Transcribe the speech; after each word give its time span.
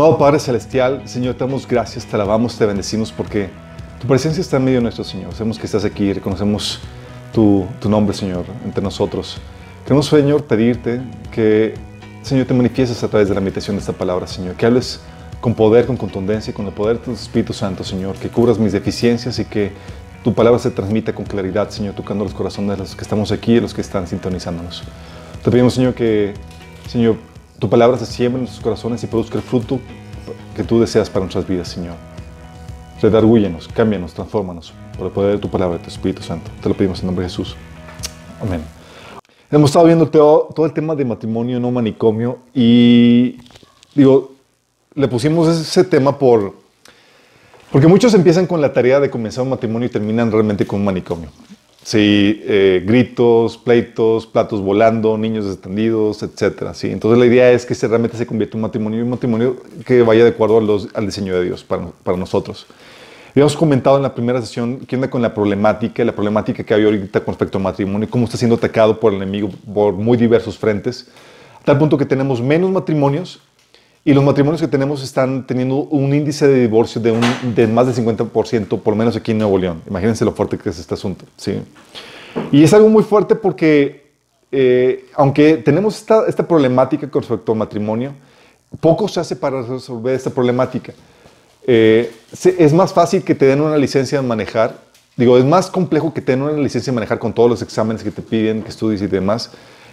Amado 0.00 0.16
Padre 0.16 0.38
Celestial, 0.38 1.02
Señor, 1.04 1.34
te 1.34 1.44
damos 1.44 1.68
gracias, 1.68 2.06
te 2.06 2.16
alabamos, 2.16 2.56
te 2.56 2.64
bendecimos 2.64 3.12
porque 3.12 3.50
tu 4.00 4.06
presencia 4.06 4.40
está 4.40 4.56
en 4.56 4.64
medio 4.64 4.78
de 4.78 4.84
nuestro 4.84 5.04
Señor. 5.04 5.34
Sabemos 5.34 5.58
que 5.58 5.66
estás 5.66 5.84
aquí, 5.84 6.10
reconocemos 6.14 6.80
tu, 7.34 7.66
tu 7.80 7.90
nombre, 7.90 8.16
Señor, 8.16 8.46
entre 8.64 8.82
nosotros. 8.82 9.36
Queremos, 9.84 10.06
Señor, 10.06 10.44
pedirte 10.44 11.02
que, 11.30 11.74
Señor, 12.22 12.46
te 12.46 12.54
manifiestes 12.54 13.02
a 13.02 13.08
través 13.08 13.28
de 13.28 13.34
la 13.34 13.42
meditación 13.42 13.76
de 13.76 13.80
esta 13.80 13.92
palabra, 13.92 14.26
Señor. 14.26 14.54
Que 14.54 14.64
hables 14.64 15.02
con 15.38 15.52
poder, 15.52 15.84
con 15.84 15.98
contundencia 15.98 16.50
y 16.50 16.54
con 16.54 16.64
el 16.66 16.72
poder 16.72 16.98
de 16.98 17.04
tu 17.04 17.12
Espíritu 17.12 17.52
Santo, 17.52 17.84
Señor. 17.84 18.16
Que 18.16 18.30
cubras 18.30 18.58
mis 18.58 18.72
deficiencias 18.72 19.38
y 19.38 19.44
que 19.44 19.70
tu 20.24 20.32
palabra 20.32 20.58
se 20.58 20.70
transmita 20.70 21.12
con 21.12 21.26
claridad, 21.26 21.68
Señor, 21.68 21.94
tocando 21.94 22.24
los 22.24 22.32
corazones 22.32 22.70
de 22.70 22.76
los 22.78 22.96
que 22.96 23.02
estamos 23.02 23.32
aquí 23.32 23.52
y 23.52 23.54
de 23.56 23.60
los 23.60 23.74
que 23.74 23.82
están 23.82 24.06
sintonizándonos. 24.06 24.82
Te 25.44 25.50
pedimos, 25.50 25.74
Señor, 25.74 25.92
que, 25.92 26.32
Señor, 26.88 27.16
tu 27.60 27.68
palabra 27.68 27.98
se 27.98 28.06
siembre 28.06 28.38
en 28.38 28.44
nuestros 28.44 28.64
corazones 28.64 29.04
y 29.04 29.06
produzca 29.06 29.36
el 29.36 29.44
fruto 29.44 29.78
que 30.56 30.64
tú 30.64 30.80
deseas 30.80 31.10
para 31.10 31.20
nuestras 31.20 31.46
vidas, 31.46 31.68
Señor. 31.68 31.94
Redargúyenos, 33.02 33.68
cámbianos, 33.68 34.14
transfórmanos 34.14 34.72
por 34.96 35.06
el 35.06 35.12
poder 35.12 35.32
de 35.34 35.38
tu 35.38 35.50
palabra, 35.50 35.76
de 35.76 35.84
tu 35.84 35.90
Espíritu 35.90 36.22
Santo. 36.22 36.50
Te 36.62 36.68
lo 36.68 36.74
pedimos 36.74 37.00
en 37.00 37.06
nombre 37.06 37.24
de 37.24 37.28
Jesús. 37.28 37.54
Amén. 38.40 38.62
Hemos 39.50 39.70
estado 39.70 39.84
viendo 39.84 40.08
todo 40.08 40.64
el 40.64 40.72
tema 40.72 40.94
de 40.94 41.04
matrimonio 41.04 41.60
no 41.60 41.70
manicomio 41.70 42.38
y 42.54 43.38
digo, 43.94 44.32
le 44.94 45.08
pusimos 45.08 45.48
ese 45.48 45.84
tema 45.84 46.18
por 46.18 46.54
porque 47.70 47.86
muchos 47.86 48.14
empiezan 48.14 48.46
con 48.46 48.60
la 48.60 48.72
tarea 48.72 48.98
de 48.98 49.10
comenzar 49.10 49.44
un 49.44 49.50
matrimonio 49.50 49.86
y 49.86 49.90
terminan 49.90 50.32
realmente 50.32 50.66
con 50.66 50.80
un 50.80 50.86
manicomio. 50.86 51.28
Sí, 51.82 52.42
eh, 52.44 52.82
gritos, 52.84 53.56
pleitos, 53.56 54.26
platos 54.26 54.60
volando, 54.60 55.16
niños 55.16 55.46
extendidos, 55.46 56.22
etc. 56.22 56.72
¿sí? 56.74 56.90
Entonces 56.90 57.18
la 57.18 57.24
idea 57.24 57.50
es 57.50 57.64
que 57.64 57.74
se 57.74 57.88
realmente 57.88 58.18
se 58.18 58.26
convierta 58.26 58.56
en 58.56 58.58
un 58.58 58.62
matrimonio 58.68 59.02
un 59.02 59.10
matrimonio 59.10 59.56
que 59.86 60.02
vaya 60.02 60.24
de 60.24 60.30
acuerdo 60.30 60.58
al 60.92 61.06
diseño 61.06 61.34
de 61.34 61.44
Dios 61.44 61.64
para, 61.64 61.86
para 62.04 62.18
nosotros. 62.18 62.66
Habíamos 63.30 63.56
comentado 63.56 63.96
en 63.96 64.02
la 64.02 64.14
primera 64.14 64.40
sesión 64.40 64.80
qué 64.80 64.96
onda 64.96 65.08
con 65.08 65.22
la 65.22 65.32
problemática, 65.32 66.04
la 66.04 66.12
problemática 66.12 66.64
que 66.64 66.74
hay 66.74 66.84
ahorita 66.84 67.20
con 67.20 67.32
respecto 67.32 67.58
al 67.58 67.64
matrimonio, 67.64 68.08
cómo 68.10 68.24
está 68.24 68.36
siendo 68.36 68.56
atacado 68.56 68.98
por 68.98 69.12
el 69.12 69.22
enemigo 69.22 69.50
por 69.72 69.94
muy 69.94 70.18
diversos 70.18 70.58
frentes, 70.58 71.08
a 71.60 71.64
tal 71.64 71.78
punto 71.78 71.96
que 71.96 72.04
tenemos 72.04 72.42
menos 72.42 72.70
matrimonios 72.70 73.40
y 74.04 74.14
los 74.14 74.24
matrimonios 74.24 74.60
que 74.60 74.68
tenemos 74.68 75.02
están 75.02 75.46
teniendo 75.46 75.76
un 75.76 76.14
índice 76.14 76.48
de 76.48 76.60
divorcio 76.60 77.00
de, 77.00 77.12
un, 77.12 77.20
de 77.54 77.66
más 77.66 77.86
del 77.86 78.06
50%, 78.06 78.80
por 78.80 78.94
lo 78.94 78.96
menos 78.96 79.14
aquí 79.14 79.32
en 79.32 79.38
Nuevo 79.38 79.58
León. 79.58 79.82
Imagínense 79.86 80.24
lo 80.24 80.32
fuerte 80.32 80.56
que 80.56 80.70
es 80.70 80.78
este 80.78 80.94
asunto. 80.94 81.26
¿sí? 81.36 81.60
Y 82.50 82.64
es 82.64 82.72
algo 82.72 82.88
muy 82.88 83.02
fuerte 83.02 83.34
porque, 83.34 84.10
eh, 84.50 85.06
aunque 85.14 85.58
tenemos 85.58 85.96
esta, 85.96 86.26
esta 86.26 86.48
problemática 86.48 87.10
con 87.10 87.20
respecto 87.22 87.52
al 87.52 87.58
matrimonio, 87.58 88.14
poco 88.80 89.06
se 89.06 89.20
hace 89.20 89.36
para 89.36 89.60
resolver 89.62 90.14
esta 90.14 90.30
problemática. 90.30 90.94
Eh, 91.66 92.10
es 92.58 92.72
más 92.72 92.94
fácil 92.94 93.22
que 93.22 93.34
te 93.34 93.44
den 93.44 93.60
una 93.60 93.76
licencia 93.76 94.20
de 94.20 94.26
manejar. 94.26 94.78
Digo, 95.14 95.36
es 95.36 95.44
más 95.44 95.70
complejo 95.70 96.14
que 96.14 96.22
te 96.22 96.32
den 96.32 96.42
una 96.42 96.52
licencia 96.52 96.90
de 96.90 96.94
manejar 96.94 97.18
con 97.18 97.34
todos 97.34 97.50
los 97.50 97.60
exámenes 97.60 98.02
que 98.02 98.10
te 98.10 98.22
piden, 98.22 98.62
que 98.62 98.70
estudies 98.70 99.02
y 99.02 99.08
demás, 99.08 99.50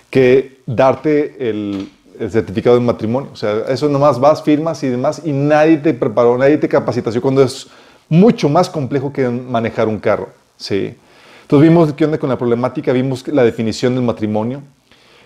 que 0.10 0.62
darte 0.66 1.50
el, 1.50 1.92
el 2.20 2.32
certificado 2.32 2.76
de 2.76 2.82
matrimonio. 2.82 3.30
O 3.34 3.36
sea, 3.36 3.64
eso 3.70 3.88
nomás 3.90 4.20
vas, 4.20 4.42
firmas 4.44 4.84
y 4.84 4.88
demás, 4.88 5.22
y 5.24 5.32
nadie 5.32 5.78
te 5.78 5.94
preparó, 5.94 6.38
nadie 6.38 6.58
te 6.58 6.68
capacitació 6.68 7.22
cuando 7.22 7.44
es 7.44 7.68
mucho 8.10 8.50
más 8.50 8.70
complejo 8.70 9.12
que 9.12 9.28
manejar 9.28 9.88
un 9.88 10.00
carro. 10.00 10.30
Sí. 10.58 10.96
Entonces 11.44 11.70
vimos 11.70 11.94
qué 11.94 12.06
onda 12.06 12.18
con 12.18 12.30
la 12.30 12.38
problemática, 12.38 12.92
vimos 12.92 13.28
la 13.28 13.44
definición 13.44 13.96
del 13.96 14.04
matrimonio, 14.04 14.62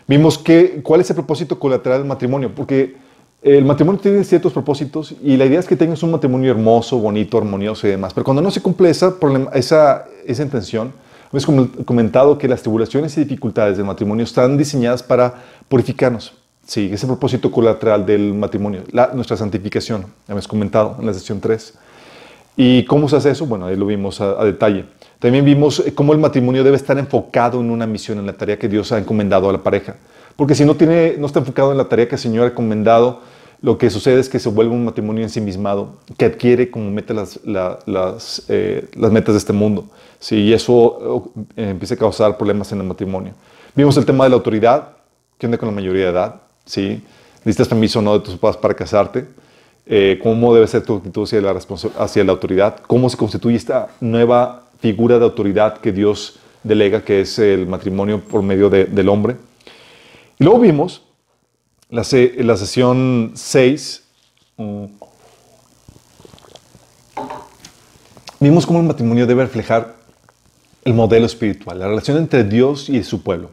vimos 0.08 0.38
qué, 0.38 0.82
cuál 0.84 1.02
es 1.02 1.10
el 1.10 1.16
propósito 1.16 1.58
colateral 1.58 2.00
del 2.00 2.08
matrimonio, 2.08 2.52
porque 2.54 2.96
el 3.42 3.66
matrimonio 3.66 4.00
tiene 4.00 4.24
ciertos 4.24 4.54
propósitos 4.54 5.16
y 5.24 5.36
la 5.36 5.46
idea 5.46 5.60
es 5.60 5.66
que 5.66 5.76
tengas 5.76 6.04
un 6.04 6.12
matrimonio 6.12 6.52
hermoso, 6.52 7.00
bonito, 7.00 7.40
armonioso 7.40 7.88
y 7.88 7.90
demás, 7.90 8.14
pero 8.14 8.24
cuando 8.24 8.40
no 8.40 8.52
se 8.52 8.62
cumple 8.62 8.92
esa, 8.92 9.16
esa, 9.54 10.06
esa 10.28 10.44
intención, 10.44 10.94
hemos 11.34 11.48
comentado 11.86 12.38
que 12.38 12.48
las 12.48 12.62
tribulaciones 12.62 13.18
y 13.18 13.24
dificultades 13.24 13.78
del 13.78 13.88
matrimonio 13.88 14.24
están 14.24 14.58
diseñadas 14.58 15.02
para 15.02 15.34
purificarnos, 15.68 16.34
Sí, 16.72 16.90
ese 16.90 17.06
propósito 17.06 17.52
colateral 17.52 18.06
del 18.06 18.34
matrimonio, 18.34 18.84
nuestra 19.14 19.36
santificación, 19.36 20.04
ya 20.26 20.32
hemos 20.32 20.48
comentado 20.48 20.96
en 21.02 21.06
la 21.06 21.14
sesión 21.14 21.42
3. 21.42 21.74
¿Y 22.56 22.86
cómo 22.86 23.10
se 23.10 23.18
hace 23.18 23.32
eso? 23.32 23.46
Bueno, 23.46 23.66
ahí 23.66 23.76
lo 23.76 23.86
vimos 23.86 24.22
a, 24.22 24.42
detalle. 24.46 24.86
También 25.20 25.44
vimos 25.44 25.84
eh, 25.86 25.94
cómo 25.94 26.14
el 26.14 26.20
matrimonio 26.20 26.64
debe 26.64 26.78
estar 26.78 26.98
enfocado 26.98 27.60
en 27.60 27.72
una 27.72 27.86
misión, 27.86 28.20
en 28.20 28.26
la 28.26 28.32
tarea 28.32 28.58
que 28.58 28.70
Dios 28.70 28.90
ha 28.94 29.00
encomendado 29.00 29.50
a 29.50 29.52
la 29.52 29.58
pareja. 29.58 29.98
Porque 30.38 30.56
si 30.56 30.64
no, 30.64 30.78
tiene, 30.78 31.16
no 31.18 31.26
está 31.26 31.40
enfocado 31.40 31.74
en 31.74 31.78
la 31.78 31.90
tarea 31.90 32.08
que 32.08 32.16
el 32.16 32.22
Señor 32.22 32.46
ha 32.46 32.52
encomendado, 32.52 33.20
lo 33.62 33.78
que 33.78 33.90
sucede 33.90 34.22
es 34.22 34.30
que 34.30 34.40
se 34.40 34.48
vuelve 34.48 34.74
un 34.74 34.86
matrimonio 34.86 35.24
ensimismado, 35.24 35.98
que 36.18 36.24
adquiere 36.24 36.72
como 36.72 36.90
meta 36.90 37.14
las, 37.14 37.38
las, 37.44 38.46
eh, 38.48 38.88
las 38.96 39.12
metas 39.12 39.34
de 39.34 39.40
este 39.40 39.52
mundo. 39.52 39.88
Sí, 40.22 40.38
y 40.38 40.54
eso 40.54 41.34
eh, 41.58 41.72
empieza 41.72 41.96
a 41.96 41.98
causar 41.98 42.38
problemas 42.38 42.72
en 42.72 42.80
el 42.80 42.88
matrimonio. 42.88 43.34
Vimos 43.76 43.98
el 43.98 44.06
tema 44.06 44.24
de 44.24 44.30
la 44.30 44.38
autoridad, 44.38 44.94
que 45.38 45.48
onda 45.48 45.58
con 45.58 45.68
la 45.68 45.76
mayoría 45.76 46.06
de 46.06 46.12
edad. 46.12 46.42
¿Sí? 46.66 47.04
Necesitas 47.44 47.68
permiso 47.68 48.00
o 48.00 48.02
no 48.02 48.14
de 48.14 48.26
tus 48.26 48.36
papás 48.36 48.58
para 48.58 48.74
casarte. 48.74 49.26
Eh, 49.86 50.20
¿Cómo 50.22 50.54
debe 50.54 50.68
ser 50.68 50.84
tu 50.84 50.96
actitud 50.96 51.24
hacia 51.24 51.42
la, 51.42 51.60
hacia 51.98 52.24
la 52.24 52.32
autoridad? 52.32 52.78
¿Cómo 52.88 53.10
se 53.10 53.18
constituye 53.18 53.56
esta 53.56 53.90
nueva 54.00 54.64
figura 54.80 55.18
de 55.18 55.26
autoridad 55.26 55.80
que 55.80 55.92
Dios 55.92 56.40
delega, 56.64 57.04
que 57.04 57.22
es 57.22 57.40
el 57.40 57.66
matrimonio 57.68 58.22
por 58.22 58.44
medio 58.44 58.70
del 58.70 59.10
hombre? 59.10 59.38
Y 60.40 60.44
luego 60.44 60.60
vimos 60.60 61.02
la, 61.90 62.04
la 62.38 62.58
sesión 62.58 63.32
6. 63.36 64.04
Mm, 64.58 64.86
vimos 68.40 68.66
cómo 68.66 68.80
el 68.80 68.86
matrimonio 68.86 69.26
debe 69.26 69.44
reflejar 69.44 69.96
el 70.84 70.94
modelo 70.94 71.26
espiritual, 71.26 71.80
la 71.80 71.88
relación 71.88 72.18
entre 72.18 72.44
Dios 72.44 72.90
y 72.90 73.04
su 73.04 73.22
pueblo. 73.22 73.52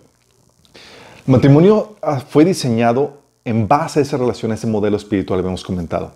Matrimonio 1.29 1.97
ah, 2.01 2.21
fue 2.21 2.43
diseñado 2.43 3.19
en 3.45 3.69
base 3.69 3.99
a 3.99 4.03
esa 4.03 4.17
relación, 4.17 4.51
a 4.51 4.55
ese 4.55 4.67
modelo 4.67 4.97
espiritual 4.97 5.43
que 5.43 5.47
hemos 5.47 5.63
comentado. 5.63 6.11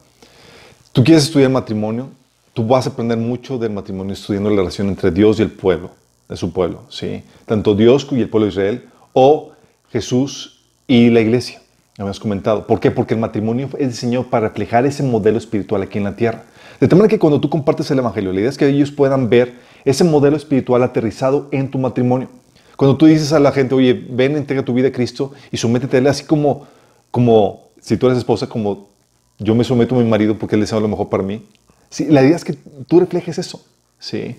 Tú 0.91 1.05
quieres 1.05 1.25
estudiar 1.25 1.51
matrimonio, 1.51 2.09
tú 2.55 2.67
vas 2.67 2.87
a 2.87 2.91
aprender 2.91 3.19
mucho 3.19 3.59
del 3.59 3.73
matrimonio 3.73 4.15
estudiando 4.15 4.49
la 4.49 4.57
relación 4.57 4.89
entre 4.89 5.11
Dios 5.11 5.39
y 5.39 5.43
el 5.43 5.51
pueblo, 5.51 5.91
de 6.31 6.37
su 6.39 6.51
pueblo, 6.51 6.85
¿sí? 6.89 7.23
Tanto 7.45 7.75
Dios 7.75 8.09
y 8.11 8.23
el 8.23 8.31
pueblo 8.31 8.47
de 8.47 8.53
Israel, 8.53 8.89
o 9.13 9.53
Jesús 9.91 10.63
y 10.87 11.11
la 11.11 11.21
iglesia, 11.21 11.61
habíamos 11.99 12.19
comentado. 12.19 12.67
¿Por 12.67 12.81
qué? 12.81 12.91
Porque 12.91 13.13
el 13.13 13.21
matrimonio 13.21 13.69
es 13.79 13.89
diseñado 13.89 14.25
para 14.25 14.49
reflejar 14.49 14.87
ese 14.87 15.03
modelo 15.03 15.37
espiritual 15.37 15.83
aquí 15.83 15.99
en 15.99 16.05
la 16.05 16.17
tierra. 16.17 16.45
De 16.81 16.89
tal 16.89 16.97
manera 16.97 17.11
que 17.11 17.19
cuando 17.19 17.39
tú 17.39 17.51
compartes 17.51 17.91
el 17.91 17.99
Evangelio, 17.99 18.33
la 18.33 18.41
idea 18.41 18.49
es 18.49 18.57
que 18.57 18.67
ellos 18.67 18.91
puedan 18.91 19.29
ver 19.29 19.57
ese 19.85 20.05
modelo 20.05 20.39
espiritual 20.39 20.83
aterrizado 20.83 21.49
en 21.53 21.71
tu 21.71 21.79
matrimonio. 21.79 22.31
Cuando 22.77 22.97
tú 22.97 23.07
dices 23.07 23.33
a 23.33 23.41
la 23.41 23.53
gente, 23.53 23.75
oye, 23.75 23.93
ven, 24.11 24.37
entrega 24.37 24.65
tu 24.65 24.75
vida 24.75 24.89
a 24.89 24.93
Cristo 24.93 25.33
y 25.51 25.57
sométete 25.57 25.97
a 25.97 26.01
Él, 26.01 26.07
así 26.07 26.25
como, 26.25 26.67
como 27.11 27.69
si 27.81 27.97
tú 27.97 28.07
eres 28.07 28.19
esposa, 28.19 28.49
como 28.49 28.89
yo 29.39 29.55
me 29.55 29.65
someto 29.65 29.97
a 29.97 29.99
mi 29.99 30.09
marido 30.09 30.39
porque 30.39 30.57
Él 30.57 30.61
desea 30.61 30.81
lo 30.81 30.89
mejor 30.89 31.09
para 31.09 31.23
mí. 31.23 31.45
Sí, 31.91 32.07
la 32.07 32.23
idea 32.23 32.37
es 32.37 32.45
que 32.45 32.55
tú 32.87 33.01
reflejes 33.01 33.39
eso. 33.39 33.63
¿sí? 34.03 34.37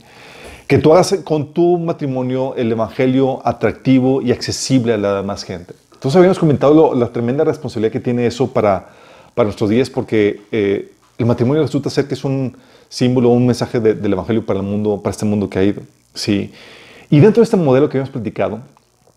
Que 0.67 0.77
tú 0.77 0.93
hagas 0.93 1.15
con 1.23 1.53
tu 1.53 1.79
matrimonio 1.79 2.53
el 2.55 2.71
evangelio 2.71 3.41
atractivo 3.45 4.21
y 4.21 4.31
accesible 4.31 4.93
a 4.93 4.97
la 4.97 5.15
demás 5.15 5.43
gente. 5.43 5.73
Entonces 5.93 6.17
habíamos 6.17 6.37
comentado 6.37 6.93
la 6.93 7.11
tremenda 7.11 7.43
responsabilidad 7.43 7.91
que 7.91 7.99
tiene 7.99 8.27
eso 8.27 8.51
para, 8.51 8.89
para 9.33 9.45
nuestros 9.45 9.69
días 9.69 9.89
porque 9.89 10.41
eh, 10.51 10.91
el 11.17 11.25
matrimonio 11.25 11.63
resulta 11.63 11.89
ser 11.89 12.07
que 12.07 12.13
es 12.13 12.23
un 12.23 12.57
símbolo, 12.89 13.29
un 13.29 13.45
mensaje 13.45 13.79
del 13.79 14.13
evangelio 14.13 14.45
para 14.45 14.59
el 14.59 14.65
mundo, 14.65 15.01
para 15.01 15.11
este 15.11 15.25
mundo 15.25 15.49
ido. 15.61 15.81
Sí. 16.13 16.51
Y 17.09 17.19
dentro 17.19 17.41
de 17.41 17.45
este 17.45 17.57
modelo 17.57 17.89
que 17.89 17.97
hemos 17.97 18.09
platicado, 18.09 18.61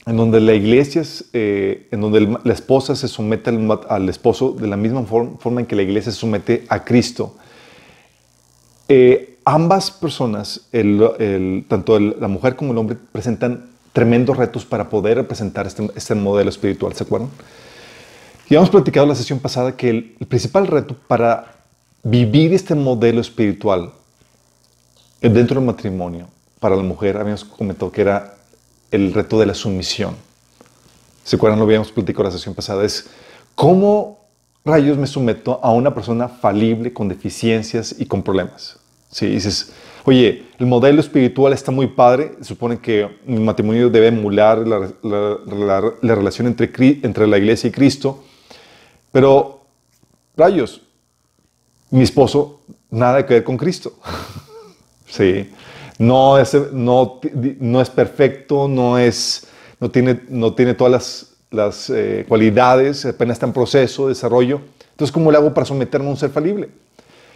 en 0.06 0.16
donde 0.16 0.40
la 0.40 0.54
iglesia, 0.54 1.02
es, 1.02 1.24
eh, 1.32 1.88
en 1.90 2.00
donde 2.00 2.38
la 2.44 2.52
esposa 2.52 2.94
se 2.94 3.08
somete 3.08 3.50
al, 3.50 4.08
esposo 4.08 4.52
de 4.52 4.68
la 4.68 4.76
misma 4.76 5.02
forma, 5.02 5.60
en 5.60 5.66
que 5.66 5.74
la 5.74 5.82
iglesia 5.82 6.12
se 6.12 6.18
somete 6.18 6.64
a 6.68 6.84
Cristo, 6.84 7.34
eh, 8.88 9.38
ambas 9.44 9.90
personas, 9.90 10.68
tanto 11.68 11.98
la 11.98 12.28
mujer 12.28 12.54
como 12.54 12.72
el 12.72 12.78
hombre, 12.78 12.96
presentan 13.10 13.70
tremendos 13.92 14.36
retos 14.36 14.64
para 14.64 14.88
poder 14.88 15.16
representar 15.16 15.66
este, 15.66 15.90
este, 15.96 16.14
modelo 16.14 16.50
espiritual, 16.50 16.92
¿se 16.92 17.02
acuerdan? 17.02 17.30
Y 18.48 18.54
hemos 18.54 18.70
platicado 18.70 19.06
la 19.06 19.14
sesión 19.16 19.40
pasada 19.40 19.76
que 19.76 19.90
el, 19.90 20.16
el 20.20 20.26
principal 20.26 20.68
reto 20.68 20.94
para 21.08 21.56
vivir 22.04 22.54
este 22.54 22.76
modelo 22.76 23.20
espiritual 23.20 23.90
dentro 25.20 25.56
del 25.56 25.66
matrimonio 25.66 26.28
para 26.60 26.76
la 26.76 26.82
mujer, 26.82 27.16
habíamos 27.16 27.44
comentado 27.44 27.90
que 27.92 28.00
era 28.00 28.34
el 28.90 29.12
reto 29.12 29.38
de 29.38 29.46
la 29.46 29.54
sumisión. 29.54 30.16
¿Se 31.24 31.36
acuerdan? 31.36 31.58
Lo 31.58 31.64
habíamos 31.64 31.90
platicado 31.90 32.24
la 32.24 32.30
sesión 32.30 32.54
pasada. 32.54 32.84
Es 32.84 33.08
cómo 33.54 34.26
rayos 34.64 34.96
me 34.96 35.06
someto 35.06 35.60
a 35.62 35.70
una 35.70 35.94
persona 35.94 36.28
falible, 36.28 36.92
con 36.92 37.08
deficiencias 37.08 37.94
y 37.98 38.06
con 38.06 38.22
problemas. 38.22 38.78
Si 39.10 39.26
dices, 39.26 39.72
oye, 40.04 40.46
el 40.58 40.66
modelo 40.66 41.00
espiritual 41.00 41.52
está 41.52 41.70
muy 41.70 41.86
padre, 41.88 42.32
supone 42.42 42.78
que 42.78 43.18
mi 43.26 43.38
matrimonio 43.38 43.90
debe 43.90 44.08
emular 44.08 44.58
la, 44.66 44.90
la 45.02 46.14
relación 46.14 46.46
entre, 46.46 46.70
entre 47.02 47.26
la 47.26 47.38
iglesia 47.38 47.68
y 47.68 47.72
Cristo, 47.72 48.24
pero 49.12 49.64
rayos, 50.36 50.82
mi 51.90 52.02
esposo, 52.02 52.60
nada 52.90 53.24
que 53.24 53.34
ver 53.34 53.44
con 53.44 53.56
Cristo. 53.56 53.94
sí. 55.06 55.48
No 55.98 56.38
es, 56.38 56.56
no, 56.72 57.20
no 57.60 57.80
es 57.80 57.90
perfecto, 57.90 58.68
no, 58.68 58.98
es, 58.98 59.46
no, 59.80 59.90
tiene, 59.90 60.20
no 60.28 60.54
tiene 60.54 60.74
todas 60.74 60.92
las, 60.92 61.26
las 61.50 61.90
eh, 61.90 62.24
cualidades, 62.28 63.06
apenas 63.06 63.36
está 63.36 63.46
en 63.46 63.52
proceso 63.52 64.04
de 64.04 64.08
desarrollo. 64.10 64.60
Entonces, 64.90 65.12
¿cómo 65.12 65.30
le 65.30 65.38
hago 65.38 65.52
para 65.54 65.64
someterme 65.64 66.06
a 66.06 66.10
un 66.10 66.16
ser 66.16 66.30
falible? 66.30 66.68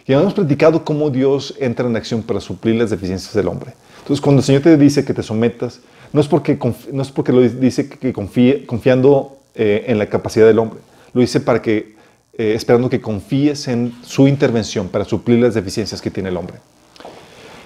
Y 0.05 0.13
hemos 0.13 0.33
platicado 0.33 0.83
cómo 0.83 1.09
Dios 1.09 1.55
entra 1.59 1.87
en 1.87 1.95
acción 1.95 2.23
para 2.23 2.41
suplir 2.41 2.75
las 2.75 2.89
deficiencias 2.89 3.33
del 3.33 3.47
hombre. 3.47 3.73
Entonces, 3.99 4.21
cuando 4.21 4.39
el 4.39 4.45
Señor 4.45 4.61
te 4.61 4.75
dice 4.77 5.05
que 5.05 5.13
te 5.13 5.23
sometas, 5.23 5.79
no 6.11 6.21
es 6.21 6.27
porque, 6.27 6.57
no 6.91 7.01
es 7.01 7.11
porque 7.11 7.31
lo 7.31 7.41
dice 7.41 7.87
que 7.87 8.11
confíe, 8.11 8.65
confiando 8.65 9.37
eh, 9.55 9.85
en 9.87 9.97
la 9.97 10.07
capacidad 10.07 10.45
del 10.45 10.59
hombre. 10.59 10.79
Lo 11.13 11.21
dice 11.21 11.39
para 11.39 11.61
que, 11.61 11.95
eh, 12.37 12.53
esperando 12.55 12.89
que 12.89 12.99
confíes 12.99 13.67
en 13.67 13.93
su 14.03 14.27
intervención 14.27 14.87
para 14.87 15.05
suplir 15.05 15.39
las 15.39 15.53
deficiencias 15.53 16.01
que 16.01 16.09
tiene 16.09 16.29
el 16.29 16.37
hombre. 16.37 16.57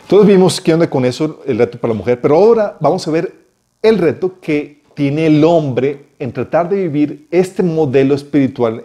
Todos 0.07 0.27
vimos 0.27 0.61
qué 0.61 0.73
onda 0.73 0.87
con 0.87 1.03
eso, 1.03 1.41
el 1.47 1.57
reto 1.57 1.79
para 1.79 1.93
la 1.93 1.97
mujer, 1.97 2.21
pero 2.21 2.35
ahora 2.35 2.77
vamos 2.79 3.07
a 3.07 3.11
ver 3.11 3.33
el 3.81 3.97
reto 3.97 4.39
que 4.39 4.83
tiene 4.93 5.25
el 5.25 5.43
hombre 5.43 6.05
en 6.19 6.31
tratar 6.31 6.69
de 6.69 6.87
vivir 6.87 7.27
este 7.31 7.63
modelo 7.63 8.13
espiritual 8.13 8.83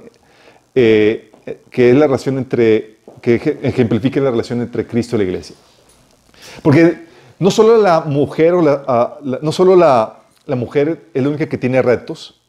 eh, 0.74 1.30
que 1.70 1.90
es 1.90 1.96
la 1.96 2.06
relación 2.06 2.38
entre, 2.38 2.96
que 3.20 3.58
ejemplifica 3.62 4.20
la 4.20 4.30
relación 4.30 4.62
entre 4.62 4.86
Cristo 4.86 5.16
y 5.16 5.18
la 5.18 5.24
iglesia. 5.24 5.56
Porque 6.62 7.06
no 7.38 7.50
solo 7.50 7.76
la 7.76 8.00
mujer, 8.00 8.54
o 8.54 8.62
no 9.22 9.52
solo 9.52 9.76
la, 9.76 10.20
mujer 10.46 11.08
es 11.12 11.22
la 11.22 11.28
única 11.28 11.48
que 11.48 11.58
tiene 11.58 11.82
retos, 11.82 12.40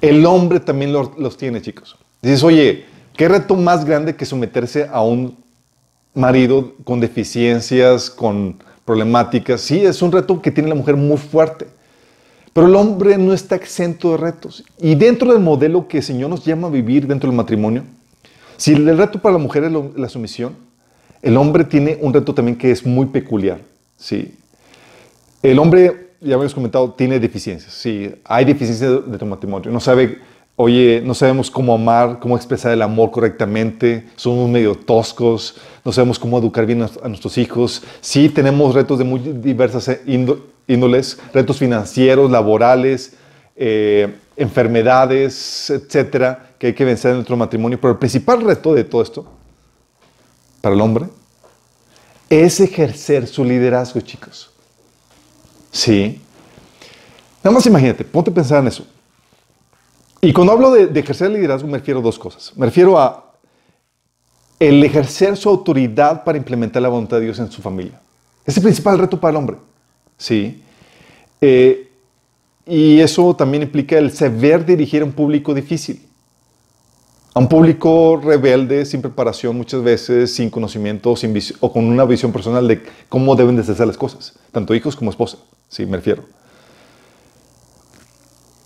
el 0.00 0.24
hombre 0.26 0.60
también 0.60 0.92
los, 0.92 1.36
tiene, 1.36 1.62
chicos. 1.62 1.96
Dices, 2.22 2.44
oye, 2.44 2.84
¿qué 3.16 3.28
reto 3.28 3.56
más 3.56 3.84
grande 3.84 4.14
que 4.14 4.24
someterse 4.24 4.88
a 4.90 5.02
un 5.02 5.45
marido 6.16 6.74
con 6.84 6.98
deficiencias, 6.98 8.10
con 8.10 8.56
problemáticas? 8.84 9.60
Sí, 9.60 9.80
es 9.80 10.02
un 10.02 10.10
reto 10.10 10.42
que 10.42 10.50
tiene 10.50 10.68
la 10.68 10.74
mujer 10.74 10.96
muy 10.96 11.16
fuerte. 11.16 11.66
Pero 12.52 12.68
el 12.68 12.74
hombre 12.74 13.18
no 13.18 13.32
está 13.34 13.54
exento 13.54 14.12
de 14.12 14.16
retos. 14.16 14.64
Y 14.80 14.94
dentro 14.94 15.32
del 15.32 15.42
modelo 15.42 15.86
que 15.86 15.98
el 15.98 16.02
Señor 16.02 16.30
nos 16.30 16.44
llama 16.44 16.68
a 16.68 16.70
vivir 16.70 17.06
dentro 17.06 17.28
del 17.28 17.36
matrimonio, 17.36 17.84
si 18.56 18.72
el 18.72 18.96
reto 18.96 19.20
para 19.20 19.34
la 19.34 19.38
mujer 19.38 19.64
es 19.64 19.72
la 19.94 20.08
sumisión, 20.08 20.56
el 21.20 21.36
hombre 21.36 21.64
tiene 21.64 21.98
un 22.00 22.14
reto 22.14 22.34
también 22.34 22.56
que 22.56 22.70
es 22.70 22.86
muy 22.86 23.06
peculiar. 23.06 23.60
Sí. 23.96 24.34
El 25.42 25.58
hombre, 25.58 26.12
ya 26.20 26.34
habíamos 26.34 26.54
comentado, 26.54 26.90
tiene 26.92 27.20
deficiencias. 27.20 27.72
Sí, 27.72 28.10
hay 28.24 28.44
deficiencias 28.44 29.10
de, 29.10 29.18
tu 29.18 29.26
matrimonio. 29.26 29.70
No 29.70 29.80
sabe, 29.80 30.18
oye, 30.56 31.02
no 31.04 31.14
sabemos 31.14 31.50
cómo 31.50 31.74
amar, 31.74 32.18
cómo 32.18 32.36
expresar 32.36 32.72
el 32.72 32.82
amor 32.82 33.10
correctamente. 33.10 34.06
Somos 34.16 34.48
medio 34.48 34.74
toscos. 34.74 35.56
No 35.84 35.92
sabemos 35.92 36.18
cómo 36.18 36.38
educar 36.38 36.66
bien 36.66 36.82
a, 36.82 37.08
nuestros 37.08 37.38
hijos. 37.38 37.82
Sí, 38.00 38.28
tenemos 38.28 38.74
retos 38.74 38.98
de 38.98 39.04
muy 39.04 39.20
diversas 39.20 39.88
eh, 39.88 40.02
índoles, 40.66 41.18
retos 41.32 41.58
financieros, 41.58 42.30
laborales, 42.30 43.14
eh, 43.54 44.14
enfermedades, 44.36 45.70
etcétera, 45.70 46.50
que 46.58 46.68
hay 46.68 46.74
que 46.74 46.84
vencer 46.84 47.10
en 47.10 47.18
nuestro 47.18 47.36
matrimonio. 47.36 47.78
Pero 47.80 47.92
el 47.92 47.98
principal 47.98 48.40
reto 48.40 48.74
de 48.74 48.84
todo 48.84 49.02
esto 49.02 49.26
para 50.60 50.74
el 50.74 50.80
hombre 50.80 51.06
es 52.28 52.58
ejercer 52.58 53.26
su 53.26 53.44
liderazgo, 53.44 54.00
chicos. 54.00 54.50
Sí. 55.70 56.20
Nada 57.44 57.54
más 57.54 57.66
imagínate, 57.66 58.02
ponte 58.04 58.30
a 58.30 58.34
pensar 58.34 58.60
en 58.60 58.68
eso. 58.68 58.84
Y 60.20 60.32
cuando 60.32 60.52
hablo 60.52 60.70
de, 60.70 60.98
ejercer 60.98 61.30
liderazgo 61.30 61.68
me 61.68 61.78
refiero 61.78 62.00
a 62.00 62.02
dos 62.02 62.18
cosas. 62.18 62.52
Me 62.56 62.66
refiero 62.66 62.98
a 62.98 63.34
el 64.58 64.82
ejercer 64.82 65.36
su 65.36 65.48
autoridad 65.48 66.24
para 66.24 66.38
implementar 66.38 66.82
la 66.82 66.88
voluntad 66.88 67.18
de 67.18 67.24
Dios 67.24 67.38
en 67.38 67.50
su 67.50 67.60
familia. 67.62 68.00
Es 68.44 68.56
el 68.56 68.62
principal 68.62 68.98
reto 68.98 69.20
para 69.20 69.30
el 69.30 69.36
hombre. 69.36 69.56
Sí. 70.16 70.62
Eh, 71.40 71.90
y 72.66 73.00
eso 73.00 73.34
también 73.36 73.62
implica 73.62 73.98
el 73.98 74.10
saber 74.10 74.64
dirigir 74.64 75.02
a 75.02 75.04
un 75.04 75.12
público 75.12 75.54
difícil 75.54 76.06
a 77.36 77.38
un 77.38 77.48
público 77.48 78.16
rebelde, 78.16 78.86
sin 78.86 79.02
preparación 79.02 79.58
muchas 79.58 79.82
veces, 79.82 80.34
sin 80.34 80.48
conocimiento 80.48 81.14
sin 81.16 81.38
o 81.60 81.70
con 81.70 81.84
una 81.84 82.06
visión 82.06 82.32
personal 82.32 82.66
de 82.66 82.82
cómo 83.10 83.36
deben 83.36 83.56
de 83.56 83.62
ser 83.62 83.86
las 83.86 83.98
cosas, 83.98 84.32
tanto 84.52 84.74
hijos 84.74 84.96
como 84.96 85.10
esposa, 85.10 85.36
sí, 85.68 85.84
me 85.84 85.98
refiero. 85.98 86.24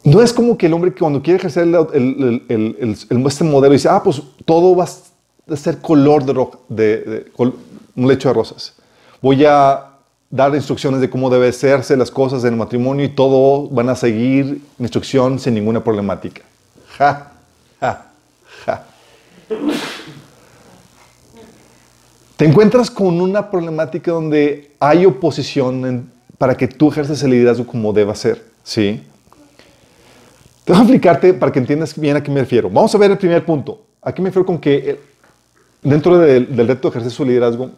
No 0.02 0.22
es 0.22 0.32
como 0.32 0.56
que 0.56 0.66
el 0.66 0.72
hombre 0.72 0.92
que 0.92 1.00
cuando 1.00 1.22
quiere 1.22 1.38
ejercer 1.38 1.64
el, 1.64 2.96
este 3.26 3.44
modelo 3.44 3.72
dice, 3.72 3.88
ah, 3.88 4.02
pues 4.02 4.22
todo 4.44 4.74
va 4.74 4.84
a 4.84 5.56
ser 5.56 5.78
color 5.78 6.24
de, 6.68 7.30
un 7.36 8.08
lecho 8.08 8.28
de 8.28 8.34
rosas. 8.34 8.74
Voy 9.20 9.44
a 9.44 9.86
dar 10.30 10.54
instrucciones 10.54 11.00
de 11.00 11.10
cómo 11.10 11.28
debe 11.28 11.48
hacerse 11.48 11.96
las 11.96 12.10
cosas 12.10 12.44
en 12.44 12.54
el 12.54 12.58
matrimonio 12.58 13.04
y 13.04 13.10
todo 13.10 13.68
van 13.68 13.88
a 13.90 13.96
seguir 13.96 14.62
instrucción 14.78 15.38
sin 15.38 15.54
ninguna 15.54 15.84
problemática. 15.84 16.42
Ja, 16.96 17.32
ja. 17.80 18.06
Te 22.36 22.46
encuentras 22.46 22.90
con 22.90 23.20
una 23.20 23.50
problemática 23.50 24.12
donde 24.12 24.70
hay 24.80 25.04
oposición 25.04 26.10
para 26.38 26.56
que 26.56 26.68
tú 26.68 26.88
ejerces 26.88 27.22
el 27.22 27.32
liderazgo 27.32 27.66
como 27.66 27.92
deba 27.92 28.14
ser, 28.14 28.42
¿sí? 28.64 29.02
Te 30.64 30.72
voy 30.72 30.80
a 30.80 30.82
explicarte 30.82 31.34
para 31.34 31.50
que 31.50 31.58
entiendas 31.58 31.98
bien 31.98 32.16
a 32.16 32.22
qué 32.22 32.30
me 32.30 32.40
refiero. 32.40 32.68
Vamos 32.68 32.94
a 32.94 32.98
ver 32.98 33.10
el 33.10 33.18
primer 33.18 33.44
punto. 33.44 33.82
Aquí 34.02 34.20
me 34.22 34.28
refiero 34.28 34.46
con 34.46 34.58
que 34.58 34.74
eh, 34.76 35.00
dentro 35.82 36.18
del, 36.18 36.46
reto 36.66 36.88
de 36.88 36.88
ejercer 36.90 37.10
su 37.10 37.24
liderazgo, 37.24 37.64
uno 37.64 37.72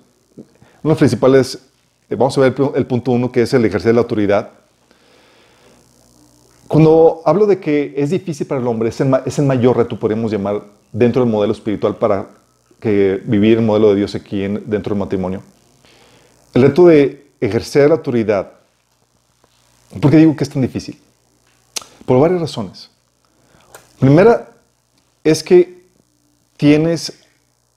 de 0.82 0.88
los 0.88 0.98
principales, 0.98 1.58
eh, 2.10 2.16
vamos 2.16 2.36
a 2.38 2.40
ver 2.42 2.54
el, 2.74 2.86
punto 2.86 3.12
uno, 3.12 3.30
que 3.30 3.42
es 3.42 3.54
el 3.54 3.64
ejercer 3.64 3.94
la 3.94 4.00
autoridad. 4.00 4.50
Cuando 6.66 7.22
hablo 7.24 7.46
de 7.46 7.60
que 7.60 7.94
es 7.96 8.10
difícil 8.10 8.46
para 8.46 8.60
el 8.60 8.66
hombre, 8.66 8.88
es 8.88 9.00
el, 9.00 9.14
es 9.26 9.38
el 9.38 9.46
mayor 9.46 9.76
reto, 9.76 9.98
podríamos 9.98 10.32
llamar, 10.32 10.62
dentro 10.90 11.22
del 11.22 11.30
modelo 11.30 11.52
espiritual 11.52 11.96
para 11.96 12.28
que 12.80 13.22
vivir 13.24 13.58
el 13.58 13.64
modelo 13.64 13.90
de 13.90 13.96
Dios 13.96 14.14
aquí 14.14 14.42
en, 14.42 14.62
dentro 14.66 14.94
del 14.94 14.98
matrimonio. 14.98 15.42
El 16.54 16.62
reto 16.62 16.86
de 16.86 17.26
ejercer 17.40 17.88
la 17.88 17.96
autoridad. 17.96 18.52
¿Por 20.00 20.10
qué 20.10 20.16
digo 20.16 20.34
que 20.36 20.44
es 20.44 20.50
tan 20.50 20.62
difícil? 20.62 20.98
Por 22.04 22.20
varias 22.20 22.40
razones. 22.40 22.90
Primera 23.98 24.52
es 25.22 25.42
que 25.42 25.86
tienes 26.56 27.12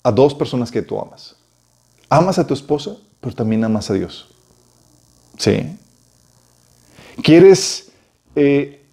a 0.03 0.11
dos 0.11 0.33
personas 0.33 0.71
que 0.71 0.81
tú 0.81 0.99
amas. 0.99 1.35
Amas 2.09 2.39
a 2.39 2.45
tu 2.45 2.53
esposa, 2.53 2.97
pero 3.19 3.35
también 3.35 3.63
amas 3.63 3.89
a 3.89 3.93
Dios. 3.93 4.27
¿Sí? 5.37 5.77
Quieres 7.23 7.91
eh, 8.35 8.85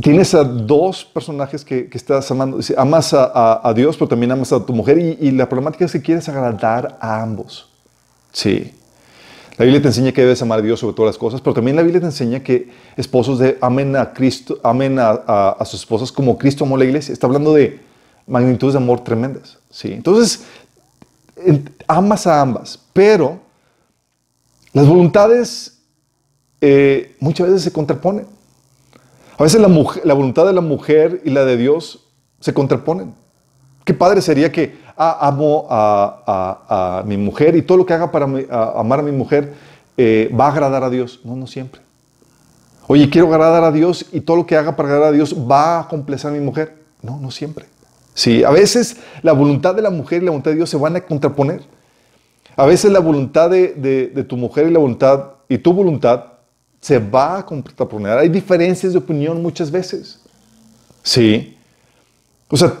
tienes 0.00 0.34
a 0.34 0.44
dos 0.44 1.04
personajes 1.04 1.64
que, 1.64 1.88
estás 1.92 2.30
amando. 2.30 2.58
Amas 2.76 3.14
a, 3.14 3.72
Dios, 3.74 3.96
pero 3.96 4.08
también 4.08 4.32
amas 4.32 4.52
a 4.52 4.64
tu 4.64 4.72
mujer. 4.72 4.98
Y, 4.98 5.30
la 5.30 5.48
problemática 5.48 5.84
es 5.84 5.92
que 5.92 6.02
quieres 6.02 6.28
agradar 6.28 6.98
a 7.00 7.22
ambos. 7.22 7.68
Sí. 8.32 8.74
La 9.56 9.64
Biblia 9.64 9.80
te 9.80 9.88
enseña 9.88 10.10
que 10.12 10.22
debes 10.22 10.42
amar 10.42 10.58
a 10.58 10.62
Dios 10.62 10.80
sobre 10.80 10.96
todas 10.96 11.10
las 11.10 11.18
cosas, 11.18 11.40
pero 11.40 11.54
también 11.54 11.76
la 11.76 11.82
Biblia 11.82 12.00
te 12.00 12.06
enseña 12.06 12.40
que 12.40 12.70
esposos 12.96 13.40
amen 13.60 13.94
a 13.94 14.12
Cristo, 14.12 14.58
amen 14.64 14.98
a, 14.98 15.56
sus 15.64 15.80
esposas 15.80 16.10
como 16.10 16.36
Cristo 16.36 16.64
amó 16.64 16.76
la 16.76 16.84
iglesia. 16.84 17.12
Está 17.12 17.26
hablando 17.26 17.54
de 17.54 17.80
magnitudes 18.26 18.72
de 18.74 18.78
amor 18.78 19.04
tremendas. 19.04 19.58
Sí. 19.70 19.92
Entonces, 19.92 20.44
amas 21.86 22.26
a 22.26 22.40
ambas, 22.40 22.80
pero 22.92 23.38
las 24.72 24.88
voluntades 24.88 25.78
eh, 26.60 27.14
muchas 27.20 27.46
veces 27.46 27.62
se 27.62 27.72
contraponen. 27.72 28.26
A 29.38 29.42
veces 29.42 29.60
la, 29.60 30.14
voluntad 30.14 30.46
de 30.46 30.52
la 30.52 30.60
mujer 30.60 31.22
y 31.24 31.30
la 31.30 31.44
de 31.44 31.56
Dios 31.56 32.08
se 32.40 32.54
contraponen. 32.54 33.14
Qué 33.84 33.94
padre 33.94 34.22
sería 34.22 34.50
que 34.50 34.78
ah, 34.96 35.28
amo 35.28 35.66
a, 35.70 37.02
mi 37.06 37.16
mujer 37.16 37.56
y 37.56 37.62
todo 37.62 37.78
lo 37.78 37.86
que 37.86 37.94
haga 37.94 38.10
para 38.10 38.26
amar 38.78 39.00
a 39.00 39.02
mi 39.02 39.12
mujer 39.12 39.54
eh, 39.96 40.30
va 40.38 40.46
a 40.46 40.52
agradar 40.52 40.84
a 40.84 40.90
Dios. 40.90 41.20
No, 41.24 41.36
no 41.36 41.46
siempre. 41.46 41.80
Oye, 42.86 43.08
quiero 43.08 43.28
agradar 43.28 43.64
a 43.64 43.72
Dios 43.72 44.06
y 44.12 44.20
todo 44.20 44.36
lo 44.38 44.46
que 44.46 44.56
haga 44.56 44.76
para 44.76 44.88
agradar 44.88 45.08
a 45.08 45.12
Dios 45.12 45.34
va 45.34 45.80
a 45.80 45.88
complacer 45.88 46.30
a 46.30 46.34
mi 46.34 46.40
mujer. 46.40 46.76
No, 47.02 47.18
no 47.18 47.30
siempre. 47.30 47.66
Sí, 48.14 48.44
a 48.44 48.50
veces 48.50 48.98
la 49.22 49.32
voluntad 49.32 49.74
de 49.74 49.82
la 49.82 49.90
mujer 49.90 50.22
y 50.22 50.26
la 50.26 50.30
voluntad 50.30 50.50
de 50.50 50.56
Dios 50.56 50.70
se 50.70 50.76
van 50.76 50.96
a 50.96 51.00
contraponer. 51.00 51.62
A 52.56 52.66
veces 52.66 52.92
la 52.92 53.00
voluntad 53.00 53.50
de, 53.50 53.74
de 53.74 54.24
tu 54.24 54.36
mujer 54.36 54.68
y 54.68 54.70
la 54.70 54.78
voluntad 54.78 55.30
y 55.48 55.58
tu 55.58 55.72
voluntad 55.72 56.24
se 56.80 56.98
va 56.98 57.38
a 57.38 57.46
contraponer. 57.46 58.18
Hay 58.18 58.28
diferencias 58.28 58.92
de 58.92 58.98
opinión 58.98 59.42
muchas 59.42 59.70
veces. 59.70 60.20
Sí. 61.02 61.56
O 62.48 62.56
sea, 62.56 62.74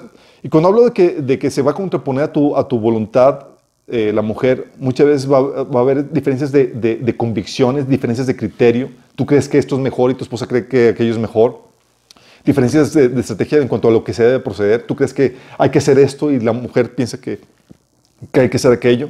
y 0.44 0.50
cuando 0.50 0.68
hablo 0.68 0.84
de 0.84 0.92
que, 0.92 1.22
de 1.22 1.38
que 1.38 1.50
se 1.50 1.62
va 1.62 1.70
a 1.70 1.74
contraponer 1.74 2.24
a 2.24 2.30
tu, 2.30 2.54
a 2.54 2.68
tu 2.68 2.78
voluntad, 2.78 3.46
eh, 3.88 4.12
la 4.14 4.20
mujer, 4.20 4.72
muchas 4.76 5.06
veces 5.06 5.32
va, 5.32 5.40
va 5.40 5.80
a 5.80 5.82
haber 5.82 6.12
diferencias 6.12 6.52
de, 6.52 6.66
de, 6.66 7.16
convicciones, 7.16 7.88
diferencias 7.88 8.26
de 8.26 8.36
criterio. 8.36 8.90
Tú 9.16 9.24
crees 9.24 9.48
que 9.48 9.56
esto 9.56 9.74
es 9.74 9.80
mejor 9.80 10.10
y 10.10 10.14
tu 10.14 10.22
esposa 10.22 10.46
cree 10.46 10.68
que 10.68 10.90
aquello 10.90 11.12
es 11.12 11.18
mejor. 11.18 11.62
diferencias 12.44 12.92
de, 12.92 13.08
de, 13.08 13.20
estrategia 13.22 13.56
en 13.56 13.68
cuanto 13.68 13.88
a 13.88 13.90
lo 13.90 14.04
que 14.04 14.12
se 14.12 14.22
debe 14.22 14.38
proceder. 14.40 14.82
Tú 14.82 14.94
crees 14.94 15.14
que 15.14 15.34
hay 15.56 15.70
que 15.70 15.78
hacer 15.78 15.98
esto 15.98 16.30
y 16.30 16.38
la 16.38 16.52
mujer 16.52 16.94
piensa 16.94 17.18
que, 17.18 17.40
que 18.30 18.40
hay 18.40 18.50
que 18.50 18.58
hacer 18.58 18.70
aquello. 18.70 19.08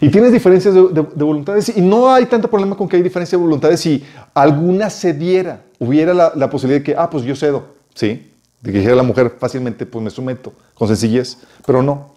Y 0.00 0.08
tienes 0.08 0.32
diferencias 0.32 0.74
de, 0.74 0.80
de, 0.88 1.06
de, 1.14 1.24
voluntades 1.24 1.76
y 1.76 1.80
no 1.80 2.12
hay 2.12 2.26
tanto 2.26 2.50
problema 2.50 2.76
con 2.76 2.88
que 2.88 2.96
hay 2.96 3.02
diferencia 3.02 3.38
de 3.38 3.44
voluntades 3.44 3.78
si 3.78 4.02
alguna 4.34 4.90
cediera, 4.90 5.62
hubiera 5.78 6.12
la, 6.12 6.32
la, 6.34 6.50
posibilidad 6.50 6.80
de 6.80 6.84
que, 6.84 6.96
ah, 6.98 7.08
pues 7.08 7.22
yo 7.22 7.36
cedo, 7.36 7.66
¿sí? 7.94 8.32
De 8.60 8.72
que 8.72 8.78
dijera 8.78 8.96
la 8.96 9.02
mujer 9.02 9.36
fácilmente, 9.38 9.86
pues 9.86 10.02
me 10.02 10.10
someto, 10.10 10.52
con 10.74 10.88
sencillez, 10.88 11.38
pero 11.64 11.82
no. 11.82 12.14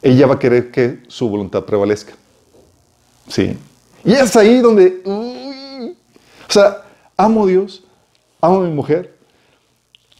Ella 0.00 0.26
va 0.26 0.34
a 0.34 0.38
querer 0.38 0.70
que 0.70 1.00
su 1.08 1.28
voluntad 1.28 1.64
prevalezca, 1.64 2.14
¿sí? 3.28 3.56
Y 4.04 4.12
es 4.12 4.36
ahí 4.36 4.60
donde, 4.60 5.02
o 5.04 6.52
sea, 6.52 6.84
amo 7.16 7.44
a 7.44 7.46
Dios, 7.48 7.84
amo 8.40 8.58
a 8.58 8.60
mi 8.60 8.72
mujer, 8.72 9.18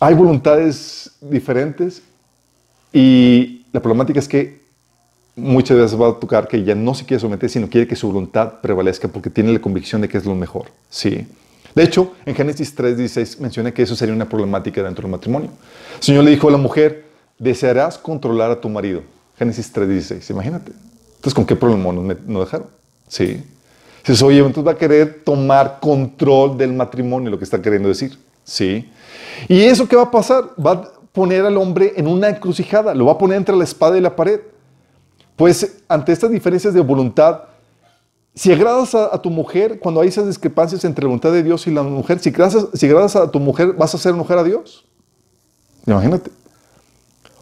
hay 0.01 0.15
voluntades 0.15 1.13
diferentes 1.21 2.03
y 2.93 3.67
la 3.73 3.81
problemática 3.81 4.19
es 4.19 4.29
que 4.29 4.61
muchas 5.37 5.77
veces 5.77 6.01
va 6.01 6.09
a 6.09 6.15
tocar 6.15 6.49
que 6.49 6.57
ella 6.57 6.75
no 6.75 6.95
se 6.95 7.05
quiere 7.05 7.21
someter, 7.21 7.49
sino 7.49 7.69
quiere 7.69 7.87
que 7.87 7.97
su 7.97 8.09
voluntad 8.09 8.61
prevalezca 8.61 9.09
porque 9.09 9.31
tiene 9.31 9.53
la 9.53 9.61
convicción 9.61 10.01
de 10.01 10.09
que 10.09 10.19
es 10.19 10.25
lo 10.25 10.35
mejor. 10.35 10.67
Sí. 10.91 11.27
De 11.75 11.83
hecho, 11.83 12.13
en 12.25 12.35
Génesis 12.35 12.77
3.16 12.77 13.39
menciona 13.39 13.73
que 13.73 13.83
eso 13.83 13.95
sería 13.95 14.15
una 14.15 14.29
problemática 14.29 14.83
dentro 14.83 15.03
del 15.03 15.13
matrimonio. 15.13 15.51
El 15.97 16.03
Señor 16.03 16.25
le 16.25 16.31
dijo 16.31 16.49
a 16.49 16.53
la 16.53 16.59
mujer, 16.59 17.05
desearás 17.39 17.99
controlar 17.99 18.51
a 18.51 18.61
tu 18.61 18.69
marido. 18.69 19.03
Génesis 19.39 19.73
3.16, 19.73 20.31
imagínate. 20.31 20.73
Entonces, 21.17 21.35
¿con 21.35 21.47
qué 21.47 21.57
problema 21.57 21.93
nos, 21.93 22.45
dejaron? 22.45 22.69
Sí. 23.07 23.43
Dices, 24.07 24.23
oye, 24.23 24.39
entonces 24.39 24.67
va 24.67 24.73
a 24.73 24.79
querer 24.79 25.23
tomar 25.25 25.79
control 25.81 26.57
del 26.57 26.73
matrimonio, 26.73 27.31
lo 27.31 27.39
que 27.39 27.45
está 27.45 27.61
queriendo 27.61 27.89
decir. 27.89 28.19
Sí. 28.45 28.91
¿Y 29.49 29.61
eso 29.63 29.87
qué 29.89 29.97
va 29.97 30.05
a 30.05 30.11
pasar? 30.11 30.45
Va 30.65 30.73
a 30.73 30.93
poner 31.13 31.45
al 31.45 31.57
hombre 31.57 31.93
en 31.97 32.07
una 32.07 32.29
encrucijada, 32.29 32.95
lo 32.95 33.07
va 33.07 33.13
a 33.13 33.19
poner 33.19 33.37
entre 33.37 33.57
la 33.57 33.65
espada 33.65 33.99
y 33.99 34.01
la 34.01 34.15
pared. 34.15 34.41
Pues 35.37 35.79
ante 35.89 36.13
estas 36.13 36.31
diferencias 36.31 36.75
de 36.75 36.81
voluntad, 36.81 37.43
si 38.39 38.53
agradas 38.53 38.95
a, 38.95 39.21
tu 39.21 39.31
mujer, 39.31 39.81
cuando 39.81 40.01
hay 40.01 40.09
esas 40.09 40.29
discrepancias 40.29 40.85
entre 40.85 41.03
la 41.03 41.09
voluntad 41.09 41.33
de 41.33 41.43
Dios 41.43 41.67
y 41.67 41.73
la 41.73 41.83
mujer, 41.83 42.21
si 42.21 42.29
agradas, 42.29 42.69
si 42.73 42.87
agradas 42.87 43.17
a 43.17 43.29
tu 43.33 43.41
mujer, 43.41 43.73
vas 43.73 43.93
a 43.93 43.97
hacer 43.97 44.15
enojar 44.15 44.39
a 44.39 44.45
Dios. 44.45 44.85
Imagínate. 45.87 46.31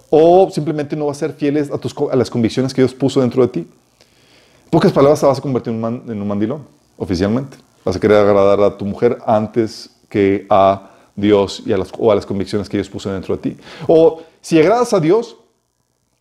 O 0.08 0.50
simplemente 0.50 0.96
no 0.96 1.04
vas 1.04 1.18
a 1.18 1.20
ser 1.20 1.34
fieles 1.34 1.70
a, 1.70 1.76
tus, 1.76 1.94
a 2.10 2.16
las 2.16 2.30
convicciones 2.30 2.72
que 2.72 2.80
Dios 2.80 2.94
puso 2.94 3.20
dentro 3.20 3.42
de 3.42 3.48
ti. 3.48 3.60
En 3.60 4.70
pocas 4.70 4.90
palabras, 4.90 5.20
te 5.20 5.26
vas 5.26 5.38
a 5.38 5.42
convertir 5.42 5.74
en 5.74 5.84
un, 5.84 6.02
en 6.08 6.22
un 6.22 6.26
mandilón, 6.26 6.66
oficialmente. 6.96 7.58
Vas 7.84 7.96
a 7.96 8.00
querer 8.00 8.16
agradar 8.16 8.58
a 8.62 8.78
tu 8.78 8.86
mujer 8.86 9.18
antes 9.26 9.90
que 10.08 10.46
a 10.48 10.92
Dios 11.14 11.62
y 11.66 11.74
a 11.74 11.76
las, 11.76 11.92
o 11.98 12.10
a 12.10 12.14
las 12.14 12.24
convicciones 12.24 12.70
que 12.70 12.78
Dios 12.78 12.88
puso 12.88 13.12
dentro 13.12 13.36
de 13.36 13.42
ti. 13.42 13.56
O 13.86 14.22
si 14.40 14.58
agradas 14.58 14.94
a 14.94 15.00
Dios, 15.00 15.36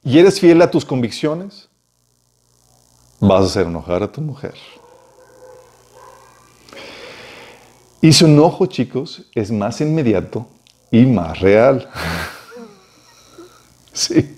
y 0.04 0.20
eres 0.20 0.38
fiel 0.38 0.62
a 0.62 0.70
tus 0.70 0.84
convicciones, 0.84 1.65
vas 3.28 3.42
a 3.42 3.46
hacer 3.46 3.68
enojar 3.68 4.04
a 4.04 4.12
tu 4.12 4.22
mujer. 4.22 4.54
Y 8.02 8.14
su 8.14 8.26
enojo, 8.26 8.68
chicos, 8.68 9.24
es 9.34 9.52
más 9.52 9.82
inmediato 9.82 10.46
y 10.92 11.06
más 11.06 11.40
real. 11.40 11.90
sí. 13.94 14.32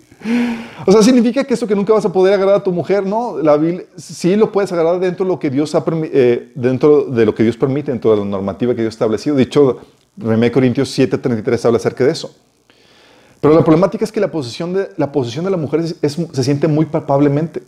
O 0.85 0.91
sea, 0.91 1.01
significa 1.03 1.43
que 1.43 1.53
eso 1.53 1.67
que 1.67 1.75
nunca 1.75 1.93
vas 1.93 2.05
a 2.05 2.11
poder 2.11 2.33
agradar 2.33 2.55
a 2.55 2.63
tu 2.63 2.71
mujer, 2.71 3.05
no. 3.05 3.37
La 3.39 3.59
sí 3.97 4.35
lo 4.35 4.51
puedes 4.51 4.71
agradar 4.71 4.99
dentro 4.99 5.25
de 5.25 5.31
lo 5.31 5.39
que 5.39 5.49
Dios 5.49 5.75
ha 5.75 5.83
eh, 5.87 6.51
dentro 6.55 7.03
de 7.05 7.25
lo 7.25 7.35
que 7.35 7.43
Dios 7.43 7.57
permite, 7.57 7.91
dentro 7.91 8.11
de 8.11 8.17
la 8.17 8.25
normativa 8.25 8.73
que 8.73 8.81
Dios 8.81 8.93
ha 8.93 8.95
establecido. 8.95 9.35
De 9.35 9.43
hecho, 9.43 9.79
1 10.21 10.51
Corintios 10.51 10.97
7:33 10.97 11.65
habla 11.65 11.77
acerca 11.77 12.05
de 12.05 12.11
eso. 12.11 12.33
Pero 13.41 13.53
la 13.53 13.63
problemática 13.63 14.03
es 14.03 14.11
que 14.11 14.19
la 14.19 14.31
posición 14.31 14.73
de 14.73 14.89
la, 14.97 15.11
posición 15.11 15.45
de 15.45 15.51
la 15.51 15.57
mujer 15.57 15.81
es, 15.81 15.95
es, 16.01 16.17
se 16.31 16.43
siente 16.43 16.67
muy 16.67 16.85
palpablemente. 16.85 17.61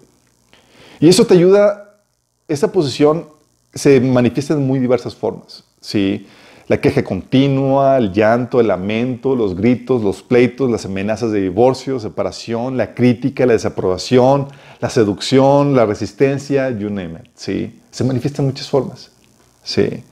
Y 1.00 1.08
eso 1.08 1.26
te 1.26 1.34
ayuda, 1.34 2.02
esa 2.48 2.72
posición 2.72 3.28
se 3.74 4.02
manifiesta 4.02 4.54
en 4.54 4.66
muy 4.66 4.80
diversas 4.80 5.16
formas. 5.16 5.64
¿sí? 5.80 6.28
La 6.68 6.82
queja 6.82 7.04
continua, 7.04 7.98
el 7.98 8.12
llanto, 8.12 8.60
el 8.60 8.68
lamento, 8.68 9.36
los 9.36 9.56
gritos, 9.56 10.04
los 10.04 10.22
pleitos, 10.22 10.70
las 10.70 10.86
amenazas 10.86 11.32
de 11.32 11.42
divorcio, 11.42 12.00
separación, 12.00 12.78
la 12.78 12.94
crítica, 12.94 13.46
la 13.46 13.54
desaprobación, 13.54 14.48
la 14.80 14.90
seducción, 14.90 15.76
la 15.76 15.86
resistencia, 15.86 16.70
you 16.70 16.90
name 16.90 17.22
it. 17.24 17.32
¿sí? 17.34 17.80
Se 17.92 18.04
manifiesta 18.04 18.42
en 18.42 18.50
muchas 18.50 18.70
formas. 18.70 19.12
¿sí? 19.64 20.04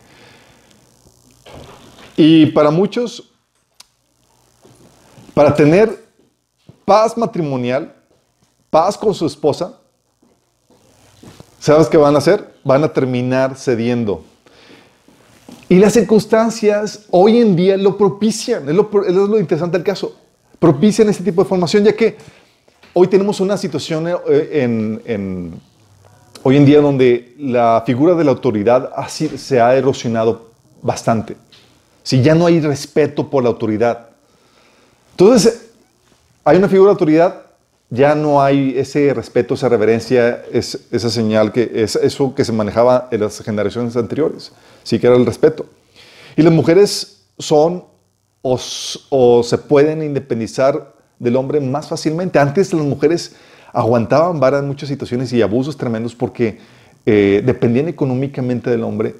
Y 2.15 2.47
para 2.47 2.71
muchos, 2.71 3.31
para 5.33 5.53
tener 5.53 6.07
paz 6.85 7.17
matrimonial, 7.17 7.93
paz 8.69 8.97
con 8.97 9.13
su 9.13 9.27
esposa, 9.27 9.77
¿sabes 11.67 11.87
qué 11.87 11.97
van 11.97 12.15
a 12.15 12.19
hacer? 12.19 12.47
Van 12.63 12.81
a 12.85 12.93
terminar 12.93 13.57
cediendo. 13.57 14.23
Y 15.67 15.75
las 15.75 15.91
circunstancias 15.91 17.05
hoy 17.11 17.39
en 17.39 17.57
día 17.57 17.75
lo 17.75 17.97
propician, 17.97 18.69
es 18.69 18.73
lo, 18.73 18.89
es 19.05 19.13
lo 19.13 19.37
interesante 19.37 19.77
del 19.77 19.83
caso, 19.83 20.15
propician 20.59 21.09
este 21.09 21.25
tipo 21.25 21.43
de 21.43 21.49
formación, 21.49 21.83
ya 21.83 21.91
que 21.91 22.15
hoy 22.93 23.07
tenemos 23.07 23.41
una 23.41 23.57
situación 23.57 24.07
eh, 24.07 25.01
en, 25.03 25.59
hoy 26.41 26.55
en 26.55 26.65
día 26.65 26.79
donde 26.79 27.35
la 27.37 27.83
figura 27.85 28.15
de 28.15 28.23
la 28.23 28.31
autoridad 28.31 28.89
así, 28.95 29.37
se 29.37 29.59
ha 29.59 29.75
erosionado 29.75 30.51
bastante. 30.81 31.35
Si 32.01 32.21
ya 32.21 32.33
no 32.33 32.45
hay 32.45 32.61
respeto 32.61 33.29
por 33.29 33.43
la 33.43 33.49
autoridad, 33.49 34.07
entonces, 35.11 35.71
hay 36.45 36.57
una 36.57 36.69
figura 36.69 36.91
de 36.91 36.93
autoridad, 36.93 37.46
ya 37.89 38.15
no 38.15 38.41
hay 38.41 38.73
ese 38.77 39.13
respeto, 39.13 39.53
esa 39.53 39.69
reverencia, 39.69 40.43
es, 40.51 40.87
esa 40.91 41.09
señal, 41.09 41.51
que 41.51 41.71
es 41.73 41.95
eso 41.95 42.35
que 42.35 42.43
se 42.43 42.51
manejaba 42.51 43.07
en 43.11 43.21
las 43.21 43.39
generaciones 43.39 43.95
anteriores, 43.95 44.51
sí 44.83 44.99
que 44.99 45.07
era 45.07 45.15
el 45.15 45.25
respeto. 45.25 45.65
Y 46.35 46.41
las 46.41 46.53
mujeres 46.53 47.23
son 47.39 47.85
o, 48.41 49.43
se 49.43 49.57
pueden 49.57 50.03
independizar 50.03 50.93
del 51.19 51.35
hombre 51.35 51.59
más 51.59 51.87
fácilmente. 51.87 52.39
Antes 52.39 52.73
las 52.73 52.85
mujeres 52.85 53.35
aguantaban 53.73 54.39
vara 54.39 54.59
en 54.59 54.67
muchas 54.67 54.89
situaciones 54.89 55.33
y 55.33 55.41
abusos 55.41 55.75
tremendos 55.75 56.15
porque 56.15 56.59
eh, 57.05 57.41
dependían 57.45 57.87
económicamente 57.87 58.69
del 58.69 58.83
hombre 58.83 59.15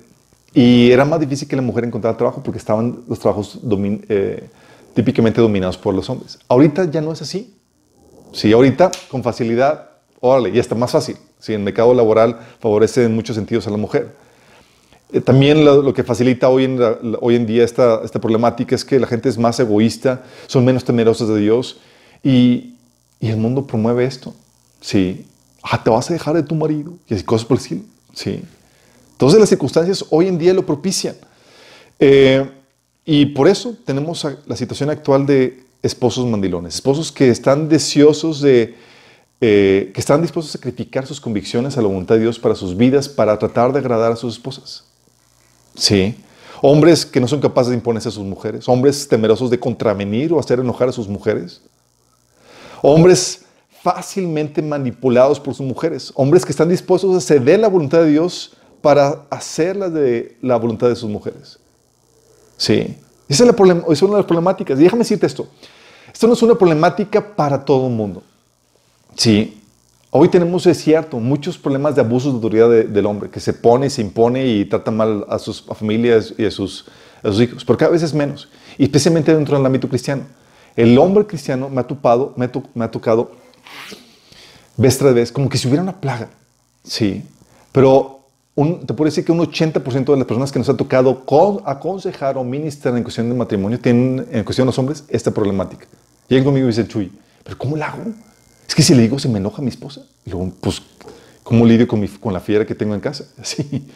y 0.54 0.92
era 0.92 1.06
más 1.06 1.20
difícil 1.20 1.48
que 1.48 1.56
la 1.56 1.62
mujer 1.62 1.84
encontrara 1.84 2.18
trabajo 2.18 2.42
porque 2.44 2.58
estaban 2.58 3.00
los 3.08 3.20
trabajos 3.20 3.60
eh, 4.10 4.48
típicamente 4.94 5.42
dominados 5.42 5.78
por 5.78 5.94
los 5.94 6.10
hombres. 6.10 6.40
Ahorita 6.48 6.86
ya 6.86 7.02
no 7.02 7.12
es 7.12 7.22
así. 7.22 7.57
Sí, 8.32 8.52
ahorita 8.52 8.92
con 9.10 9.24
facilidad, 9.24 9.90
órale, 10.20 10.52
ya 10.52 10.62
está 10.62 10.76
más 10.76 10.92
fácil. 10.92 11.18
Sí, 11.40 11.54
el 11.54 11.60
mercado 11.60 11.94
laboral 11.94 12.40
favorece 12.60 13.04
en 13.04 13.16
muchos 13.16 13.36
sentidos 13.36 13.68
a 13.68 13.72
la 13.72 13.78
mujer. 13.78 14.16
Eh, 15.14 15.22
también 15.22 15.64
lo, 15.64 15.94
que 15.94 16.04
facilita 16.04 16.50
hoy 16.50 16.66
en, 16.66 16.80
hoy 17.22 17.36
en 17.36 17.46
día 17.46 17.64
esta, 17.64 18.02
esta, 18.04 18.20
problemática 18.20 18.76
es 18.76 18.84
que 18.84 19.00
la 19.00 19.08
gente 19.08 19.30
es 19.30 19.38
más 19.38 19.60
egoísta, 19.60 20.24
son 20.48 20.66
menos 20.66 20.84
temerosos 20.84 21.30
de 21.30 21.40
Dios 21.40 21.80
y, 22.24 22.76
y, 23.20 23.30
el 23.30 23.38
mundo 23.38 23.66
promueve 23.66 24.04
esto. 24.06 24.34
Sí, 24.82 25.26
ah, 25.64 25.82
te 25.82 25.90
vas 25.90 26.10
a 26.10 26.14
dejar 26.14 26.36
de 26.36 26.44
tu 26.44 26.56
marido 26.56 26.94
y 27.08 27.14
así 27.14 27.24
cosas 27.24 27.46
por 27.46 27.58
el 27.58 27.64
estilo. 27.64 27.82
Sí. 28.14 28.44
Entonces 29.14 29.40
las 29.40 29.50
circunstancias 29.50 30.06
hoy 30.10 30.28
en 30.28 30.38
día 30.38 30.54
lo 30.54 30.66
propician. 30.66 31.16
Eh, 32.00 32.50
y 33.06 33.28
por 33.28 33.48
eso 33.48 33.76
tenemos 33.86 34.28
la 34.46 34.56
situación 34.58 34.90
actual 34.90 35.26
de 35.26 35.64
esposos 35.88 36.26
mandilones, 36.26 36.76
esposos 36.76 37.12
que 37.12 37.30
están 37.30 37.68
deseosos 37.68 38.42
de, 38.42 38.76
eh, 39.42 39.92
que 39.94 40.00
están 40.00 40.22
dispuestos 40.22 40.54
a 40.54 40.58
sacrificar 40.58 41.06
sus 41.06 41.20
convicciones 41.20 41.78
a 41.78 41.82
la 41.82 41.88
voluntad 41.88 42.16
de 42.16 42.22
Dios 42.22 42.40
para 42.40 42.56
sus 42.56 42.76
vidas, 42.76 43.10
para 43.10 43.38
tratar 43.40 43.74
de 43.74 43.80
agradar 43.80 44.12
a 44.12 44.16
sus 44.16 44.36
esposas. 44.36 44.86
Sí. 45.76 46.16
Hombres 46.62 47.06
que 47.06 47.20
no 47.20 47.28
son 47.28 47.40
capaces 47.40 47.70
de 47.70 47.76
imponerse 47.76 48.10
a 48.10 48.12
sus 48.12 48.24
mujeres, 48.24 48.68
hombres 48.68 49.08
temerosos 49.08 49.50
de 49.50 49.60
contravenir 49.60 50.34
o 50.34 50.40
hacer 50.40 50.60
enojar 50.60 50.90
a 50.90 50.92
sus 50.92 51.08
mujeres, 51.08 51.62
hombres 52.82 53.46
fácilmente 53.82 54.62
manipulados 54.62 55.40
por 55.40 55.54
sus 55.54 55.66
mujeres, 55.66 56.12
hombres 56.16 56.44
que 56.44 56.52
están 56.52 56.70
dispuestos 56.70 57.16
a 57.16 57.22
ceder 57.22 57.60
la 57.60 57.68
voluntad 57.68 58.00
de 58.00 58.12
Dios 58.12 58.54
para 58.82 59.26
hacer 59.30 59.76
la 59.76 59.90
de 59.90 60.38
la 60.42 60.58
voluntad 60.58 60.90
de 60.90 60.96
sus 60.96 61.10
mujeres. 61.10 61.60
Sí. 62.58 62.98
Esa 63.30 63.44
es, 63.44 63.60
la 63.60 63.84
es 63.90 64.02
una 64.02 64.14
de 64.14 64.18
las 64.18 64.26
problemáticas. 64.26 64.80
Y 64.80 64.84
déjame 64.84 65.00
decirte 65.00 65.26
esto. 65.26 65.48
Esto 66.18 66.26
no 66.26 66.34
es 66.34 66.42
una 66.42 66.56
problemática 66.56 67.36
para 67.36 67.64
todo 67.64 67.86
el 67.86 67.94
mundo. 67.94 68.24
Sí. 69.16 69.62
Hoy 70.10 70.30
tenemos, 70.30 70.66
es 70.66 70.80
cierto, 70.80 71.20
muchos 71.20 71.60
problemas 71.60 71.94
de 71.94 72.02
abusos 72.02 72.32
de 72.32 72.36
autoridad 72.38 72.70
de, 72.72 72.84
del 72.86 73.06
hombre, 73.06 73.30
que 73.30 73.40
se 73.40 73.54
pone, 73.54 73.88
se 73.92 74.02
impone 74.02 74.48
y 74.48 74.66
trata 74.66 74.90
mal 74.90 75.28
a 75.30 75.38
sus 75.38 75.62
familias 75.62 76.34
y 76.36 76.46
a 76.48 76.50
sus, 76.50 76.86
a 77.22 77.28
sus 77.28 77.42
hijos, 77.42 77.64
pero 77.64 77.78
cada 77.78 77.92
vez 77.92 78.02
es 78.02 78.16
menos, 78.16 78.50
y 78.80 78.86
especialmente 78.86 79.32
dentro 79.32 79.58
del 79.58 79.64
ámbito 79.68 79.88
cristiano. 79.88 80.24
El 80.76 80.98
hombre 80.98 81.28
cristiano 81.28 81.70
me 81.70 81.82
ha, 81.82 81.84
topado, 81.86 82.34
me 82.36 82.48
to, 82.48 82.64
me 82.74 82.86
ha 82.86 82.90
tocado 82.90 83.34
vez 84.76 84.98
tras 84.98 85.14
vez 85.14 85.32
como 85.32 85.48
que 85.48 85.60
si 85.60 85.68
hubiera 85.68 85.84
una 85.84 86.02
plaga, 86.02 86.30
sí, 86.84 87.24
pero 87.72 88.22
te 88.56 88.94
puedo 88.96 89.06
decir 89.06 89.24
que 89.24 89.32
un 89.32 89.38
80% 89.38 90.06
de 90.06 90.18
las 90.18 90.26
personas 90.26 90.52
que 90.52 90.58
nos 90.58 90.68
ha 90.68 90.76
tocado 90.76 91.22
aconsejar 91.64 92.40
o 92.40 92.44
ministrar 92.44 92.98
en 92.98 93.04
cuestión 93.04 93.30
de 93.30 93.36
matrimonio 93.36 93.80
tienen, 93.80 94.28
en 94.32 94.44
cuestión 94.44 94.66
de 94.66 94.70
los 94.70 94.80
hombres, 94.80 95.04
esta 95.10 95.30
problemática. 95.30 95.86
Llegan 96.28 96.46
conmigo 96.46 96.68
y 96.68 96.70
dicen, 96.70 96.88
Chuy, 96.88 97.12
¿pero 97.44 97.58
cómo 97.58 97.78
la 97.78 97.88
hago? 97.88 98.04
Es 98.68 98.76
que 98.76 98.82
si 98.82 98.94
le 98.94 99.04
digo, 99.04 99.18
se 99.18 99.30
me 99.30 99.40
enoja 99.40 99.62
mi 99.62 99.70
esposa. 99.70 100.02
Y 100.26 100.32
luego, 100.32 100.52
pues, 100.60 100.82
¿cómo 101.44 101.66
lidio 101.66 101.88
con, 101.88 102.06
con 102.08 102.34
la 102.34 102.40
fiera 102.40 102.66
que 102.66 102.76
tengo 102.76 102.94
en 102.94 103.00
casa? 103.00 103.26
Así. 103.42 103.88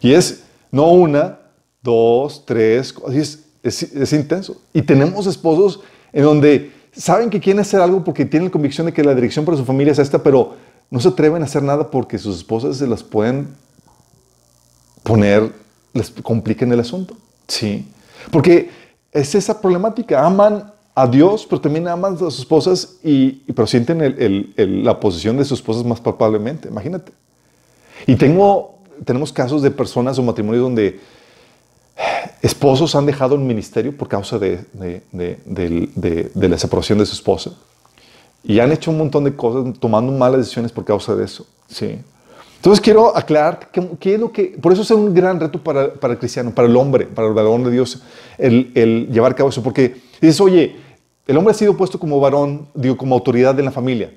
Y 0.00 0.12
es, 0.12 0.44
no 0.70 0.90
una, 0.90 1.38
dos, 1.82 2.44
tres, 2.46 2.94
es, 3.12 3.40
es, 3.62 3.82
es 3.82 4.12
intenso. 4.12 4.60
Y 4.72 4.82
tenemos 4.82 5.26
esposos 5.26 5.80
en 6.12 6.24
donde 6.24 6.72
saben 6.92 7.30
que 7.30 7.40
quieren 7.40 7.60
hacer 7.60 7.80
algo 7.80 8.04
porque 8.04 8.24
tienen 8.24 8.46
la 8.46 8.52
convicción 8.52 8.86
de 8.86 8.92
que 8.92 9.02
la 9.02 9.14
dirección 9.14 9.44
para 9.44 9.56
su 9.56 9.64
familia 9.64 9.92
es 9.92 9.98
esta, 9.98 10.22
pero 10.22 10.56
no 10.90 11.00
se 11.00 11.08
atreven 11.08 11.42
a 11.42 11.44
hacer 11.44 11.62
nada 11.62 11.90
porque 11.90 12.18
sus 12.18 12.36
esposas 12.36 12.76
se 12.76 12.86
las 12.86 13.02
pueden 13.02 13.48
poner, 15.02 15.52
les 15.92 16.10
compliquen 16.10 16.72
el 16.72 16.80
asunto. 16.80 17.16
Sí. 17.48 17.88
Porque 18.30 18.70
es 19.12 19.34
esa 19.34 19.60
problemática. 19.60 20.24
Aman 20.24 20.72
a 21.00 21.06
Dios, 21.06 21.46
pero 21.48 21.60
también 21.60 21.88
aman 21.88 22.14
a 22.14 22.18
sus 22.18 22.40
esposas 22.40 22.96
y, 23.02 23.30
pero 23.52 23.66
sienten 23.66 24.52
la 24.84 25.00
posición 25.00 25.36
de 25.36 25.44
sus 25.44 25.60
esposas 25.60 25.84
más 25.84 26.00
palpablemente. 26.00 26.68
Imagínate. 26.68 27.12
Y 28.06 28.16
tengo, 28.16 28.78
tenemos 29.04 29.32
casos 29.32 29.62
de 29.62 29.70
personas 29.70 30.18
o 30.18 30.22
matrimonios 30.22 30.62
donde 30.62 31.00
esposos 32.42 32.94
han 32.94 33.06
dejado 33.06 33.34
el 33.34 33.40
ministerio 33.40 33.96
por 33.96 34.08
causa 34.08 34.38
de, 34.38 34.64
de, 34.72 36.48
la 36.48 36.58
separación 36.58 36.98
de 36.98 37.06
su 37.06 37.14
esposa. 37.14 37.52
Y 38.42 38.58
han 38.58 38.72
hecho 38.72 38.90
un 38.90 38.98
montón 38.98 39.24
de 39.24 39.34
cosas 39.36 39.78
tomando 39.78 40.12
malas 40.12 40.38
decisiones 40.38 40.72
por 40.72 40.84
causa 40.84 41.14
de 41.14 41.24
eso. 41.24 41.46
Sí. 41.68 41.98
Entonces 42.56 42.80
quiero 42.82 43.16
aclarar 43.16 43.70
qué 43.98 44.14
es 44.14 44.20
lo 44.20 44.30
que, 44.32 44.58
por 44.60 44.72
eso 44.72 44.82
es 44.82 44.90
un 44.90 45.14
gran 45.14 45.40
reto 45.40 45.62
para, 45.62 45.94
para, 45.94 46.12
el 46.12 46.18
cristiano, 46.18 46.50
para 46.50 46.68
el 46.68 46.76
hombre, 46.76 47.06
para 47.06 47.28
el 47.28 47.32
varón 47.32 47.64
de 47.64 47.70
Dios, 47.70 48.02
el, 48.36 48.70
el, 48.74 49.08
llevar 49.10 49.32
a 49.32 49.34
cabo 49.34 49.48
eso. 49.48 49.62
Porque 49.62 49.96
dices, 50.20 50.40
oye, 50.40 50.76
el 51.30 51.36
hombre 51.36 51.52
ha 51.52 51.54
sido 51.54 51.76
puesto 51.76 51.98
como 52.00 52.18
varón, 52.18 52.66
digo, 52.74 52.96
como 52.96 53.14
autoridad 53.14 53.56
en 53.60 53.64
la 53.64 53.70
familia. 53.70 54.12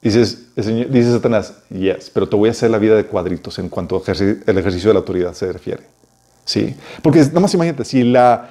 Dices, 0.00 0.46
el 0.54 1.04
Satanás, 1.12 1.54
yes, 1.70 2.08
pero 2.14 2.28
te 2.28 2.36
voy 2.36 2.48
a 2.48 2.52
hacer 2.52 2.70
la 2.70 2.78
vida 2.78 2.94
de 2.94 3.04
cuadritos 3.04 3.58
en 3.58 3.68
cuanto 3.68 3.96
al 3.96 4.58
ejercicio 4.58 4.90
de 4.90 4.94
la 4.94 5.00
autoridad 5.00 5.34
se 5.34 5.52
refiere. 5.52 5.82
¿Sí? 6.44 6.76
Porque 7.02 7.18
nada 7.18 7.40
más 7.40 7.52
imagínate, 7.52 7.84
si, 7.84 8.04
la, 8.04 8.50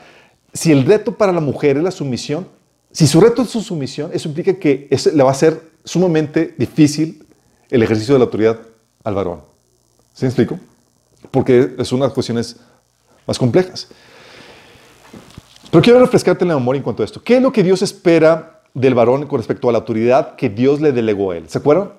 si 0.54 0.74
el 0.74 0.86
reto 0.86 1.14
para 1.14 1.32
la 1.32 1.40
mujer 1.40 1.78
es 1.78 1.84
la 1.84 1.92
sumisión, 1.92 2.48
si 2.92 3.08
su 3.08 3.22
reto 3.22 3.44
es 3.44 3.50
su 3.50 3.62
sumisión, 3.62 4.12
eso 4.14 4.28
implica 4.28 4.54
que 4.56 4.90
le 5.14 5.24
va 5.24 5.32
a 5.32 5.36
ser 5.36 5.62
sumamente 5.86 6.54
difícil 6.58 7.26
el 7.70 7.82
ejercicio 7.82 8.14
de 8.14 8.20
la 8.20 8.26
autoridad 8.26 8.60
al 9.06 9.16
varón. 9.16 9.42
¿Sí 10.14 10.26
me 10.26 10.28
explico? 10.28 10.60
Porque 11.32 11.76
es 11.78 11.92
una 11.94 12.04
de 12.04 12.10
las 12.10 12.14
cuestiones 12.14 12.58
más 13.26 13.40
complejas. 13.40 13.88
Pero 15.72 15.82
quiero 15.84 16.00
refrescarte 16.00 16.46
la 16.46 16.56
memoria 16.56 16.80
en 16.80 16.84
cuanto 16.84 17.04
a 17.04 17.06
esto. 17.06 17.22
¿Qué 17.22 17.38
es 17.38 17.42
lo 17.42 17.52
que 17.52 17.64
Dios 17.64 17.82
espera 17.82 18.62
del 18.74 18.96
varón 18.96 19.28
con 19.28 19.40
respecto 19.40 19.70
a 19.70 19.72
la 19.72 19.80
autoridad 19.80 20.36
que 20.36 20.50
Dios 20.50 20.82
le 20.82 20.92
delegó 20.92 21.32
a 21.32 21.38
él? 21.38 21.48
¿Se 21.48 21.60
acuerdan? 21.60 21.92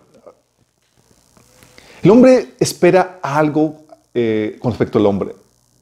El 2.02 2.10
hombre 2.10 2.54
espera 2.58 3.18
algo 3.22 3.84
eh, 4.14 4.56
con 4.60 4.72
respecto 4.72 4.98
al 4.98 5.06
hombre. 5.06 5.34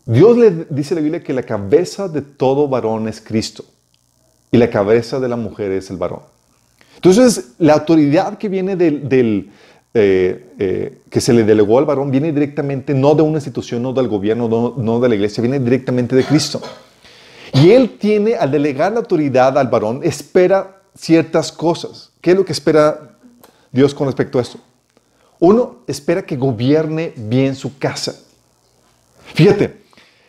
Dios 0.04 0.37
le 0.37 0.66
dice 0.71 0.95
a 0.95 0.97
la 0.97 1.00
Biblia 1.02 1.23
que 1.23 1.33
la 1.33 1.42
cabeza 1.42 2.09
de 2.09 2.23
todo 2.23 2.66
varón 2.66 3.09
es 3.09 3.21
Cristo 3.21 3.64
y 4.50 4.57
la 4.57 4.71
cabeza 4.71 5.21
de 5.21 5.28
la 5.28 5.37
mujer 5.37 5.71
es 5.73 5.90
el 5.90 5.97
varón. 5.97 6.21
Entonces, 6.97 7.52
la 7.59 7.75
autoridad 7.75 8.38
que 8.38 8.49
viene 8.49 8.75
del, 8.75 9.50
eh, 9.95 10.52
eh, 10.59 10.99
que 11.09 11.21
se 11.21 11.33
le 11.33 11.45
delegó 11.45 11.78
al 11.78 11.85
varón 11.85 12.11
viene 12.11 12.33
directamente 12.33 12.92
no 12.92 13.14
de 13.14 13.23
una 13.23 13.37
institución, 13.37 13.83
no 13.83 13.92
del 13.92 14.09
gobierno, 14.09 14.75
no, 14.76 15.00
de 15.00 15.09
la 15.09 15.14
iglesia, 15.14 15.40
viene 15.42 15.61
directamente 15.61 16.16
de 16.16 16.24
Cristo. 16.24 16.61
Y 17.54 17.70
él 17.70 17.98
tiene, 17.98 18.34
al 18.34 18.50
delegar 18.50 18.92
la 18.92 19.00
autoridad 19.00 19.56
al 19.58 19.68
varón, 19.68 20.00
espera 20.02 20.82
ciertas 20.94 21.52
cosas. 21.52 22.11
¿Qué 22.20 22.32
es 22.32 22.37
lo 22.37 22.44
que 22.44 22.52
espera 22.52 23.16
Dios 23.72 23.94
con 23.94 24.06
respecto 24.06 24.38
a 24.38 24.42
esto? 24.42 24.58
Uno, 25.38 25.78
espera 25.87 26.24
que 26.24 26.37
gobierne 26.37 27.12
bien 27.16 27.54
su 27.54 27.78
casa. 27.78 28.14
Fíjate, 29.34 29.82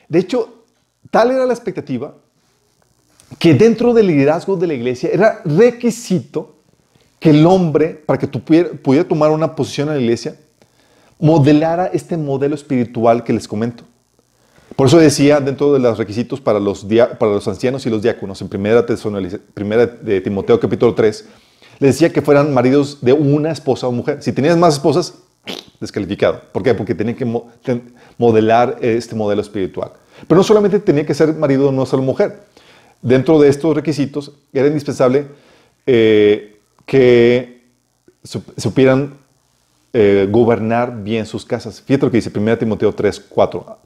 de 0.08 0.20
hecho, 0.20 0.64
tal 1.10 1.32
era 1.32 1.46
la 1.46 1.54
expectativa 1.54 2.14
que 3.38 3.54
dentro 3.54 3.94
del 3.94 4.08
liderazgo 4.08 4.56
de 4.56 4.68
la 4.68 4.74
iglesia 4.74 5.10
era 5.12 5.42
requisito 5.46 6.56
que 7.20 7.32
el 7.32 7.46
hombre, 7.46 7.90
para 7.90 8.18
que 8.18 8.28
tú 8.28 8.42
pudiera, 8.42 9.08
tomar 9.08 9.30
una 9.32 9.56
posición 9.56 9.90
en 9.90 9.96
la 9.96 10.02
iglesia, 10.02 10.36
modelara 11.20 11.88
este 11.88 12.16
modelo 12.18 12.56
espiritual 12.56 13.24
que 13.24 13.34
les 13.34 13.48
comento. 13.48 13.84
Por 14.80 14.88
eso 14.88 14.98
decía 14.98 15.42
dentro 15.42 15.74
de 15.74 15.80
los 15.80 15.98
requisitos 15.98 16.40
para 16.40 16.58
los, 16.58 16.86
ancianos 17.50 17.86
y 17.86 17.90
los 17.90 18.02
diáconos, 18.02 18.42
en 18.42 18.48
primera, 18.48 18.86
primera 19.54 19.86
de 19.86 20.22
Timoteo 20.22 20.58
capítulo 20.58 20.96
3, 20.96 21.26
les 21.80 21.96
decía 21.96 22.14
que 22.14 22.22
fueran 22.22 22.54
maridos 22.54 23.00
de 23.02 23.12
una 23.12 23.52
esposa 23.52 23.90
o 23.90 23.92
mujer. 23.92 24.24
Si 24.24 24.32
tenías 24.32 24.56
más 24.56 24.76
esposas, 24.76 25.16
descalificado. 25.82 26.44
¿Por 26.54 26.64
qué? 26.64 26.74
Porque 26.76 26.96
tenía 26.96 27.14
que 27.14 27.28
modelar 28.18 28.78
este 28.80 29.16
modelo 29.16 29.42
espiritual. 29.42 29.92
Pero 30.26 30.38
no 30.38 30.44
solamente 30.46 30.80
tenía 30.80 31.06
que 31.06 31.14
ser 31.14 31.34
marido 31.34 31.64
de 31.64 31.70
una 31.76 31.86
sola 31.86 32.04
mujer. 32.04 32.44
Dentro 33.02 33.38
de 33.38 33.50
estos 33.50 33.76
requisitos 33.76 34.32
era 34.54 34.68
indispensable 34.68 35.28
eh, 35.86 36.58
que 36.86 37.66
supieran 38.24 39.16
eh, 39.94 40.28
gobernar 40.30 41.04
bien 41.04 41.26
sus 41.26 41.46
casas. 41.46 41.82
Fíjate 41.82 42.06
lo 42.06 42.12
que 42.12 42.18
dice 42.18 42.32
1 42.34 42.58
Timoteo 42.58 42.94
3, 42.94 43.20
4, 43.30 43.78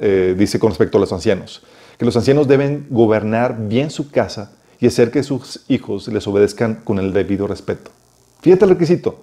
eh, 0.00 0.34
dice 0.36 0.58
con 0.58 0.70
respecto 0.70 0.98
a 0.98 1.00
los 1.00 1.12
ancianos, 1.12 1.62
que 1.96 2.04
los 2.04 2.16
ancianos 2.16 2.48
deben 2.48 2.86
gobernar 2.90 3.68
bien 3.68 3.90
su 3.90 4.10
casa 4.10 4.52
y 4.80 4.86
hacer 4.86 5.10
que 5.10 5.22
sus 5.22 5.64
hijos 5.68 6.08
les 6.08 6.26
obedezcan 6.26 6.80
con 6.82 6.98
el 6.98 7.12
debido 7.12 7.46
respeto. 7.46 7.90
Fíjate 8.40 8.64
el 8.64 8.70
requisito, 8.72 9.22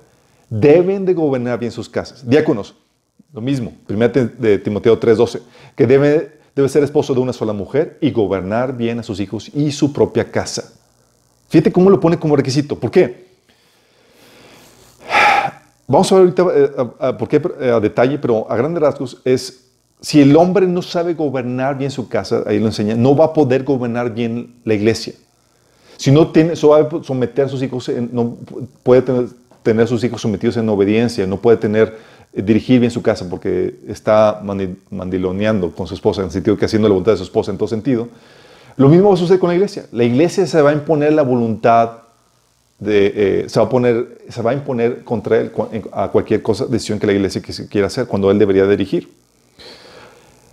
deben 0.49 1.05
de 1.05 1.13
gobernar 1.13 1.59
bien 1.59 1.71
sus 1.71 1.89
casas. 1.89 2.27
Diáconos, 2.27 2.75
lo 3.33 3.41
mismo, 3.41 3.73
1 3.89 4.09
de 4.09 4.57
Timoteo 4.59 4.97
3, 4.97 5.17
12, 5.17 5.41
que 5.75 5.85
debe, 5.85 6.39
debe 6.55 6.69
ser 6.69 6.83
esposo 6.83 7.13
de 7.13 7.19
una 7.19 7.33
sola 7.33 7.53
mujer 7.53 7.97
y 8.01 8.11
gobernar 8.11 8.75
bien 8.75 8.99
a 8.99 9.03
sus 9.03 9.19
hijos 9.19 9.51
y 9.53 9.71
su 9.71 9.91
propia 9.91 10.31
casa. 10.31 10.73
Fíjate 11.49 11.71
cómo 11.71 11.89
lo 11.89 11.99
pone 11.99 12.17
como 12.17 12.37
requisito. 12.37 12.79
¿Por 12.79 12.89
qué? 12.89 13.30
Vamos 15.91 16.09
a 16.09 16.15
ver 16.15 16.23
ahorita 16.23 16.45
eh, 16.55 17.13
por 17.19 17.27
qué 17.27 17.41
eh, 17.59 17.69
a 17.69 17.79
detalle, 17.81 18.17
pero 18.17 18.49
a 18.49 18.55
grandes 18.55 18.81
rasgos 18.81 19.21
es, 19.25 19.71
si 19.99 20.21
el 20.21 20.33
hombre 20.37 20.65
no 20.65 20.81
sabe 20.81 21.13
gobernar 21.15 21.77
bien 21.77 21.91
su 21.91 22.07
casa, 22.07 22.43
ahí 22.47 22.59
lo 22.59 22.67
enseña, 22.67 22.95
no 22.95 23.13
va 23.13 23.25
a 23.25 23.33
poder 23.33 23.65
gobernar 23.65 24.13
bien 24.13 24.55
la 24.63 24.73
iglesia. 24.73 25.13
Si 25.97 26.09
no 26.09 26.31
tiene, 26.31 26.53
eso 26.53 26.69
va 26.69 26.79
a 26.79 27.03
someter 27.03 27.45
a 27.45 27.49
sus 27.49 27.61
hijos, 27.61 27.91
no 28.13 28.37
puede 28.83 29.01
tener, 29.63 29.83
a 29.83 29.87
sus 29.87 30.01
hijos 30.05 30.21
sometidos 30.21 30.55
en 30.55 30.69
obediencia, 30.69 31.27
no 31.27 31.35
puede 31.35 31.57
tener, 31.57 31.97
eh, 32.33 32.41
dirigir 32.41 32.79
bien 32.79 32.91
su 32.91 33.01
casa 33.01 33.29
porque 33.29 33.75
está 33.85 34.41
mandiloneando 34.89 35.71
con 35.71 35.87
su 35.87 35.93
esposa, 35.93 36.21
en 36.21 36.27
el 36.27 36.31
sentido 36.31 36.55
que 36.55 36.65
haciendo 36.65 36.87
la 36.87 36.93
voluntad 36.93 37.11
de 37.11 37.17
su 37.17 37.25
esposa 37.25 37.51
en 37.51 37.57
todo 37.57 37.67
sentido. 37.67 38.07
Lo 38.77 38.87
mismo 38.87 39.09
va 39.09 39.15
a 39.15 39.17
suceder 39.17 39.41
con 39.41 39.49
la 39.49 39.55
iglesia. 39.55 39.87
La 39.91 40.05
iglesia 40.05 40.47
se 40.47 40.61
va 40.61 40.69
a 40.69 40.73
imponer 40.73 41.11
la 41.11 41.23
voluntad 41.23 42.00
de, 42.81 43.13
eh, 43.15 43.45
se, 43.47 43.59
va 43.59 43.67
a 43.67 43.69
poner, 43.69 44.17
se 44.27 44.41
va 44.41 44.51
a 44.51 44.53
imponer 44.55 45.03
contra 45.03 45.37
él 45.37 45.51
a 45.93 46.09
cualquier 46.09 46.41
cosa, 46.41 46.65
decisión 46.65 46.99
que 46.99 47.05
la 47.05 47.13
iglesia 47.13 47.39
quiera 47.69 47.87
hacer, 47.87 48.07
cuando 48.07 48.31
él 48.31 48.39
debería 48.39 48.65
dirigir. 48.65 49.07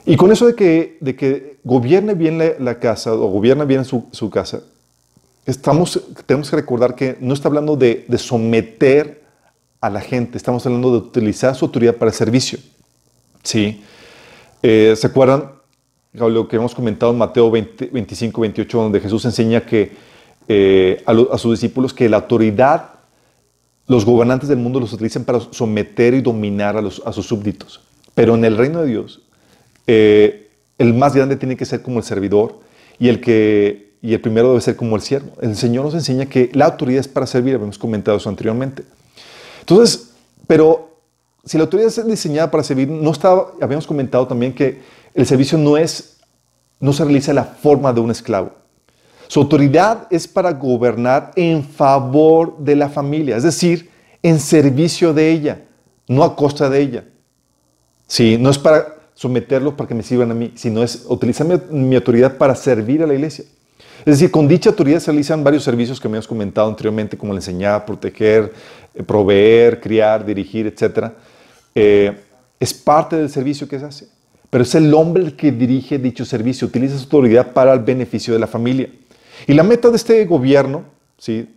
Y 0.05 0.17
con 0.17 0.31
eso 0.31 0.47
de 0.47 0.55
que, 0.55 0.99
de 1.01 1.17
que 1.17 1.57
gobierne 1.64 2.12
bien 2.12 2.38
la, 2.38 2.79
casa 2.79 3.14
o 3.14 3.29
gobierne 3.29 3.64
bien 3.64 3.87
su, 3.87 4.09
su, 4.12 4.29
casa, 4.29 4.61
estamos, 5.47 6.01
tenemos 6.27 6.51
que 6.51 6.57
recordar 6.57 6.95
que 6.95 7.17
no 7.19 7.33
está 7.33 7.49
hablando 7.49 7.77
de, 7.77 8.05
de 8.07 8.19
someter 8.19 9.23
a 9.81 9.88
la 9.88 10.03
gente, 10.03 10.37
estamos 10.37 10.67
hablando 10.67 10.91
de 10.91 10.99
utilizar 10.99 11.55
su 11.55 11.64
autoridad 11.64 11.97
para 11.97 12.11
el 12.11 12.14
servicio. 12.14 12.59
¿Sí? 13.43 13.83
Eh, 14.62 14.95
¿Se 14.97 15.07
acuerdan? 15.07 15.57
lo 16.12 16.49
que 16.49 16.57
hemos 16.57 16.75
comentado 16.75 17.12
en 17.12 17.19
Mateo 17.19 17.51
25, 17.51 18.41
28, 18.41 18.79
donde 18.79 19.01
Jesús 19.01 19.25
enseña 19.25 19.64
que 19.64 19.93
eh, 20.49 21.03
a, 21.05 21.37
sus 21.37 21.61
discípulos 21.61 21.93
que 21.93 22.09
la 22.09 22.17
autoridad, 22.17 22.91
los 23.87 24.07
gobernantes 24.07 24.49
del 24.49 24.59
mundo 24.59 24.81
los 24.81 24.93
utilizan 24.95 25.25
para 25.25 25.41
someter 25.51 26.15
y 26.15 26.23
dominar 26.23 26.77
a, 26.77 27.13
sus 27.13 27.27
súbditos. 27.27 27.83
Pero 28.15 28.35
en 28.35 28.45
el 28.45 28.57
reino 28.57 28.81
de 28.81 28.89
Dios, 28.89 29.21
eh, 29.87 30.51
el 30.79 30.95
más 30.95 31.15
grande 31.15 31.37
tiene 31.37 31.57
que 31.57 31.67
ser 31.67 31.83
como 31.83 31.99
el 31.99 32.05
servidor 32.05 32.61
y 32.99 33.09
el, 33.09 33.21
que, 33.21 33.93
y 34.01 34.15
el 34.15 34.21
primero 34.21 34.49
debe 34.49 34.61
ser 34.63 34.77
como 34.77 34.97
el 34.97 35.03
siervo. 35.03 35.33
El 35.43 35.55
Señor 35.55 35.85
nos 35.85 35.95
enseña 35.95 36.27
que 36.27 36.51
la 36.55 36.65
autoridad 36.65 37.01
es 37.01 37.09
para 37.09 37.27
servir, 37.27 37.55
habíamos 37.55 37.79
comentado 37.79 38.17
eso 38.17 38.31
anteriormente. 38.31 38.85
Entonces, 39.61 40.13
pero 40.47 40.89
si 41.45 41.59
la 41.59 41.65
autoridad 41.65 41.89
es 41.89 42.07
diseñada 42.07 42.51
para 42.51 42.63
servir, 42.63 42.89
no 42.89 43.11
estaba, 43.11 43.53
habíamos 43.61 43.87
comentado 43.87 44.27
también 44.27 44.55
que 44.55 44.81
el 45.15 45.27
servicio 45.27 45.59
no 45.59 45.77
es, 45.77 46.21
no 46.81 46.95
se 46.95 47.05
realiza 47.05 47.35
la 47.35 47.45
forma 47.45 47.93
de 47.93 48.01
un 48.01 48.11
esclavo. 48.11 48.53
Su 49.29 49.41
autoridad 49.41 50.07
es 50.11 50.27
para 50.27 50.53
gobernar 50.53 51.33
en 51.37 51.62
favor 51.62 52.57
de 52.59 52.75
la 52.75 52.88
familia, 52.88 53.37
es 53.37 53.43
decir, 53.43 53.91
en 54.23 54.41
servicio 54.41 55.12
de 55.12 55.31
ella, 55.31 55.61
no 56.09 56.25
a 56.25 56.35
costa 56.35 56.69
de 56.69 56.81
ella. 56.81 57.05
Sí, 58.07 58.38
no 58.38 58.49
es 58.49 58.59
para 58.59 58.97
someterlos 59.12 59.75
para 59.75 59.87
que 59.87 59.95
me 59.95 60.03
sirvan 60.03 60.31
a 60.31 60.35
mí, 60.35 60.53
sino 60.55 60.83
es 60.83 61.05
utilizar 61.09 61.47
mi, 61.71 61.95
autoridad 61.95 62.38
para 62.38 62.55
servir 62.55 63.03
a 63.03 63.07
la 63.07 63.14
iglesia. 63.14 63.45
Es 64.01 64.19
decir, 64.19 64.31
con 64.31 64.49
dicha 64.49 64.71
autoridad 64.71 65.01
se 65.01 65.11
realizan 65.11 65.45
varios 65.45 65.62
servicios 65.62 66.01
que 66.01 66.09
me 66.09 66.17
has 66.17 66.27
comentado 66.27 66.69
anteriormente, 66.69 67.19
como 67.19 67.33
el 67.33 67.38
enseñar, 67.38 67.85
proteger, 67.85 68.53
eh, 68.95 69.03
proveer, 69.03 69.79
criar, 69.81 70.25
dirigir, 70.25 70.67
etc. 70.67 71.12
Eh, 71.75 72.17
es 72.59 72.73
parte 72.73 73.17
del 73.17 73.29
servicio 73.29 73.69
que 73.69 73.79
se 73.79 73.85
hace. 73.85 74.09
Pero 74.49 74.64
es 74.64 74.75
el 74.75 74.95
hombre 74.95 75.23
el 75.23 75.37
que 75.37 75.53
dirige 75.53 75.99
dicho 75.99 76.25
servicio, 76.25 76.67
utiliza 76.67 76.97
su 76.97 77.05
autoridad 77.05 77.53
para 77.53 77.75
el 77.75 77.81
beneficio 77.81 78.33
de 78.33 78.41
la 78.41 78.47
familia. 78.47 78.88
Y 79.46 79.55
la 79.55 79.62
meta 79.62 79.90
de 79.90 79.96
este 79.96 80.24
gobierno, 80.24 80.85
¿sí? 81.16 81.55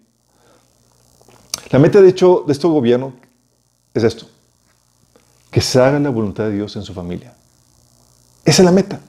La 1.71 1.79
meta 1.79 2.01
de 2.01 2.09
hecho 2.09 2.43
de 2.45 2.53
este 2.53 2.67
gobierno 2.67 3.13
es 3.93 4.03
esto, 4.03 4.25
que 5.49 5.61
se 5.61 5.79
haga 5.79 5.99
la 5.99 6.09
voluntad 6.09 6.45
de 6.45 6.53
Dios 6.53 6.75
en 6.75 6.83
su 6.83 6.93
familia. 6.93 7.33
Esa 8.43 8.61
es 8.61 8.65
la 8.65 8.71
meta. 8.71 8.99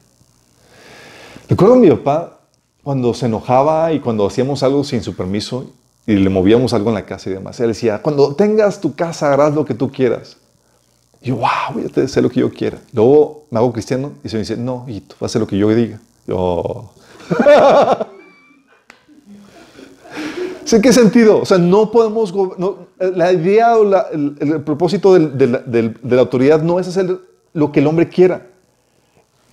Recuerdo 1.48 1.74
a 1.74 1.78
mi 1.78 1.90
papá 1.90 2.40
cuando 2.82 3.14
se 3.14 3.26
enojaba 3.26 3.92
y 3.92 4.00
cuando 4.00 4.26
hacíamos 4.26 4.62
algo 4.62 4.84
sin 4.84 5.02
su 5.02 5.14
permiso 5.14 5.72
y 6.06 6.14
le 6.14 6.30
movíamos 6.30 6.72
algo 6.72 6.90
en 6.90 6.94
la 6.94 7.06
casa 7.06 7.30
y 7.30 7.32
demás. 7.32 7.58
Él 7.60 7.68
decía, 7.68 8.00
cuando 8.00 8.34
tengas 8.34 8.80
tu 8.80 8.94
casa 8.94 9.32
harás 9.32 9.54
lo 9.54 9.64
que 9.64 9.74
tú 9.74 9.90
quieras. 9.90 10.36
Y 11.20 11.28
yo, 11.28 11.36
wow, 11.36 11.74
voy 11.74 11.84
a 11.84 12.04
hacer 12.04 12.22
lo 12.22 12.30
que 12.30 12.40
yo 12.40 12.52
quiera. 12.52 12.78
Luego 12.92 13.44
me 13.50 13.58
hago 13.58 13.72
cristiano 13.72 14.12
y 14.22 14.28
se 14.28 14.36
me 14.36 14.40
dice, 14.40 14.56
no, 14.56 14.84
hijito, 14.88 15.14
vas 15.20 15.22
a 15.22 15.26
hacer 15.26 15.40
lo 15.40 15.46
que 15.46 15.58
yo 15.58 15.68
diga. 15.68 16.00
Yo... 16.26 16.92
¿En 20.70 20.82
qué 20.82 20.92
sentido? 20.92 21.40
O 21.40 21.44
sea, 21.44 21.58
no 21.58 21.90
podemos... 21.90 22.32
la 22.98 23.32
idea 23.32 23.76
o 23.76 23.84
el, 24.12 24.62
propósito 24.64 25.14
de 25.14 25.94
la 26.02 26.20
autoridad 26.20 26.62
no 26.62 26.78
es 26.78 26.88
hacer 26.88 27.18
lo 27.52 27.72
que 27.72 27.80
el 27.80 27.86
hombre 27.86 28.08
quiera. 28.08 28.46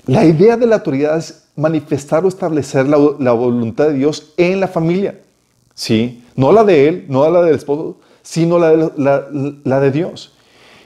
La 0.05 0.25
idea 0.25 0.57
de 0.57 0.65
la 0.65 0.75
autoridad 0.75 1.17
es 1.17 1.45
manifestar 1.55 2.25
o 2.25 2.27
establecer 2.27 2.87
la, 2.87 3.31
voluntad 3.31 3.87
de 3.87 3.93
Dios 3.93 4.33
en 4.37 4.59
la 4.59 4.67
familia. 4.67 5.19
¿Sí? 5.73 6.23
No 6.35 6.51
la 6.51 6.63
de 6.63 6.87
él, 6.87 7.05
no 7.07 7.29
la 7.29 7.41
del 7.41 7.55
esposo, 7.55 7.97
sino 8.21 8.59
la 8.59 8.71
de, 8.71 9.55
la 9.63 9.79
de 9.79 9.91
Dios. 9.91 10.33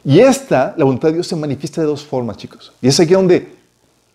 Y 0.06 0.20
esta, 0.20 0.74
la 0.78 0.84
voluntad 0.84 1.10
de 1.10 1.16
Dios, 1.16 1.28
se 1.28 1.36
manifiesta 1.36 1.82
de 1.82 1.88
dos 1.88 2.04
formas, 2.04 2.38
chicos. 2.38 2.74
Y 2.82 2.88
es 2.88 3.00
aquí 3.00 3.14
donde, 3.14 3.48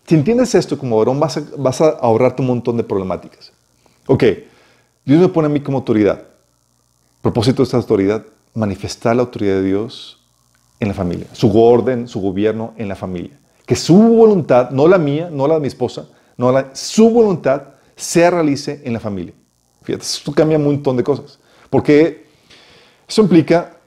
si 0.07 0.15
entiendes 0.15 0.55
esto 0.55 0.79
como 0.79 0.99
varón, 0.99 1.19
vas 1.19 1.39
a, 1.39 1.43
vas 1.57 1.81
a 1.81 1.89
ahorrarte 1.89 2.43
un 2.43 2.49
montón 2.49 2.77
de 2.77 2.85
problemáticas. 2.85 3.53
Ok, 4.07 4.25
Dios 5.09 5.21
me 5.21 5.29
pone 5.29 5.47
a 5.47 5.49
mí 5.49 5.61
como 5.61 5.79
autoridad. 5.79 6.23
propósito 7.23 7.59
de 7.59 7.65
esta 7.65 7.79
autoridad, 7.79 8.25
manifestar 8.55 9.17
la 9.17 9.23
autoridad 9.23 9.55
de 9.55 9.63
Dios 9.63 10.21
en 10.79 10.89
la 10.89 10.95
familia, 10.95 11.27
su 11.33 11.59
orden, 11.61 12.07
su 12.07 12.21
gobierno 12.21 12.75
en 12.77 12.89
la 12.89 12.95
familia. 12.95 13.39
Que 13.67 13.75
su 13.75 13.97
voluntad, 13.97 14.71
no 14.71 14.87
la 14.87 14.99
mía, 14.99 15.31
no 15.33 15.49
la 15.49 15.55
de 15.55 15.61
mi 15.61 15.67
esposa, 15.67 16.07
no 16.37 16.53
la, 16.53 16.75
su 16.75 17.11
voluntad 17.11 17.63
se 17.97 18.31
realice 18.31 18.83
en 18.85 18.93
la 18.93 19.01
familia. 19.01 19.33
Fíjate, 19.83 20.05
esto 20.05 20.31
cambia 20.33 20.59
un 20.59 20.65
montón 20.65 20.97
de 20.97 21.03
cosas. 21.03 21.39
Porque 21.71 22.27
eso 23.09 23.23
implica 23.23 23.79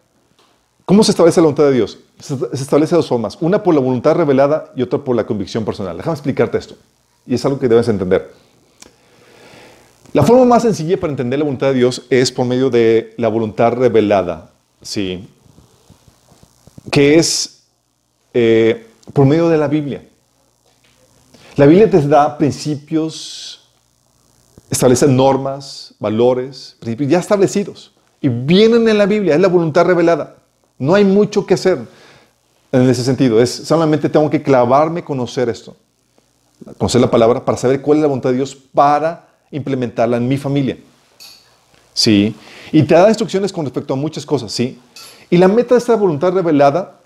¿Cómo 0.92 1.06
se 1.06 1.12
establece 1.12 1.40
la 1.40 1.46
voluntad 1.46 1.66
de 1.66 1.72
Dios? 1.72 2.00
Se 2.20 2.34
establece 2.52 2.96
de 2.96 2.98
dos 2.98 3.08
formas. 3.08 3.38
Una 3.40 3.64
por 3.64 3.74
la 3.74 3.80
voluntad 3.80 4.14
revelada 4.14 4.74
y 4.76 4.82
otra 4.82 5.00
por 5.00 5.16
la 5.16 5.26
convicción 5.26 5.64
personal. 5.64 5.96
Déjame 5.96 6.16
explicarte 6.16 6.58
esto. 6.58 6.76
Y 7.26 7.36
es 7.36 7.46
algo 7.46 7.60
que 7.60 7.70
debes 7.70 7.88
entender. 7.88 8.30
La 10.14 10.24
forma 10.24 10.44
más 10.44 10.64
sencilla 10.64 11.00
para 11.00 11.12
entender 11.12 11.40
la 11.40 11.46
voluntad 11.46 11.68
de 11.68 11.76
Dios 11.76 12.04
es 12.10 12.32
por 12.32 12.46
medio 12.46 12.70
de 12.70 13.14
la 13.18 13.30
voluntad 13.30 13.72
revelada. 13.74 14.52
¿sí? 14.82 15.28
Que 16.92 17.16
es 17.18 17.64
eh, 18.34 18.88
por 19.14 19.26
medio 19.26 19.48
de 19.48 19.58
la 19.58 19.68
Biblia. 19.68 20.04
La 21.56 21.66
Biblia 21.66 21.90
te 21.90 22.02
da 22.02 22.38
principios, 22.38 23.70
establece 24.70 25.08
normas, 25.08 25.94
valores, 26.00 26.76
principios 26.80 27.12
ya 27.12 27.20
establecidos. 27.20 27.94
Y 28.20 28.30
vienen 28.30 28.88
en 28.88 28.98
la 28.98 29.06
Biblia, 29.06 29.36
es 29.36 29.42
la 29.42 29.48
voluntad 29.48 29.86
revelada. 29.86 30.36
No 30.78 30.94
hay 30.94 31.06
mucho 31.06 31.46
que 31.46 31.54
hacer 31.54 31.80
en 32.72 32.90
ese 32.90 33.04
sentido. 33.04 33.42
Es 33.42 33.50
solamente 33.50 34.10
tengo 34.10 34.30
que 34.30 34.42
clavarme, 34.42 35.04
conocer 35.04 35.50
esto, 35.50 35.76
conocer 36.78 37.00
la 37.02 37.12
palabra 37.12 37.44
para 37.44 37.58
saber 37.58 37.82
cuál 37.82 38.00
es 38.00 38.02
la 38.02 38.08
voluntad 38.08 38.30
de 38.30 38.38
Dios 38.38 38.56
para 38.56 39.31
implementarla 39.52 40.18
en 40.18 40.28
mi 40.28 40.38
familia. 40.38 40.78
Sí. 41.94 42.36
Y 42.72 42.84
te 42.84 42.96
da 42.96 43.08
instrucciones 43.08 43.52
con 43.52 43.66
respecto 43.66 43.94
a 43.94 43.98
muchas 43.98 44.26
cosas, 44.26 44.52
sí. 44.52 44.80
Y 45.30 45.38
la 45.38 45.48
meta 45.48 45.76
de 45.76 45.80
esta 45.80 45.96
voluntad 45.96 46.34
revelada, 46.34 47.00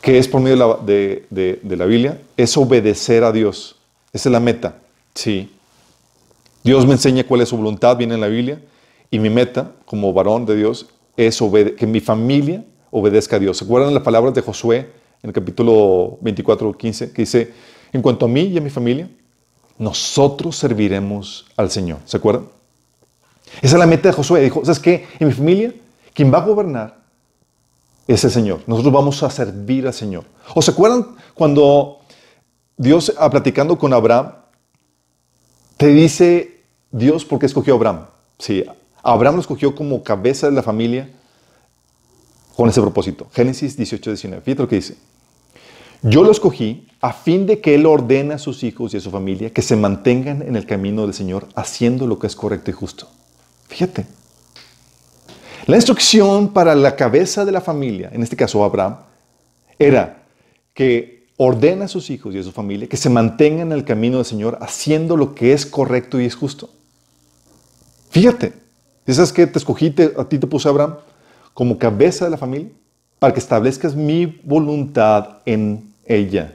que 0.00 0.18
es 0.18 0.28
por 0.28 0.40
medio 0.40 0.56
de 0.84 1.26
la, 1.30 1.58
de 1.62 1.76
la 1.76 1.84
Biblia, 1.86 2.20
es 2.36 2.56
obedecer 2.56 3.24
a 3.24 3.32
Dios. 3.32 3.76
Esa 4.12 4.28
es 4.28 4.32
la 4.32 4.40
meta, 4.40 4.78
sí. 5.14 5.50
Dios 6.62 6.86
me 6.86 6.92
enseña 6.92 7.24
cuál 7.24 7.42
es 7.42 7.50
su 7.50 7.56
voluntad, 7.56 7.96
viene 7.96 8.14
en 8.14 8.20
la 8.20 8.28
Biblia, 8.28 8.60
y 9.10 9.18
mi 9.18 9.30
meta 9.30 9.72
como 9.84 10.12
varón 10.12 10.46
de 10.46 10.56
Dios 10.56 10.86
es 11.16 11.40
que 11.76 11.86
mi 11.86 12.00
familia 12.00 12.64
obedezca 12.90 13.36
a 13.36 13.38
Dios. 13.38 13.58
¿Se 13.58 13.64
acuerdan 13.64 13.92
las 13.92 14.02
palabras 14.02 14.34
de 14.34 14.40
Josué 14.40 14.90
en 15.22 15.30
el 15.30 15.32
capítulo 15.32 16.18
24, 16.20 16.72
15, 16.72 17.12
que 17.12 17.22
dice, 17.22 17.52
en 17.92 18.02
cuanto 18.02 18.26
a 18.26 18.28
mí 18.28 18.42
y 18.42 18.58
a 18.58 18.60
mi 18.60 18.70
familia, 18.70 19.08
nosotros 19.78 20.56
serviremos 20.56 21.46
al 21.56 21.70
Señor. 21.70 21.98
¿Se 22.04 22.16
acuerdan? 22.16 22.46
Esa 23.62 23.76
es 23.76 23.78
la 23.78 23.86
meta 23.86 24.08
de 24.08 24.14
Josué. 24.14 24.40
Dijo, 24.40 24.64
¿sabes 24.64 24.80
qué? 24.80 25.06
En 25.18 25.28
mi 25.28 25.34
familia, 25.34 25.72
quien 26.12 26.32
va 26.32 26.38
a 26.38 26.46
gobernar 26.46 26.98
es 28.06 28.24
el 28.24 28.30
Señor. 28.30 28.60
Nosotros 28.66 28.92
vamos 28.92 29.22
a 29.22 29.30
servir 29.30 29.86
al 29.86 29.94
Señor. 29.94 30.24
¿O 30.54 30.62
se 30.62 30.70
acuerdan 30.70 31.16
cuando 31.34 32.00
Dios, 32.76 33.12
ah, 33.18 33.30
platicando 33.30 33.78
con 33.78 33.92
Abraham, 33.92 34.32
te 35.76 35.88
dice 35.88 36.62
Dios 36.90 37.24
por 37.24 37.38
qué 37.38 37.46
escogió 37.46 37.74
a 37.74 37.76
Abraham? 37.76 38.06
Sí, 38.38 38.64
Abraham 39.02 39.36
lo 39.36 39.40
escogió 39.40 39.74
como 39.74 40.02
cabeza 40.02 40.48
de 40.48 40.52
la 40.52 40.62
familia 40.62 41.08
con 42.56 42.68
ese 42.68 42.80
propósito. 42.80 43.26
Génesis 43.32 43.76
18, 43.76 44.10
19. 44.10 44.42
Fíjate 44.42 44.62
lo 44.62 44.68
que 44.68 44.76
dice. 44.76 44.96
Yo 46.06 46.22
lo 46.22 46.30
escogí 46.30 46.86
a 47.00 47.14
fin 47.14 47.46
de 47.46 47.62
que 47.62 47.74
Él 47.74 47.86
ordene 47.86 48.34
a 48.34 48.38
sus 48.38 48.62
hijos 48.62 48.92
y 48.92 48.98
a 48.98 49.00
su 49.00 49.10
familia 49.10 49.48
que 49.48 49.62
se 49.62 49.74
mantengan 49.74 50.42
en 50.42 50.54
el 50.54 50.66
camino 50.66 51.00
del 51.00 51.14
Señor 51.14 51.48
haciendo 51.54 52.06
lo 52.06 52.18
que 52.18 52.26
es 52.26 52.36
correcto 52.36 52.70
y 52.70 52.74
justo. 52.74 53.08
Fíjate. 53.68 54.04
La 55.64 55.76
instrucción 55.76 56.52
para 56.52 56.74
la 56.74 56.94
cabeza 56.94 57.46
de 57.46 57.52
la 57.52 57.62
familia, 57.62 58.10
en 58.12 58.22
este 58.22 58.36
caso 58.36 58.62
Abraham, 58.64 58.96
era 59.78 60.24
que 60.74 61.28
ordene 61.38 61.84
a 61.84 61.88
sus 61.88 62.10
hijos 62.10 62.34
y 62.34 62.38
a 62.38 62.42
su 62.42 62.52
familia 62.52 62.86
que 62.86 62.98
se 62.98 63.08
mantengan 63.08 63.72
en 63.72 63.78
el 63.78 63.86
camino 63.86 64.18
del 64.18 64.26
Señor 64.26 64.58
haciendo 64.60 65.16
lo 65.16 65.34
que 65.34 65.54
es 65.54 65.64
correcto 65.64 66.20
y 66.20 66.26
es 66.26 66.34
justo. 66.34 66.68
Fíjate. 68.10 68.52
¿Sabes 69.06 69.32
que 69.32 69.46
te 69.46 69.58
escogí, 69.58 69.94
a 70.18 70.24
ti 70.26 70.38
te 70.38 70.46
puse 70.46 70.68
Abraham 70.68 70.96
como 71.54 71.78
cabeza 71.78 72.26
de 72.26 72.30
la 72.30 72.36
familia? 72.36 72.68
Para 73.18 73.32
que 73.32 73.40
establezcas 73.40 73.94
mi 73.96 74.26
voluntad 74.44 75.38
en 75.46 75.93
ella. 76.06 76.52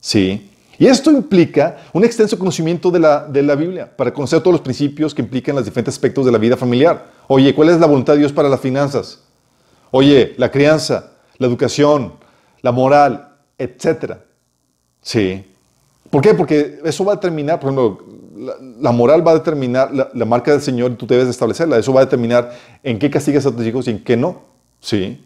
¿Sí? 0.00 0.50
Y 0.78 0.86
esto 0.86 1.10
implica 1.10 1.76
un 1.92 2.04
extenso 2.04 2.38
conocimiento 2.38 2.90
de 2.90 3.00
la, 3.00 3.26
de 3.26 3.42
la 3.42 3.54
Biblia, 3.54 3.94
para 3.94 4.12
conocer 4.14 4.40
todos 4.40 4.52
los 4.52 4.62
principios 4.62 5.14
que 5.14 5.20
implican 5.20 5.54
los 5.54 5.64
diferentes 5.64 5.94
aspectos 5.94 6.24
de 6.24 6.32
la 6.32 6.38
vida 6.38 6.56
familiar. 6.56 7.06
Oye, 7.28 7.54
¿cuál 7.54 7.68
es 7.68 7.78
la 7.78 7.86
voluntad 7.86 8.14
de 8.14 8.20
Dios 8.20 8.32
para 8.32 8.48
las 8.48 8.60
finanzas? 8.60 9.20
Oye, 9.90 10.34
la 10.38 10.50
crianza, 10.50 11.12
la 11.36 11.46
educación, 11.46 12.14
la 12.62 12.72
moral, 12.72 13.36
etcétera. 13.58 14.24
Sí. 15.02 15.44
¿Por 16.08 16.22
qué? 16.22 16.34
Porque 16.34 16.80
eso 16.84 17.04
va 17.04 17.12
a 17.12 17.16
determinar, 17.16 17.60
por 17.60 17.72
ejemplo, 17.72 18.04
la, 18.80 18.92
moral 18.92 19.26
va 19.26 19.32
a 19.32 19.34
determinar 19.34 19.90
la, 19.92 20.24
marca 20.24 20.50
del 20.50 20.62
Señor 20.62 20.92
y 20.92 20.94
tú 20.94 21.06
debes 21.06 21.28
establecerla. 21.28 21.78
Eso 21.78 21.92
va 21.92 22.00
a 22.00 22.04
determinar 22.04 22.52
en 22.82 22.98
qué 22.98 23.10
castigas 23.10 23.44
a 23.46 23.54
tus 23.54 23.66
hijos 23.66 23.86
y 23.86 23.90
en 23.90 24.02
qué 24.02 24.16
no. 24.16 24.42
Sí. 24.80 25.22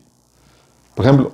Por 0.95 1.05
ejemplo. 1.05 1.33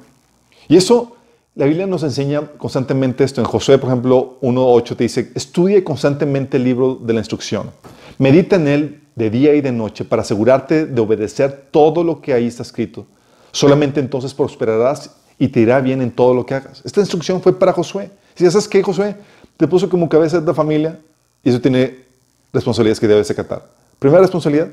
Y 0.68 0.76
eso, 0.76 1.16
la 1.54 1.66
Biblia 1.66 1.86
nos 1.86 2.02
enseña 2.02 2.46
constantemente 2.58 3.24
esto. 3.24 3.40
En 3.40 3.46
Josué, 3.46 3.78
por 3.78 3.90
ejemplo, 3.90 4.38
1.8 4.40 4.96
te 4.96 5.04
dice, 5.04 5.32
estudia 5.34 5.82
constantemente 5.82 6.56
el 6.56 6.64
libro 6.64 6.94
de 6.94 7.12
la 7.12 7.20
instrucción. 7.20 7.70
Medita 8.18 8.56
en 8.56 8.68
él 8.68 9.00
de 9.16 9.30
día 9.30 9.54
y 9.54 9.60
de 9.60 9.72
noche 9.72 10.04
para 10.04 10.22
asegurarte 10.22 10.86
de 10.86 11.00
obedecer 11.00 11.68
todo 11.70 12.04
lo 12.04 12.20
que 12.20 12.32
ahí 12.32 12.46
está 12.46 12.62
escrito. 12.62 13.06
Solamente 13.52 14.00
entonces 14.00 14.32
prosperarás 14.32 15.16
y 15.38 15.48
te 15.48 15.60
irá 15.60 15.80
bien 15.80 16.02
en 16.02 16.10
todo 16.10 16.34
lo 16.34 16.46
que 16.46 16.54
hagas. 16.54 16.82
Esta 16.84 17.00
instrucción 17.00 17.42
fue 17.42 17.58
para 17.58 17.72
Josué. 17.72 18.10
Si 18.34 18.48
sabes 18.50 18.68
qué, 18.68 18.82
Josué, 18.82 19.16
te 19.56 19.66
puso 19.66 19.88
como 19.88 20.08
cabeza 20.08 20.40
de 20.40 20.54
familia, 20.54 21.00
y 21.42 21.50
eso 21.50 21.60
tiene 21.60 22.04
responsabilidades 22.52 23.00
que 23.00 23.08
debes 23.08 23.30
acatar. 23.30 23.66
Primera 23.98 24.22
responsabilidad, 24.22 24.68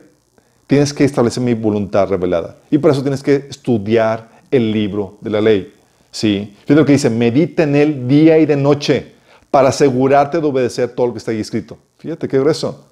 tienes 0.68 0.94
que 0.94 1.04
establecer 1.04 1.42
mi 1.42 1.54
voluntad 1.54 2.08
revelada. 2.08 2.58
Y 2.70 2.78
por 2.78 2.92
eso 2.92 3.02
tienes 3.02 3.24
que 3.24 3.48
estudiar 3.50 4.30
el 4.52 4.72
libro 4.72 5.18
de 5.22 5.30
la 5.30 5.42
ley. 5.42 5.74
¿Sí? 6.12 6.56
Fíjate 6.60 6.76
lo 6.76 6.86
que 6.86 6.94
dice, 6.94 7.10
medita 7.10 7.64
en 7.64 7.76
él 7.76 8.08
día 8.08 8.38
y 8.38 8.46
de 8.46 8.56
noche 8.56 9.14
para 9.52 9.70
asegurarte 9.70 10.40
de 10.40 10.48
obedecer 10.48 10.90
todo 10.90 11.08
lo 11.08 11.14
que 11.14 11.20
está 11.20 11.32
ahí 11.32 11.40
escrito. 11.40 11.78
Fíjate 11.98 12.28
qué 12.28 12.40
grueso. 12.40 12.86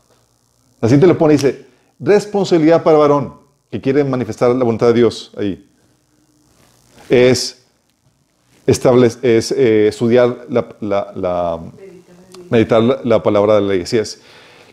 Así 0.81 0.97
te 0.97 1.07
lo 1.07 1.17
pone 1.17 1.33
dice, 1.33 1.65
responsabilidad 1.99 2.83
para 2.83 2.97
varón 2.97 3.33
que 3.71 3.81
quiere 3.81 4.03
manifestar 4.03 4.49
la 4.49 4.63
voluntad 4.63 4.87
de 4.87 4.93
Dios 4.93 5.31
ahí. 5.37 5.67
Es 7.09 7.65
establece, 8.65 9.37
es 9.37 9.51
eh, 9.51 9.87
estudiar 9.87 10.45
la, 10.49 10.67
la, 10.81 11.11
la 11.15 11.59
meditar 12.49 12.81
la, 12.81 12.99
la, 13.03 13.23
palabra 13.23 13.55
de 13.55 13.61
la 13.61 13.67
ley. 13.67 13.81
Así 13.81 13.97
es. 13.97 14.21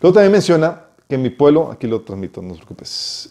Luego 0.01 0.13
también 0.15 0.31
menciona 0.31 0.85
que 1.07 1.17
mi 1.17 1.29
pueblo, 1.29 1.71
aquí 1.71 1.87
lo 1.87 2.01
transmito, 2.01 2.41
no 2.41 2.53
te 2.53 2.57
preocupes. 2.57 3.29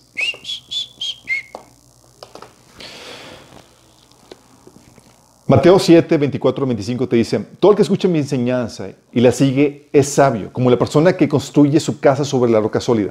Mateo 5.47 5.77
7, 5.77 6.19
24, 6.19 6.67
25 6.67 7.09
te 7.09 7.17
dice, 7.17 7.41
todo 7.59 7.73
el 7.73 7.77
que 7.77 7.83
escucha 7.83 8.07
mi 8.07 8.21
enseñanza 8.21 8.91
y 9.13 9.21
la 9.21 9.33
sigue 9.33 9.89
es 9.93 10.07
sabio, 10.07 10.53
como 10.53 10.71
la 10.71 10.79
persona 10.79 11.17
que 11.17 11.29
construye 11.29 11.81
su 11.81 11.99
casa 11.99 12.25
sobre 12.25 12.53
la 12.53 12.61
roca 12.61 12.81
sólida. 12.81 13.11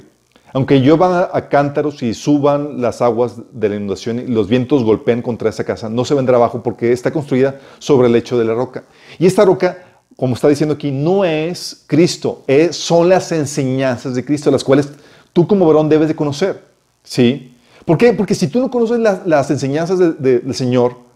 Aunque 0.54 0.82
lluevan 0.82 1.28
a 1.32 1.50
cántaros 1.50 2.02
y 2.04 2.14
suban 2.14 2.82
las 2.82 3.02
aguas 3.02 3.36
de 3.52 3.70
la 3.70 3.76
inundación 3.76 4.20
y 4.20 4.28
los 4.28 4.48
vientos 4.48 4.84
golpeen 4.84 5.22
contra 5.22 5.50
esa 5.50 5.66
casa, 5.66 5.90
no 5.90 6.06
se 6.06 6.14
vendrá 6.14 6.38
abajo 6.38 6.64
porque 6.64 6.94
está 6.94 7.12
construida 7.12 7.60
sobre 7.80 8.08
el 8.08 8.14
lecho 8.14 8.40
de 8.40 8.46
la 8.46 8.54
roca. 8.54 8.86
Y 9.20 9.26
esta 9.26 9.44
roca, 9.44 9.78
como 10.16 10.36
está 10.36 10.48
diciendo 10.48 10.76
aquí, 10.76 10.90
no 10.90 11.26
es 11.26 11.84
Cristo, 11.86 12.44
es, 12.48 12.78
son 12.78 13.10
las 13.10 13.32
enseñanzas 13.34 14.16
de 14.16 14.24
Cristo, 14.24 14.52
las 14.52 14.64
cuales 14.64 14.90
tú 15.34 15.48
como 15.48 15.66
varón 15.66 15.90
debes 15.90 16.08
de 16.08 16.16
conocer. 16.16 16.64
¿Sí? 17.04 17.56
¿Por 17.86 17.98
qué? 17.98 18.14
Porque 18.14 18.36
si 18.36 18.48
tú 18.48 18.60
no 18.60 18.72
conoces 18.72 19.00
las, 19.00 19.26
las 19.26 19.52
enseñanzas 19.52 20.00
de, 20.00 20.40
del 20.40 20.54
Señor, 20.54 21.11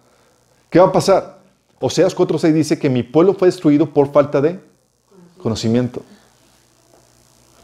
¿qué 0.69 0.79
va 0.79 0.87
a 0.87 0.91
pasar? 0.91 1.39
Oseas 1.79 2.15
4.6 2.15 2.51
dice 2.53 2.79
que 2.79 2.89
mi 2.89 3.03
pueblo 3.03 3.33
fue 3.33 3.47
destruido 3.47 3.89
por 3.89 4.11
falta 4.11 4.41
de 4.41 4.59
conocimiento. 5.37 6.01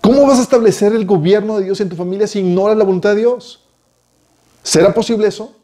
¿Cómo 0.02 0.26
vas 0.26 0.40
a 0.40 0.42
establecer 0.42 0.94
el 0.94 1.06
gobierno 1.06 1.58
de 1.58 1.66
Dios 1.66 1.80
en 1.80 1.90
tu 1.90 1.96
familia 1.96 2.28
si 2.28 2.40
ignoras 2.40 2.78
la 2.78 2.84
voluntad 2.84 3.12
de 3.12 3.18
Dios? 3.18 3.64
¿Será 4.64 4.94
posible 4.94 5.28
eso? 5.28 5.56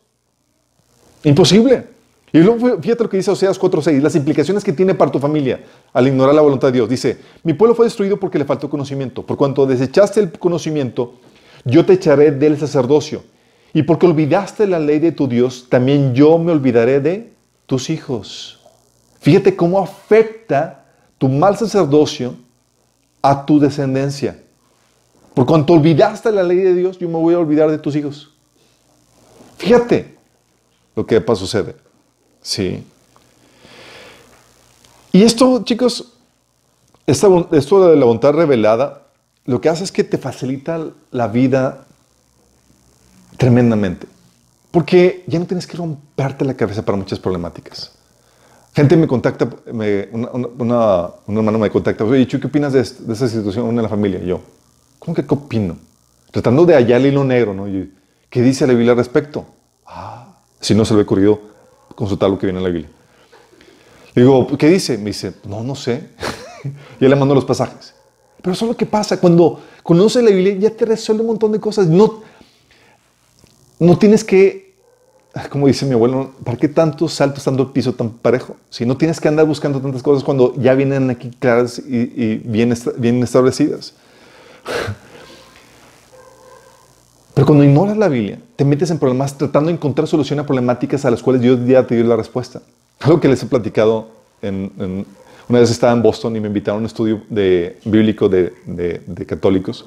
Imposible. 1.23 1.87
Y 2.31 2.39
luego 2.39 2.79
fíjate 2.81 3.03
lo 3.03 3.09
que 3.09 3.17
dice 3.17 3.31
Oseas 3.31 3.59
4.6, 3.59 4.01
las 4.01 4.15
implicaciones 4.15 4.63
que 4.63 4.73
tiene 4.73 4.93
para 4.93 5.11
tu 5.11 5.19
familia 5.19 5.63
al 5.93 6.07
ignorar 6.07 6.35
la 6.35 6.41
voluntad 6.41 6.67
de 6.67 6.73
Dios. 6.73 6.89
Dice, 6.89 7.17
mi 7.43 7.53
pueblo 7.53 7.73
fue 7.73 7.85
destruido 7.85 8.19
porque 8.19 8.37
le 8.37 8.45
faltó 8.45 8.69
conocimiento. 8.69 9.25
Por 9.25 9.37
cuanto 9.37 9.65
desechaste 9.65 10.19
el 10.19 10.31
conocimiento, 10.31 11.15
yo 11.63 11.85
te 11.85 11.93
echaré 11.93 12.31
del 12.31 12.59
sacerdocio. 12.59 13.23
Y 13.77 13.83
porque 13.83 14.07
olvidaste 14.07 14.65
la 14.65 14.79
ley 14.79 14.97
de 14.97 15.11
tu 15.11 15.27
Dios, 15.27 15.67
también 15.69 16.15
yo 16.15 16.39
me 16.39 16.51
olvidaré 16.51 16.99
de 16.99 17.31
tus 17.67 17.91
hijos. 17.91 18.59
Fíjate 19.19 19.55
cómo 19.55 19.77
afecta 19.77 20.85
tu 21.19 21.29
mal 21.29 21.55
sacerdocio 21.55 22.33
a 23.21 23.45
tu 23.45 23.59
descendencia. 23.59 24.41
Por 25.35 25.45
cuanto 25.45 25.73
olvidaste 25.73 26.31
la 26.31 26.41
ley 26.41 26.57
de 26.57 26.73
Dios, 26.73 26.97
yo 26.97 27.07
me 27.07 27.19
voy 27.19 27.35
a 27.35 27.37
olvidar 27.37 27.69
de 27.69 27.77
tus 27.77 27.95
hijos. 27.95 28.33
Fíjate 29.57 30.17
lo 30.95 31.05
que 31.05 31.23
sucede. 31.35 31.75
Sí. 32.41 32.83
Y 35.11 35.21
esto, 35.21 35.63
chicos, 35.63 36.13
esto 37.05 37.45
de 37.51 37.95
la 37.95 38.05
voluntad 38.05 38.33
revelada, 38.33 39.03
lo 39.45 39.61
que 39.61 39.69
hace 39.69 39.83
es 39.83 39.91
que 39.91 40.03
te 40.03 40.17
facilita 40.17 40.83
la 41.11 41.27
vida 41.27 41.86
tremendamente. 43.37 44.07
Porque 44.71 45.23
ya 45.27 45.39
no 45.39 45.45
tienes 45.45 45.65
que 45.65 45.77
romperte 45.77 46.43
la 46.45 46.53
cabeza 46.55 46.83
para 46.83 46.97
muchas 46.97 47.19
problemáticas. 47.19 47.91
Gente 48.73 48.95
me 48.95 49.07
contacta, 49.07 49.49
me, 49.71 50.09
una, 50.11 50.29
una, 50.29 51.09
un 51.25 51.37
hermano 51.37 51.57
me 51.57 51.69
contacta, 51.69 52.03
oye, 52.03 52.27
¿qué 52.27 52.37
opinas 52.37 52.73
de, 52.73 52.83
de 52.83 53.13
esa 53.13 53.27
situación 53.27 53.69
en 53.69 53.81
la 53.81 53.89
familia? 53.89 54.19
Yo, 54.19 54.41
¿cómo 54.99 55.15
que 55.15 55.25
qué 55.25 55.33
opino? 55.33 55.77
Tratando 56.31 56.65
de 56.65 56.75
hallar 56.75 57.01
el 57.01 57.07
hilo 57.07 57.23
negro, 57.23 57.53
¿no? 57.53 57.67
Y, 57.67 57.91
¿Qué 58.29 58.41
dice 58.41 58.67
la 58.67 58.73
Biblia 58.73 58.91
al 58.91 58.97
respecto? 58.97 59.45
Ah, 59.85 60.35
si 60.59 60.75
no 60.75 60.83
se 60.83 60.93
le 60.93 60.99
ha 60.99 61.03
ocurrido 61.03 61.39
consultar 61.95 62.29
lo 62.29 62.37
que 62.37 62.45
viene 62.45 62.59
en 62.59 62.63
la 62.63 62.69
Biblia. 62.69 62.91
Le 64.13 64.21
digo, 64.21 64.47
¿qué 64.57 64.67
dice? 64.67 64.97
Me 64.97 65.05
dice, 65.05 65.33
no, 65.45 65.63
no 65.63 65.75
sé. 65.75 66.09
y 66.99 67.07
le 67.07 67.15
mando 67.15 67.33
los 67.33 67.45
pasajes. 67.45 67.93
Pero 68.41 68.53
eso 68.53 68.65
es 68.65 68.69
lo 68.71 68.77
que 68.77 68.85
pasa. 68.85 69.19
Cuando 69.19 69.61
conoces 69.81 70.23
la 70.23 70.31
Biblia, 70.31 70.55
ya 70.55 70.69
te 70.69 70.85
resuelve 70.85 71.21
un 71.21 71.27
montón 71.27 71.51
de 71.51 71.59
cosas. 71.59 71.87
No, 71.87 72.21
no 73.79 73.97
tienes 73.97 74.23
que 74.23 74.67
como 75.49 75.67
dice 75.67 75.85
mi 75.85 75.93
abuelo, 75.93 76.31
¿para 76.43 76.57
qué 76.57 76.67
tantos 76.67 77.13
saltos 77.13 77.45
dando 77.45 77.63
el 77.63 77.69
piso 77.69 77.93
tan 77.93 78.09
parejo? 78.09 78.57
Si 78.69 78.85
no 78.85 78.97
tienes 78.97 79.19
que 79.19 79.27
andar 79.27 79.45
buscando 79.45 79.79
tantas 79.79 80.01
cosas 80.01 80.23
cuando 80.23 80.55
ya 80.55 80.73
vienen 80.73 81.09
aquí 81.09 81.29
claras 81.39 81.79
y, 81.79 82.35
bien, 82.43 82.73
bien 82.97 83.23
establecidas. 83.23 83.93
Pero 87.33 87.45
cuando 87.45 87.63
ignoras 87.63 87.97
la 87.97 88.07
Biblia, 88.07 88.39
te 88.55 88.65
metes 88.65 88.89
en 88.89 88.97
problemas 88.97 89.37
tratando 89.37 89.67
de 89.67 89.75
encontrar 89.75 90.07
solución 90.07 90.39
a 90.39 90.45
problemáticas 90.45 91.05
a 91.05 91.11
las 91.11 91.21
cuales 91.21 91.41
Dios 91.41 91.59
ya 91.67 91.85
te 91.85 91.93
dio 91.95 92.03
la 92.03 92.15
respuesta. 92.15 92.63
Algo 92.99 93.19
que 93.19 93.27
les 93.27 93.43
he 93.43 93.45
platicado, 93.45 94.07
en, 94.41 95.05
una 95.47 95.59
vez 95.59 95.69
estaba 95.69 95.93
en 95.93 96.01
Boston 96.01 96.35
y 96.35 96.39
me 96.39 96.47
invitaron 96.47 96.79
a 96.79 96.81
un 96.81 96.87
estudio 96.87 97.21
de, 97.29 97.77
bíblico 97.85 98.27
de, 98.27 98.53
de 98.65 99.25
católicos. 99.27 99.85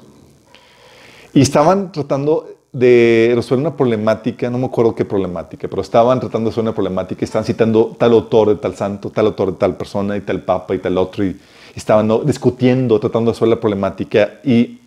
Y 1.34 1.40
estaban 1.40 1.90
tratando 1.90 2.59
de 2.72 3.32
resolver 3.34 3.66
una 3.66 3.76
problemática, 3.76 4.48
no 4.48 4.58
me 4.58 4.66
acuerdo 4.66 4.94
qué 4.94 5.04
problemática, 5.04 5.66
pero 5.68 5.82
estaban 5.82 6.20
tratando 6.20 6.48
de 6.48 6.52
resolver 6.52 6.70
una 6.70 6.74
problemática, 6.74 7.24
estaban 7.24 7.44
citando 7.44 7.96
tal 7.98 8.12
autor 8.12 8.50
de 8.50 8.56
tal 8.56 8.76
santo, 8.76 9.10
tal 9.10 9.26
autor 9.26 9.52
de 9.52 9.58
tal 9.58 9.76
persona 9.76 10.16
y 10.16 10.20
tal 10.20 10.42
papa 10.42 10.74
y 10.74 10.78
tal 10.78 10.96
otro, 10.98 11.24
y 11.24 11.36
estaban 11.74 12.06
¿no? 12.06 12.20
discutiendo, 12.20 13.00
tratando 13.00 13.30
de 13.30 13.34
resolver 13.34 13.56
la 13.56 13.60
problemática, 13.60 14.40
y 14.44 14.80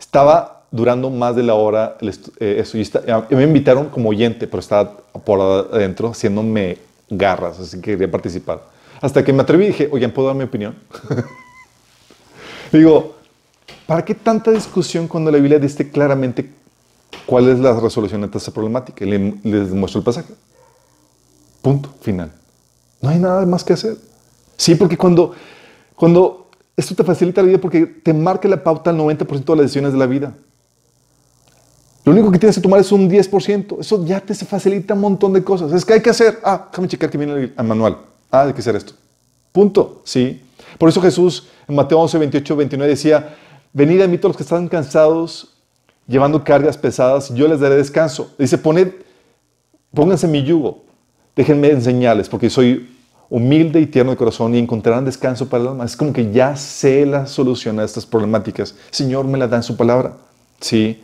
estaba 0.00 0.62
durando 0.72 1.10
más 1.10 1.36
de 1.36 1.44
la 1.44 1.54
hora 1.54 1.96
eh, 2.00 2.56
eso. 2.58 2.76
Y, 2.76 2.80
está, 2.80 3.02
y, 3.30 3.34
me 3.36 3.44
invitaron 3.44 3.88
como 3.88 4.08
oyente, 4.08 4.48
pero 4.48 4.58
estaba 4.58 4.96
por 5.24 5.40
adentro 5.40 6.08
haciéndome 6.08 6.78
garras, 7.08 7.60
así 7.60 7.76
que 7.76 7.92
quería 7.92 8.10
participar. 8.10 8.62
Hasta 9.00 9.22
que 9.24 9.32
me 9.32 9.42
atreví 9.42 9.64
y 9.64 9.68
dije, 9.68 9.88
oigan, 9.92 10.10
¿puedo 10.10 10.28
dar 10.28 10.36
mi 10.36 10.44
opinión? 10.44 10.74
Digo, 12.72 13.16
¿para 13.86 14.04
qué 14.04 14.14
tanta 14.14 14.50
discusión 14.50 15.06
cuando 15.06 15.30
la 15.30 15.38
Biblia 15.38 15.58
dice 15.58 15.90
claramente 15.90 16.50
¿Cuál 17.26 17.48
es 17.48 17.58
la 17.58 17.78
resolución 17.78 18.20
de 18.22 18.38
esta 18.38 18.50
problemática? 18.50 19.04
Le, 19.04 19.34
les 19.42 19.70
muestro 19.70 20.00
el 20.00 20.04
pasaje. 20.04 20.34
Punto, 21.60 21.90
final. 22.00 22.32
No 23.00 23.10
hay 23.10 23.18
nada 23.18 23.46
más 23.46 23.64
que 23.64 23.72
hacer. 23.72 23.96
Sí, 24.56 24.74
porque 24.74 24.96
cuando, 24.96 25.32
cuando 25.94 26.48
esto 26.76 26.94
te 26.94 27.04
facilita 27.04 27.42
la 27.42 27.48
vida 27.48 27.58
porque 27.58 27.86
te 27.86 28.12
marca 28.12 28.48
la 28.48 28.62
pauta 28.62 28.90
al 28.90 28.98
90% 28.98 29.44
de 29.44 29.56
las 29.56 29.64
decisiones 29.64 29.92
de 29.92 29.98
la 29.98 30.06
vida. 30.06 30.34
Lo 32.04 32.12
único 32.12 32.32
que 32.32 32.38
tienes 32.38 32.56
que 32.56 32.62
tomar 32.62 32.80
es 32.80 32.90
un 32.90 33.08
10%. 33.08 33.80
Eso 33.80 34.04
ya 34.04 34.20
te 34.20 34.34
facilita 34.34 34.94
un 34.94 35.00
montón 35.00 35.32
de 35.32 35.44
cosas. 35.44 35.72
Es 35.72 35.84
que 35.84 35.92
hay 35.92 36.00
que 36.00 36.10
hacer. 36.10 36.40
Ah, 36.42 36.68
déjame 36.70 36.88
checar 36.88 37.10
que 37.10 37.18
viene 37.18 37.52
el 37.56 37.64
manual. 37.64 37.98
Ah, 38.30 38.42
hay 38.42 38.52
que 38.52 38.60
hacer 38.60 38.74
esto. 38.74 38.94
Punto. 39.52 40.02
Sí. 40.04 40.42
Por 40.78 40.88
eso 40.88 41.00
Jesús 41.00 41.48
en 41.68 41.76
Mateo 41.76 42.00
11, 42.00 42.18
28, 42.18 42.56
29 42.56 42.90
decía, 42.90 43.36
venid 43.72 44.00
a 44.00 44.08
mí 44.08 44.18
todos 44.18 44.30
los 44.30 44.36
que 44.36 44.42
están 44.42 44.66
cansados 44.68 45.54
llevando 46.06 46.44
cargas 46.44 46.76
pesadas, 46.76 47.32
yo 47.34 47.48
les 47.48 47.60
daré 47.60 47.76
descanso. 47.76 48.32
Dice, 48.38 48.58
poned, 48.58 48.92
pónganse 49.94 50.26
mi 50.26 50.42
yugo, 50.42 50.84
déjenme 51.36 51.70
enseñarles, 51.70 52.28
porque 52.28 52.50
soy 52.50 52.88
humilde 53.30 53.80
y 53.80 53.86
tierno 53.86 54.10
de 54.10 54.18
corazón 54.18 54.54
y 54.54 54.58
encontrarán 54.58 55.04
descanso 55.04 55.48
para 55.48 55.62
el 55.62 55.68
alma. 55.70 55.84
Es 55.84 55.96
como 55.96 56.12
que 56.12 56.30
ya 56.30 56.54
sé 56.54 57.06
la 57.06 57.26
solución 57.26 57.80
a 57.80 57.84
estas 57.84 58.04
problemáticas. 58.04 58.74
Señor 58.90 59.24
me 59.24 59.38
la 59.38 59.48
da 59.48 59.56
en 59.56 59.62
su 59.62 59.74
palabra. 59.74 60.16
Sí. 60.60 61.02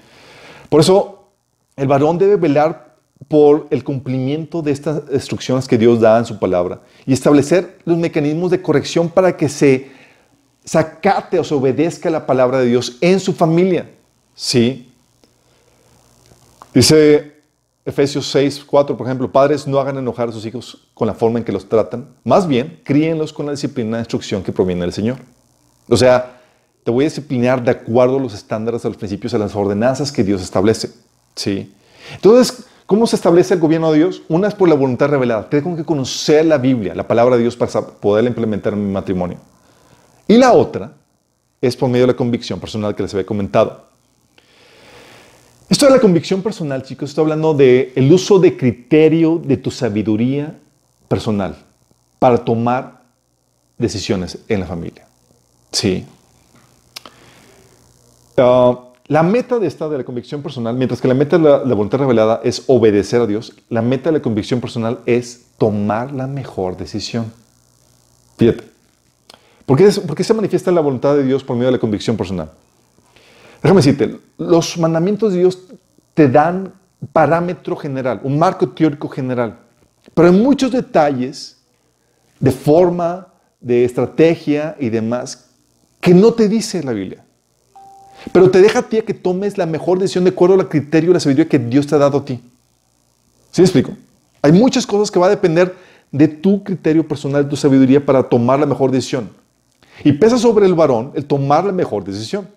Por 0.69 0.81
eso, 0.81 1.31
el 1.75 1.87
varón 1.87 2.19
debe 2.19 2.37
velar 2.37 2.97
por 3.29 3.67
el 3.71 3.83
cumplimiento 3.83 4.63
de 4.63 4.73
estas 4.73 5.03
instrucciones 5.13 5.67
que 5.67 5.79
Dios 5.79 6.01
da 6.01 6.19
en 6.19 6.25
su 6.25 6.39
palabra 6.39 6.81
y 7.07 7.13
establecer 7.13 7.79
los 7.85 7.97
mecanismos 7.97 8.51
de 8.51 8.61
corrección 8.61 9.09
para 9.09 9.37
que 9.37 9.49
se 9.49 9.91
sacate 10.65 11.39
o 11.39 11.45
se 11.45 11.55
obedezca 11.55 12.11
la 12.11 12.27
palabra 12.27 12.59
de 12.59 12.67
Dios 12.67 12.99
en 13.01 13.21
su 13.21 13.33
familia. 13.33 13.91
Sí. 14.35 14.88
Dice 16.75 17.39
Efesios 17.85 18.27
6, 18.31 18.65
4, 18.67 18.97
por 18.97 19.07
ejemplo, 19.07 19.33
padres 19.33 19.67
no 19.67 19.79
hagan 19.79 19.97
enojar 19.97 20.29
a 20.29 20.33
sus 20.33 20.45
hijos 20.45 20.89
con 20.93 21.07
la 21.07 21.15
forma 21.15 21.39
en 21.39 21.45
que 21.45 21.53
los 21.53 21.69
tratan, 21.69 22.09
más 22.23 22.47
bien 22.47 22.81
críenlos 22.85 23.33
con 23.33 23.47
la 23.47 23.53
disciplina 23.53 23.97
de 23.97 24.03
instrucción 24.03 24.43
que 24.43 24.53
proviene 24.53 24.83
del 24.83 24.93
Señor. 24.93 25.17
O 25.89 25.97
sea, 25.97 26.41
te 26.85 26.91
voy 26.91 27.05
a 27.05 27.09
disciplinar 27.09 27.65
de 27.65 27.71
acuerdo 27.71 28.19
a 28.19 28.21
los 28.21 28.35
estándares, 28.35 28.85
a 28.85 28.89
los 28.89 28.97
principios, 28.97 29.33
a 29.35 29.39
las 29.39 29.55
ordenanzas 29.55 30.13
que 30.13 30.23
Dios 30.23 30.43
establece. 30.43 30.91
¿Sí? 31.35 31.73
Entonces, 32.15 32.65
¿cómo 32.85 33.07
se 33.07 33.17
establece 33.17 33.55
el 33.55 33.61
gobierno 33.61 33.91
de 33.91 33.99
Dios? 33.99 34.23
Una 34.29 34.49
es 34.49 34.55
por 34.55 34.69
la 34.69 34.75
voluntad 34.75 35.09
revelada. 35.09 35.49
Tengo 35.49 35.77
que 35.77 35.85
conocer 35.85 36.45
la 36.45 36.59
Biblia, 36.59 36.95
la 36.95 37.09
palabra 37.09 37.37
de 37.37 37.43
Dios, 37.43 37.57
para 37.57 37.71
poderla 37.81 38.29
implementar 38.29 38.75
en 38.75 38.87
mi 38.87 38.93
matrimonio. 38.93 39.39
Y 40.27 40.37
la 40.37 40.53
otra 40.53 40.93
es 41.61 41.75
por 41.77 41.89
medio 41.89 42.07
de 42.07 42.13
la 42.13 42.17
convicción 42.17 42.61
personal 42.61 42.95
que 42.95 43.03
les 43.03 43.15
había 43.15 43.27
comentado. 43.27 43.88
Esto 45.69 45.85
de 45.85 45.93
la 45.93 46.01
convicción 46.01 46.43
personal, 46.43 46.83
chicos, 46.83 47.11
estoy 47.11 47.23
hablando 47.25 47.53
del 47.53 47.93
el 47.95 48.11
uso 48.11 48.39
de 48.39 48.57
criterio 48.57 49.39
de 49.45 49.59
tu 49.59 49.71
sabiduría 49.71 50.59
personal 51.09 51.57
para 52.19 52.39
tomar 52.39 53.03
decisiones 53.77 54.39
en 54.49 54.61
la 54.61 54.67
familia. 54.67 55.07
Sí. 55.71 56.07
Uh, 58.39 58.77
la 59.09 59.23
meta 59.23 59.59
de 59.59 59.67
esta, 59.67 59.91
de 59.91 59.99
la 59.99 60.05
convicción 60.05 60.43
personal, 60.43 60.75
mientras 60.75 61.03
que 61.03 61.09
la 61.09 61.15
meta 61.15 61.37
de 61.37 61.45
la, 61.45 61.75
voluntad 61.75 61.99
revelada 61.99 62.41
es 62.45 62.65
obedecer 62.67 63.21
a 63.21 63.27
Dios, 63.27 63.53
la 63.69 63.83
meta 63.83 64.11
de 64.11 64.19
la 64.19 64.23
convicción 64.23 64.61
personal 64.63 65.01
es 65.05 65.49
tomar 65.59 66.13
la 66.13 66.27
mejor 66.27 66.79
decisión. 66.79 67.31
Fíjate. 68.39 68.65
¿Por 69.67 69.77
qué, 69.77 69.91
por 70.07 70.17
qué 70.17 70.25
se 70.25 70.33
manifiesta 70.33 70.71
la 70.73 70.81
voluntad 70.81 71.15
de 71.15 71.25
Dios 71.25 71.45
por 71.45 71.57
medio 71.57 71.67
de 71.67 71.73
la 71.73 71.79
convicción 71.79 72.17
personal? 72.17 72.53
Déjame 73.63 73.79
decirte, 73.79 74.19
los 74.37 74.79
mandamientos 74.79 75.33
de 75.33 75.41
Dios 75.41 75.59
te 76.15 76.29
dan 76.29 76.73
parámetro 77.13 77.77
general, 77.77 78.21
un 78.23 78.39
marco 78.39 78.69
teórico 78.69 79.09
general, 79.09 79.59
pero 80.15 80.29
hay 80.29 80.35
muchos 80.35 80.73
detalles 80.73 81.59
de 82.41 82.51
forma, 82.51 83.29
de 83.61 83.85
estrategia 83.85 84.77
y 84.79 84.89
demás 84.89 85.51
que 86.01 86.15
no 86.15 86.33
te 86.33 86.49
dice 86.49 86.83
la 86.83 86.93
Biblia. 86.93 87.25
Pero 88.33 88.51
te 88.51 88.61
deja 88.61 88.81
a 88.81 88.83
ti 88.83 88.99
a 88.99 89.05
que 89.05 89.15
tomes 89.15 89.59
la 89.59 89.67
mejor 89.67 89.99
decisión 89.99 90.25
de 90.25 90.31
acuerdo 90.31 90.55
al 90.55 90.69
criterio 90.69 91.11
y 91.11 91.15
la 91.15 91.21
sabiduría 91.21 91.49
que 91.49 91.59
Dios 91.59 91.87
te 91.87 91.95
ha 91.95 91.99
dado 91.99 92.19
a 92.19 92.25
ti. 92.25 92.41
¿Sí 93.51 93.61
me 93.61 93.67
explico? 93.67 93.93
Hay 94.43 94.53
muchas 94.53 94.87
cosas 94.87 95.11
que 95.11 95.19
va 95.19 95.27
a 95.27 95.31
depender 95.31 95.75
de 96.11 96.29
tu 96.29 96.63
criterio 96.63 97.07
personal, 97.07 97.45
de 97.45 97.51
tu 97.51 97.57
sabiduría 97.57 98.05
para 98.05 98.23
tomar 98.23 98.59
la 98.59 98.67
mejor 98.67 98.91
decisión. 98.91 99.31
Y 100.05 100.13
pesa 100.13 100.39
sobre 100.39 100.67
el 100.67 100.75
varón 100.75 101.13
el 101.15 101.25
tomar 101.25 101.65
la 101.65 101.73
mejor 101.73 102.05
decisión. 102.05 102.49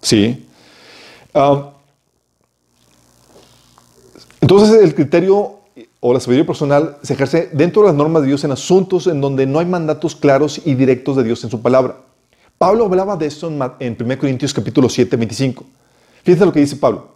¿Sí? 0.00 0.46
Ah, 1.34 1.70
entonces 4.40 4.82
el 4.82 4.94
criterio 4.94 5.58
o 6.00 6.12
la 6.12 6.20
sabiduría 6.20 6.46
personal 6.46 6.96
se 7.02 7.14
ejerce 7.14 7.50
dentro 7.52 7.82
de 7.82 7.88
las 7.88 7.96
normas 7.96 8.22
de 8.22 8.28
Dios 8.28 8.44
en 8.44 8.52
asuntos 8.52 9.06
en 9.06 9.20
donde 9.20 9.46
no 9.46 9.58
hay 9.58 9.66
mandatos 9.66 10.14
claros 10.14 10.60
y 10.64 10.74
directos 10.74 11.16
de 11.16 11.24
Dios 11.24 11.42
en 11.44 11.50
su 11.50 11.60
palabra. 11.60 11.98
Pablo 12.56 12.86
hablaba 12.86 13.16
de 13.16 13.26
esto 13.26 13.48
en 13.48 13.96
1 14.00 14.18
Corintios 14.18 14.54
capítulo 14.54 14.88
7, 14.88 15.16
25. 15.16 15.64
Fíjense 16.24 16.44
lo 16.44 16.52
que 16.52 16.60
dice 16.60 16.76
Pablo. 16.76 17.08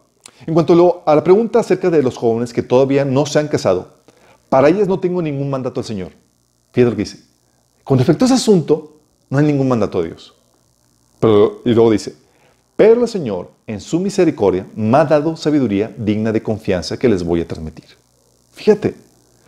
En 0.47 0.55
cuanto 0.55 1.03
a 1.07 1.15
la 1.15 1.25
pregunta 1.25 1.61
acerca 1.61 1.91
de 1.91 2.03
los 2.03 2.17
jóvenes 2.17 2.53
que 2.53 2.63
todavía 2.63 3.05
no 3.05 3.27
se 3.27 3.39
han 3.39 3.49
casado, 3.49 3.89
para 4.49 4.69
ellas 4.69 4.89
no 4.89 5.01
tengo 5.01 5.23
ningún 5.23 5.51
mandato 5.51 5.81
del 5.81 5.87
Señor. 5.87 6.13
Fíjense 6.73 6.91
lo 6.91 6.97
que 6.97 7.03
dice. 7.03 7.25
Con 7.85 7.99
respecto 7.99 8.25
a 8.25 8.27
ese 8.27 8.35
asunto, 8.35 8.97
no 9.31 9.39
hay 9.39 9.47
ningún 9.47 9.69
mandato 9.69 10.03
de 10.03 10.09
Dios. 10.09 10.35
Pero, 11.19 11.63
y 11.65 11.73
luego 11.73 11.91
dice, 11.91 12.15
pero 12.83 13.03
el 13.03 13.09
Señor, 13.09 13.53
en 13.65 13.81
su 13.81 14.01
misericordia, 14.01 14.67
me 14.75 14.99
ha 14.99 15.05
dado 15.05 15.37
sabiduría 15.37 15.95
digna 15.97 16.33
de 16.33 16.43
confianza 16.43 16.97
que 16.97 17.09
les 17.09 17.23
voy 17.23 17.41
a 17.41 17.47
transmitir. 17.47 17.85
Fíjate, 18.51 18.97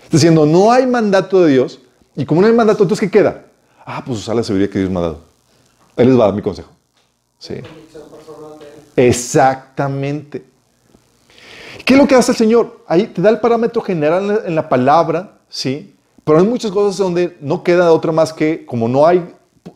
diciendo, 0.09 0.47
no 0.47 0.71
hay 0.71 0.87
mandato 0.87 1.43
de 1.43 1.51
Dios, 1.51 1.81
y 2.15 2.25
como 2.27 2.41
no 2.41 2.47
hay 2.47 2.53
mandato, 2.53 2.85
entonces 2.85 3.01
¿qué 3.01 3.11
queda? 3.11 3.47
Ah, 3.85 4.05
pues 4.07 4.21
usar 4.21 4.37
la 4.37 4.45
sabiduría 4.45 4.71
que 4.73 4.79
Dios 4.79 4.89
me 4.89 5.01
ha 5.01 5.03
dado. 5.03 5.21
Él 5.97 6.11
les 6.11 6.17
va 6.17 6.23
a 6.23 6.27
dar 6.27 6.37
mi 6.37 6.43
consejo. 6.43 6.71
Sí. 7.41 7.55
Exactamente. 8.95 10.45
¿Qué 11.85 11.95
es 11.95 11.99
lo 11.99 12.07
que 12.07 12.15
hace 12.15 12.31
el 12.31 12.39
Señor? 12.39 12.85
Ahí 12.87 13.09
te 13.09 13.21
da 13.21 13.31
el 13.31 13.41
parámetro 13.41 13.83
general 13.83 14.45
en 14.47 14.55
la 14.55 14.69
palabra, 14.69 15.39
¿sí? 15.49 15.97
Pero 16.23 16.39
hay 16.39 16.47
muchas 16.47 16.71
cosas 16.71 16.99
donde 16.99 17.37
no 17.41 17.65
queda 17.65 17.91
otra 17.91 18.13
más 18.13 18.33
que, 18.33 18.65
como 18.65 18.87
no 18.87 19.05
hay, 19.05 19.29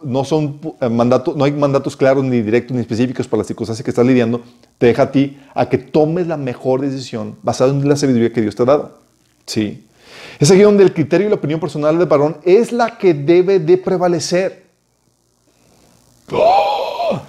no 0.03 0.25
son 0.25 0.61
eh, 0.81 0.89
mandatos, 0.89 1.37
no 1.37 1.45
hay 1.45 1.53
mandatos 1.53 1.97
claros 1.97 2.25
ni 2.25 2.43
directos 2.43 2.75
ni 2.75 2.81
específicos 2.81 3.27
para 3.27 3.39
las 3.39 3.47
circunstancias 3.47 3.85
que 3.85 3.91
estás 3.91 4.07
lidiando, 4.07 4.43
te 4.79 4.87
deja 4.87 5.03
a 5.03 5.11
ti 5.11 5.39
a 5.55 5.69
que 5.69 5.79
tomes 5.79 6.27
la 6.27 6.37
mejor 6.37 6.81
decisión 6.81 7.37
basada 7.43 7.71
en 7.71 7.89
la 7.89 7.97
sabiduría 7.97 8.33
que 8.33 8.41
Dios 8.41 8.55
te 8.55 8.63
ha 8.63 8.67
dado. 8.67 8.99
¿Sí? 9.47 9.87
Es 10.39 10.51
aquí 10.51 10.61
donde 10.61 10.85
el 10.85 10.93
criterio 10.93 11.27
y 11.27 11.31
la 11.31 11.37
opinión 11.37 11.59
personal 11.59 11.99
del 11.99 12.07
varón 12.07 12.37
es 12.45 12.71
la 12.71 12.97
que 12.97 13.15
debe 13.15 13.59
de 13.59 13.77
prevalecer. 13.79 14.67
¡Oh! 16.33 17.21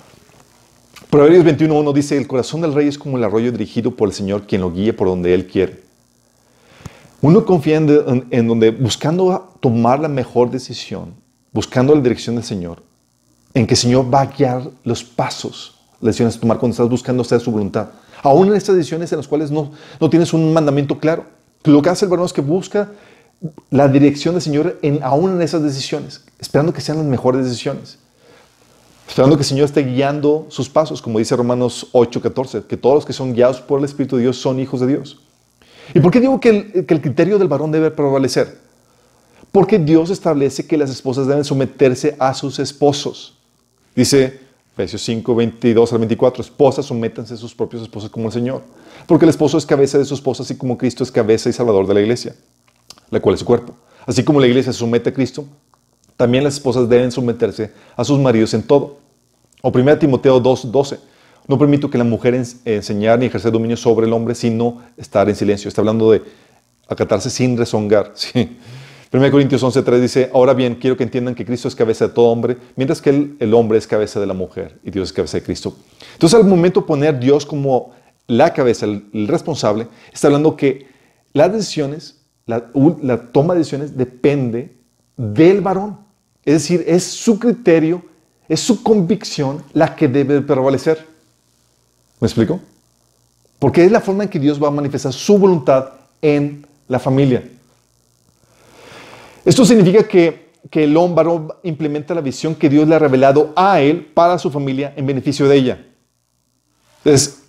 Proverbios 1.10 1.44
21.1 1.44 1.92
dice, 1.94 2.18
el 2.18 2.28
corazón 2.28 2.62
del 2.62 2.74
rey 2.74 2.88
es 2.88 3.00
como 3.00 3.18
el 3.18 3.24
arroyo 3.24 3.52
dirigido 3.52 3.96
por 3.96 4.10
el 4.10 4.14
Señor, 4.14 4.46
quien 4.46 4.62
lo 4.62 4.72
guía 4.72 4.96
por 4.96 5.08
donde 5.08 5.34
Él 5.34 5.48
quiere. 5.48 5.82
Uno 7.22 7.46
confía 7.46 7.78
en, 7.78 8.48
donde, 8.48 8.70
buscando 8.70 9.56
tomar 9.60 10.00
la 10.00 10.08
mejor 10.08 10.52
decisión, 10.52 11.16
buscando 11.52 11.96
la 11.96 12.02
dirección 12.02 12.36
del 12.36 12.44
Señor, 12.44 12.84
en 13.54 13.66
que 13.66 13.74
el 13.74 13.80
Señor 13.80 14.14
va 14.14 14.22
a 14.22 14.26
guiar 14.28 14.70
los 14.84 15.04
pasos, 15.04 15.80
las 16.02 16.10
decisiones 16.10 16.38
a 16.38 16.40
tomar 16.40 16.60
cuando 16.60 16.74
estás 16.74 16.90
buscando 16.90 17.22
hacer 17.22 17.40
su 17.40 17.52
voluntad. 17.52 17.90
Aún 18.22 18.50
en 18.50 18.56
estas 18.56 18.76
decisiones 18.76 19.12
en 19.12 19.18
las 19.18 19.28
cuales 19.28 19.50
no, 19.52 19.72
no 20.00 20.10
tienes 20.10 20.34
un 20.34 20.54
mandamiento 20.54 21.00
claro. 21.00 21.26
Lo 21.64 21.82
que 21.82 21.90
hace 21.90 22.06
el 22.06 22.12
varón 22.12 22.26
es 22.26 22.34
que 22.34 22.42
busca 22.42 22.92
la 23.70 23.88
dirección 23.88 24.36
del 24.36 24.42
Señor 24.42 24.78
en, 24.82 25.02
aún 25.04 25.32
en 25.32 25.42
esas 25.42 25.64
decisiones, 25.64 26.24
esperando 26.40 26.74
que 26.74 26.82
sean 26.82 26.98
las 26.98 27.08
mejores 27.08 27.46
decisiones. 27.46 27.98
Esperando 29.08 29.38
que 29.38 29.42
el 29.42 29.48
Señor 29.48 29.66
esté 29.66 29.82
guiando 29.84 30.46
sus 30.50 30.70
pasos, 30.70 31.02
como 31.02 31.18
dice 31.18 31.36
Romanos 31.36 31.88
8:14, 31.94 32.68
que 32.68 32.78
todos 32.78 32.96
los 32.96 33.06
que 33.06 33.14
son 33.14 33.34
guiados 33.34 33.60
por 33.60 33.80
el 33.80 33.86
Espíritu 33.86 34.18
de 34.18 34.24
Dios 34.24 34.38
son 34.38 34.60
hijos 34.60 34.82
de 34.82 34.88
Dios. 34.88 35.20
¿Y 35.96 36.00
por 36.00 36.12
qué 36.12 36.20
digo 36.20 36.40
que 36.40 36.86
que 36.86 36.94
el 36.94 37.02
criterio 37.02 37.40
del 37.40 37.48
varón 37.48 37.72
debe 37.72 37.90
prevalecer? 37.90 38.69
Porque 39.52 39.80
Dios 39.80 40.10
establece 40.10 40.66
que 40.66 40.78
las 40.78 40.90
esposas 40.90 41.28
deben 41.28 41.44
someterse 41.44 42.16
a 42.20 42.34
sus 42.34 42.60
esposos. 42.60 43.36
Dice 43.96 44.40
Efesios 44.74 45.02
5, 45.02 45.36
22 45.36 45.92
al 45.92 46.00
24, 46.00 46.42
esposas, 46.42 46.86
sométanse 46.86 47.34
a 47.34 47.38
sus 47.38 47.54
propios 47.54 47.82
esposos 47.82 48.10
como 48.10 48.28
el 48.28 48.32
Señor. 48.32 48.62
Porque 49.08 49.26
el 49.26 49.30
esposo 49.30 49.58
es 49.58 49.66
cabeza 49.66 49.98
de 49.98 50.06
su 50.06 50.14
esposa, 50.14 50.44
así 50.44 50.56
como 50.56 50.78
Cristo 50.78 51.04
es 51.04 51.12
cabeza 51.12 51.50
y 51.50 51.54
salvador 51.54 51.88
de 51.88 51.96
la 51.96 52.02
iglesia, 52.02 52.36
la 53.10 53.20
cual 53.20 53.34
es 53.34 53.40
su 53.40 53.46
cuerpo. 53.46 53.74
Así 54.06 54.24
como 54.24 54.40
la 54.40 54.48
iglesia 54.48 54.72
somete 54.72 55.10
a 55.10 55.14
Cristo, 55.14 55.46
también 56.16 56.44
las 56.44 56.56
esposas 56.56 56.88
deben 56.88 57.12
someterse 57.12 57.72
a 57.96 58.04
sus 58.04 58.20
maridos 58.20 58.54
en 58.54 58.64
todo. 58.64 58.98
O 59.62 59.70
1 59.70 60.00
Timoteo 60.00 60.40
2, 60.40 60.72
12. 60.72 61.00
No 61.48 61.58
permito 61.58 61.90
que 61.90 61.98
la 61.98 62.04
mujer 62.04 62.36
enseñar 62.66 63.20
ni 63.20 63.26
ejercer 63.26 63.52
dominio 63.52 63.76
sobre 63.76 64.06
el 64.06 64.14
hombre, 64.14 64.36
sino 64.36 64.82
estar 64.98 65.28
en 65.28 65.36
silencio. 65.36 65.68
Está 65.68 65.82
hablando 65.82 66.12
de 66.12 66.22
acatarse 66.88 67.30
sin 67.30 67.58
rezongar. 67.58 68.12
¿sí? 68.16 68.58
1 69.12 69.32
Corintios 69.32 69.64
11.3 69.64 70.00
dice, 70.00 70.30
ahora 70.34 70.54
bien, 70.54 70.76
quiero 70.76 70.96
que 70.96 71.04
entiendan 71.04 71.34
que 71.34 71.44
Cristo 71.44 71.68
es 71.68 71.76
cabeza 71.76 72.08
de 72.08 72.14
todo 72.14 72.28
hombre, 72.28 72.58
mientras 72.76 73.02
que 73.02 73.10
el, 73.10 73.38
el, 73.40 73.56
hombre 73.56 73.80
es 73.80 73.88
cabeza 73.88 74.20
de 74.20 74.28
la 74.28 74.36
mujer 74.36 74.78
y 74.84 74.92
Dios 74.92 75.10
es 75.10 75.14
cabeza 75.14 75.38
de 75.38 75.44
Cristo. 75.44 75.76
Entonces 76.14 76.40
al 76.40 76.46
momento 76.46 76.82
de 76.82 76.88
poner 76.88 77.20
Dios 77.20 77.44
como 77.44 77.92
la 78.28 78.54
cabeza, 78.54 78.86
el, 78.86 79.10
el 79.14 79.28
responsable, 79.28 79.88
está 80.14 80.28
hablando 80.28 80.56
que 80.56 80.88
las 81.34 81.52
decisiones, 81.52 82.22
la, 82.46 82.70
la, 83.02 83.32
toma 83.32 83.56
de 83.56 83.60
decisiones 83.60 83.98
depende 83.98 84.76
del 85.18 85.62
varón. 85.62 85.98
Es 86.46 86.54
decir, 86.54 86.84
es 86.88 87.04
su 87.04 87.40
criterio, 87.40 88.04
es 88.48 88.60
su 88.60 88.84
convicción 88.84 89.64
la 89.74 89.96
que 89.96 90.08
debe 90.08 90.42
prevalecer. 90.42 91.08
¿Me 92.20 92.28
explico? 92.28 92.60
Porque 93.58 93.84
es 93.86 93.92
la 93.92 94.02
forma 94.02 94.24
en 94.24 94.30
que 94.30 94.40
Dios 94.40 94.62
va 94.62 94.68
a 94.68 94.72
manifestar 94.72 95.14
su 95.14 95.40
voluntad 95.40 95.94
en 96.22 96.66
la 96.88 97.00
familia. 97.00 97.44
Esto 99.46 99.66
significa 99.66 100.08
que, 100.08 100.52
que 100.70 100.84
el 100.84 100.96
hombre 100.98 101.30
implementa 101.64 102.14
la 102.14 102.22
visión 102.22 102.56
que 102.56 102.70
Dios 102.70 102.88
le 102.88 102.96
ha 102.96 103.00
revelado 103.00 103.54
a 103.56 103.82
él 103.82 104.06
para 104.14 104.38
su 104.38 104.52
familia 104.52 104.94
en 104.96 105.06
beneficio 105.06 105.48
de 105.48 105.56
ella. 105.56 105.86
Entonces, 107.04 107.44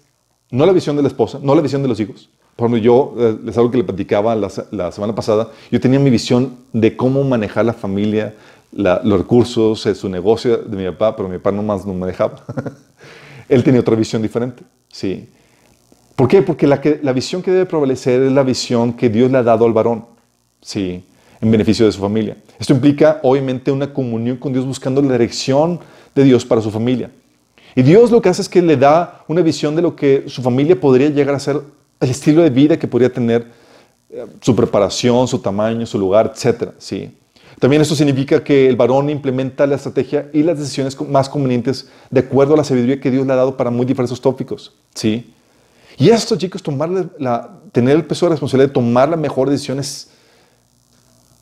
no 0.50 0.66
la 0.66 0.72
visión 0.72 0.96
de 0.96 1.03
la 1.03 1.09
esposa, 1.09 1.38
no 1.42 1.55
la 1.55 1.61
visión 1.61 1.83
de 1.83 1.88
los 1.88 1.98
hijos. 2.00 2.31
Por 2.57 2.66
ejemplo, 2.66 2.85
yo, 2.85 3.14
eh, 3.18 3.38
es 3.48 3.57
algo 3.57 3.70
que 3.70 3.79
le 3.79 3.85
platicaba 3.85 4.35
la, 4.35 4.92
semana 4.92 5.14
pasada, 5.14 5.50
yo 5.70 5.81
tenía 5.81 5.98
mi 5.98 6.11
visión 6.11 6.57
de 6.72 6.96
cómo 6.96 7.24
manejar 7.24 7.64
la 7.64 7.72
familia, 7.72 8.35
la, 8.72 9.00
los 9.03 9.18
recursos, 9.18 9.81
su 9.81 10.09
negocio 10.09 10.59
de 10.59 10.76
mi 10.76 10.85
papá, 10.90 11.16
pero 11.16 11.29
mi 11.29 11.38
papá 11.38 11.53
nomás 11.53 11.87
no 11.87 11.94
me 11.94 12.07
dejaba. 12.07 12.44
Él 13.48 13.64
tenía 13.64 13.81
otra 13.81 13.96
visión 13.96 14.22
diferente, 14.22 14.62
¿sí? 14.88 15.29
¿Por 16.14 16.29
qué? 16.29 16.42
Porque 16.42 16.66
la, 16.66 16.81
la 17.03 17.12
visión 17.12 17.42
que 17.42 17.50
debe 17.50 17.66
prevalecer 17.66 18.22
es 18.22 18.33
la 18.33 18.42
visión 18.42 18.92
que 18.92 19.09
Dios 19.09 19.31
le 19.31 19.38
ha 19.38 19.42
dado 19.42 19.64
al 19.64 19.72
varón, 19.72 20.05
¿sí? 20.61 21.03
En 21.40 21.50
beneficio 21.50 21.87
de 21.87 21.92
su 21.92 22.00
familia. 22.00 22.37
Esto 22.59 22.74
implica, 22.74 23.20
obviamente, 23.22 23.72
una 23.72 23.92
comunión 23.92 24.37
con 24.37 24.53
Dios 24.53 24.66
buscando 24.66 25.00
la 25.00 25.12
dirección 25.12 25.81
de 26.14 26.24
Dios 26.24 26.44
para 26.44 26.61
su 26.61 26.70
familia. 26.70 27.11
Y 27.74 27.83
Dios 27.83 28.11
lo 28.11 28.20
que 28.20 28.29
hace 28.29 28.42
es 28.42 28.48
que 28.48 28.61
le 28.61 28.77
da 28.77 29.25
una 29.29 29.40
visión 29.42 29.75
de 29.77 29.83
lo 29.83 29.96
que 29.96 30.25
su 30.27 30.42
familia 30.42 30.79
podría 30.79 31.08
llegar 31.08 31.35
a 31.35 31.38
ser, 31.38 31.60
el 32.00 32.10
estilo 32.10 32.42
de 32.42 32.50
vida 32.50 32.79
que 32.79 32.88
podría 32.88 33.12
tener, 33.12 33.46
eh, 34.10 34.27
su 34.40 34.56
preparación, 34.56 35.29
su 35.29 35.38
tamaño, 35.38 35.87
su 35.87 35.98
lugar, 35.98 36.33
etc. 36.35 36.71
¿sí? 36.79 37.10
También 37.60 37.83
esto 37.83 37.94
significa 37.94 38.42
que 38.42 38.69
el 38.69 38.75
varón 38.75 39.10
implementa 39.10 39.67
la 39.67 39.77
estrategia 39.77 40.29
y 40.33 40.42
las 40.42 40.58
decisiones 40.58 40.98
más 41.02 41.29
convenientes 41.29 41.88
de 42.10 42.21
acuerdo 42.21 42.54
a 42.54 42.56
la 42.56 42.64
sabiduría 42.64 43.00
que 43.00 43.10
Dios 43.10 43.27
le 43.27 43.33
ha 43.33 43.37
dado 43.37 43.56
para 43.56 43.71
muy 43.71 43.87
diversos 43.87 44.21
tópicos. 44.21 44.73
¿sí? 44.94 45.33
Y 45.98 46.08
esto, 46.08 46.37
chicos, 46.37 46.62
tomar 46.62 46.90
la, 47.19 47.50
tener 47.71 47.96
el 47.96 48.04
peso 48.04 48.27
de 48.27 48.31
responsabilidad 48.31 48.71
de 48.71 48.75
tomar 48.75 49.08
la 49.10 49.17
mejor 49.17 49.50
decisión 49.50 49.79
es, 49.79 50.08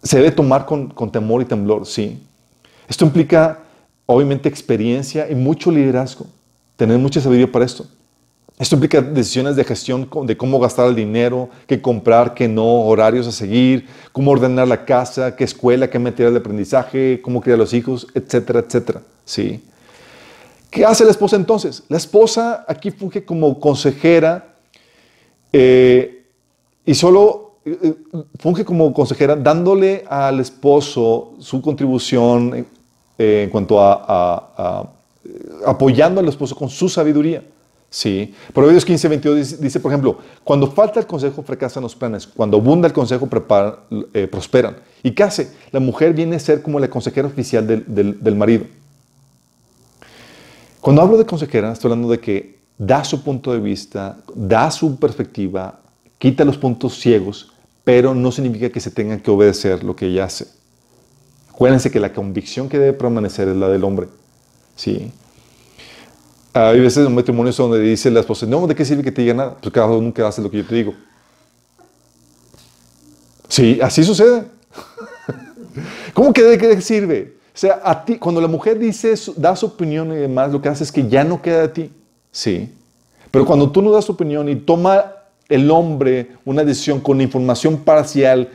se 0.09 0.17
debe 0.17 0.31
tomar 0.31 0.65
con, 0.65 0.89
con 0.89 1.13
temor 1.13 1.43
y 1.43 1.45
temblor. 1.45 1.85
¿sí? 1.87 2.19
Esto 2.89 3.05
implica 3.05 3.59
obviamente 4.07 4.49
experiencia 4.49 5.31
y 5.31 5.35
mucho 5.35 5.71
liderazgo, 5.71 6.27
tener 6.77 6.99
mucha 6.99 7.21
sabiduría 7.21 7.53
para 7.53 7.67
esto. 7.67 7.87
Esto 8.59 8.75
implica 8.75 9.03
decisiones 9.03 9.55
de 9.55 9.65
gestión 9.65 10.09
de 10.25 10.37
cómo 10.37 10.59
gastar 10.59 10.89
el 10.89 10.97
dinero, 10.97 11.51
qué 11.67 11.81
comprar, 11.81 12.33
qué 12.33 12.49
no, 12.49 12.87
horarios 12.87 13.27
a 13.27 13.33
seguir, 13.33 13.87
cómo 14.11 14.31
ordenar 14.31 14.67
la 14.67 14.87
casa, 14.87 15.37
qué 15.37 15.45
escuela, 15.45 15.91
qué 15.91 15.99
material 15.99 16.33
de 16.33 16.41
aprendizaje, 16.41 17.21
cómo 17.23 17.43
criar 17.43 17.57
a 17.57 17.59
los 17.59 17.75
hijos, 17.75 18.07
etcétera, 18.15 18.61
etcétera. 18.61 19.03
¿sí? 19.27 19.63
¿Qué 20.71 20.87
hace 20.87 21.05
la 21.05 21.11
esposa 21.11 21.37
entonces? 21.37 21.85
La 21.89 21.99
esposa 21.99 22.65
aquí 22.67 22.91
funge 22.91 23.25
como 23.27 23.61
consejera 23.61 24.55
eh, 25.53 26.25
y 26.87 26.95
solo 26.95 27.48
funge 28.39 28.65
como 28.65 28.93
consejera 28.93 29.37
dándole 29.37 30.05
al 30.09 30.41
esposo 30.41 31.35
su 31.39 31.61
contribución 31.61 32.67
en 33.19 33.51
cuanto 33.51 33.81
a, 33.81 34.91
apoyando 35.67 36.21
al 36.21 36.29
esposo 36.29 36.55
con 36.55 36.69
su 36.69 36.89
sabiduría. 36.89 37.43
Sí. 37.91 38.35
Proverbios 38.53 38.85
15, 38.85 39.09
22 39.09 39.61
dice, 39.61 39.81
por 39.81 39.91
ejemplo, 39.91 40.19
cuando 40.45 40.71
falta 40.71 41.01
el 41.01 41.07
consejo 41.07 41.43
fracasan 41.43 41.83
los 41.83 41.97
planes, 41.97 42.27
cuando 42.27 42.59
abunda 42.59 42.87
el 42.87 42.93
consejo 42.93 43.27
prosperan. 43.27 44.77
¿Y 45.03 45.13
qué 45.13 45.23
hace? 45.23 45.53
La 45.71 45.81
mujer 45.81 46.13
viene 46.13 46.37
a 46.37 46.39
ser 46.39 46.61
como 46.61 46.79
la 46.79 46.91
consejera 46.91 47.29
oficial 47.29 47.67
del 47.67 48.35
marido. 48.37 48.67
Cuando 50.81 51.03
hablo 51.03 51.17
de 51.17 51.25
consejera, 51.27 51.73
estoy 51.73 51.91
hablando 51.91 52.11
de 52.11 52.21
que 52.21 52.59
da 52.77 53.03
su 53.05 53.23
punto 53.23 53.53
de 53.53 53.59
vista, 53.59 54.19
da 54.35 54.71
su 54.71 54.97
perspectiva, 54.97 55.81
quita 56.19 56.45
los 56.45 56.57
puntos 56.57 57.01
ciegos, 57.01 57.53
pero 57.89 58.15
no 58.15 58.31
significa 58.31 58.69
que 58.69 58.81
se 58.81 58.91
tenga 58.91 59.17
que 59.17 59.31
obedecer 59.31 59.83
lo 59.83 59.97
que 59.97 60.05
ella 60.05 60.25
hace. 60.27 60.47
Acuérdense 61.49 61.91
que 61.91 61.99
la 61.99 62.13
convicción 62.13 62.69
que 62.69 62.79
debe 62.79 62.93
permanecer 62.93 63.49
es 63.49 63.57
la 63.57 63.67
del 63.71 63.83
hombre. 63.83 64.09
¿sí? 64.77 65.11
Hay 66.53 66.81
veces 66.81 67.07
en 67.07 67.15
matrimonios 67.15 67.57
donde 67.57 67.81
dice 67.81 68.11
la 68.11 68.21
esposa, 68.21 68.45
no, 68.45 68.67
¿de 68.67 68.75
qué 68.75 68.85
sirve 68.85 69.03
que 69.03 69.11
te 69.11 69.23
diga 69.23 69.33
nada? 69.33 69.57
Pues 69.59 69.73
cada 69.73 69.87
uno 69.87 70.13
que 70.13 70.21
hace 70.21 70.43
lo 70.43 70.51
que 70.51 70.59
yo 70.59 70.67
te 70.67 70.75
digo. 70.75 70.93
Sí, 73.49 73.79
así 73.81 74.05
sucede. 74.05 74.45
¿Cómo 76.13 76.35
que 76.35 76.43
de 76.43 76.59
qué 76.59 76.83
sirve? 76.83 77.39
O 77.55 77.59
sea, 77.59 77.81
a 77.83 78.05
ti, 78.05 78.19
cuando 78.19 78.43
la 78.43 78.49
mujer 78.49 78.79
dice, 78.79 79.15
da 79.35 79.57
su 79.57 79.65
opinión 79.65 80.13
y 80.13 80.17
demás, 80.17 80.53
lo 80.53 80.61
que 80.61 80.69
hace 80.69 80.85
es 80.85 80.93
que 80.93 81.09
ya 81.09 81.25
no 81.25 81.41
queda 81.41 81.63
de 81.63 81.69
ti. 81.69 81.93
Sí. 82.31 82.71
Pero 83.31 83.47
cuando 83.47 83.71
tú 83.71 83.81
no 83.81 83.91
das 83.91 84.05
tu 84.05 84.13
opinión 84.13 84.47
y 84.51 84.57
toma 84.57 85.15
el 85.49 85.71
hombre 85.71 86.33
una 86.45 86.65
decisión 86.65 87.01
con 87.01 87.21
información 87.21 87.79
parcial 87.79 88.51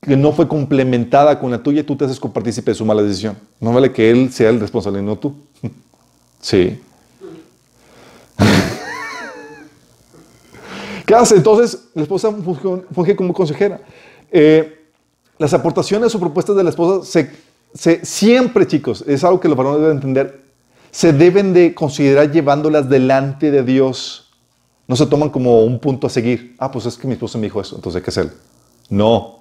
que 0.00 0.16
no 0.16 0.32
fue 0.32 0.48
complementada 0.48 1.38
con 1.38 1.50
la 1.50 1.62
tuya, 1.62 1.84
tú 1.84 1.96
te 1.96 2.04
haces 2.04 2.20
copartícipe 2.20 2.70
de 2.70 2.74
su 2.74 2.84
mala 2.84 3.02
decisión. 3.02 3.36
No 3.60 3.72
vale 3.72 3.92
que 3.92 4.10
él 4.10 4.32
sea 4.32 4.50
el 4.50 4.60
responsable, 4.60 5.02
no 5.02 5.16
tú. 5.16 5.34
Sí. 6.40 6.80
¿Qué 11.04 11.14
hace? 11.16 11.34
Entonces, 11.34 11.88
la 11.94 12.02
esposa 12.02 12.32
funge, 12.94 13.16
como 13.16 13.34
consejera. 13.34 13.80
Eh, 14.30 14.84
las 15.36 15.52
aportaciones 15.52 16.14
o 16.14 16.20
propuestas 16.20 16.54
de 16.54 16.62
la 16.62 16.70
esposa 16.70 17.04
se 17.04 17.28
siempre, 17.74 18.66
chicos, 18.66 19.04
es 19.06 19.24
algo 19.24 19.40
que 19.40 19.48
los 19.48 19.56
varones 19.56 19.80
deben 19.80 19.96
entender, 19.96 20.42
se 20.90 21.12
deben 21.12 21.52
de 21.52 21.74
considerar 21.74 22.30
llevándolas 22.30 22.88
delante 22.88 23.50
de 23.50 23.62
Dios. 23.62 24.27
No 24.88 24.96
se 24.96 25.06
toman 25.06 25.28
como 25.28 25.62
un 25.62 25.78
punto 25.78 26.06
a 26.06 26.10
seguir. 26.10 26.56
Ah, 26.58 26.70
pues 26.70 26.86
es 26.86 26.96
que 26.96 27.06
mi 27.06 27.12
esposa 27.12 27.38
me 27.38 27.44
dijo 27.44 27.60
eso, 27.60 27.76
entonces 27.76 28.00
hay 28.00 28.02
que 28.02 28.10
hacerlo. 28.10 28.32
No. 28.88 29.40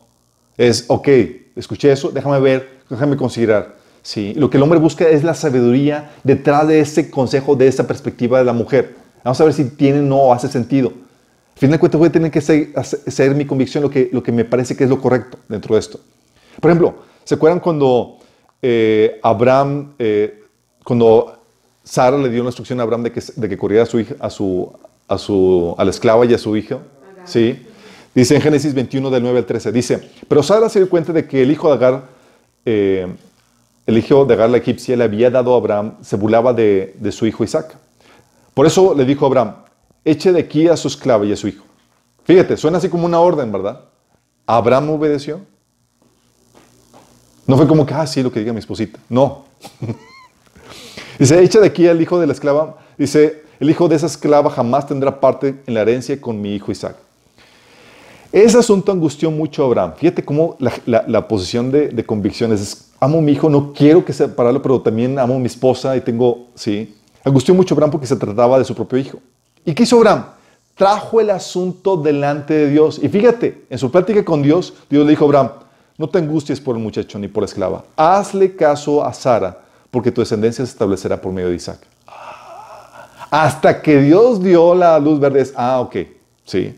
Es, 0.57 0.85
ok, 0.87 1.07
escuché 1.55 1.91
eso, 1.91 2.09
déjame 2.09 2.39
ver, 2.39 2.81
déjame 2.89 3.15
considerar. 3.17 3.77
Sí, 4.01 4.33
lo 4.35 4.49
que 4.49 4.57
el 4.57 4.63
hombre 4.63 4.79
busca 4.79 5.07
es 5.07 5.23
la 5.23 5.33
sabiduría 5.33 6.11
detrás 6.23 6.67
de 6.67 6.79
ese 6.79 7.09
consejo, 7.09 7.55
de 7.55 7.67
esa 7.67 7.87
perspectiva 7.87 8.39
de 8.39 8.45
la 8.45 8.53
mujer. 8.53 8.95
Vamos 9.23 9.39
a 9.41 9.45
ver 9.45 9.53
si 9.53 9.65
tiene 9.65 9.99
o 9.99 10.03
no 10.03 10.33
hace 10.33 10.47
sentido. 10.47 10.89
Al 10.89 11.59
final 11.59 11.73
de 11.73 11.79
cuentas, 11.79 11.99
voy 11.99 12.09
a 12.09 12.11
tener 12.11 12.31
que 12.31 12.41
ser, 12.41 13.35
mi 13.35 13.45
convicción 13.45 13.83
lo 13.83 13.89
que, 13.89 14.09
lo 14.11 14.21
que 14.21 14.31
me 14.31 14.45
parece 14.45 14.75
que 14.75 14.83
es 14.83 14.89
lo 14.89 15.01
correcto 15.01 15.39
dentro 15.47 15.75
de 15.75 15.79
esto. 15.79 15.99
Por 16.59 16.71
ejemplo, 16.71 16.95
¿se 17.23 17.35
acuerdan 17.35 17.59
cuando 17.59 18.17
eh, 18.61 19.19
Abraham, 19.23 19.93
eh, 19.97 20.43
cuando 20.83 21.37
Sara 21.83 22.17
le 22.17 22.29
dio 22.29 22.41
una 22.41 22.49
instrucción 22.49 22.79
a 22.79 22.83
Abraham 22.83 23.03
de 23.03 23.11
que, 23.49 23.57
corriera 23.57 23.83
a 23.83 23.87
su, 23.87 23.99
hija, 23.99 24.15
a, 24.19 24.29
su, 24.29 24.71
a, 25.07 25.17
su, 25.17 25.75
a 25.77 25.83
la 25.83 25.91
esclava 25.91 26.25
y 26.25 26.33
a 26.33 26.37
su 26.37 26.55
hija, 26.55 26.79
¿sí? 27.25 27.65
Dice 28.13 28.35
en 28.35 28.41
Génesis 28.41 28.73
21 28.73 29.09
del 29.09 29.23
9 29.23 29.39
al 29.39 29.45
13, 29.45 29.71
dice, 29.71 30.09
pero 30.27 30.41
Sara 30.41 30.69
se 30.69 30.79
dio 30.79 30.89
cuenta 30.89 31.13
de 31.13 31.27
que 31.27 31.43
el 31.43 31.51
hijo 31.51 31.69
de 31.69 31.73
Agar, 31.75 32.03
eh, 32.65 33.07
el 33.85 33.97
hijo 33.97 34.25
de 34.25 34.33
Agar 34.33 34.49
la 34.49 34.57
egipcia 34.57 34.97
le 34.97 35.03
había 35.03 35.29
dado 35.29 35.53
a 35.53 35.57
Abraham, 35.57 35.97
se 36.01 36.15
burlaba 36.15 36.53
de, 36.53 36.95
de 36.99 37.11
su 37.11 37.25
hijo 37.27 37.43
Isaac. 37.43 37.77
Por 38.53 38.65
eso 38.65 38.95
le 38.95 39.05
dijo 39.05 39.25
a 39.25 39.27
Abraham, 39.27 39.55
eche 40.03 40.31
de 40.31 40.39
aquí 40.39 40.67
a 40.67 40.75
su 40.75 40.87
esclava 40.87 41.25
y 41.25 41.31
a 41.31 41.35
su 41.35 41.47
hijo. 41.47 41.63
Fíjate, 42.23 42.57
suena 42.57 42.79
así 42.79 42.89
como 42.89 43.05
una 43.05 43.19
orden, 43.19 43.51
¿verdad? 43.51 43.81
Abraham 44.45 44.89
obedeció. 44.89 45.41
No 47.45 47.55
fue 47.55 47.67
como 47.67 47.85
que, 47.85 47.93
ah, 47.93 48.05
sí, 48.05 48.21
lo 48.21 48.31
que 48.31 48.39
diga 48.39 48.51
mi 48.51 48.59
esposita. 48.59 48.99
No. 49.07 49.45
dice, 51.19 51.41
echa 51.41 51.59
de 51.59 51.67
aquí 51.67 51.87
al 51.87 52.01
hijo 52.01 52.19
de 52.19 52.27
la 52.27 52.33
esclava. 52.33 52.77
Dice, 52.97 53.43
el 53.59 53.69
hijo 53.69 53.87
de 53.87 53.95
esa 53.95 54.05
esclava 54.05 54.49
jamás 54.49 54.87
tendrá 54.87 55.19
parte 55.19 55.61
en 55.65 55.73
la 55.73 55.81
herencia 55.81 56.19
con 56.19 56.39
mi 56.41 56.55
hijo 56.55 56.71
Isaac. 56.71 56.95
Ese 58.31 58.57
asunto 58.57 58.91
angustió 58.91 59.31
mucho 59.31 59.63
a 59.63 59.67
Abraham. 59.67 59.93
Fíjate 59.95 60.23
cómo 60.23 60.57
la, 60.59 61.27
posición 61.27 61.71
de, 61.71 61.87
de, 61.89 62.05
convicción 62.05 62.51
es, 62.51 62.89
amo 62.99 63.19
a 63.19 63.21
mi 63.21 63.31
hijo, 63.31 63.49
no 63.49 63.73
quiero 63.73 64.03
que 64.03 64.13
separarlo, 64.13 64.61
pero 64.61 64.81
también 64.81 65.17
amo 65.17 65.35
a 65.35 65.39
mi 65.39 65.47
esposa 65.47 65.95
y 65.95 66.01
tengo, 66.01 66.47
sí. 66.53 66.95
Angustió 67.23 67.55
mucho 67.55 67.73
a 67.73 67.75
Abraham 67.75 67.91
porque 67.91 68.07
se 68.07 68.15
trataba 68.15 68.59
de 68.59 68.65
su 68.65 68.75
propio 68.75 68.99
hijo. 68.99 69.19
¿Y 69.65 69.73
qué 69.73 69.83
hizo 69.83 69.97
Abraham? 69.97 70.25
Trajo 70.75 71.19
el 71.19 71.29
asunto 71.29 71.97
delante 71.97 72.53
de 72.53 72.69
Dios. 72.69 72.99
Y 73.01 73.09
fíjate, 73.09 73.65
en 73.69 73.77
su 73.77 73.89
plática 73.89 74.23
con 74.23 74.43
Dios, 74.43 74.73
Dios 74.89 75.05
le 75.05 75.11
dijo 75.11 75.23
a 75.23 75.27
Abraham, 75.27 75.49
no 75.97 76.07
te 76.07 76.19
angusties 76.19 76.61
por 76.61 76.75
el 76.75 76.83
muchacho 76.83 77.17
ni 77.17 77.27
por 77.27 77.41
la 77.41 77.45
esclava. 77.45 77.83
Hazle 77.95 78.55
caso 78.55 79.03
a 79.03 79.11
Sara, 79.13 79.57
porque 79.89 80.11
tu 80.11 80.21
descendencia 80.21 80.63
se 80.65 80.71
establecerá 80.71 81.19
por 81.19 81.33
medio 81.33 81.49
de 81.49 81.55
Isaac. 81.55 81.79
Hasta 83.29 83.81
que 83.81 84.01
Dios 84.01 84.41
dio 84.41 84.73
la 84.73 84.99
luz 84.99 85.19
verde. 85.19 85.45
Ah, 85.55 85.79
ok. 85.81 85.95
Sí. 86.45 86.75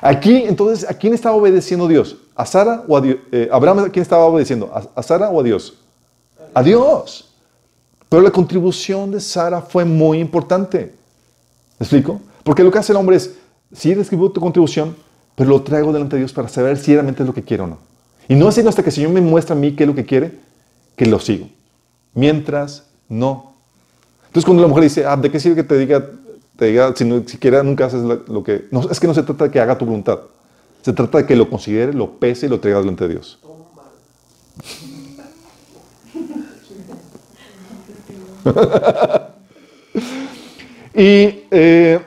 Aquí, 0.00 0.44
entonces, 0.46 0.88
¿a 0.88 0.94
quién 0.94 1.12
estaba 1.12 1.36
obedeciendo 1.36 1.86
Dios? 1.86 2.16
¿A 2.34 2.46
Sara 2.46 2.84
o 2.88 2.96
a 2.96 3.00
Dios? 3.00 3.18
Eh, 3.32 3.48
Abraham, 3.52 3.80
¿a 3.80 3.88
quién 3.90 4.02
estaba 4.02 4.24
obedeciendo? 4.24 4.70
¿A, 4.94 5.02
Sara 5.02 5.28
o 5.28 5.40
a 5.40 5.42
Dios? 5.42 5.74
A 6.54 6.62
Dios. 6.62 7.34
Pero 8.08 8.22
la 8.22 8.30
contribución 8.30 9.10
de 9.10 9.20
Sara 9.20 9.60
fue 9.60 9.84
muy 9.84 10.18
importante. 10.18 10.94
¿Me 11.78 11.84
explico? 11.84 12.20
Porque 12.42 12.64
lo 12.64 12.70
que 12.70 12.78
hace 12.78 12.92
el 12.92 12.96
hombre 12.96 13.16
es, 13.16 13.34
sí, 13.72 13.94
describo 13.94 14.30
tu 14.32 14.40
contribución, 14.40 14.96
pero 15.34 15.50
lo 15.50 15.62
traigo 15.62 15.92
delante 15.92 16.16
de 16.16 16.20
Dios 16.20 16.32
para 16.32 16.48
saber 16.48 16.78
si 16.78 16.92
realmente 16.92 17.22
es 17.22 17.26
lo 17.26 17.34
que 17.34 17.42
quiero 17.42 17.64
o 17.64 17.66
no. 17.66 17.78
Y 18.26 18.34
no 18.34 18.48
es 18.48 18.54
sino 18.54 18.68
hasta 18.68 18.82
que 18.82 18.88
el 18.88 18.94
Señor 18.94 19.10
me 19.10 19.20
muestra 19.20 19.54
a 19.54 19.58
mí 19.58 19.76
qué 19.76 19.84
es 19.84 19.88
lo 19.88 19.94
que 19.94 20.06
quiere, 20.06 20.38
que 20.96 21.04
lo 21.04 21.20
sigo. 21.20 21.48
Mientras, 22.14 22.86
no. 23.08 23.49
Entonces 24.30 24.44
cuando 24.44 24.62
la 24.62 24.68
mujer 24.68 24.84
dice, 24.84 25.04
ah, 25.04 25.16
¿de 25.16 25.28
qué 25.28 25.40
sirve 25.40 25.56
que 25.56 25.64
te 25.64 25.76
diga, 25.76 26.06
te 26.54 26.66
diga 26.66 26.94
si 26.94 27.04
no, 27.04 27.20
siquiera 27.26 27.64
nunca 27.64 27.86
haces 27.86 28.02
lo 28.02 28.44
que... 28.44 28.68
No, 28.70 28.88
es 28.88 29.00
que 29.00 29.08
no 29.08 29.14
se 29.14 29.24
trata 29.24 29.46
de 29.46 29.50
que 29.50 29.58
haga 29.58 29.76
tu 29.76 29.84
voluntad. 29.84 30.20
Se 30.82 30.92
trata 30.92 31.18
de 31.18 31.26
que 31.26 31.34
lo 31.34 31.50
considere, 31.50 31.92
lo 31.92 32.12
pese 32.12 32.46
y 32.46 32.48
lo 32.48 32.60
traiga 32.60 32.78
delante 32.78 33.08
de 33.08 33.14
Dios. 33.14 33.40
y 40.94 41.42
eh, 41.50 42.00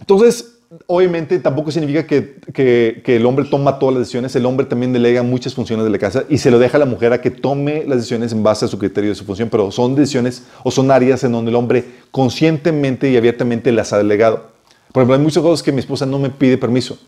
entonces, 0.00 0.51
obviamente 0.94 1.38
tampoco 1.38 1.70
significa 1.70 2.06
que, 2.06 3.02
el 3.06 3.24
hombre 3.24 3.46
toma 3.46 3.78
todas 3.78 3.94
las 3.94 4.00
decisiones, 4.02 4.36
el 4.36 4.44
hombre 4.44 4.66
también 4.66 4.92
delega 4.92 5.22
muchas 5.22 5.54
funciones 5.54 5.86
de 5.86 5.90
la 5.90 5.98
casa 5.98 6.24
y 6.28 6.36
se 6.36 6.50
lo 6.50 6.58
deja 6.58 6.76
a 6.76 6.80
la 6.80 6.84
mujer 6.84 7.14
a 7.14 7.20
que 7.22 7.30
tome 7.30 7.84
las 7.86 7.96
decisiones 7.96 8.30
en 8.32 8.42
base 8.42 8.66
a 8.66 8.68
su 8.68 8.78
criterio 8.78 9.08
de 9.08 9.16
su 9.16 9.24
función, 9.24 9.48
pero 9.48 9.70
son 9.70 9.94
decisiones 9.94 10.42
o 10.62 10.70
son 10.70 10.90
áreas 10.90 11.24
en 11.24 11.32
donde 11.32 11.50
el 11.50 11.56
hombre 11.56 11.82
conscientemente 12.10 13.10
y 13.10 13.16
abiertamente 13.16 13.72
las 13.72 13.94
ha 13.94 13.98
delegado. 13.98 14.50
Por 14.92 15.00
ejemplo, 15.00 15.14
hay 15.14 15.22
muchas 15.22 15.42
cosas 15.42 15.62
que 15.62 15.72
mi 15.72 15.78
esposa 15.80 16.04
no 16.04 16.18
me 16.18 16.28
pide 16.28 16.58
permiso, 16.58 16.98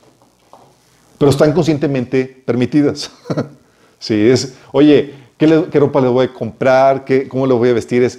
pero 1.18 1.30
están 1.30 1.52
conscientemente 1.52 2.42
permitidas. 2.46 3.10
sí, 3.98 4.14
es, 4.14 4.54
oye, 4.72 5.12
¿qué, 5.36 5.66
¿qué, 5.70 5.78
ropa 5.78 6.00
le 6.00 6.08
voy 6.08 6.24
a 6.24 6.32
comprar? 6.32 7.04
¿Qué, 7.04 7.28
¿Cómo 7.28 7.46
le 7.46 7.52
voy 7.52 7.68
a 7.68 7.74
vestir? 7.74 8.02
Es 8.02 8.18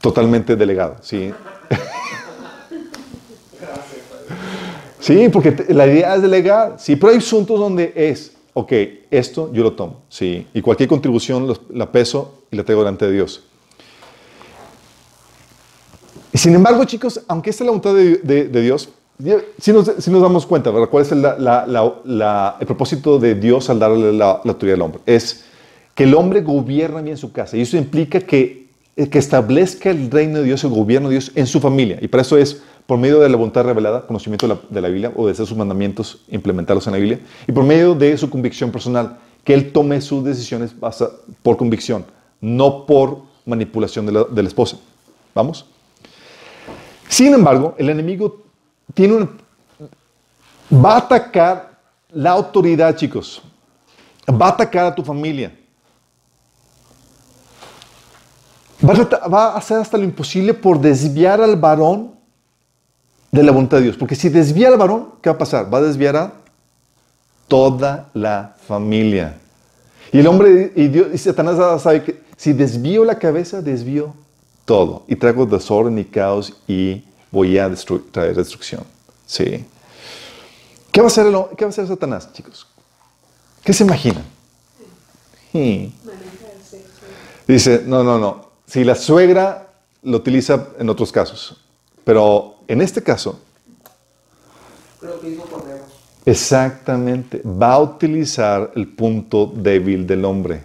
totalmente 0.00 0.54
delegado. 0.54 0.98
¿sí? 1.02 1.32
Sí, 5.04 5.28
porque 5.28 5.66
la 5.68 5.86
idea 5.86 6.14
es 6.14 6.22
delegar. 6.22 6.76
Sí, 6.78 6.96
pero 6.96 7.12
hay 7.12 7.18
asuntos 7.18 7.60
donde 7.60 7.92
es, 7.94 8.32
ok, 8.54 8.72
esto 9.10 9.52
yo 9.52 9.62
lo 9.62 9.74
tomo. 9.74 10.00
Sí, 10.08 10.46
y 10.54 10.62
cualquier 10.62 10.88
contribución 10.88 11.46
la 11.68 11.92
peso 11.92 12.44
y 12.50 12.56
la 12.56 12.64
traigo 12.64 12.80
delante 12.80 13.04
de 13.04 13.12
Dios. 13.12 13.42
Y 16.32 16.38
sin 16.38 16.54
embargo, 16.54 16.82
chicos, 16.86 17.20
aunque 17.28 17.50
esta 17.50 17.64
es 17.64 17.66
la 17.66 17.72
voluntad 17.72 17.94
de, 17.94 18.62
Dios, 18.62 18.88
si 19.58 19.72
nos, 19.74 19.84
damos 20.22 20.46
cuenta, 20.46 20.70
¿verdad? 20.70 20.88
¿Cuál 20.88 21.02
es 21.02 21.12
el, 21.12 21.22
el 21.22 22.66
propósito 22.66 23.18
de 23.18 23.34
Dios 23.34 23.68
al 23.68 23.78
darle 23.78 24.10
la, 24.10 24.40
autoridad 24.42 24.76
al 24.76 24.82
hombre? 24.82 25.00
Es 25.04 25.44
que 25.94 26.04
el 26.04 26.14
hombre 26.14 26.40
gobierna 26.40 27.02
bien 27.02 27.18
su 27.18 27.30
casa. 27.30 27.58
Y 27.58 27.60
eso 27.60 27.76
implica 27.76 28.20
que, 28.20 28.68
que 28.96 29.18
establezca 29.18 29.90
el 29.90 30.10
reino 30.10 30.38
de 30.38 30.44
Dios, 30.44 30.64
el 30.64 30.70
gobierno 30.70 31.10
de 31.10 31.16
Dios 31.16 31.30
en 31.34 31.46
su 31.46 31.60
familia. 31.60 31.98
Y 32.00 32.08
para 32.08 32.22
eso 32.22 32.38
es 32.38 32.62
por 32.86 32.98
medio 32.98 33.20
de 33.20 33.28
la 33.28 33.36
voluntad 33.36 33.64
revelada, 33.64 34.06
conocimiento 34.06 34.46
de 34.68 34.80
la, 34.80 34.88
Biblia 34.88 35.12
o 35.16 35.26
de 35.26 35.34
sus 35.34 35.56
mandamientos, 35.56 36.20
implementarlos 36.28 36.86
en 36.86 36.92
la 36.92 36.98
Biblia, 36.98 37.20
y 37.46 37.52
por 37.52 37.64
medio 37.64 37.94
de 37.94 38.16
su 38.18 38.28
convicción 38.28 38.70
personal, 38.70 39.18
que 39.42 39.54
él 39.54 39.72
tome 39.72 40.00
sus 40.00 40.24
decisiones 40.24 40.74
por 41.42 41.56
convicción, 41.56 42.04
no 42.40 42.84
por 42.86 43.22
manipulación 43.46 44.06
de 44.06 44.42
la, 44.42 44.48
esposa. 44.48 44.78
¿Vamos? 45.34 45.66
Sin 47.08 47.32
embargo, 47.32 47.74
el 47.78 47.88
enemigo 47.88 48.42
tiene 48.92 49.14
un, 49.14 49.30
va 50.72 50.94
a 50.94 50.98
atacar 50.98 51.78
la 52.10 52.32
autoridad, 52.32 52.96
chicos. 52.96 53.42
Va 54.28 54.46
a 54.46 54.50
atacar 54.50 54.86
a 54.86 54.94
tu 54.94 55.02
familia. 55.02 55.54
Va 58.82 58.94
va 59.28 59.46
a 59.52 59.56
hacer 59.56 59.78
hasta 59.78 59.96
lo 59.96 60.04
imposible 60.04 60.52
por 60.52 60.78
desviar 60.80 61.40
al 61.40 61.56
varón 61.56 62.13
de 63.34 63.42
la 63.42 63.52
voluntad 63.52 63.78
de 63.78 63.84
Dios. 63.84 63.96
Porque 63.96 64.14
si 64.14 64.28
desvía 64.28 64.68
al 64.68 64.78
varón, 64.78 65.14
¿qué 65.20 65.28
va 65.28 65.34
a 65.34 65.38
pasar? 65.38 65.72
Va 65.72 65.78
a 65.78 65.82
desviar 65.82 66.16
a 66.16 66.32
toda 67.48 68.08
la 68.14 68.54
familia. 68.66 69.38
Y 70.12 70.20
el 70.20 70.26
hombre 70.28 70.72
y, 70.76 70.86
Dios, 70.86 71.08
y 71.12 71.18
Satanás 71.18 71.82
sabe 71.82 72.04
que 72.04 72.22
si 72.36 72.52
desvío 72.52 73.04
la 73.04 73.18
cabeza, 73.18 73.60
desvío 73.60 74.14
todo. 74.64 75.02
Y 75.08 75.16
traigo 75.16 75.46
desorden 75.46 75.98
y 75.98 76.04
caos 76.04 76.52
y 76.68 77.02
voy 77.32 77.58
a 77.58 77.68
traer 78.12 78.36
destrucción. 78.36 78.84
Sí. 79.26 79.64
¿Qué 80.92 81.00
va, 81.00 81.06
a 81.06 81.08
hacer 81.08 81.26
¿Qué 81.56 81.64
va 81.64 81.68
a 81.68 81.70
hacer 81.70 81.88
Satanás, 81.88 82.32
chicos? 82.32 82.68
¿Qué 83.64 83.72
se 83.72 83.82
imaginan? 83.82 84.24
Dice, 87.48 87.82
no, 87.84 88.04
no, 88.04 88.18
no. 88.18 88.50
Si 88.66 88.84
la 88.84 88.94
suegra 88.94 89.70
lo 90.02 90.18
utiliza 90.18 90.68
en 90.78 90.88
otros 90.88 91.10
casos, 91.10 91.63
pero 92.04 92.56
en 92.68 92.82
este 92.82 93.02
caso, 93.02 93.40
exactamente, 96.24 97.42
va 97.44 97.74
a 97.74 97.80
utilizar 97.80 98.72
el 98.74 98.88
punto 98.88 99.46
débil 99.54 100.06
del 100.06 100.24
hombre. 100.24 100.64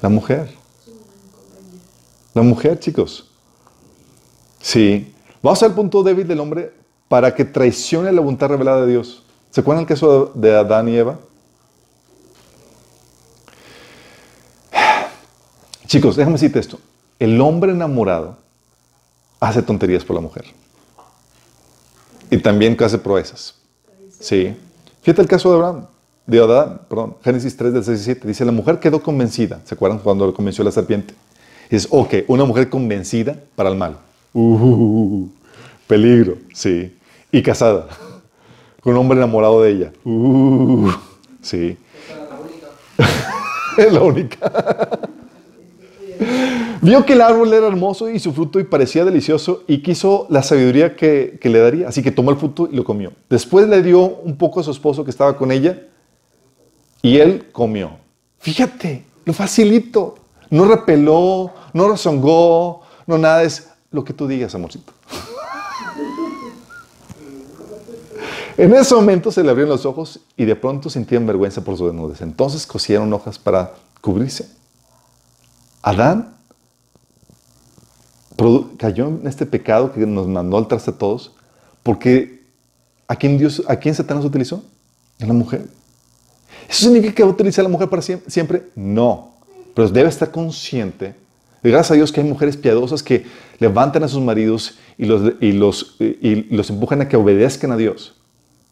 La 0.00 0.08
mujer. 0.08 0.54
La 2.34 2.42
mujer, 2.42 2.78
chicos. 2.78 3.28
Sí. 4.60 5.12
Va 5.44 5.50
a 5.50 5.52
usar 5.54 5.70
el 5.70 5.74
punto 5.74 6.02
débil 6.02 6.26
del 6.26 6.38
hombre 6.40 6.72
para 7.08 7.34
que 7.34 7.44
traicione 7.44 8.12
la 8.12 8.20
voluntad 8.20 8.48
revelada 8.48 8.82
de 8.82 8.92
Dios. 8.92 9.24
¿Se 9.50 9.60
acuerdan 9.60 9.82
el 9.82 9.88
caso 9.88 10.30
de 10.34 10.54
Adán 10.54 10.88
y 10.88 10.96
Eva? 10.96 11.18
Chicos, 15.86 16.16
déjame 16.16 16.34
decirte 16.34 16.58
esto. 16.58 16.78
El 17.18 17.40
hombre 17.40 17.72
enamorado 17.72 18.36
hace 19.40 19.62
tonterías 19.62 20.04
por 20.04 20.16
la 20.16 20.22
mujer. 20.22 20.44
Y 22.30 22.38
también 22.38 22.76
hace 22.80 22.98
proezas. 22.98 23.54
Sí. 24.20 24.54
Fíjate 25.02 25.22
el 25.22 25.28
caso 25.28 25.50
de 25.50 25.56
Abraham, 25.56 25.86
de 26.26 26.38
Adán, 26.38 26.80
perdón, 26.88 27.16
Génesis 27.22 27.56
3 27.56 27.72
del 27.72 27.84
6 27.84 28.00
y 28.00 28.04
7. 28.04 28.28
Dice, 28.28 28.44
la 28.44 28.52
mujer 28.52 28.78
quedó 28.78 29.02
convencida. 29.02 29.60
¿Se 29.64 29.74
acuerdan 29.74 29.98
cuando 30.00 30.26
lo 30.26 30.34
convenció 30.34 30.62
la 30.64 30.70
serpiente? 30.70 31.14
Es, 31.70 31.88
ok, 31.90 32.14
una 32.28 32.44
mujer 32.44 32.68
convencida 32.68 33.36
para 33.54 33.70
el 33.70 33.76
mal. 33.76 33.98
Uh, 34.34 35.28
peligro, 35.86 36.36
sí. 36.52 36.94
Y 37.32 37.42
casada. 37.42 37.86
Con 38.82 38.92
un 38.92 39.00
hombre 39.00 39.18
enamorado 39.18 39.62
de 39.62 39.70
ella. 39.70 39.92
Uh, 40.04 40.90
sí. 41.40 41.76
Es 43.78 43.92
la 43.92 44.00
única. 44.00 44.50
Vio 46.80 47.04
que 47.04 47.14
el 47.14 47.22
árbol 47.22 47.52
era 47.52 47.66
hermoso 47.66 48.08
y 48.08 48.20
su 48.20 48.32
fruto 48.32 48.60
y 48.60 48.64
parecía 48.64 49.04
delicioso 49.04 49.64
y 49.66 49.82
quiso 49.82 50.26
la 50.30 50.42
sabiduría 50.42 50.94
que, 50.94 51.38
que, 51.40 51.48
le 51.48 51.58
daría. 51.58 51.88
Así 51.88 52.02
que 52.02 52.12
tomó 52.12 52.30
el 52.30 52.36
fruto 52.36 52.68
y 52.70 52.76
lo 52.76 52.84
comió. 52.84 53.12
Después 53.28 53.68
le 53.68 53.82
dio 53.82 54.00
un 54.00 54.36
poco 54.36 54.60
a 54.60 54.62
su 54.62 54.70
esposo 54.70 55.04
que 55.04 55.10
estaba 55.10 55.36
con 55.36 55.50
ella 55.50 55.82
y 57.02 57.18
él 57.18 57.48
comió. 57.52 57.92
Fíjate, 58.38 59.04
lo 59.24 59.32
facilito. 59.32 60.16
No 60.50 60.64
repeló, 60.64 61.52
no 61.72 61.88
rezongó, 61.88 62.82
no 63.06 63.18
nada. 63.18 63.42
Es 63.42 63.68
lo 63.90 64.04
que 64.04 64.12
tú 64.12 64.26
digas, 64.26 64.54
amorcito. 64.54 64.92
En 68.56 68.74
ese 68.74 68.92
momento 68.92 69.30
se 69.30 69.44
le 69.44 69.50
abrieron 69.50 69.70
los 69.70 69.86
ojos 69.86 70.18
y 70.36 70.44
de 70.44 70.56
pronto 70.56 70.90
sentían 70.90 71.24
vergüenza 71.24 71.62
por 71.62 71.76
su 71.76 71.86
desnudez. 71.86 72.22
Entonces 72.22 72.66
cosieron 72.66 73.12
hojas 73.12 73.38
para 73.38 73.74
cubrirse. 74.00 74.48
Adán 75.80 76.37
cayó 78.76 79.08
en 79.08 79.26
este 79.26 79.46
pecado 79.46 79.92
que 79.92 80.06
nos 80.06 80.26
mandó 80.28 80.58
al 80.58 80.68
traste 80.68 80.92
a 80.92 80.98
todos 80.98 81.32
porque 81.82 82.42
¿a 83.06 83.16
quién, 83.16 83.38
Dios, 83.38 83.62
¿a 83.66 83.76
quién 83.76 83.94
Satanás 83.94 84.24
utilizó? 84.24 84.62
A 85.20 85.26
la 85.26 85.32
mujer. 85.32 85.66
¿Eso 86.68 86.84
significa 86.84 87.14
que 87.14 87.22
va 87.22 87.30
a 87.30 87.32
utilizar 87.32 87.64
a 87.64 87.68
la 87.68 87.72
mujer 87.72 87.88
para 87.88 88.02
siempre? 88.02 88.64
No. 88.76 89.32
Pero 89.74 89.88
debe 89.88 90.08
estar 90.08 90.30
consciente. 90.30 91.14
Gracias 91.62 91.90
a 91.90 91.94
Dios 91.94 92.12
que 92.12 92.20
hay 92.20 92.28
mujeres 92.28 92.56
piadosas 92.56 93.02
que 93.02 93.24
levantan 93.58 94.04
a 94.04 94.08
sus 94.08 94.20
maridos 94.20 94.78
y 94.96 95.06
los, 95.06 95.32
y 95.40 95.52
los, 95.52 95.96
y 95.98 96.54
los 96.54 96.70
empujan 96.70 97.00
a 97.00 97.08
que 97.08 97.16
obedezcan 97.16 97.72
a 97.72 97.76
Dios. 97.76 98.14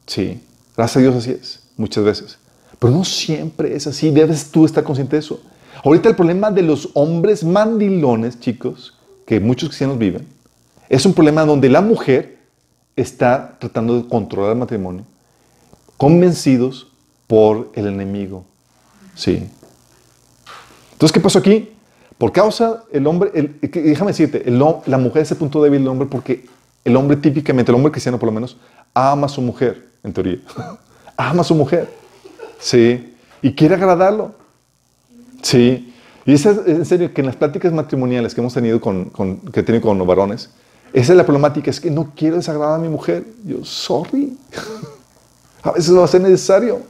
Sí, 0.07 0.41
gracias 0.77 0.99
a 0.99 1.01
Dios 1.01 1.17
así 1.17 1.31
es, 1.33 1.63
muchas 1.77 2.05
veces. 2.05 2.39
Pero 2.79 2.93
no 2.93 3.05
siempre 3.05 3.75
es 3.75 3.87
así, 3.87 4.11
debes 4.11 4.51
tú 4.51 4.65
estar 4.65 4.85
consciente 4.85 5.17
de 5.17 5.21
eso. 5.21 5.41
Ahorita 5.85 6.09
el 6.09 6.17
problema 6.17 6.51
de 6.51 6.63
los 6.63 6.91
hombres 6.95 7.43
mandilones, 7.43 8.39
chicos, 8.39 8.96
que 9.27 9.41
muchos 9.41 9.69
cristianos 9.69 9.99
viven, 9.99 10.27
es 10.89 11.05
un 11.05 11.13
problema 11.13 11.45
donde 11.45 11.69
la 11.69 11.81
mujer 11.81 12.39
está 12.95 13.57
tratando 13.59 14.01
de 14.01 14.09
controlar 14.09 14.53
el 14.53 14.59
matrimonio, 14.59 15.05
convencidos 15.97 16.87
por 17.27 17.71
el 17.75 17.89
enemigo. 17.89 18.45
Sí. 19.15 19.49
Entonces, 20.93 21.13
¿qué 21.13 21.21
pasó 21.21 21.41
aquí? 21.41 21.71
Por 22.17 22.33
causa 22.33 22.85
el 22.93 23.07
hombre, 23.07 23.31
déjame 23.61 24.13
decirte, 24.13 24.45
la 24.51 24.99
mujer 24.99 25.23
es 25.23 25.31
el 25.33 25.37
punto 25.37 25.63
débil 25.63 25.81
del 25.81 25.89
hombre 25.89 26.09
porque 26.11 26.47
el 26.85 26.97
hombre 26.97 27.17
típicamente, 27.17 27.71
el 27.71 27.77
hombre 27.77 27.93
cristiano 27.93 28.19
por 28.19 28.29
lo 28.29 28.33
menos, 28.33 28.57
ama 28.95 29.27
a 29.27 29.29
su 29.29 29.43
mujer 29.43 29.87
en 30.03 30.13
teoría. 30.13 30.39
Ama 31.19 31.41
a 31.41 31.45
su 31.45 31.55
mujer. 31.55 31.89
Sí. 32.59 33.15
Y 33.41 33.55
quiere 33.55 33.75
agradarlo. 33.75 34.35
Sí. 35.41 35.95
Y 36.27 36.35
es 36.35 36.45
en 36.45 36.85
serio 36.85 37.15
que 37.15 37.21
en 37.21 37.29
las 37.29 37.37
pláticas 37.37 37.73
matrimoniales 37.73 38.35
que 38.35 38.41
hemos 38.41 38.53
tenido 38.53 38.81
con, 38.81 39.11
que 39.53 39.63
tiene 39.63 39.81
con 39.81 39.97
los 39.97 40.07
varones, 40.07 40.51
esa 40.93 41.13
es 41.13 41.17
la 41.17 41.25
problemática, 41.25 41.71
es 41.71 41.81
que 41.81 41.91
no 41.91 42.13
quiero 42.17 42.37
desagradar 42.37 42.81
a 42.81 42.83
mi 42.83 42.89
mujer. 42.89 43.25
Yo, 43.45 43.65
sorry. 43.65 44.37
a 45.63 45.71
veces 45.71 45.97
va 45.97 46.05
a 46.05 46.09
ser 46.09 46.21
necesario. 46.21 46.81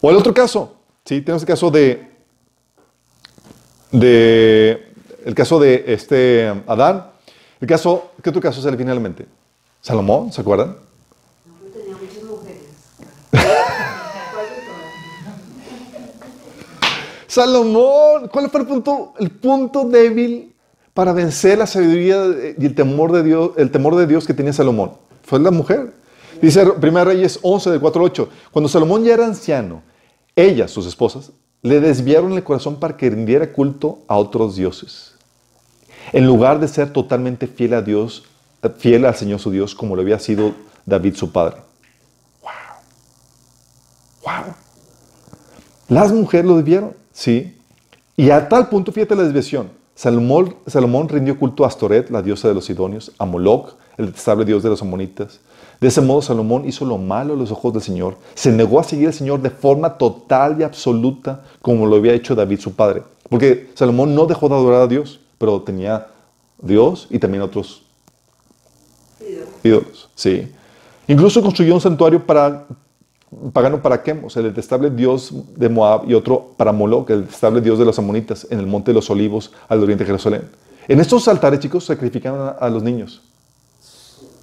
O 0.00 0.10
el 0.10 0.16
otro 0.16 0.34
caso, 0.34 0.74
¿sí? 1.04 1.20
Tenemos 1.20 1.42
el 1.42 1.46
caso 1.46 1.70
de, 1.70 2.10
de, 3.92 4.92
el 5.24 5.34
caso 5.34 5.60
de 5.60 5.84
este 5.86 6.48
Adán. 6.66 7.10
El 7.60 7.68
caso, 7.68 8.10
¿qué 8.22 8.30
otro 8.30 8.42
caso 8.42 8.60
sale 8.60 8.76
finalmente? 8.76 9.26
Salomón, 9.80 10.32
¿se 10.32 10.40
acuerdan? 10.40 10.85
Salomón, 17.36 18.28
¿cuál 18.32 18.48
fue 18.48 18.60
el 18.60 19.30
punto, 19.30 19.84
débil 19.90 20.54
para 20.94 21.12
vencer 21.12 21.58
la 21.58 21.66
sabiduría 21.66 22.24
y 22.56 22.64
el 22.64 22.74
temor 22.74 23.12
de 23.12 23.22
Dios, 23.22 23.50
el 23.58 23.70
temor 23.70 23.94
de 23.94 24.06
Dios 24.06 24.26
que 24.26 24.32
tenía 24.32 24.54
Salomón? 24.54 24.92
Fue 25.22 25.38
la 25.38 25.50
mujer. 25.50 25.92
Dice 26.40 26.64
1 26.64 27.04
Reyes 27.04 27.38
11 27.42 27.72
de 27.72 27.78
4 27.78 28.02
8. 28.04 28.28
Cuando 28.50 28.70
Salomón 28.70 29.04
ya 29.04 29.12
era 29.12 29.26
anciano, 29.26 29.82
ellas, 30.34 30.70
sus 30.70 30.86
esposas, 30.86 31.30
le 31.60 31.78
desviaron 31.80 32.32
el 32.32 32.42
corazón 32.42 32.80
para 32.80 32.96
que 32.96 33.10
rindiera 33.10 33.52
culto 33.52 33.98
a 34.08 34.16
otros 34.16 34.56
dioses. 34.56 35.12
En 36.14 36.24
lugar 36.24 36.58
de 36.58 36.68
ser 36.68 36.90
totalmente 36.90 37.48
fiel 37.48 37.74
a 37.74 37.82
Dios, 37.82 38.24
fiel 38.78 39.04
al 39.04 39.14
Señor 39.14 39.40
su 39.40 39.50
Dios, 39.50 39.74
como 39.74 39.94
lo 39.94 40.00
había 40.00 40.18
sido 40.18 40.54
David 40.86 41.16
su 41.16 41.30
padre. 41.32 41.56
Wow. 42.40 42.52
Wow. 44.24 44.54
Las 45.88 46.10
mujeres 46.12 46.46
lo 46.46 46.56
desviaron. 46.56 47.04
¿Sí? 47.16 47.56
Y 48.14 48.28
a 48.28 48.46
tal 48.46 48.68
punto, 48.68 48.92
fíjate 48.92 49.16
la 49.16 49.22
desviación. 49.22 49.70
Salomón, 49.94 50.54
Salomón 50.66 51.08
rindió 51.08 51.38
culto 51.38 51.64
a 51.64 51.68
Astoret, 51.68 52.10
la 52.10 52.20
diosa 52.20 52.46
de 52.46 52.52
los 52.52 52.66
sidonios, 52.66 53.10
a 53.18 53.24
Moloch, 53.24 53.72
el 53.96 54.06
detestable 54.06 54.44
dios 54.44 54.62
de 54.62 54.68
los 54.68 54.82
amonitas. 54.82 55.40
De 55.80 55.88
ese 55.88 56.02
modo, 56.02 56.20
Salomón 56.20 56.68
hizo 56.68 56.84
lo 56.84 56.98
malo 56.98 57.32
a 57.32 57.36
los 57.36 57.50
ojos 57.50 57.72
del 57.72 57.80
Señor. 57.80 58.18
Se 58.34 58.52
negó 58.52 58.78
a 58.80 58.84
seguir 58.84 59.06
al 59.06 59.14
Señor 59.14 59.40
de 59.40 59.48
forma 59.48 59.96
total 59.96 60.60
y 60.60 60.62
absoluta, 60.62 61.42
como 61.62 61.86
lo 61.86 61.96
había 61.96 62.12
hecho 62.12 62.34
David, 62.34 62.60
su 62.60 62.74
padre. 62.74 63.02
Porque 63.30 63.70
Salomón 63.72 64.14
no 64.14 64.26
dejó 64.26 64.50
de 64.50 64.54
adorar 64.54 64.82
a 64.82 64.86
Dios, 64.86 65.18
pero 65.38 65.62
tenía 65.62 66.08
Dios 66.58 67.06
y 67.08 67.18
también 67.18 67.42
otros 67.42 67.82
ídolos. 69.64 70.10
Sí. 70.14 70.52
Incluso 71.08 71.40
construyó 71.40 71.74
un 71.74 71.80
santuario 71.80 72.26
para 72.26 72.66
pagano 73.52 73.82
para 73.82 74.02
Quemos, 74.02 74.36
el 74.36 74.44
detestable 74.44 74.90
dios 74.90 75.32
de 75.56 75.68
Moab, 75.68 76.08
y 76.08 76.14
otro 76.14 76.54
para 76.56 76.72
Moloch, 76.72 77.10
el 77.10 77.22
detestable 77.22 77.60
dios 77.60 77.78
de 77.78 77.84
los 77.84 77.98
amonitas, 77.98 78.46
en 78.50 78.58
el 78.58 78.66
monte 78.66 78.90
de 78.90 78.94
los 78.94 79.10
olivos, 79.10 79.52
al 79.68 79.82
oriente 79.82 80.04
de 80.04 80.06
Jerusalén. 80.06 80.48
En 80.88 81.00
estos 81.00 81.26
altares, 81.28 81.60
chicos, 81.60 81.84
sacrificaban 81.84 82.56
a, 82.58 82.68
los 82.70 82.82
niños. 82.82 83.22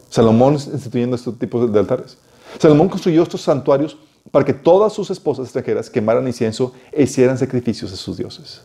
Salomón 0.10 0.54
instituyendo 0.54 1.16
estos 1.16 1.40
tipos 1.40 1.72
de 1.72 1.80
altares. 1.80 2.18
Salomón 2.60 2.90
construyó 2.90 3.24
estos 3.24 3.42
santuarios 3.42 3.98
para 4.32 4.46
que 4.46 4.54
todas 4.54 4.94
sus 4.94 5.10
esposas 5.10 5.46
extranjeras 5.46 5.90
quemaran 5.90 6.28
incienso 6.28 6.74
e 6.92 7.04
hicieran 7.04 7.38
sacrificios 7.38 7.92
a 7.92 7.96
sus 7.96 8.18
dioses. 8.18 8.62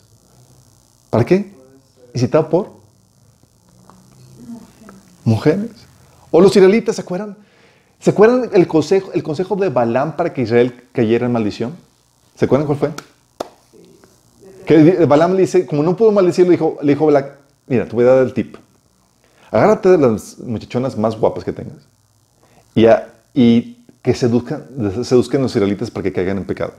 ¿Para 1.10 1.24
qué? 1.24 1.58
y 2.12 2.18
citado 2.18 2.48
por 2.48 2.70
mujeres. 5.24 5.70
O 6.30 6.40
los 6.40 6.54
israelitas, 6.54 6.96
¿se 6.96 7.02
acuerdan? 7.02 7.36
¿Se 8.00 8.10
acuerdan 8.10 8.50
el 8.52 8.66
consejo, 8.66 9.10
el 9.12 9.22
consejo 9.22 9.56
de 9.56 9.68
Balaam 9.70 10.16
para 10.16 10.32
que 10.32 10.42
Israel 10.42 10.84
cayera 10.92 11.26
en 11.26 11.32
maldición? 11.32 11.76
¿Se 12.36 12.44
acuerdan 12.44 12.66
cuál 12.66 12.78
fue? 12.78 12.90
Que 14.64 15.04
Balaam 15.06 15.34
le 15.34 15.40
dice, 15.42 15.66
como 15.66 15.82
no 15.82 15.96
pudo 15.96 16.12
maldecirlo, 16.12 16.50
le 16.50 16.56
dijo, 16.56 16.78
le 16.80 16.92
dijo 16.92 17.06
Balaam, 17.06 17.26
mira, 17.66 17.86
te 17.86 17.96
voy 17.96 18.04
a 18.04 18.08
dar 18.08 18.22
el 18.24 18.32
tip. 18.32 18.56
Agárrate 19.50 19.88
de 19.88 19.98
las 19.98 20.38
muchachonas 20.38 20.96
más 20.96 21.18
guapas 21.18 21.42
que 21.42 21.52
tengas 21.52 21.78
y, 22.74 22.86
y 23.34 23.84
que 24.02 24.14
seduzcan, 24.14 24.64
seduzcan 25.02 25.42
los 25.42 25.54
israelitas 25.56 25.90
para 25.90 26.04
que 26.04 26.12
caigan 26.12 26.36
en 26.38 26.44
pecado. 26.44 26.74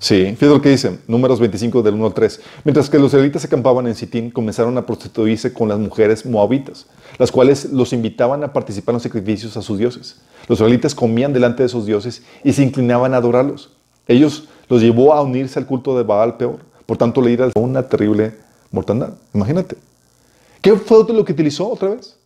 Sí, 0.00 0.26
fíjate 0.26 0.46
lo 0.46 0.62
que 0.62 0.68
dice, 0.68 1.00
números 1.08 1.40
25 1.40 1.82
del 1.82 1.94
1 1.94 2.06
al 2.06 2.14
3. 2.14 2.40
Mientras 2.62 2.88
que 2.88 3.00
los 3.00 3.08
israelitas 3.08 3.44
acampaban 3.44 3.88
en 3.88 3.96
Sitín, 3.96 4.30
comenzaron 4.30 4.78
a 4.78 4.86
prostituirse 4.86 5.52
con 5.52 5.68
las 5.68 5.78
mujeres 5.80 6.24
moabitas, 6.24 6.86
las 7.18 7.32
cuales 7.32 7.72
los 7.72 7.92
invitaban 7.92 8.44
a 8.44 8.52
participar 8.52 8.92
en 8.92 8.96
los 8.96 9.02
sacrificios 9.02 9.56
a 9.56 9.62
sus 9.62 9.76
dioses. 9.76 10.20
Los 10.46 10.58
israelitas 10.58 10.94
comían 10.94 11.32
delante 11.32 11.64
de 11.64 11.66
esos 11.66 11.84
dioses 11.84 12.22
y 12.44 12.52
se 12.52 12.62
inclinaban 12.62 13.12
a 13.12 13.16
adorarlos. 13.16 13.72
Ellos 14.06 14.48
los 14.68 14.80
llevó 14.80 15.14
a 15.14 15.20
unirse 15.20 15.58
al 15.58 15.66
culto 15.66 15.96
de 15.96 16.04
Baal 16.04 16.36
peor. 16.36 16.60
Por 16.86 16.96
tanto, 16.96 17.20
le 17.20 17.36
a 17.42 17.58
una 17.58 17.88
terrible 17.88 18.36
mortandad. 18.70 19.14
Imagínate. 19.34 19.76
¿Qué 20.62 20.76
fue 20.76 21.04
lo 21.12 21.24
que 21.24 21.32
utilizó 21.32 21.68
otra 21.68 21.90
vez? 21.90 22.16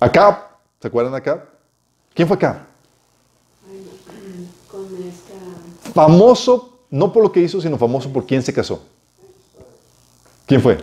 Acá. 0.00 0.46
¿Se 0.80 0.88
acuerdan 0.88 1.14
acá? 1.14 1.44
¿Quién 2.14 2.26
fue 2.26 2.38
acá? 2.38 2.66
Famoso, 5.94 6.78
no 6.90 7.12
por 7.12 7.22
lo 7.22 7.32
que 7.32 7.40
hizo, 7.40 7.60
sino 7.60 7.78
famoso 7.78 8.12
por 8.12 8.26
quién 8.26 8.42
se 8.42 8.52
casó. 8.52 8.82
¿Quién 10.46 10.60
fue? 10.60 10.78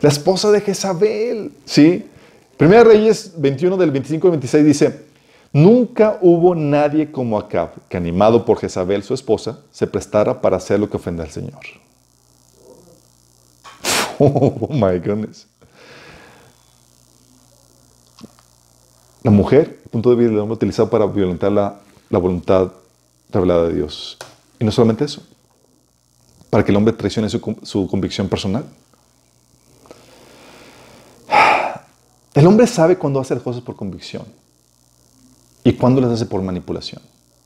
la 0.00 0.08
esposa 0.08 0.50
de 0.50 0.60
Jezabel. 0.60 1.52
¿Sí? 1.64 2.06
Primera 2.56 2.84
Reyes 2.84 3.32
21 3.36 3.76
del 3.76 3.90
25 3.90 4.26
al 4.26 4.30
26 4.32 4.64
dice, 4.64 5.04
nunca 5.52 6.18
hubo 6.20 6.54
nadie 6.54 7.10
como 7.10 7.38
Acab 7.38 7.70
que 7.88 7.96
animado 7.96 8.44
por 8.44 8.58
Jezabel, 8.58 9.02
su 9.02 9.14
esposa, 9.14 9.60
se 9.70 9.86
prestara 9.86 10.40
para 10.40 10.56
hacer 10.56 10.78
lo 10.78 10.88
que 10.88 10.96
ofende 10.96 11.22
al 11.22 11.30
Señor. 11.30 11.60
Oh 14.20 14.68
my 14.70 15.00
goodness. 15.00 15.48
La 19.24 19.30
mujer, 19.30 19.80
punto 19.90 20.10
de 20.10 20.16
vista 20.16 20.30
del 20.30 20.38
hombre, 20.38 20.54
utilizado 20.54 20.88
para 20.90 21.06
violentar 21.06 21.50
la, 21.50 21.80
la 22.10 22.18
voluntad 22.18 22.70
revelada 23.30 23.68
de 23.68 23.74
Dios. 23.74 24.18
Y 24.60 24.64
no 24.64 24.70
solamente 24.70 25.04
eso, 25.04 25.22
para 26.50 26.62
que 26.62 26.70
el 26.70 26.76
hombre 26.76 26.92
traicione 26.92 27.28
su, 27.30 27.56
su 27.62 27.88
convicción 27.88 28.28
personal. 28.28 28.64
El 32.34 32.46
hombre 32.46 32.66
sabe 32.66 32.98
cuándo 32.98 33.18
hacer 33.18 33.40
cosas 33.40 33.62
por 33.62 33.76
convicción 33.76 34.24
y 35.62 35.72
cuándo 35.72 36.02
las 36.02 36.10
hace 36.10 36.26
por 36.26 36.42
manipulación. 36.42 37.00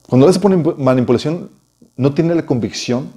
Cuando 0.09 0.27
lo 0.27 0.31
hace 0.31 0.41
por 0.41 0.79
manipulación, 0.79 1.49
no 1.97 2.13
tiene 2.13 2.35
la 2.35 2.45
convicción, 2.45 3.11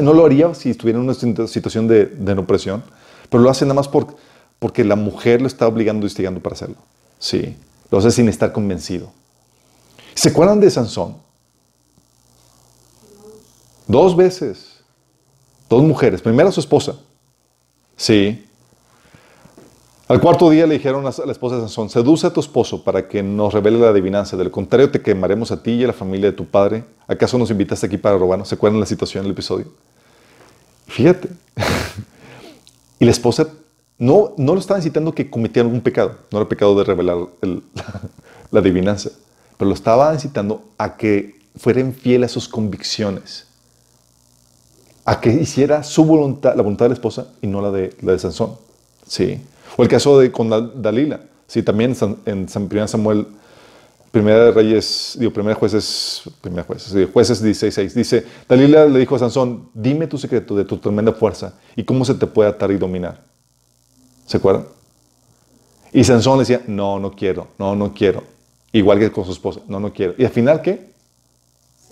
no 0.00 0.12
lo 0.12 0.26
haría 0.26 0.52
si 0.54 0.70
estuviera 0.70 0.98
en 0.98 1.04
una 1.04 1.14
situación 1.14 1.86
de, 1.86 2.06
de 2.06 2.32
opresión, 2.32 2.82
pero 3.28 3.42
lo 3.42 3.48
hace 3.48 3.64
nada 3.64 3.74
más 3.74 3.86
por, 3.86 4.16
porque 4.58 4.82
la 4.82 4.96
mujer 4.96 5.40
lo 5.40 5.46
está 5.46 5.68
obligando 5.68 6.04
y 6.04 6.08
instigando 6.08 6.40
para 6.40 6.54
hacerlo. 6.54 6.76
Sí, 7.20 7.54
lo 7.90 7.98
hace 7.98 8.10
sin 8.10 8.28
estar 8.28 8.50
convencido. 8.50 9.12
¿Se 10.14 10.30
acuerdan 10.30 10.58
de 10.58 10.70
Sansón? 10.70 11.16
Dos 13.86 14.16
veces. 14.16 14.80
Dos 15.68 15.82
mujeres. 15.82 16.22
Primero 16.22 16.50
su 16.50 16.60
esposa. 16.60 16.96
Sí. 17.94 18.46
Al 20.08 20.20
cuarto 20.20 20.48
día 20.50 20.66
le 20.66 20.74
dijeron 20.74 21.06
a 21.06 21.10
la 21.24 21.32
esposa 21.32 21.56
de 21.56 21.60
Sansón, 21.60 21.90
seduce 21.90 22.26
a 22.26 22.32
tu 22.32 22.40
esposo 22.40 22.82
para 22.82 23.06
que 23.06 23.22
nos 23.22 23.52
revele 23.52 23.78
la 23.78 23.90
adivinanza. 23.90 24.36
Del 24.36 24.50
contrario, 24.50 24.90
te 24.90 25.02
quemaremos 25.02 25.52
a 25.52 25.62
ti 25.62 25.72
y 25.72 25.84
a 25.84 25.88
la 25.88 25.92
familia 25.92 26.30
de 26.30 26.36
tu 26.36 26.46
padre. 26.46 26.84
¿Acaso 27.06 27.36
nos 27.38 27.50
invitaste 27.50 27.86
aquí 27.86 27.98
para 27.98 28.16
robarnos? 28.16 28.48
¿Se 28.48 28.54
acuerdan 28.54 28.80
la 28.80 28.86
situación 28.86 29.24
del 29.24 29.32
episodio? 29.32 29.66
Fíjate. 30.86 31.28
y 32.98 33.04
la 33.04 33.10
esposa 33.10 33.46
no, 34.00 34.34
no 34.36 34.54
lo 34.54 34.60
estaba 34.60 34.80
incitando 34.80 35.14
que 35.14 35.30
cometiera 35.30 35.66
algún 35.66 35.80
pecado. 35.80 36.16
No 36.32 36.38
era 36.38 36.48
pecado 36.48 36.76
de 36.76 36.82
revelar 36.82 37.18
la 38.50 38.60
adivinanza. 38.60 39.10
Pero 39.56 39.68
lo 39.68 39.74
estaba 39.74 40.12
incitando 40.12 40.64
a 40.76 40.96
que 40.96 41.38
fuera 41.56 41.78
infiel 41.78 42.24
a 42.24 42.28
sus 42.28 42.48
convicciones 42.48 43.46
a 45.04 45.20
que 45.20 45.32
hiciera 45.32 45.82
su 45.82 46.04
voluntad, 46.04 46.54
la 46.54 46.62
voluntad 46.62 46.84
de 46.84 46.90
la 46.90 46.94
esposa 46.94 47.28
y 47.42 47.46
no 47.48 47.60
la 47.60 47.70
de, 47.70 47.96
la 48.02 48.12
de 48.12 48.18
Sansón. 48.20 48.52
Sí. 49.06 49.40
O 49.76 49.82
el 49.82 49.88
caso 49.88 50.18
de 50.18 50.30
con 50.30 50.48
Dalila. 50.80 51.20
Sí, 51.48 51.64
también 51.64 51.96
en, 52.26 52.48
San 52.48 52.68
1 52.70 52.86
Samuel, 52.86 53.26
Primera 54.12 54.44
de 54.44 54.52
Reyes, 54.52 55.16
digo, 55.18 55.32
Primera 55.32 55.56
Jueces, 55.56 56.22
Primera 56.40 56.62
Jueces, 56.62 57.08
Jueces 57.12 57.42
16, 57.42 57.94
dice, 57.94 58.24
Dalila 58.48 58.86
le 58.86 59.00
dijo 59.00 59.16
a 59.16 59.18
Sansón, 59.18 59.68
dime 59.74 60.06
tu 60.06 60.16
secreto 60.16 60.54
de 60.54 60.64
tu 60.64 60.78
tremenda 60.78 61.12
fuerza 61.12 61.54
y 61.74 61.82
cómo 61.82 62.04
se 62.04 62.14
te 62.14 62.28
puede 62.28 62.50
atar 62.50 62.70
y 62.70 62.76
dominar. 62.76 63.29
¿Se 64.30 64.36
acuerdan? 64.36 64.64
Y 65.92 66.04
Sansón 66.04 66.34
le 66.34 66.42
decía, 66.42 66.62
no, 66.68 67.00
no 67.00 67.10
quiero, 67.10 67.48
no, 67.58 67.74
no 67.74 67.92
quiero. 67.92 68.22
Igual 68.70 69.00
que 69.00 69.10
con 69.10 69.24
su 69.24 69.32
esposa, 69.32 69.60
no, 69.66 69.80
no 69.80 69.92
quiero. 69.92 70.14
Y 70.16 70.24
al 70.24 70.30
final, 70.30 70.62
¿qué? 70.62 70.92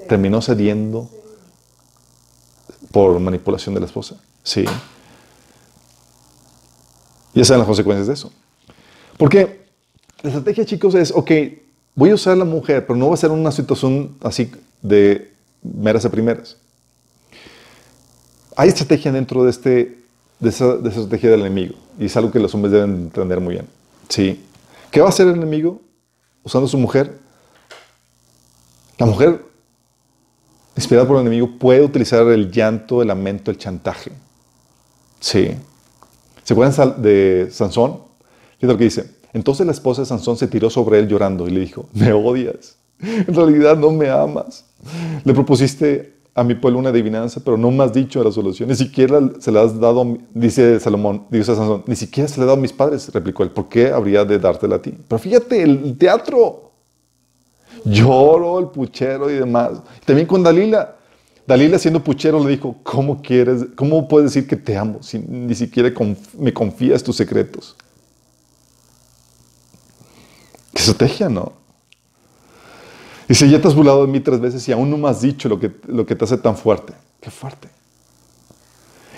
Terminó 0.09 0.41
cediendo 0.41 1.11
por 2.93 3.19
manipulación 3.19 3.75
de 3.75 3.81
la 3.81 3.87
esposa. 3.87 4.15
Sí. 4.45 4.65
Ya 7.35 7.45
saben 7.45 7.59
las 7.59 7.67
consecuencias 7.67 8.07
de 8.07 8.15
eso. 8.15 8.31
Porque 9.17 9.67
la 10.23 10.29
estrategia, 10.31 10.65
chicos, 10.65 10.95
es, 10.95 11.11
ok, 11.11 11.33
voy 11.97 12.11
a 12.11 12.15
usar 12.15 12.35
a 12.35 12.37
la 12.37 12.45
mujer, 12.45 12.87
pero 12.87 12.97
no 12.97 13.09
va 13.09 13.15
a 13.15 13.17
ser 13.17 13.33
una 13.33 13.51
situación 13.51 14.17
así 14.23 14.49
de 14.81 15.33
meras 15.61 16.05
a 16.05 16.11
primeras. 16.11 16.57
Hay 18.55 18.69
estrategia 18.69 19.11
dentro 19.11 19.43
de, 19.43 19.51
este, 19.51 19.99
de, 20.41 20.49
esa, 20.49 20.75
estrategia 20.75 21.31
del 21.31 21.41
enemigo. 21.41 21.75
Y 21.99 22.07
es 22.07 22.17
algo 22.17 22.31
que 22.31 22.39
los 22.39 22.55
hombres 22.55 22.73
deben 22.73 22.91
entender 22.91 23.41
muy 23.41 23.55
bien. 23.55 23.67
¿Sí? 24.09 24.45
¿Qué 24.91 25.01
va 25.01 25.07
a 25.07 25.11
hacer 25.11 25.27
el 25.29 25.35
enemigo 25.35 25.81
usando 26.43 26.67
a 26.67 26.71
su 26.71 26.79
mujer? 26.79 27.19
La 28.99 29.07
mujer 29.07 29.49
inspirado 30.79 31.09
por 31.09 31.17
el 31.17 31.23
enemigo, 31.23 31.59
puede 31.59 31.83
utilizar 31.83 32.25
el 32.29 32.53
llanto, 32.53 33.03
el 33.03 33.09
lamento, 33.09 33.51
el 33.51 33.59
chantaje. 33.59 34.13
Sí. 35.19 35.51
¿Se 36.45 36.55
acuerdan 36.55 37.03
de 37.03 37.49
Sansón? 37.51 37.99
Fíjate 38.59 38.73
lo 38.73 38.79
que 38.79 38.85
dice. 38.85 39.11
Entonces 39.33 39.67
la 39.67 39.73
esposa 39.73 40.03
de 40.03 40.07
Sansón 40.07 40.37
se 40.37 40.47
tiró 40.47 40.71
sobre 40.71 41.01
él 41.01 41.09
llorando 41.09 41.49
y 41.49 41.51
le 41.51 41.61
dijo, 41.61 41.89
me 41.95 42.13
odias. 42.13 42.77
En 43.01 43.35
realidad 43.35 43.77
no 43.77 43.91
me 43.91 44.09
amas. 44.09 44.65
Le 45.25 45.35
propusiste 45.35 46.15
a 46.39 46.45
mi 46.45 46.55
pueblo 46.55 46.79
una 46.79 46.91
adivinanza, 46.91 47.41
pero 47.45 47.57
no 47.57 47.69
me 47.73 47.83
has 47.83 47.93
dicho 47.93 48.23
la 48.23 48.31
solución. 48.31 48.69
Ni 48.69 48.77
siquiera 48.77 49.21
se 49.41 49.51
la 49.51 49.63
has 49.63 49.79
dado, 49.81 50.19
dice 50.33 50.79
Salomón, 50.79 51.25
dice 51.31 51.57
Sansón, 51.57 51.83
ni 51.87 51.97
siquiera 51.97 52.29
se 52.29 52.39
la 52.39 52.45
ha 52.45 52.47
dado 52.47 52.59
a 52.59 52.61
mis 52.61 52.73
padres, 52.73 53.13
replicó 53.13 53.43
él. 53.43 53.51
¿Por 53.51 53.69
qué 53.69 53.91
habría 53.91 54.25
de 54.25 54.39
dártela 54.39 54.77
a 54.77 54.83
ti? 54.83 54.95
Pero 55.09 55.19
fíjate, 55.19 55.61
el 55.61 55.99
teatro. 55.99 56.71
Lloro, 57.85 58.61
el 58.61 58.67
puchero 58.67 59.29
y 59.29 59.35
demás. 59.35 59.81
También 60.05 60.29
con 60.29 60.45
Dalila. 60.45 60.95
Dalila 61.45 61.77
siendo 61.77 62.05
puchero 62.05 62.43
le 62.45 62.51
dijo, 62.51 62.77
¿cómo 62.85 63.21
quieres, 63.21 63.67
cómo 63.75 64.07
puedes 64.07 64.33
decir 64.33 64.49
que 64.49 64.57
te 64.57 64.77
amo 64.77 65.03
si 65.03 65.19
ni 65.19 65.57
siquiera 65.57 65.93
me 66.39 66.53
confías 66.53 67.03
tus 67.03 67.17
secretos? 67.17 67.75
Qué 70.73 70.83
estrategia, 70.83 71.29
¿no? 71.29 71.58
Dice, 73.29 73.49
ya 73.49 73.61
te 73.61 73.69
has 73.69 73.75
burlado 73.75 74.07
de 74.07 74.11
mí 74.11 74.21
tres 74.21 74.41
veces 74.41 74.67
y 74.69 74.73
aún 74.73 74.91
no 74.91 74.97
me 74.97 75.09
has 75.09 75.21
dicho 75.21 75.49
lo 75.49 75.61
que, 75.61 75.71
lo 75.87 76.07
que 76.07 76.15
te 76.15 76.25
hace 76.25 76.39
tan 76.39 76.57
fuerte. 76.57 76.95
Qué 77.21 77.31
fuerte. 77.31 77.69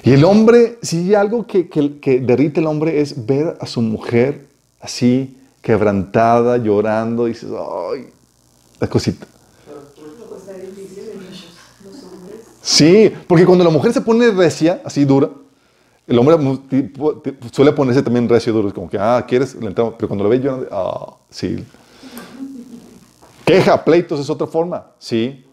Y 0.02 0.12
el 0.12 0.24
hombre, 0.24 0.78
si 0.82 0.98
hay 0.98 1.14
algo 1.14 1.46
que, 1.46 1.68
que 1.68 2.20
derrite 2.20 2.61
el 2.61 2.66
hombre 2.66 3.00
es 3.00 3.26
ver 3.26 3.56
a 3.61 3.66
su 3.66 3.80
mujer 3.82 4.48
así, 4.80 5.36
quebrantada, 5.62 6.56
llorando, 6.56 7.28
y 7.28 7.32
dices, 7.32 7.50
ay, 7.50 8.08
la 8.80 8.88
cosita. 8.88 9.26
Sí, 12.62 13.12
porque 13.26 13.46
cuando 13.46 13.64
la 13.64 13.70
mujer 13.70 13.92
se 13.92 14.00
pone 14.00 14.30
recia, 14.30 14.82
así 14.84 15.04
dura, 15.04 15.30
el 16.06 16.18
hombre 16.18 16.36
suele 17.52 17.72
ponerse 17.72 18.02
también 18.02 18.28
recio 18.28 18.52
duro, 18.52 18.72
como 18.74 18.90
que, 18.90 18.98
ah, 18.98 19.24
¿quieres? 19.28 19.56
Pero 19.61 20.08
cuando 20.08 20.24
lo 20.24 20.30
ve 20.30 20.40
yo, 20.40 20.66
ah, 20.70 21.14
sí. 21.30 21.64
Queja, 23.45 23.84
pleitos 23.84 24.20
es 24.20 24.30
otra 24.30 24.47
forma, 24.47 24.86
sí. 24.99 25.45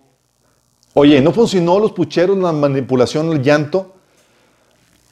Oye, 0.93 1.21
no 1.21 1.31
funcionó 1.31 1.79
los 1.79 1.91
pucheros, 1.91 2.37
la 2.37 2.51
manipulación, 2.51 3.31
el 3.31 3.43
llanto. 3.43 3.93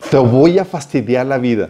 Te 0.10 0.18
voy 0.18 0.58
a 0.58 0.66
fastidiar 0.66 1.26
la 1.26 1.38
vida. 1.38 1.70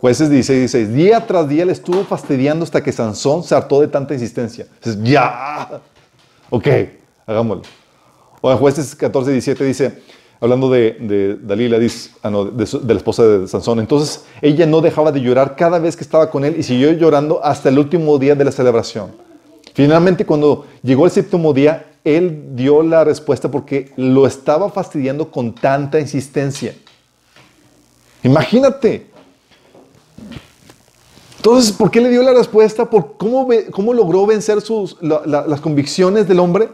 Jueces 0.00 0.30
16, 0.30 0.58
16. 0.58 0.94
Día 0.94 1.26
tras 1.26 1.48
día 1.48 1.64
le 1.64 1.72
estuvo 1.72 2.02
fastidiando 2.04 2.64
hasta 2.64 2.82
que 2.82 2.90
Sansón 2.90 3.44
se 3.44 3.54
hartó 3.54 3.80
de 3.80 3.88
tanta 3.88 4.14
insistencia. 4.14 4.66
Dices, 4.82 4.98
ya. 5.02 5.80
Ok, 6.48 6.66
hagámoslo. 7.26 7.62
O 8.40 8.50
en 8.50 8.58
jueces 8.58 8.94
14, 8.96 9.30
17 9.30 9.64
dice, 9.64 10.02
hablando 10.40 10.70
de, 10.70 11.38
Dalila, 11.42 11.78
dice, 11.78 12.10
ah, 12.22 12.30
de 12.30 12.94
la 12.94 12.98
esposa 12.98 13.24
de 13.24 13.46
Sansón, 13.46 13.78
entonces 13.78 14.24
ella 14.40 14.66
no 14.66 14.80
dejaba 14.80 15.12
de 15.12 15.20
llorar 15.20 15.54
cada 15.54 15.78
vez 15.78 15.96
que 15.96 16.02
estaba 16.02 16.30
con 16.30 16.44
él 16.44 16.56
y 16.58 16.62
siguió 16.62 16.90
llorando 16.92 17.44
hasta 17.44 17.68
el 17.68 17.78
último 17.78 18.18
día 18.18 18.34
de 18.34 18.44
la 18.44 18.52
celebración. 18.52 19.29
Finalmente, 19.84 20.26
cuando 20.26 20.66
llegó 20.82 21.06
el 21.06 21.10
séptimo 21.10 21.54
día, 21.54 21.86
él 22.04 22.50
dio 22.54 22.82
la 22.82 23.02
respuesta 23.02 23.50
porque 23.50 23.92
lo 23.96 24.26
estaba 24.26 24.68
fastidiando 24.68 25.30
con 25.30 25.54
tanta 25.54 25.98
insistencia. 25.98 26.74
Imagínate. 28.22 29.06
Entonces, 31.36 31.72
¿por 31.72 31.90
qué 31.90 32.02
le 32.02 32.10
dio 32.10 32.22
la 32.22 32.34
respuesta? 32.34 32.90
¿Por 32.90 33.16
cómo, 33.16 33.48
cómo 33.70 33.94
logró 33.94 34.26
vencer 34.26 34.60
sus, 34.60 34.98
la- 35.00 35.22
la- 35.24 35.46
las 35.46 35.62
convicciones 35.62 36.28
del 36.28 36.40
hombre? 36.40 36.68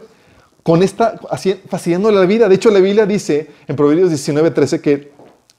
Con 0.61 0.83
esta, 0.83 1.17
así, 1.29 1.53
fastidiándole 1.69 2.19
la 2.19 2.25
vida. 2.25 2.49
De 2.49 2.55
hecho, 2.55 2.69
la 2.71 2.81
Biblia 2.81 3.05
dice 3.05 3.47
en 3.69 3.77
Proverbios 3.77 4.09
19, 4.09 4.51
13 4.51 4.81
que 4.81 5.13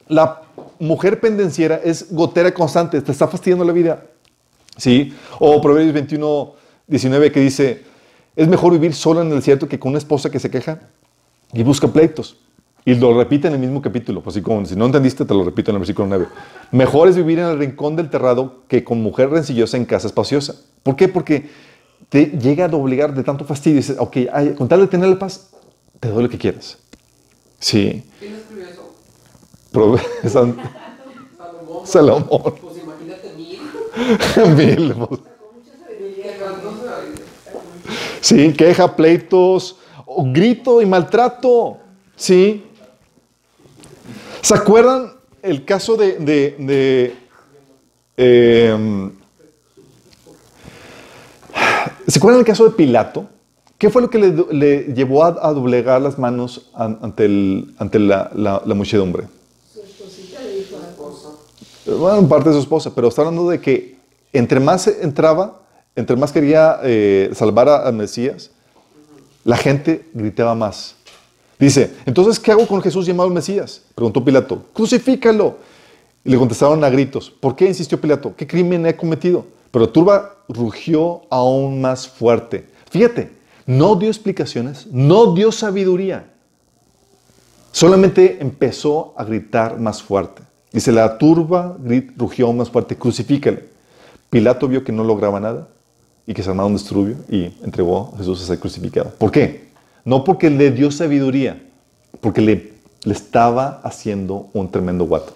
la 0.08 0.42
mujer 0.78 1.18
pendenciera 1.18 1.80
es 1.82 2.12
gotera 2.12 2.52
constante, 2.52 3.00
te 3.00 3.10
está 3.10 3.26
fastidiando 3.26 3.64
la 3.64 3.72
vida. 3.72 4.04
¿Sí? 4.76 5.14
O 5.38 5.62
Proverbios 5.62 5.94
21, 5.94 6.57
19 6.88 7.32
que 7.32 7.40
dice, 7.40 7.84
es 8.34 8.48
mejor 8.48 8.72
vivir 8.72 8.94
sola 8.94 9.20
en 9.22 9.28
el 9.28 9.36
desierto 9.36 9.68
que 9.68 9.78
con 9.78 9.90
una 9.90 9.98
esposa 9.98 10.30
que 10.30 10.40
se 10.40 10.50
queja 10.50 10.80
y 11.52 11.62
busca 11.62 11.88
pleitos. 11.88 12.36
Y 12.84 12.94
lo 12.94 13.16
repite 13.16 13.48
en 13.48 13.54
el 13.54 13.60
mismo 13.60 13.82
capítulo, 13.82 14.22
así 14.26 14.40
como 14.40 14.64
si 14.64 14.74
no 14.74 14.86
entendiste, 14.86 15.24
te 15.24 15.34
lo 15.34 15.44
repito 15.44 15.70
en 15.70 15.76
el 15.76 15.80
versículo 15.80 16.08
9. 16.08 16.26
Mejor 16.70 17.08
es 17.08 17.16
vivir 17.16 17.38
en 17.38 17.46
el 17.46 17.58
rincón 17.58 17.96
del 17.96 18.08
terrado 18.08 18.62
que 18.66 18.82
con 18.82 19.02
mujer 19.02 19.28
rencillosa 19.28 19.76
en 19.76 19.84
casa 19.84 20.06
espaciosa. 20.06 20.54
¿Por 20.82 20.96
qué? 20.96 21.08
Porque 21.08 21.50
te 22.08 22.26
llega 22.26 22.64
a 22.64 22.74
obligar 22.74 23.14
de 23.14 23.22
tanto 23.22 23.44
fastidio. 23.44 23.76
Y 23.76 23.80
dices, 23.80 23.96
ok, 23.98 24.16
ay, 24.32 24.54
con 24.54 24.68
tal 24.68 24.80
de 24.80 24.86
tener 24.86 25.08
la 25.08 25.18
paz, 25.18 25.50
te 26.00 26.08
doy 26.08 26.22
lo 26.22 26.28
que 26.30 26.38
quieras. 26.38 26.78
Sí. 27.58 28.04
¿Quién 28.20 28.36
escribió 28.36 28.66
eso? 28.68 28.94
Salomón. 30.28 30.56
Salomón. 31.84 32.54
Pues 32.62 32.78
imagínate 32.82 33.34
mil. 33.36 33.58
Mil. 34.56 34.94
Sí, 38.20 38.52
queja, 38.52 38.96
pleitos, 38.96 39.76
o 40.06 40.24
grito 40.32 40.80
y 40.82 40.86
maltrato. 40.86 41.78
Sí. 42.16 42.64
¿Se 44.42 44.54
acuerdan 44.54 45.12
el 45.42 45.64
caso 45.64 45.96
de, 45.96 46.18
de, 46.18 46.56
de, 46.58 47.14
eh, 48.16 49.10
¿Se 52.06 52.18
acuerdan 52.18 52.40
el 52.40 52.46
caso 52.46 52.64
de 52.64 52.70
Pilato? 52.70 53.26
¿Qué 53.76 53.90
fue 53.90 54.02
lo 54.02 54.10
que 54.10 54.18
le, 54.18 54.34
le 54.50 54.94
llevó 54.94 55.24
a, 55.24 55.36
a 55.40 55.52
doblegar 55.52 56.00
las 56.00 56.18
manos 56.18 56.70
an- 56.74 56.98
ante, 57.02 57.26
el- 57.26 57.74
ante 57.78 57.98
la, 57.98 58.30
la- 58.34 58.62
la 58.64 58.74
muchedumbre? 58.74 59.28
Su 59.72 59.80
esposita 59.80 60.42
le 60.42 60.54
dijo 60.56 60.76
a 60.76 60.80
la 60.80 60.88
Esposa. 60.88 61.28
Bueno, 61.86 62.18
en 62.18 62.28
parte 62.28 62.48
de 62.48 62.54
su 62.56 62.60
esposa, 62.62 62.92
pero 62.94 63.08
está 63.08 63.22
hablando 63.22 63.48
de 63.48 63.60
que 63.60 63.98
entre 64.32 64.58
más 64.58 64.86
entraba, 64.88 65.60
entre 65.98 66.16
más 66.16 66.32
quería 66.32 66.78
eh, 66.82 67.30
salvar 67.34 67.68
a- 67.68 67.90
Mesías, 67.92 68.50
la 69.44 69.56
gente 69.56 70.08
gritaba 70.14 70.54
más. 70.54 70.94
Dice, 71.58 71.92
entonces, 72.06 72.38
¿qué 72.38 72.52
hago 72.52 72.66
con 72.66 72.80
Jesús 72.80 73.04
llamado 73.04 73.28
Mesías? 73.30 73.82
Preguntó 73.94 74.24
Pilato, 74.24 74.62
crucifícalo. 74.72 75.56
Y 76.24 76.30
le 76.30 76.36
contestaron 76.36 76.82
a 76.84 76.90
gritos, 76.90 77.30
¿por 77.30 77.56
qué 77.56 77.66
insistió 77.66 78.00
Pilato? 78.00 78.34
¿Qué 78.36 78.46
crimen 78.46 78.86
he 78.86 78.94
cometido? 78.96 79.46
Pero 79.70 79.88
Turba 79.88 80.36
rugió 80.48 81.22
aún 81.30 81.80
más 81.80 82.06
fuerte. 82.08 82.68
Fíjate, 82.90 83.32
no 83.66 83.96
dio 83.96 84.08
explicaciones, 84.08 84.86
no 84.90 85.34
dio 85.34 85.50
sabiduría. 85.52 86.30
Solamente 87.72 88.38
empezó 88.40 89.14
a 89.16 89.24
gritar 89.24 89.78
más 89.78 90.02
fuerte. 90.02 90.42
Dice, 90.72 90.92
la 90.92 91.16
turba 91.18 91.76
rugió 92.16 92.52
más 92.52 92.70
fuerte, 92.70 92.96
crucifícale. 92.96 93.68
Pilato 94.30 94.68
vio 94.68 94.84
que 94.84 94.92
no 94.92 95.04
lograba 95.04 95.40
nada 95.40 95.68
y 96.28 96.34
que 96.34 96.42
se 96.42 96.50
armaba 96.50 96.66
un 96.68 96.74
disturbio 96.74 97.16
y 97.30 97.44
entregó 97.64 98.12
a 98.14 98.18
Jesús 98.18 98.42
a 98.42 98.46
ser 98.46 98.58
crucificado. 98.60 99.10
¿Por 99.18 99.30
qué? 99.32 99.70
No 100.04 100.24
porque 100.24 100.50
le 100.50 100.70
dio 100.70 100.90
sabiduría, 100.90 101.60
porque 102.20 102.42
le, 102.42 102.74
le 103.04 103.12
estaba 103.14 103.80
haciendo 103.82 104.48
un 104.52 104.70
tremendo 104.70 105.04
guato. 105.06 105.32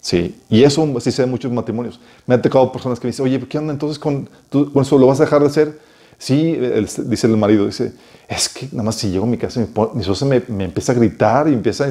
Sí, 0.00 0.36
y 0.48 0.62
eso 0.62 0.88
sí 1.00 1.12
se 1.12 1.22
ve 1.22 1.24
en 1.26 1.30
muchos 1.32 1.52
matrimonios. 1.52 2.00
Me 2.26 2.34
han 2.34 2.42
tocado 2.42 2.72
personas 2.72 2.98
que 2.98 3.06
me 3.06 3.10
dicen, 3.10 3.26
oye, 3.26 3.38
¿qué 3.48 3.58
onda 3.58 3.72
entonces 3.72 3.98
con, 3.98 4.28
tú- 4.48 4.72
con 4.72 4.82
eso? 4.82 4.96
¿Lo 4.96 5.08
vas 5.08 5.20
a 5.20 5.24
dejar 5.24 5.42
de 5.42 5.48
hacer? 5.48 5.78
Sí, 6.18 6.52
el- 6.52 6.88
dice 7.10 7.26
el 7.26 7.36
marido, 7.36 7.66
dice, 7.66 7.92
es 8.28 8.48
que 8.48 8.66
nada 8.72 8.84
más 8.84 8.94
si 8.94 9.10
llego 9.10 9.24
a 9.24 9.28
mi 9.28 9.36
casa, 9.36 9.60
mi, 9.60 9.66
mi 9.94 10.00
esposa 10.00 10.24
me, 10.24 10.42
me 10.48 10.64
empieza 10.64 10.92
a 10.92 10.94
gritar 10.94 11.48
y 11.48 11.52
empieza 11.52 11.84
a... 11.86 11.90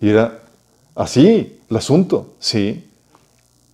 Y 0.00 0.10
era 0.10 0.38
así 0.94 1.58
el 1.68 1.76
asunto, 1.76 2.34
sí. 2.38 2.84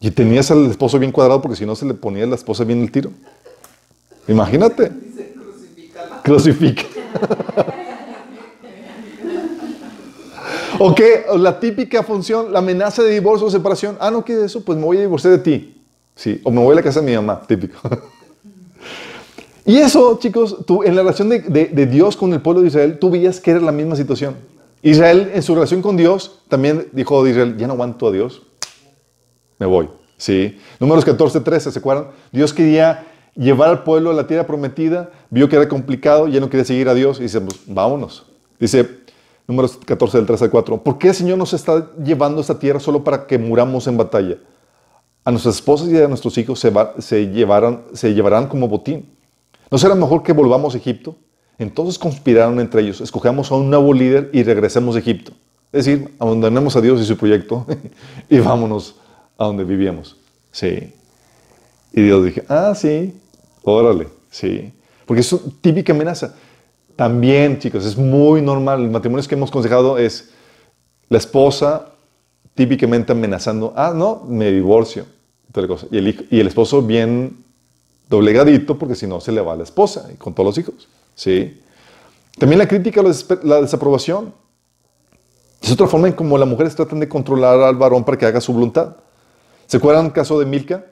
Y 0.00 0.10
tenías 0.10 0.50
al 0.50 0.66
esposo 0.70 0.98
bien 0.98 1.12
cuadrado 1.12 1.42
porque 1.42 1.56
si 1.56 1.66
no 1.66 1.76
se 1.76 1.86
le 1.86 1.94
ponía 1.94 2.24
a 2.24 2.26
la 2.26 2.34
esposa 2.36 2.64
bien 2.64 2.80
el 2.82 2.90
tiro. 2.92 3.10
Imagínate, 4.28 4.90
crucifica. 6.22 6.82
¿O 10.78 10.94
qué? 10.94 11.24
O 11.28 11.38
La 11.38 11.60
típica 11.60 12.02
función, 12.02 12.52
la 12.52 12.58
amenaza 12.58 13.02
de 13.02 13.10
divorcio 13.10 13.46
o 13.46 13.50
separación. 13.50 13.96
Ah, 14.00 14.10
no 14.10 14.24
quieres 14.24 14.46
eso, 14.46 14.64
pues 14.64 14.78
me 14.78 14.84
voy 14.84 14.98
a 14.98 15.00
divorciar 15.00 15.32
de 15.34 15.38
ti. 15.38 15.82
Sí, 16.16 16.40
o 16.44 16.50
me 16.50 16.60
voy 16.60 16.72
a 16.72 16.76
la 16.76 16.82
casa 16.82 17.00
de 17.00 17.06
mi 17.06 17.14
mamá, 17.14 17.40
típico. 17.46 17.78
Y 19.66 19.78
eso, 19.78 20.18
chicos, 20.18 20.58
tú, 20.66 20.82
en 20.82 20.94
la 20.94 21.00
relación 21.00 21.30
de 21.30 21.86
Dios 21.90 22.18
con 22.18 22.34
el 22.34 22.42
pueblo 22.42 22.60
de 22.60 22.68
Israel, 22.68 22.98
tú 22.98 23.08
veías 23.08 23.40
que 23.40 23.50
era 23.50 23.60
la 23.60 23.72
misma 23.72 23.96
situación. 23.96 24.36
Israel, 24.84 25.30
en 25.32 25.42
su 25.42 25.54
relación 25.54 25.80
con 25.80 25.96
Dios, 25.96 26.42
también 26.48 26.88
dijo 26.92 27.24
de 27.24 27.30
Israel, 27.30 27.56
ya 27.56 27.66
no 27.66 27.72
aguanto 27.72 28.08
a 28.08 28.12
Dios, 28.12 28.42
me 29.58 29.64
voy. 29.64 29.88
Sí. 30.18 30.58
Números 30.78 31.06
14, 31.06 31.40
13, 31.40 31.72
¿se 31.72 31.78
acuerdan? 31.78 32.08
Dios 32.30 32.52
quería 32.52 33.06
llevar 33.36 33.68
al 33.70 33.82
pueblo 33.84 34.10
a 34.10 34.14
la 34.14 34.26
tierra 34.26 34.46
prometida, 34.46 35.10
vio 35.30 35.48
que 35.48 35.56
era 35.56 35.68
complicado, 35.68 36.28
ya 36.28 36.40
no 36.40 36.48
quería 36.50 36.64
seguir 36.64 36.88
a 36.88 36.94
Dios 36.94 37.18
y 37.20 37.24
dice, 37.24 37.40
pues 37.40 37.60
vámonos. 37.66 38.26
Dice, 38.58 38.88
números 39.46 39.78
14, 39.84 40.18
del 40.18 40.26
13 40.26 40.44
al 40.44 40.50
4, 40.50 40.82
¿por 40.82 40.98
qué 40.98 41.08
el 41.08 41.14
Señor 41.14 41.38
nos 41.38 41.52
está 41.52 41.90
llevando 42.02 42.38
a 42.38 42.40
esta 42.42 42.58
tierra 42.58 42.80
solo 42.80 43.02
para 43.04 43.26
que 43.26 43.38
muramos 43.38 43.86
en 43.86 43.96
batalla? 43.96 44.36
A 45.24 45.30
nuestras 45.30 45.56
esposas 45.56 45.88
y 45.88 45.96
a 45.96 46.06
nuestros 46.06 46.36
hijos 46.38 46.60
se, 46.60 46.70
va- 46.70 46.94
se, 46.98 47.28
llevarán, 47.30 47.82
se 47.94 48.12
llevarán 48.14 48.46
como 48.46 48.68
botín. 48.68 49.08
¿No 49.70 49.78
será 49.78 49.94
mejor 49.94 50.22
que 50.22 50.32
volvamos 50.32 50.74
a 50.74 50.78
Egipto? 50.78 51.16
Entonces 51.58 51.98
conspiraron 51.98 52.60
entre 52.60 52.82
ellos, 52.82 53.00
escogamos 53.00 53.50
a 53.50 53.54
un 53.54 53.70
nuevo 53.70 53.92
líder 53.92 54.28
y 54.32 54.42
regresemos 54.42 54.96
a 54.96 54.98
Egipto. 54.98 55.32
Es 55.72 55.86
decir, 55.86 56.14
abandonemos 56.18 56.76
a 56.76 56.80
Dios 56.80 57.00
y 57.00 57.04
su 57.04 57.16
proyecto 57.16 57.66
y 58.28 58.38
vámonos 58.38 58.96
a 59.38 59.46
donde 59.46 59.64
vivíamos. 59.64 60.16
Sí. 60.52 60.92
Y 61.92 62.02
Dios 62.02 62.24
dije, 62.24 62.44
ah, 62.48 62.74
sí, 62.76 63.14
órale, 63.64 64.08
sí. 64.30 64.72
Porque 65.04 65.20
es 65.20 65.36
típica 65.60 65.92
amenaza. 65.92 66.34
También, 66.96 67.58
chicos, 67.58 67.84
es 67.84 67.96
muy 67.96 68.40
normal. 68.40 68.84
Los 68.84 68.92
matrimonios 68.92 69.26
que 69.26 69.34
hemos 69.34 69.50
aconsejado 69.50 69.98
es 69.98 70.30
la 71.08 71.18
esposa 71.18 71.94
típicamente 72.54 73.12
amenazando, 73.12 73.72
ah, 73.76 73.92
no, 73.94 74.22
me 74.28 74.50
divorcio. 74.50 75.06
Y, 75.90 75.98
el, 76.38 76.46
esposo 76.46 76.82
bien 76.82 77.44
doblegadito 78.08 78.76
porque 78.76 78.96
si 78.96 79.06
no 79.06 79.20
se 79.20 79.30
le 79.30 79.40
va 79.40 79.52
a 79.52 79.56
la 79.56 79.62
esposa 79.62 80.08
y 80.12 80.16
con 80.16 80.34
todos 80.34 80.48
los 80.48 80.58
hijos. 80.58 80.88
¿sí? 81.14 81.60
También 82.38 82.58
la 82.58 82.66
crítica, 82.66 83.02
la, 83.42 83.60
desaprobación. 83.60 84.34
Es 85.62 85.70
otra 85.70 85.86
forma 85.86 86.08
en 86.08 86.14
cómo 86.14 86.36
las 86.36 86.48
mujeres 86.48 86.74
tratan 86.74 87.00
de 87.00 87.08
controlar 87.08 87.60
al 87.60 87.76
varón 87.76 88.04
para 88.04 88.18
que 88.18 88.26
haga 88.26 88.40
su 88.40 88.52
voluntad. 88.52 88.96
¿Se 89.66 89.76
acuerdan 89.76 90.06
el 90.06 90.12
caso 90.12 90.38
de 90.38 90.44
Milca? 90.44 90.84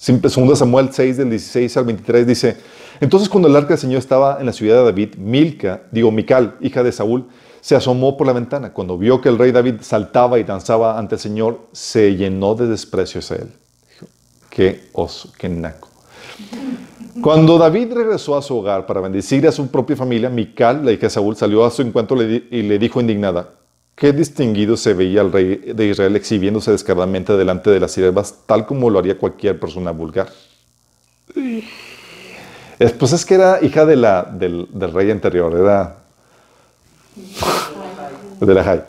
Siempre, 0.00 0.30
2 0.32 0.56
Samuel 0.56 0.90
6, 0.92 1.16
del 1.16 1.30
16 1.30 1.76
al 1.76 1.84
23, 1.86 2.24
dice, 2.24 2.56
entonces 3.00 3.28
cuando 3.28 3.48
el 3.48 3.56
arca 3.56 3.70
del 3.70 3.78
Señor 3.78 3.98
estaba 3.98 4.38
en 4.38 4.46
la 4.46 4.52
ciudad 4.52 4.76
de 4.76 4.84
David, 4.84 5.16
Milca, 5.16 5.82
digo 5.90 6.12
Mical, 6.12 6.56
hija 6.60 6.84
de 6.84 6.92
Saúl, 6.92 7.26
se 7.60 7.74
asomó 7.74 8.16
por 8.16 8.28
la 8.28 8.32
ventana. 8.32 8.72
Cuando 8.72 8.96
vio 8.96 9.20
que 9.20 9.28
el 9.28 9.36
rey 9.36 9.50
David 9.50 9.80
saltaba 9.80 10.38
y 10.38 10.44
danzaba 10.44 11.00
ante 11.00 11.16
el 11.16 11.20
Señor, 11.20 11.66
se 11.72 12.14
llenó 12.14 12.54
de 12.54 12.68
desprecio 12.68 13.18
hacia 13.18 13.38
él. 13.38 13.52
Dijo, 13.90 14.06
qué 14.48 14.84
oso, 14.92 15.32
qué 15.36 15.48
naco. 15.48 15.88
Cuando 17.20 17.58
David 17.58 17.92
regresó 17.92 18.36
a 18.36 18.42
su 18.42 18.56
hogar 18.56 18.86
para 18.86 19.00
bendecir 19.00 19.48
a 19.48 19.52
su 19.52 19.66
propia 19.66 19.96
familia, 19.96 20.30
Mical, 20.30 20.84
la 20.84 20.92
hija 20.92 21.06
de 21.08 21.10
Saúl, 21.10 21.34
salió 21.34 21.64
a 21.64 21.72
su 21.72 21.82
encuentro 21.82 22.22
y 22.22 22.62
le 22.62 22.78
dijo 22.78 23.00
indignada, 23.00 23.48
qué 23.98 24.12
distinguido 24.12 24.76
se 24.76 24.94
veía 24.94 25.20
el 25.22 25.32
rey 25.32 25.56
de 25.74 25.86
Israel 25.86 26.14
exhibiéndose 26.16 26.70
descaradamente 26.70 27.36
delante 27.36 27.68
de 27.70 27.80
las 27.80 27.90
siervas, 27.92 28.34
tal 28.46 28.64
como 28.64 28.88
lo 28.90 28.98
haría 29.00 29.18
cualquier 29.18 29.58
persona 29.58 29.90
vulgar. 29.90 30.28
Es- 32.78 32.92
Pues 32.92 33.12
es 33.12 33.26
que 33.26 33.34
era 33.34 33.58
hija 33.60 33.84
del, 33.84 34.02
rey 34.94 35.10
anterior, 35.10 35.52
de 38.40 38.54
la 38.54 38.64
Jai. 38.64 38.82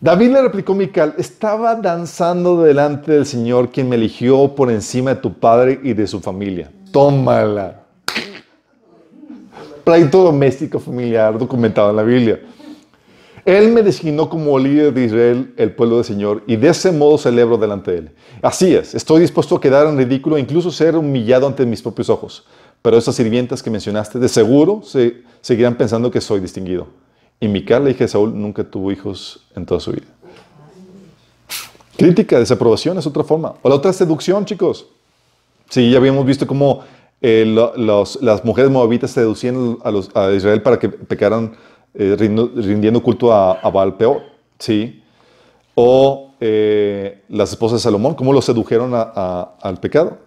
David 0.00 0.30
le 0.32 0.42
replicó 0.42 0.74
Mical, 0.74 1.14
estaba 1.18 1.74
danzando 1.74 2.62
delante 2.62 3.12
del 3.12 3.26
Señor 3.26 3.70
quien 3.70 3.88
me 3.88 3.96
eligió 3.96 4.54
por 4.54 4.70
encima 4.70 5.14
de 5.14 5.20
tu 5.20 5.32
padre 5.34 5.80
y 5.82 5.92
de 5.92 6.06
su 6.06 6.20
familia. 6.20 6.70
Tómala. 6.92 7.80
pleito 9.84 10.22
doméstico 10.22 10.78
familiar 10.80 11.38
documentado 11.38 11.90
en 11.90 11.96
la 11.96 12.02
Biblia. 12.02 12.40
Él 13.44 13.72
me 13.72 13.82
designó 13.82 14.28
como 14.30 14.58
líder 14.58 14.94
de 14.94 15.04
Israel, 15.04 15.54
el 15.56 15.74
pueblo 15.74 15.96
del 15.96 16.04
Señor, 16.04 16.42
y 16.46 16.56
de 16.56 16.68
ese 16.68 16.92
modo 16.92 17.18
celebro 17.18 17.58
delante 17.58 17.90
de 17.90 17.98
Él. 17.98 18.10
Así 18.40 18.74
es, 18.74 18.94
estoy 18.94 19.20
dispuesto 19.20 19.56
a 19.56 19.60
quedar 19.60 19.86
en 19.86 19.98
ridículo 19.98 20.36
e 20.36 20.40
incluso 20.40 20.70
ser 20.70 20.96
humillado 20.96 21.46
ante 21.46 21.66
mis 21.66 21.82
propios 21.82 22.08
ojos. 22.08 22.46
Pero 22.80 22.96
esas 22.96 23.14
sirvientas 23.14 23.62
que 23.62 23.70
mencionaste, 23.70 24.18
de 24.18 24.28
seguro 24.28 24.82
se, 24.82 25.22
seguirán 25.42 25.76
pensando 25.76 26.10
que 26.10 26.20
soy 26.20 26.40
distinguido. 26.40 26.86
Y 27.38 27.48
Mical, 27.48 27.84
la 27.84 27.90
hija 27.90 28.04
de 28.04 28.08
Saúl, 28.08 28.32
nunca 28.34 28.64
tuvo 28.64 28.90
hijos 28.92 29.46
en 29.54 29.66
toda 29.66 29.80
su 29.80 29.92
vida. 29.92 30.06
Crítica, 31.96 32.38
desaprobación 32.38 32.98
es 32.98 33.06
otra 33.06 33.24
forma. 33.24 33.54
O 33.62 33.68
la 33.68 33.74
otra 33.74 33.90
es 33.90 33.96
seducción, 33.96 34.44
chicos. 34.44 34.86
Sí, 35.68 35.90
ya 35.90 35.98
habíamos 35.98 36.24
visto 36.26 36.46
cómo 36.46 36.82
eh, 37.20 37.44
las 37.46 38.44
mujeres 38.44 38.70
moabitas 38.70 39.10
seducían 39.10 39.78
a 40.14 40.32
Israel 40.32 40.62
para 40.62 40.78
que 40.78 40.88
pecaran 40.88 41.52
eh, 41.94 42.16
rindo- 42.18 42.50
rindiendo 42.54 43.02
culto 43.02 43.32
a, 43.32 43.52
a 43.52 43.70
Baal 43.70 43.96
peor. 43.96 44.22
Sí. 44.58 45.02
O 45.74 46.34
eh, 46.40 47.22
las 47.28 47.50
esposas 47.50 47.80
de 47.80 47.82
Salomón, 47.84 48.14
cómo 48.14 48.32
lo 48.32 48.42
sedujeron 48.42 48.94
a- 48.94 49.12
a- 49.14 49.54
al 49.62 49.78
pecado. 49.78 50.18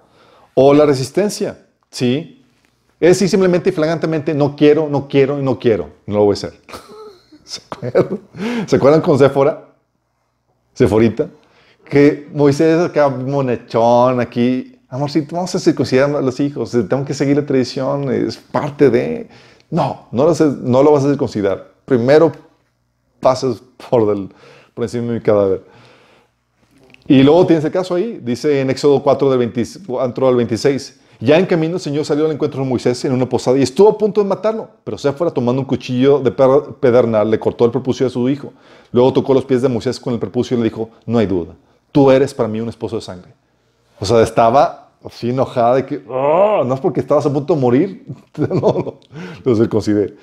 O 0.53 0.73
la 0.73 0.85
resistencia. 0.85 1.65
Sí. 1.89 2.43
Es 2.99 3.09
decir, 3.09 3.29
simplemente 3.29 3.69
y 3.69 3.73
flagrantemente, 3.73 4.33
no 4.33 4.55
quiero, 4.55 4.87
no 4.89 5.07
quiero 5.07 5.39
y 5.39 5.43
no 5.43 5.59
quiero. 5.59 5.89
No 6.07 6.15
lo 6.17 6.23
voy 6.25 6.31
a 6.31 6.33
hacer. 6.33 6.53
¿Se 7.43 7.61
acuerdan? 7.69 8.19
¿Se 8.65 8.75
acuerdan 8.75 9.01
con 9.01 9.17
Séfora? 9.19 9.63
Seforita, 10.73 11.27
que 11.89 12.27
Moisés 12.33 12.79
acá 12.79 13.07
monechón 13.09 14.19
aquí, 14.19 14.79
amorcito, 14.89 15.35
vamos 15.35 15.55
a 15.55 15.59
circuncidar 15.59 16.15
a 16.15 16.21
los 16.21 16.39
hijos, 16.39 16.71
tengo 16.87 17.03
que 17.03 17.13
seguir 17.15 17.35
la 17.37 17.45
tradición, 17.45 18.11
es 18.11 18.37
parte 18.37 18.89
de... 18.91 19.27
No, 19.69 20.07
no 20.11 20.25
lo, 20.25 20.33
no 20.61 20.83
lo 20.83 20.91
vas 20.91 21.03
a 21.03 21.09
circuncidar. 21.09 21.71
Primero 21.85 22.31
pasas 23.19 23.61
por, 23.89 24.07
del, 24.07 24.29
por 24.73 24.85
encima 24.85 25.07
de 25.07 25.13
mi 25.13 25.21
cadáver. 25.21 25.63
Y 27.07 27.23
luego 27.23 27.45
tienes 27.45 27.63
el 27.63 27.71
caso 27.71 27.95
ahí, 27.95 28.19
dice 28.21 28.59
en 28.59 28.69
Éxodo 28.69 29.01
4 29.01 29.29
del 29.29 29.39
24 29.39 30.27
al 30.27 30.35
26. 30.35 30.99
Ya 31.19 31.37
en 31.37 31.45
camino 31.45 31.75
el 31.75 31.79
Señor 31.79 32.05
salió 32.05 32.25
al 32.25 32.31
encuentro 32.31 32.61
de 32.61 32.69
Moisés 32.69 33.03
en 33.05 33.11
una 33.11 33.27
posada 33.27 33.57
y 33.57 33.63
estuvo 33.63 33.89
a 33.89 33.97
punto 33.97 34.21
de 34.21 34.27
matarlo, 34.27 34.69
pero 34.83 34.97
Séfora 34.99 35.31
tomando 35.31 35.61
un 35.61 35.65
cuchillo 35.65 36.19
de 36.19 36.31
pedernal 36.31 37.31
le 37.31 37.39
cortó 37.39 37.65
el 37.65 37.71
prepucio 37.71 38.05
de 38.05 38.11
su 38.11 38.29
hijo. 38.29 38.53
Luego 38.91 39.13
tocó 39.13 39.33
los 39.33 39.43
pies 39.43 39.63
de 39.63 39.69
Moisés 39.69 39.99
con 39.99 40.13
el 40.13 40.19
prepucio 40.19 40.55
y 40.55 40.59
le 40.59 40.65
dijo, 40.65 40.91
no 41.07 41.17
hay 41.17 41.25
duda, 41.25 41.55
tú 41.91 42.11
eres 42.11 42.35
para 42.35 42.47
mí 42.47 42.61
un 42.61 42.69
esposo 42.69 42.97
de 42.97 43.01
sangre. 43.01 43.31
O 43.99 44.05
sea, 44.05 44.21
estaba 44.21 44.86
así 45.07 45.29
enojada 45.29 45.75
de 45.75 45.85
que, 45.85 46.03
"Oh, 46.07 46.63
no 46.65 46.73
es 46.73 46.79
porque 46.79 46.99
estabas 46.99 47.25
a 47.25 47.33
punto 47.33 47.55
de 47.55 47.61
morir, 47.61 48.05
no, 48.37 48.99
no, 49.45 49.55
circuncidé. 49.55 50.15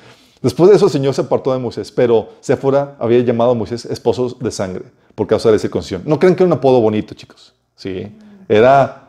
Después 0.42 0.70
de 0.70 0.76
eso 0.76 0.86
el 0.86 0.92
Señor 0.92 1.14
se 1.14 1.22
apartó 1.22 1.52
de 1.52 1.58
Moisés, 1.58 1.90
pero 1.90 2.28
Séfora 2.40 2.96
había 2.98 3.20
llamado 3.20 3.52
a 3.52 3.54
Moisés 3.54 3.86
esposo 3.86 4.36
de 4.38 4.50
sangre 4.50 4.84
por 5.14 5.26
causa 5.26 5.48
de 5.48 5.54
la 5.54 5.58
circuncisión. 5.58 6.02
No 6.04 6.18
crean 6.18 6.34
que 6.36 6.42
era 6.42 6.48
un 6.48 6.58
apodo 6.58 6.80
bonito, 6.80 7.14
chicos. 7.14 7.54
Sí, 7.76 8.14
era 8.48 9.08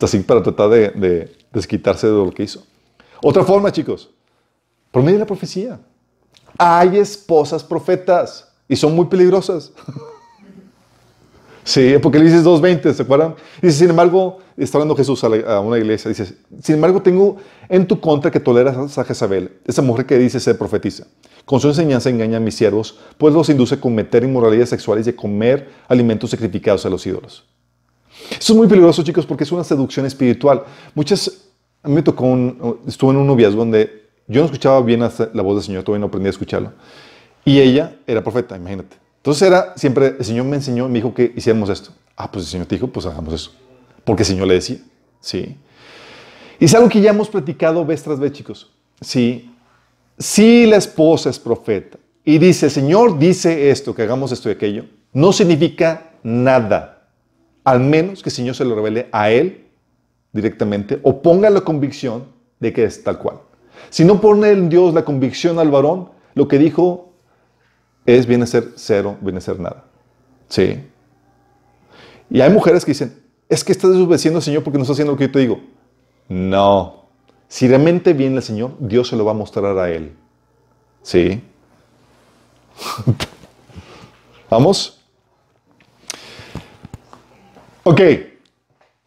así 0.00 0.18
para 0.20 0.42
tratar 0.42 0.68
de, 0.70 0.90
de 0.90 1.36
desquitarse 1.52 2.06
de 2.08 2.12
lo 2.12 2.30
que 2.32 2.42
hizo. 2.42 2.62
Otra 3.22 3.44
forma, 3.44 3.70
chicos, 3.72 4.10
por 4.90 5.02
medio 5.02 5.14
de 5.14 5.20
la 5.20 5.26
profecía. 5.26 5.80
Hay 6.58 6.98
esposas 6.98 7.64
profetas 7.64 8.52
y 8.68 8.76
son 8.76 8.94
muy 8.94 9.06
peligrosas. 9.06 9.72
Sí, 11.66 11.94
Apocalipsis 11.94 12.44
2.20, 12.44 12.92
¿se 12.92 13.02
acuerdan? 13.02 13.34
Dice, 13.62 13.78
sin 13.78 13.90
embargo, 13.90 14.38
está 14.54 14.76
hablando 14.76 14.94
Jesús 14.94 15.24
a, 15.24 15.30
la- 15.30 15.60
una 15.60 15.78
iglesia, 15.78 16.10
dice, 16.10 16.34
sin 16.62 16.74
embargo 16.74 17.00
tengo 17.00 17.36
en 17.70 17.86
tu 17.86 17.98
contra 18.00 18.30
que 18.30 18.38
toleras 18.38 18.98
a 18.98 19.04
Jezabel, 19.04 19.50
esa 19.64 19.80
mujer 19.80 20.04
que 20.04 20.18
dice 20.18 20.38
ser 20.40 20.58
profetiza. 20.58 21.06
Con 21.46 21.60
su 21.60 21.68
enseñanza 21.68 22.10
engaña 22.10 22.36
a 22.36 22.40
mis 22.40 22.54
siervos, 22.54 22.98
pues 23.16 23.32
los 23.32 23.48
induce 23.48 23.76
a 23.76 23.80
cometer 23.80 24.24
inmoralidades 24.24 24.68
sexuales 24.68 25.06
y 25.06 25.10
a 25.10 25.16
comer 25.16 25.70
alimentos 25.88 26.30
sacrificados 26.30 26.84
a 26.84 26.90
los 26.90 27.06
ídolos. 27.06 27.44
Eso 28.30 28.52
es 28.52 28.56
muy 28.58 28.66
peligroso, 28.68 29.02
chicos, 29.02 29.24
porque 29.24 29.44
es 29.44 29.52
una 29.52 29.64
seducción 29.64 30.04
espiritual. 30.04 30.64
Muchas, 30.94 31.48
a 31.82 31.88
mí 31.88 31.94
me 31.94 32.02
tocó, 32.02 32.24
un, 32.26 32.78
estuve 32.86 33.12
en 33.12 33.16
un 33.16 33.26
noviazgo 33.26 33.58
donde 33.60 34.04
yo 34.28 34.40
no 34.40 34.46
escuchaba 34.46 34.80
bien 34.82 35.00
la 35.00 35.42
voz 35.42 35.56
del 35.56 35.64
Señor, 35.64 35.82
todavía 35.82 36.00
no 36.00 36.06
aprendí 36.06 36.26
a 36.26 36.30
escucharlo. 36.30 36.72
Y 37.44 37.58
ella 37.60 37.96
era 38.06 38.22
profeta, 38.22 38.56
imagínate. 38.56 39.03
Entonces 39.24 39.48
era 39.48 39.72
siempre, 39.74 40.16
el 40.18 40.24
Señor 40.24 40.44
me 40.44 40.56
enseñó, 40.56 40.86
me 40.86 40.96
dijo 40.96 41.14
que 41.14 41.32
hiciéramos 41.34 41.70
esto. 41.70 41.92
Ah, 42.14 42.30
pues 42.30 42.44
el 42.44 42.50
Señor 42.50 42.66
te 42.66 42.74
dijo, 42.74 42.88
pues 42.88 43.06
hagamos 43.06 43.32
eso. 43.32 43.52
Porque 44.04 44.22
el 44.22 44.26
Señor 44.26 44.46
le 44.46 44.52
decía, 44.52 44.76
sí. 45.18 45.56
Y 46.60 46.66
es 46.66 46.74
algo 46.74 46.90
que 46.90 47.00
ya 47.00 47.08
hemos 47.08 47.30
platicado 47.30 47.86
vez 47.86 48.02
tras 48.02 48.20
vez, 48.20 48.32
chicos. 48.32 48.70
Sí. 49.00 49.50
Si 50.18 50.66
la 50.66 50.76
esposa 50.76 51.30
es 51.30 51.38
profeta 51.38 51.96
y 52.22 52.36
dice, 52.36 52.68
Señor 52.68 53.18
dice 53.18 53.70
esto, 53.70 53.94
que 53.94 54.02
hagamos 54.02 54.30
esto 54.30 54.50
y 54.50 54.52
aquello, 54.52 54.84
no 55.14 55.32
significa 55.32 56.10
nada. 56.22 57.08
Al 57.64 57.80
menos 57.80 58.22
que 58.22 58.28
el 58.28 58.34
Señor 58.34 58.54
se 58.54 58.66
lo 58.66 58.74
revele 58.74 59.08
a 59.10 59.30
él 59.30 59.68
directamente 60.34 61.00
o 61.02 61.22
ponga 61.22 61.48
la 61.48 61.62
convicción 61.62 62.26
de 62.60 62.74
que 62.74 62.84
es 62.84 63.02
tal 63.02 63.16
cual. 63.16 63.38
Si 63.88 64.04
no 64.04 64.20
pone 64.20 64.50
en 64.50 64.68
Dios 64.68 64.92
la 64.92 65.02
convicción 65.02 65.58
al 65.58 65.70
varón, 65.70 66.10
lo 66.34 66.46
que 66.46 66.58
dijo 66.58 67.03
es 68.06 68.26
viene 68.26 68.44
a 68.44 68.46
ser 68.46 68.72
cero, 68.76 69.16
viene 69.20 69.38
a 69.38 69.42
ser 69.42 69.58
nada. 69.58 69.84
Sí. 70.48 70.84
Y 72.30 72.40
hay 72.40 72.50
mujeres 72.50 72.84
que 72.84 72.90
dicen, 72.92 73.22
es 73.48 73.64
que 73.64 73.72
estás 73.72 73.90
desobedeciendo 73.90 74.38
al 74.38 74.42
Señor 74.42 74.62
porque 74.62 74.78
no 74.78 74.82
está 74.82 74.92
haciendo 74.92 75.12
lo 75.12 75.18
que 75.18 75.26
yo 75.26 75.32
te 75.32 75.38
digo. 75.38 75.60
No. 76.28 77.04
Si 77.48 77.68
realmente 77.68 78.12
viene 78.12 78.36
el 78.36 78.42
Señor, 78.42 78.72
Dios 78.78 79.08
se 79.08 79.16
lo 79.16 79.24
va 79.24 79.32
a 79.32 79.34
mostrar 79.34 79.78
a 79.78 79.90
él. 79.90 80.12
Sí. 81.02 81.42
¿Vamos? 84.50 85.00
Ok. 87.84 88.00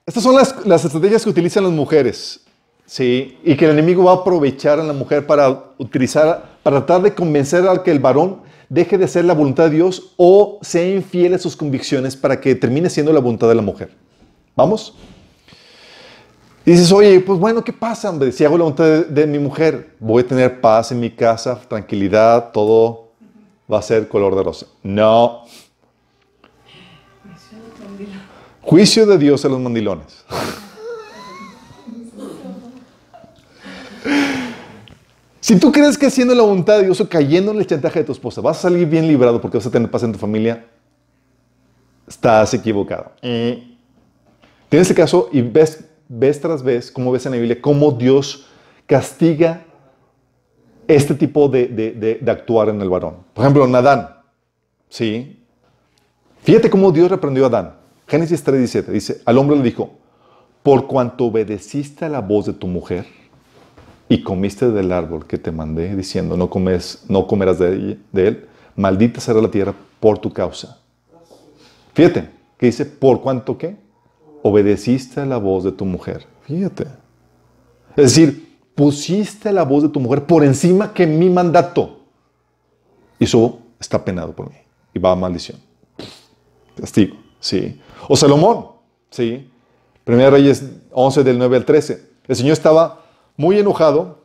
Estas 0.05 0.23
son 0.23 0.35
las, 0.35 0.65
las 0.65 0.85
estrategias 0.85 1.23
que 1.23 1.29
utilizan 1.29 1.63
las 1.63 1.73
mujeres. 1.73 2.45
Sí. 2.85 3.39
Y 3.43 3.57
que 3.57 3.65
el 3.65 3.71
enemigo 3.71 4.05
va 4.05 4.11
a 4.11 4.15
aprovechar 4.15 4.79
a 4.79 4.83
la 4.83 4.93
mujer 4.93 5.27
para 5.27 5.71
utilizar, 5.77 6.57
para 6.63 6.77
tratar 6.77 7.01
de 7.01 7.13
convencer 7.13 7.67
al 7.67 7.83
que 7.83 7.91
el 7.91 7.99
varón 7.99 8.46
deje 8.69 8.97
de 8.97 9.05
hacer 9.05 9.25
la 9.25 9.33
voluntad 9.33 9.65
de 9.65 9.71
Dios 9.71 10.13
o 10.17 10.59
sea 10.61 10.87
infiel 10.87 11.33
a 11.33 11.37
sus 11.37 11.55
convicciones 11.55 12.15
para 12.15 12.39
que 12.39 12.55
termine 12.55 12.89
siendo 12.89 13.13
la 13.13 13.19
voluntad 13.19 13.47
de 13.47 13.55
la 13.55 13.61
mujer. 13.61 13.91
¿Vamos? 14.55 14.95
Y 16.65 16.71
dices, 16.71 16.91
oye, 16.91 17.19
pues 17.21 17.39
bueno, 17.39 17.63
¿qué 17.63 17.71
pasa, 17.71 18.09
hombre? 18.09 18.31
Si 18.31 18.43
hago 18.43 18.57
la 18.57 18.63
voluntad 18.65 18.83
de, 18.83 19.03
de 19.05 19.27
mi 19.27 19.39
mujer, 19.39 19.95
voy 19.99 20.23
a 20.23 20.27
tener 20.27 20.59
paz 20.59 20.91
en 20.91 20.99
mi 20.99 21.09
casa, 21.09 21.57
tranquilidad, 21.67 22.51
todo 22.51 23.07
va 23.71 23.79
a 23.79 23.81
ser 23.81 24.07
color 24.07 24.35
de 24.35 24.43
rosa. 24.43 24.65
No. 24.83 25.43
Juicio 28.61 29.05
de 29.05 29.17
Dios 29.17 29.45
a 29.45 29.49
los 29.49 29.59
mandilones. 29.59 30.25
Si 35.47 35.57
tú 35.57 35.71
crees 35.71 35.97
que 35.97 36.07
haciendo 36.07 36.35
la 36.35 36.43
voluntad 36.43 36.77
de 36.79 36.83
Dios 36.83 36.99
o 36.99 37.07
cayendo 37.07 37.51
en 37.53 37.59
el 37.59 37.65
chantaje 37.65 37.99
de 37.99 38.03
tu 38.05 38.11
esposa 38.11 38.41
vas 38.41 38.57
a 38.57 38.61
salir 38.63 38.85
bien 38.85 39.07
librado 39.07 39.39
porque 39.39 39.55
vas 39.55 39.65
a 39.65 39.71
tener 39.71 39.89
paz 39.89 40.03
en 40.03 40.11
tu 40.11 40.19
familia, 40.19 40.65
estás 42.05 42.53
equivocado. 42.53 43.13
Eh. 43.21 43.77
Tienes 44.67 44.89
este 44.89 45.01
caso 45.01 45.29
y 45.31 45.39
ves, 45.41 45.85
ves 46.09 46.41
tras 46.41 46.61
vez, 46.61 46.91
como 46.91 47.13
ves 47.13 47.25
en 47.27 47.31
la 47.31 47.37
Biblia, 47.37 47.61
cómo 47.61 47.93
Dios 47.93 48.47
castiga 48.85 49.63
este 50.85 51.13
tipo 51.15 51.47
de, 51.47 51.67
de- 51.67 51.91
de- 51.93 52.15
de 52.15 52.29
actuar 52.31 52.67
en 52.67 52.81
el 52.81 52.89
varón. 52.89 53.15
Por 53.33 53.45
ejemplo, 53.45 53.65
Nadán. 53.67 54.09
¿Sí? 54.89 55.41
Fíjate 56.43 56.69
cómo 56.69 56.91
Dios 56.91 57.09
reprendió 57.09 57.45
a 57.45 57.47
Adán. 57.47 57.73
Génesis 58.05 58.45
3.17 58.45 58.87
dice, 58.87 59.21
al 59.23 59.37
hombre 59.37 59.55
le 59.55 59.63
dijo, 59.63 59.93
por 60.61 60.87
cuanto 60.87 61.23
obedeciste 61.23 62.03
a 62.03 62.09
la 62.09 62.19
voz 62.19 62.47
de 62.47 62.51
tu 62.53 62.67
mujer 62.67 63.05
y 64.09 64.23
comiste 64.23 64.71
del 64.71 64.91
árbol 64.91 65.27
que 65.27 65.37
te 65.37 65.51
mandé 65.51 65.95
diciendo, 65.95 66.37
no, 66.37 66.49
comes, 66.49 67.03
no 67.09 67.27
comerás 67.27 67.59
de, 67.59 67.97
él, 68.13 68.47
maldita 68.75 69.19
será 69.19 69.41
la 69.41 69.51
tierra 69.51 69.73
por 69.99 70.17
tu 70.17 70.31
causa. 70.31 70.79
Fíjate, 71.93 72.29
que 72.57 72.67
dice, 72.67 72.85
por 72.85 73.21
cuanto 73.21 73.57
qué? 73.57 73.75
Obedeciste 74.43 75.19
a 75.19 75.25
la 75.25 75.37
voz 75.37 75.63
de 75.63 75.71
tu 75.71 75.83
mujer. 75.83 76.25
Fíjate. 76.43 76.85
Es 77.95 78.13
decir, 78.13 78.57
pusiste 78.75 79.51
la 79.51 79.63
voz 79.63 79.83
de 79.83 79.89
tu 79.89 79.99
mujer 79.99 80.25
por 80.25 80.43
encima 80.43 80.93
que 80.93 81.05
mi 81.05 81.29
mandato. 81.29 81.99
Y 83.19 83.25
eso 83.25 83.59
está 83.79 84.03
penado 84.05 84.31
por 84.33 84.49
mí. 84.49 84.57
Y 84.93 84.99
va 84.99 85.11
a 85.11 85.15
maldición. 85.15 85.59
Castigo, 86.79 87.17
sí. 87.39 87.81
O 88.07 88.15
Salomón, 88.15 88.67
sí. 89.09 89.49
Primera 90.03 90.29
Reyes 90.29 90.63
11 90.91 91.23
del 91.23 91.37
9 91.37 91.57
al 91.57 91.65
13. 91.65 92.07
El 92.27 92.35
Señor 92.35 92.53
estaba 92.53 93.06
muy 93.37 93.57
enojado 93.57 94.23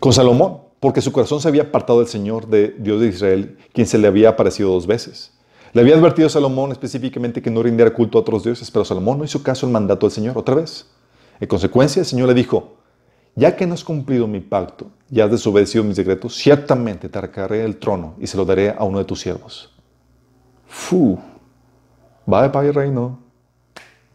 con 0.00 0.12
Salomón 0.12 0.64
porque 0.80 1.00
su 1.00 1.12
corazón 1.12 1.40
se 1.40 1.48
había 1.48 1.62
apartado 1.62 2.00
del 2.00 2.08
Señor, 2.08 2.46
de 2.46 2.74
Dios 2.78 3.00
de 3.00 3.08
Israel, 3.08 3.58
quien 3.72 3.86
se 3.86 3.96
le 3.96 4.06
había 4.06 4.30
aparecido 4.30 4.70
dos 4.70 4.86
veces. 4.86 5.32
Le 5.72 5.80
había 5.80 5.94
advertido 5.94 6.26
a 6.26 6.30
Salomón 6.30 6.72
específicamente 6.72 7.40
que 7.40 7.50
no 7.50 7.62
rindiera 7.62 7.92
culto 7.92 8.18
a 8.18 8.20
otros 8.20 8.44
dioses, 8.44 8.70
pero 8.70 8.84
Salomón 8.84 9.18
no 9.18 9.24
hizo 9.24 9.42
caso 9.42 9.66
al 9.66 9.72
mandato 9.72 10.06
del 10.06 10.12
Señor 10.12 10.36
otra 10.36 10.54
vez. 10.54 10.86
En 11.40 11.48
consecuencia, 11.48 12.00
el 12.00 12.06
Señor 12.06 12.28
le 12.28 12.34
dijo, 12.34 12.76
ya 13.34 13.56
que 13.56 13.66
no 13.66 13.74
has 13.74 13.82
cumplido 13.82 14.26
mi 14.26 14.40
pacto 14.40 14.90
y 15.10 15.20
has 15.20 15.30
desobedecido 15.30 15.82
mis 15.82 15.96
decretos, 15.96 16.36
ciertamente 16.36 17.08
te 17.08 17.18
arrancaré 17.18 17.64
el 17.64 17.78
trono 17.78 18.14
y 18.20 18.26
se 18.26 18.36
lo 18.36 18.44
daré 18.44 18.70
a 18.70 18.84
uno 18.84 18.98
de 18.98 19.04
tus 19.04 19.20
siervos. 19.20 19.72
Fu. 20.66 21.18
Bye, 22.26 22.48
bye, 22.48 22.70
reino. 22.70 23.18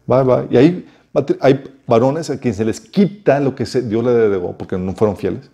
Bye, 0.06 0.22
bye. 0.22 0.46
Y 0.50 0.56
hay, 0.56 0.86
hay 1.40 1.64
varones 1.86 2.30
a 2.30 2.38
quienes 2.38 2.56
se 2.56 2.64
les 2.64 2.80
quita 2.80 3.40
lo 3.40 3.54
que 3.54 3.64
Dios 3.64 4.04
le 4.04 4.12
delegó 4.12 4.56
porque 4.56 4.78
no 4.78 4.92
fueron 4.94 5.16
fieles. 5.16 5.50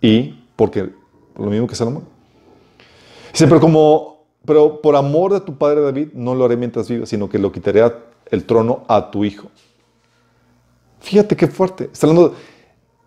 Y 0.00 0.42
porque, 0.56 0.90
por 1.34 1.44
lo 1.44 1.50
mismo 1.50 1.66
que 1.66 1.74
Salomón. 1.74 2.04
Dice, 3.32 3.46
pero 3.46 3.60
como, 3.60 4.24
pero 4.44 4.80
por 4.80 4.96
amor 4.96 5.32
de 5.32 5.40
tu 5.40 5.56
padre 5.56 5.82
David, 5.82 6.08
no 6.14 6.34
lo 6.34 6.44
haré 6.44 6.56
mientras 6.56 6.88
viva, 6.88 7.06
sino 7.06 7.28
que 7.28 7.38
lo 7.38 7.52
quitaré 7.52 7.82
el 8.30 8.44
trono 8.44 8.84
a 8.88 9.10
tu 9.10 9.24
hijo. 9.24 9.48
Fíjate 11.00 11.36
qué 11.36 11.46
fuerte. 11.46 11.90
Está 11.92 12.06
hablando, 12.06 12.34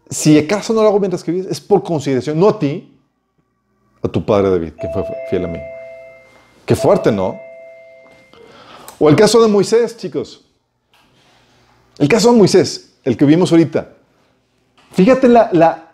si 0.09 0.37
acaso 0.37 0.73
no 0.73 0.81
lo 0.81 0.87
hago 0.87 0.99
mientras 0.99 1.23
que 1.23 1.31
vives, 1.31 1.47
es 1.47 1.59
por 1.59 1.83
consideración, 1.83 2.39
no 2.39 2.49
a 2.49 2.59
ti, 2.59 2.97
a 4.01 4.07
tu 4.07 4.23
padre 4.25 4.49
David, 4.49 4.73
que 4.73 4.87
fue 4.89 5.03
fiel 5.29 5.45
a 5.45 5.47
mí. 5.47 5.59
Qué 6.65 6.75
fuerte, 6.75 7.11
¿no? 7.11 7.39
O 8.99 9.09
el 9.09 9.15
caso 9.15 9.41
de 9.41 9.47
Moisés, 9.47 9.97
chicos. 9.97 10.45
El 11.97 12.07
caso 12.07 12.31
de 12.31 12.37
Moisés, 12.37 12.95
el 13.03 13.17
que 13.17 13.25
vimos 13.25 13.51
ahorita. 13.51 13.93
Fíjate 14.91 15.27
la, 15.27 15.49
la, 15.53 15.91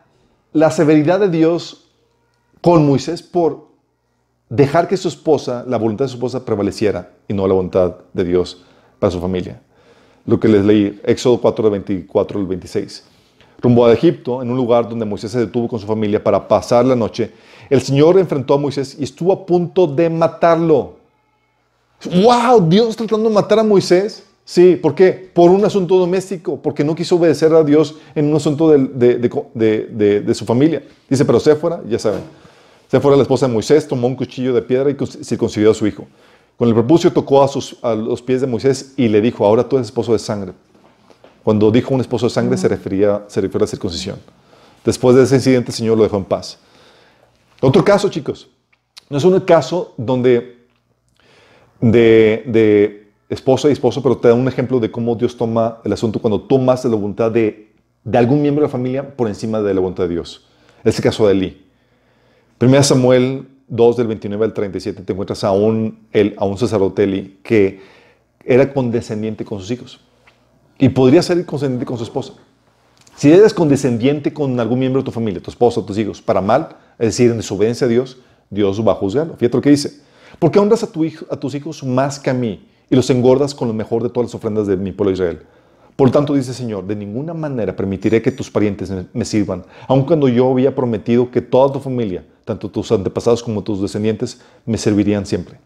la 0.53 0.71
severidad 0.71 1.19
de 1.19 1.29
Dios 1.29 1.89
con 2.61 2.85
Moisés 2.85 3.21
por 3.21 3.67
dejar 4.49 4.87
que 4.87 4.97
su 4.97 5.07
esposa, 5.07 5.63
la 5.67 5.77
voluntad 5.77 6.05
de 6.05 6.09
su 6.09 6.15
esposa 6.15 6.43
prevaleciera 6.43 7.11
y 7.27 7.33
no 7.33 7.47
la 7.47 7.53
voluntad 7.53 7.95
de 8.13 8.23
Dios 8.23 8.63
para 8.99 9.11
su 9.11 9.19
familia. 9.19 9.61
Lo 10.25 10.39
que 10.39 10.47
les 10.47 10.63
leí, 10.65 10.99
Éxodo 11.03 11.39
4, 11.39 11.63
del 11.63 11.71
24 11.71 12.39
al 12.39 12.45
26. 12.45 13.03
Rumbo 13.61 13.85
a 13.85 13.93
Egipto, 13.93 14.41
en 14.41 14.49
un 14.49 14.57
lugar 14.57 14.87
donde 14.87 15.05
Moisés 15.05 15.31
se 15.31 15.39
detuvo 15.39 15.67
con 15.67 15.79
su 15.79 15.87
familia 15.87 16.23
para 16.23 16.47
pasar 16.47 16.85
la 16.85 16.95
noche, 16.95 17.31
el 17.69 17.81
Señor 17.81 18.17
enfrentó 18.17 18.53
a 18.53 18.57
Moisés 18.57 18.95
y 18.99 19.03
estuvo 19.03 19.33
a 19.33 19.45
punto 19.45 19.85
de 19.85 20.09
matarlo. 20.09 20.95
¡Wow! 22.05 22.67
Dios 22.69 22.95
tratando 22.95 23.27
de 23.27 23.35
matar 23.35 23.59
a 23.59 23.63
Moisés. 23.63 24.23
Sí, 24.51 24.75
¿por 24.77 24.95
qué? 24.95 25.29
Por 25.31 25.51
un 25.51 25.63
asunto 25.63 25.95
doméstico, 25.99 26.59
porque 26.59 26.83
no 26.83 26.95
quiso 26.95 27.17
obedecer 27.17 27.53
a 27.53 27.63
Dios 27.63 27.97
en 28.15 28.25
un 28.31 28.35
asunto 28.35 28.67
de, 28.71 29.19
de- 29.19 30.21
de- 30.21 30.33
su 30.33 30.43
familia. 30.43 30.81
Dice, 31.07 31.23
pero 31.23 31.39
Séfora, 31.39 31.83
ya 31.87 31.99
saben, 31.99 32.21
Séfora, 32.89 33.15
la 33.15 33.21
esposa 33.21 33.45
de 33.45 33.53
Moisés, 33.53 33.87
tomó 33.87 34.07
un 34.07 34.15
cuchillo 34.15 34.51
de 34.51 34.63
piedra 34.63 34.89
y 34.89 34.95
cir- 34.95 35.23
circuncidó 35.23 35.69
a 35.69 35.75
su 35.75 35.85
hijo. 35.85 36.07
Con 36.57 36.67
el 36.67 36.73
propósito 36.73 37.13
tocó 37.13 37.43
a, 37.43 37.47
sus, 37.47 37.77
a 37.83 37.93
los 37.93 38.23
pies 38.23 38.41
de 38.41 38.47
Moisés 38.47 38.93
y 38.97 39.07
le 39.07 39.21
dijo, 39.21 39.45
ahora 39.45 39.69
tú 39.69 39.75
eres 39.75 39.89
esposo 39.89 40.13
de 40.13 40.19
sangre. 40.19 40.53
Cuando 41.43 41.69
dijo 41.69 41.93
un 41.93 42.01
esposo 42.01 42.25
de 42.25 42.31
sangre 42.31 42.57
se, 42.57 42.67
refería, 42.67 43.25
se 43.27 43.41
refiere 43.41 43.61
a 43.61 43.65
la 43.65 43.67
circuncisión. 43.67 44.17
Después 44.83 45.15
de 45.15 45.21
ese 45.25 45.35
incidente 45.35 45.69
el 45.69 45.75
Señor 45.75 45.95
lo 45.95 46.01
dejó 46.05 46.17
en 46.17 46.25
paz. 46.25 46.57
Otro 47.61 47.85
caso, 47.85 48.09
chicos. 48.09 48.49
No 49.11 49.19
es 49.19 49.23
un 49.23 49.39
caso 49.41 49.93
donde 49.95 50.57
de, 51.79 52.43
de 52.47 53.08
esposa 53.29 53.69
y 53.69 53.71
esposo, 53.71 54.01
pero 54.01 54.17
te 54.17 54.27
da 54.27 54.33
un 54.33 54.47
ejemplo 54.47 54.79
de 54.79 54.91
cómo 54.91 55.15
Dios 55.15 55.37
toma 55.37 55.79
el 55.85 55.93
asunto 55.93 56.19
cuando 56.19 56.41
tomas 56.41 56.83
la 56.83 56.95
voluntad 56.95 57.31
de, 57.31 57.71
algún 58.13 58.41
miembro 58.41 58.63
de 58.63 58.67
la 58.67 58.71
familia 58.71 59.15
por 59.15 59.27
encima 59.27 59.61
de 59.61 59.73
la 59.73 59.79
voluntad 59.79 60.03
de 60.03 60.09
Dios. 60.09 60.47
Es 60.83 60.97
el 60.97 61.03
caso 61.03 61.27
de 61.27 61.33
Eli. 61.33 61.65
1 62.59 62.83
Samuel 62.83 63.47
2 63.67 63.97
del 63.97 64.07
29 64.07 64.45
al 64.45 64.53
37 64.53 65.03
te 65.03 65.13
encuentras 65.13 65.43
a 65.43 65.51
un, 65.51 66.07
el- 66.11 66.33
a 66.37 66.45
un 66.45 66.57
sacerdote 66.57 67.37
que 67.43 67.79
era 68.43 68.73
condescendiente 68.73 69.45
con 69.45 69.59
sus 69.59 69.69
hijos 69.71 69.99
y 70.77 70.89
podría 70.89 71.21
ser 71.21 71.45
condescendiente 71.45 71.85
con 71.85 71.97
su 71.97 72.03
esposa. 72.03 72.33
Si 73.15 73.31
eres 73.31 73.53
condescendiente 73.53 74.33
con 74.33 74.59
algún 74.59 74.79
miembro 74.79 75.01
de 75.01 75.05
tu 75.05 75.11
familia, 75.11 75.41
tu 75.41 75.51
esposa, 75.51 75.85
tus 75.85 75.97
hijos, 75.97 76.21
para 76.21 76.41
mal, 76.41 76.69
es 76.97 77.07
decir, 77.09 77.29
en 77.29 77.37
desobediencia 77.37 77.85
a 77.85 77.89
Dios, 77.89 78.17
Dios 78.49 78.85
va 78.85 78.93
a 78.93 78.95
juzgarlo. 78.95 79.35
Fíjate 79.35 79.57
lo 79.57 79.61
que 79.61 79.69
dice. 79.71 80.01
Porque 80.39 80.57
honras 80.57 80.83
a, 80.83 80.91
tu 80.91 81.03
hijo, 81.03 81.25
a 81.29 81.35
tus 81.35 81.53
hijos 81.53 81.83
más 81.83 82.17
que 82.17 82.29
a 82.29 82.33
mí 82.33 82.68
y 82.89 82.95
los 82.95 83.09
engordas 83.09 83.53
con 83.53 83.67
lo 83.67 83.73
mejor 83.73 84.03
de 84.03 84.09
todas 84.09 84.29
las 84.29 84.35
ofrendas 84.35 84.67
de 84.67 84.77
mi 84.77 84.91
pueblo 84.91 85.13
Israel. 85.13 85.39
Por 85.95 86.11
tanto, 86.11 86.33
dice 86.33 86.51
el 86.51 86.55
Señor, 86.55 86.87
de 86.87 86.95
ninguna 86.95 87.33
manera 87.33 87.75
permitiré 87.75 88.21
que 88.21 88.31
tus 88.31 88.49
parientes 88.49 88.89
me, 89.11 89.25
sirvan, 89.25 89.65
aun 89.85 90.03
cuando 90.05 90.29
yo 90.29 90.49
había 90.49 90.73
prometido 90.73 91.29
que 91.29 91.41
toda 91.41 91.73
tu 91.73 91.79
familia, 91.81 92.25
tanto 92.45 92.69
tus 92.69 92.89
antepasados 92.91 93.43
como 93.43 93.61
tus 93.61 93.81
descendientes, 93.81 94.39
me 94.65 94.77
servirían 94.77 95.25
siempre. 95.25 95.59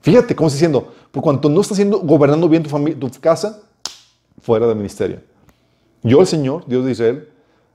Fíjate 0.00 0.36
cómo 0.36 0.46
está 0.46 0.56
diciendo, 0.56 0.92
por 1.10 1.22
cuanto 1.22 1.48
no 1.48 1.60
estás 1.60 1.72
haciendo, 1.72 1.98
gobernando 1.98 2.48
bien 2.48 2.62
tu, 2.62 2.70
familia, 2.70 2.98
casa, 3.20 3.60
fuera 4.40 4.68
del 4.68 4.76
ministerio. 4.76 5.20
Yo, 6.04 6.20
el 6.20 6.28
Señor, 6.28 6.64
Dios 6.66 6.84
de 6.84 6.92
Israel, 6.92 7.28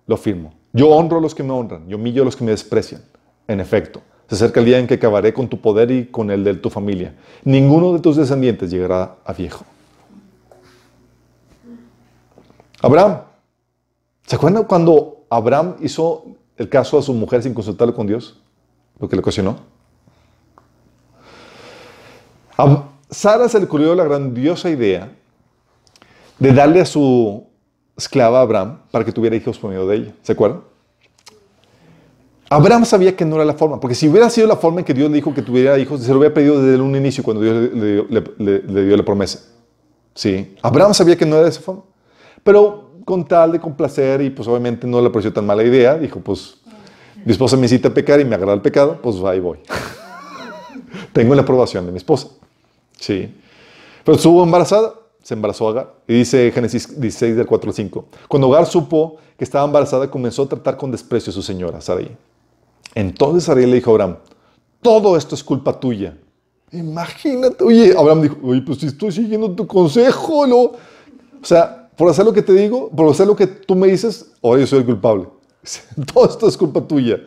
lo 0.06 0.16
afirmo. 0.16 0.54
Yo 0.72 0.90
honro 0.90 1.18
a 1.18 1.22
los 1.22 1.36
que 1.36 1.44
me 1.44 1.52
honran, 1.52 1.88
yo 1.90 1.98
humillo 1.98 2.22
a 2.22 2.26
los 2.26 2.38
que 2.38 2.46
me 2.46 2.52
desprecian. 2.52 3.02
En 3.50 3.60
efecto, 3.60 4.02
se 4.28 4.36
acerca 4.36 4.60
el 4.60 4.66
día 4.66 4.78
en 4.80 4.88
que 4.88 4.96
acabaré 4.96 5.34
con 5.34 5.48
tu 5.48 5.60
poder 5.60 5.90
y 5.90 6.08
con 6.08 6.30
el 6.32 6.44
de 6.44 6.56
tu 6.56 6.70
familia. 6.70 7.16
Ninguno 7.44 7.94
de 7.94 8.00
tus 8.00 8.18
descendientes 8.18 8.70
llegará 8.70 9.16
a 9.24 9.34
viejo. 9.34 9.66
Abraham. 12.82 13.22
¿Se 14.26 14.36
acuerdan 14.36 14.66
cuando 14.66 15.26
Abraham 15.30 15.78
hizo 15.80 16.26
el 16.58 16.68
caso 16.68 16.98
a 16.98 17.02
su 17.02 17.14
mujer 17.14 17.42
sin 17.42 17.54
consultarlo 17.54 17.96
con 17.96 18.06
Dios? 18.06 18.40
Lo 19.00 19.08
que 19.08 19.16
le 19.16 19.22
ocasionó. 19.22 19.60
A 22.58 22.90
Sara 23.10 23.48
se 23.48 23.60
le 23.60 23.66
ocurrió 23.66 23.96
la 23.96 24.04
grandiosa 24.04 24.70
idea 24.70 25.10
de 26.40 26.54
darle 26.54 26.82
a 26.82 26.86
su 26.86 27.46
esclava 27.96 28.42
Abraham 28.42 28.80
para 28.92 29.06
que 29.06 29.14
tuviera 29.14 29.36
hijos 29.36 29.58
por 29.58 29.70
medio 29.70 29.88
de 29.88 29.96
ella. 29.96 30.14
¿Se 30.22 30.34
acuerdan? 30.34 30.62
Abraham 32.50 32.86
sabía 32.86 33.16
que 33.16 33.26
no 33.26 33.36
era 33.36 33.46
la 33.46 33.54
forma, 33.54 33.80
porque 33.80 33.96
si 33.96 34.08
hubiera 34.08 34.30
sido 34.30 34.48
la 34.48 34.56
forma 34.56 34.80
en 34.80 34.86
que 34.86 34.94
Dios 34.94 35.10
le 35.10 35.16
dijo 35.16 35.34
que 35.34 35.42
tuviera 35.42 35.78
hijos, 35.78 36.02
se 36.02 36.12
lo 36.12 36.20
hubiera 36.20 36.34
pedido 36.34 36.62
desde 36.62 36.82
un 36.82 36.96
inicio 36.96 37.24
cuando 37.24 37.44
Dios 37.44 37.72
le, 37.74 38.84
dio 38.86 38.98
la 38.98 39.04
promesa. 39.04 39.40
Sí, 40.14 40.56
Abraham 40.62 40.94
sabía 40.94 41.18
que 41.18 41.26
no 41.26 41.36
era 41.36 41.44
de 41.44 41.50
esa 41.50 41.62
forma, 41.62 41.84
pero 42.44 42.92
con 43.04 43.26
tal 43.26 43.52
de 43.52 43.60
complacer 43.60 44.22
y 44.22 44.30
pues 44.30 44.48
obviamente 44.48 44.88
no 44.88 45.02
le 45.02 45.10
pareció 45.10 45.32
tan 45.34 45.46
mala 45.46 45.64
idea, 45.64 45.98
dijo 45.98 46.20
pues 46.20 46.58
mi 47.26 47.32
esposa 47.32 47.58
me 47.58 47.64
incita 47.64 47.90
a 47.90 47.94
pecar 47.94 48.20
y 48.22 48.26
me 48.26 48.36
agrada 48.36 48.54
el 48.54 48.62
pecado, 48.62 49.00
pues 49.02 49.18
ahí 49.24 49.40
voy. 49.40 49.60
Tengo 51.14 51.36
la 51.36 51.42
aprobación 51.42 51.86
de 51.86 51.92
mi 51.92 51.98
esposa. 51.98 52.30
Sí. 52.98 53.34
Pero 54.06 54.16
estuvo 54.16 54.44
embarazada, 54.44 54.94
se 55.22 55.34
embarazó 55.34 55.68
Agar. 55.68 55.94
Y 56.08 56.14
dice 56.14 56.52
Génesis 56.54 57.00
16 57.00 57.36
del 57.36 57.46
4 57.46 57.70
al 57.70 57.74
5. 57.74 58.06
Cuando 58.30 58.54
Agar 58.54 58.66
supo 58.66 59.18
que 59.38 59.44
estaba 59.44 59.66
embarazada, 59.66 60.10
comenzó 60.10 60.44
a 60.44 60.48
tratar 60.48 60.78
con 60.78 60.90
desprecio 60.90 61.32
a 61.32 61.34
su 61.34 61.42
señora, 61.42 61.82
Sarai. 61.82 62.16
Entonces 62.96 63.44
Sarai 63.44 63.66
le 63.66 63.76
dijo 63.76 63.92
a 63.92 63.94
Abraham, 63.94 64.18
todo 64.82 65.18
esto 65.18 65.36
es 65.36 65.44
culpa 65.44 65.80
tuya. 65.80 66.18
Imagínate, 66.72 67.64
oye, 67.64 67.94
Abraham 67.98 68.22
dijo, 68.22 68.38
oye, 68.44 68.62
pues 68.62 68.80
si 68.80 68.88
estoy 68.88 69.12
siguiendo 69.12 69.52
tu 69.52 69.66
consejo, 69.66 70.46
¿no? 70.46 70.58
O 70.58 71.44
sea, 71.44 71.90
por 71.96 72.10
hacer 72.10 72.26
lo 72.26 72.34
que 72.34 72.42
te 72.42 72.54
digo, 72.54 72.90
por 72.90 73.10
hacer 73.10 73.28
lo 73.28 73.36
que 73.36 73.48
tú 73.48 73.76
me 73.76 73.88
dices, 73.88 74.32
ahora 74.44 74.62
yo 74.62 74.68
soy 74.68 74.80
el 74.80 74.86
culpable. 74.86 75.28
Todo 76.14 76.26
esto 76.30 76.48
es 76.48 76.58
culpa 76.58 76.82
tuya. 76.82 77.22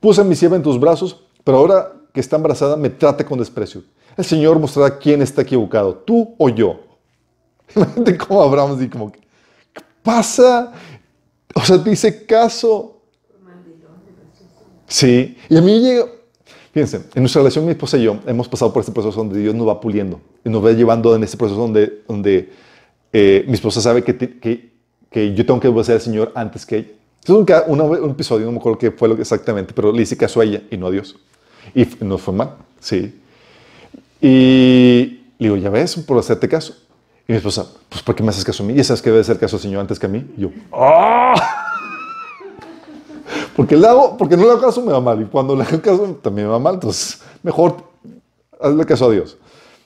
Puse 0.00 0.20
a 0.20 0.24
mi 0.24 0.34
sierva 0.34 0.56
en 0.56 0.62
tus 0.62 0.78
brazos, 0.78 1.24
pero 1.44 1.58
ahora 1.58 1.92
que 2.12 2.20
está 2.20 2.36
embarazada 2.36 2.76
me 2.76 2.90
trata 2.90 3.24
con 3.24 3.38
desprecio. 3.38 3.82
El 4.16 4.24
Señor 4.24 4.58
mostrará 4.58 4.98
quién 4.98 5.22
está 5.22 5.42
equivocado, 5.42 5.94
tú 5.94 6.34
o 6.36 6.48
yo. 6.48 6.80
Imagínate 7.76 8.18
cómo 8.18 8.42
Abraham 8.42 8.76
así 8.76 8.88
como, 8.88 9.12
¿qué 9.12 9.20
pasa? 10.02 10.72
O 11.54 11.60
sea, 11.60 11.82
te 11.82 11.92
hice 11.92 12.26
caso. 12.26 12.89
Sí, 14.90 15.38
y 15.48 15.56
a 15.56 15.60
mí 15.62 15.78
llega, 15.80 16.06
fíjense, 16.74 16.96
en 17.14 17.22
nuestra 17.22 17.40
relación 17.42 17.64
mi 17.64 17.70
esposa 17.70 17.96
y 17.96 18.02
yo 18.02 18.18
hemos 18.26 18.48
pasado 18.48 18.72
por 18.72 18.80
este 18.80 18.90
proceso 18.92 19.16
donde 19.18 19.38
Dios 19.38 19.54
nos 19.54 19.68
va 19.68 19.80
puliendo 19.80 20.20
y 20.44 20.48
nos 20.50 20.64
va 20.64 20.72
llevando 20.72 21.14
en 21.14 21.22
este 21.22 21.36
proceso 21.36 21.60
donde, 21.60 22.02
donde 22.08 22.50
eh, 23.12 23.44
mi 23.46 23.54
esposa 23.54 23.80
sabe 23.80 24.02
que, 24.02 24.16
que, 24.18 24.70
que 25.08 25.32
yo 25.34 25.46
tengo 25.46 25.60
que 25.60 25.68
obedecer 25.68 25.94
al 25.94 26.00
Señor 26.00 26.32
antes 26.34 26.66
que 26.66 26.76
ella. 26.78 26.88
Es 27.22 27.30
un, 27.30 27.46
una- 27.68 27.84
un 27.84 28.10
episodio, 28.10 28.46
no 28.46 28.52
me 28.52 28.58
acuerdo 28.58 28.78
qué 28.78 28.90
fue 28.90 29.08
lo 29.08 29.14
que 29.14 29.22
exactamente, 29.22 29.72
pero 29.74 29.92
le 29.92 30.02
hice 30.02 30.16
caso 30.16 30.40
a 30.40 30.44
ella 30.44 30.62
y 30.70 30.76
no 30.76 30.88
a 30.88 30.90
Dios. 30.90 31.16
Y 31.74 31.82
f- 31.82 32.04
no 32.04 32.18
fue 32.18 32.34
mal, 32.34 32.56
sí. 32.80 33.14
Y 34.20 35.20
le 35.38 35.48
digo, 35.48 35.56
ya 35.56 35.70
ves, 35.70 35.96
por 35.96 36.18
hacerte 36.18 36.48
caso. 36.48 36.74
Y 37.28 37.32
mi 37.32 37.36
esposa, 37.38 37.66
pues 37.88 38.02
¿por 38.02 38.14
qué 38.16 38.22
me 38.22 38.30
haces 38.30 38.44
caso 38.44 38.62
a 38.64 38.66
mí? 38.66 38.74
¿Y 38.74 38.82
sabes 38.82 39.00
que 39.02 39.10
debe 39.10 39.20
hacer 39.22 39.38
caso 39.38 39.56
al 39.56 39.62
Señor 39.62 39.80
antes 39.80 39.98
que 39.98 40.06
a 40.06 40.08
mí? 40.08 40.24
Y 40.36 40.40
yo, 40.42 40.50
¡ah! 40.72 41.69
Porque, 43.56 43.76
le 43.76 43.86
hago, 43.86 44.16
porque 44.16 44.36
no 44.36 44.44
le 44.44 44.50
hago 44.52 44.60
caso 44.60 44.82
me 44.82 44.92
va 44.92 45.00
mal. 45.00 45.20
Y 45.22 45.24
cuando 45.26 45.54
le 45.56 45.62
hago 45.64 45.80
caso 45.80 46.18
también 46.22 46.46
me 46.46 46.52
va 46.52 46.58
mal. 46.58 46.74
Entonces, 46.74 47.20
mejor 47.42 47.76
hazle 48.60 48.84
caso 48.86 49.06
a 49.06 49.10
Dios. 49.12 49.36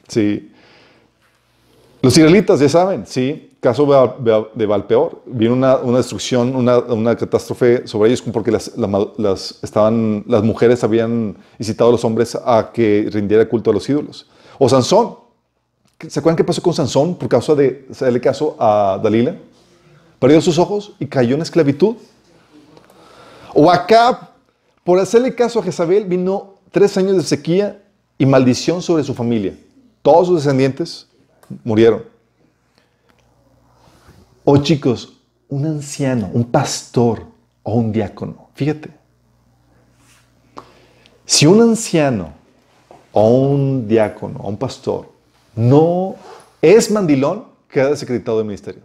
Sí. 0.09 0.51
Los 2.03 2.17
israelitas, 2.19 2.61
ya 2.61 2.69
saben, 2.69 3.07
sí, 3.07 3.53
caso 3.61 3.87
de, 4.55 4.67
Valpeor, 4.67 5.23
vino 5.25 5.55
una, 5.55 5.77
una 5.79 5.97
destrucción, 5.99 6.55
una, 6.55 6.79
una 6.81 7.17
catástrofe 7.17 7.87
sobre 7.89 8.11
ellos 8.11 8.21
porque 8.31 8.51
las, 8.51 8.77
la- 8.77 9.09
las, 9.17 9.59
estaban, 9.63 10.23
las 10.27 10.43
mujeres 10.43 10.85
habían 10.85 11.35
incitado 11.59 11.89
a 11.89 11.93
los 11.93 12.05
hombres 12.05 12.35
a 12.45 12.71
que 12.75 13.09
rindiera 13.11 13.49
culto 13.49 13.71
a 13.71 13.73
los 13.73 13.89
ídolos. 13.89 14.27
O 14.59 14.69
Sansón, 14.69 15.17
¿se 16.07 16.19
acuerdan 16.21 16.37
qué 16.37 16.45
pasó 16.45 16.61
con 16.61 16.75
Sansón 16.75 17.15
por 17.15 17.27
causa 17.27 17.55
de 17.55 17.87
hacerle 17.91 18.21
caso 18.21 18.55
a 18.59 19.01
Dalila? 19.03 19.35
Perdió 20.19 20.43
sus 20.43 20.59
ojos 20.59 20.93
y 20.99 21.07
cayó 21.07 21.35
en 21.37 21.41
esclavitud. 21.41 21.97
O 23.55 23.71
Acab, 23.71 24.31
por 24.83 24.99
hacerle 24.99 25.35
caso 25.35 25.61
a 25.61 25.63
Jezabel, 25.63 26.05
vino 26.05 26.55
tres 26.73 26.97
años 26.97 27.17
de 27.17 27.23
sequía 27.23 27.81
y 28.19 28.27
maldición 28.27 28.83
sobre 28.83 29.05
su 29.05 29.15
familia. 29.15 29.57
Todos 30.03 30.27
sus 30.27 30.45
descendientes 30.45 31.07
murieron. 31.63 32.05
O 34.45 34.57
chicos, 34.59 35.21
un 35.49 35.65
anciano, 35.67 36.31
un 36.33 36.45
pastor 36.45 37.27
o 37.63 37.75
un 37.75 37.93
diácono. 37.93 38.49
Fíjate. 38.55 38.91
Si 41.25 41.47
un 41.47 41.63
anciano 41.63 42.33
o 43.13 43.31
un 43.31 43.87
diácono 43.87 44.41
o 44.41 44.49
un 44.49 44.57
pastor 44.57 45.09
no 45.55 46.17
es 46.61 46.91
mandilón, 46.91 47.45
queda 47.69 47.91
desacreditado 47.91 48.39
del 48.39 48.47
ministerio. 48.47 48.83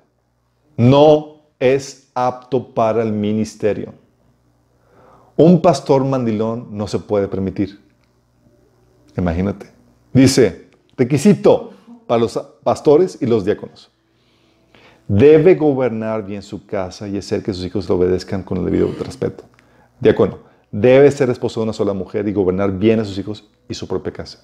No 0.77 1.39
es 1.59 2.07
apto 2.13 2.73
para 2.73 3.01
el 3.01 3.11
ministerio. 3.11 3.93
Un 5.39 5.61
pastor 5.61 6.03
mandilón 6.03 6.67
no 6.71 6.85
se 6.85 6.99
puede 6.99 7.29
permitir. 7.29 7.79
Imagínate. 9.15 9.67
Dice, 10.11 10.67
requisito 10.97 11.71
para 12.07 12.19
los 12.19 12.37
pastores 12.61 13.17
y 13.21 13.25
los 13.25 13.45
diáconos. 13.45 13.89
Debe 15.07 15.55
gobernar 15.55 16.25
bien 16.25 16.41
su 16.41 16.65
casa 16.65 17.07
y 17.07 17.17
hacer 17.17 17.41
que 17.41 17.53
sus 17.53 17.63
hijos 17.63 17.87
le 17.87 17.95
obedezcan 17.95 18.43
con 18.43 18.57
el 18.57 18.65
debido 18.65 18.93
respeto. 18.99 19.45
Diácono, 20.01 20.39
debe 20.73 21.09
ser 21.09 21.29
esposo 21.29 21.61
de 21.61 21.63
una 21.63 21.73
sola 21.73 21.93
mujer 21.93 22.27
y 22.27 22.33
gobernar 22.33 22.77
bien 22.77 22.99
a 22.99 23.05
sus 23.05 23.17
hijos 23.17 23.49
y 23.69 23.73
su 23.75 23.87
propia 23.87 24.11
casa. 24.11 24.43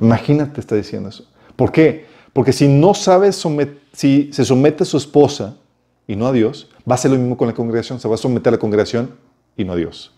Imagínate, 0.00 0.58
está 0.58 0.74
diciendo 0.74 1.10
eso. 1.10 1.30
¿Por 1.54 1.70
qué? 1.70 2.06
Porque 2.32 2.54
si 2.54 2.66
no 2.66 2.94
sabe 2.94 3.30
si 3.30 4.32
se 4.32 4.44
somete 4.46 4.84
a 4.84 4.86
su 4.86 4.96
esposa 4.96 5.58
y 6.06 6.16
no 6.16 6.28
a 6.28 6.32
Dios, 6.32 6.70
va 6.90 6.94
a 6.94 6.98
ser 6.98 7.10
lo 7.10 7.18
mismo 7.18 7.36
con 7.36 7.46
la 7.46 7.52
congregación, 7.54 8.00
se 8.00 8.08
va 8.08 8.14
a 8.14 8.16
someter 8.16 8.48
a 8.48 8.52
la 8.52 8.58
congregación 8.58 9.27
y 9.58 9.64
no 9.64 9.74
a 9.74 9.76
Dios. 9.76 10.14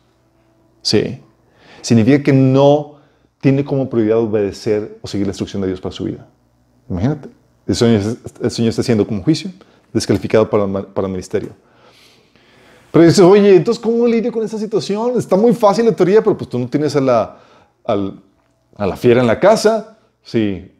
Sí. 0.83 1.21
Significa 1.81 2.23
que 2.23 2.33
no 2.33 3.01
tiene 3.41 3.65
como 3.65 3.91
prioridad 3.91 4.19
obedecer 4.19 4.99
o 5.03 5.09
seguir 5.09 5.27
la 5.27 5.31
instrucción 5.31 5.63
de 5.63 5.69
Dios 5.69 5.81
para 5.81 5.93
su 5.93 6.05
vida. 6.05 6.29
Imagínate. 6.89 7.29
El 7.67 7.75
Señor, 7.75 8.17
el 8.43 8.51
Señor 8.51 8.69
está 8.71 8.83
haciendo 8.83 9.07
como 9.07 9.23
juicio, 9.23 9.51
descalificado 9.93 10.49
para, 10.49 10.67
para 10.67 11.07
el 11.07 11.13
ministerio. 11.13 11.51
Pero 12.93 13.05
dices, 13.05 13.21
oye, 13.21 13.57
entonces, 13.57 13.83
¿cómo 13.83 14.07
lidio 14.07 14.31
con 14.33 14.45
esta 14.45 14.59
situación? 14.59 15.17
Está 15.17 15.37
muy 15.37 15.55
fácil 15.55 15.87
la 15.87 15.93
teoría, 15.93 16.23
pero 16.23 16.37
pues 16.37 16.51
tú 16.51 16.59
no 16.59 16.69
tienes 16.69 16.95
a 16.97 17.01
la, 17.01 17.39
a 17.85 18.87
la 18.87 18.97
fiera 18.97 19.21
en 19.21 19.27
la 19.27 19.39
casa. 19.39 19.97
Sí, 20.23 20.71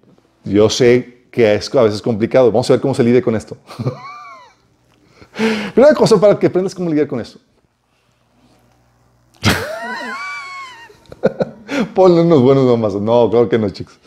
yo 0.45 0.69
sé 0.69 1.27
que 1.31 1.55
es 1.55 1.75
a 1.75 1.83
veces 1.83 2.03
complicado. 2.03 2.51
Vamos 2.51 2.69
a 2.69 2.75
ver 2.75 2.81
cómo 2.81 2.95
se 2.95 3.05
lidia 3.05 3.23
con 3.23 3.37
esto. 3.37 3.57
Primera 5.75 5.95
cosa 5.95 6.21
para 6.21 6.39
que 6.39 6.49
aprendas 6.49 6.75
cómo 6.75 6.91
lidiar 6.91 7.07
con 7.07 7.21
esto. 7.21 7.39
Ponle 11.95 12.23
unos 12.23 12.43
buenos 12.43 12.65
nomás. 12.65 12.95
No, 12.95 13.31
claro 13.31 13.49
que 13.49 13.59
no, 13.59 13.69
chicos. 13.71 13.99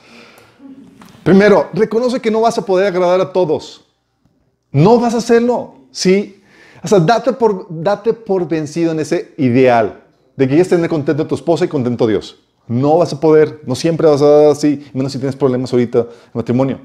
Primero, 1.23 1.69
reconoce 1.73 2.19
que 2.19 2.31
no 2.31 2.41
vas 2.41 2.57
a 2.57 2.65
poder 2.65 2.87
agradar 2.87 3.21
a 3.21 3.31
todos. 3.31 3.85
No 4.71 4.99
vas 4.99 5.13
a 5.13 5.17
hacerlo. 5.17 5.75
Sí. 5.91 6.41
O 6.83 6.87
sea, 6.87 6.99
date 6.99 7.31
por, 7.33 7.67
date 7.69 8.13
por 8.13 8.47
vencido 8.47 8.91
en 8.91 8.99
ese 8.99 9.33
ideal 9.37 10.03
de 10.35 10.45
que 10.45 10.49
quieres 10.49 10.69
tener 10.69 10.89
contento 10.89 11.23
a 11.23 11.27
tu 11.27 11.35
esposa 11.35 11.63
y 11.65 11.67
contento 11.67 12.03
a 12.03 12.07
Dios. 12.07 12.39
No 12.67 12.97
vas 12.97 13.13
a 13.13 13.19
poder, 13.19 13.61
no 13.65 13.75
siempre 13.75 14.07
vas 14.07 14.21
a 14.21 14.27
dar 14.27 14.51
así, 14.51 14.85
menos 14.93 15.11
si 15.11 15.19
tienes 15.19 15.35
problemas 15.35 15.71
ahorita 15.71 15.99
en 15.99 16.07
matrimonio. 16.33 16.79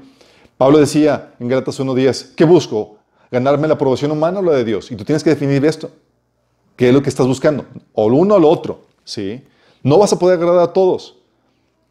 Pablo 0.57 0.77
decía 0.77 1.33
en 1.39 1.47
Gálatas 1.47 1.79
1.10, 1.79 2.35
¿qué 2.35 2.43
busco? 2.43 2.97
¿Ganarme 3.31 3.67
la 3.67 3.75
aprobación 3.75 4.11
humana 4.11 4.39
o 4.39 4.41
la 4.41 4.53
de 4.53 4.63
Dios? 4.63 4.91
Y 4.91 4.95
tú 4.95 5.03
tienes 5.03 5.23
que 5.23 5.29
definir 5.31 5.63
esto. 5.65 5.89
¿Qué 6.75 6.89
es 6.89 6.93
lo 6.93 7.01
que 7.01 7.09
estás 7.09 7.27
buscando? 7.27 7.65
O 7.93 8.09
lo 8.09 8.17
uno 8.17 8.35
o 8.35 8.39
lo 8.39 8.49
otro. 8.49 8.81
¿sí? 9.09 9.41
No 9.83 9.97
vas 9.97 10.13
a 10.13 10.19
poder 10.19 10.37
agradar 10.37 10.63
a 10.63 10.73
todos. 10.73 11.15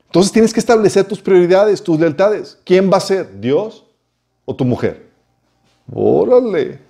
Entonces 0.07 0.33
tienes 0.33 0.53
que 0.53 0.61
establecer 0.61 1.05
tus 1.07 1.21
prioridades, 1.21 1.83
tus 1.83 1.99
lealtades. 1.99 2.59
¿Quién 2.65 2.91
va 2.91 2.97
a 2.97 3.01
ser? 3.01 3.41
¿Dios 3.41 3.85
o 4.45 4.55
tu 4.55 4.65
mujer? 4.65 5.09
Órale. 5.93 6.81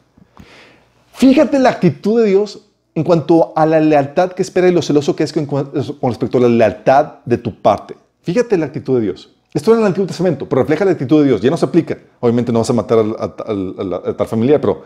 Fíjate 1.13 1.59
la 1.59 1.71
actitud 1.71 2.21
de 2.21 2.29
Dios 2.29 2.69
en 2.95 3.05
cuanto 3.05 3.53
a 3.57 3.67
la 3.67 3.81
lealtad 3.81 4.33
que 4.33 4.43
espera 4.43 4.69
y 4.69 4.73
lo 4.73 4.83
celoso 4.83 5.15
que 5.17 5.25
es 5.25 5.33
con, 5.33 5.49
respecto 6.03 6.39
a 6.39 6.43
la 6.43 6.49
lealtad 6.49 7.15
de 7.25 7.39
tu 7.39 7.61
parte. 7.61 7.97
Fíjate 8.23 8.57
la 8.57 8.67
actitud 8.67 8.97
de 8.97 9.03
Dios. 9.03 9.31
Esto 9.55 9.71
era 9.71 9.79
en 9.79 9.83
el 9.83 9.87
Antiguo 9.89 10.07
Testamento, 10.07 10.49
pero 10.49 10.63
refleja 10.63 10.85
la 10.85 10.93
actitud 10.93 11.21
de 11.21 11.29
Dios. 11.29 11.41
Ya 11.41 11.51
no 11.51 11.57
se 11.57 11.65
aplica. 11.65 11.99
Obviamente 12.21 12.53
no 12.53 12.59
vas 12.59 12.71
a 12.71 12.73
matar 12.73 12.99
a, 13.19 14.15
tal 14.15 14.27
familia, 14.27 14.61
pero 14.61 14.83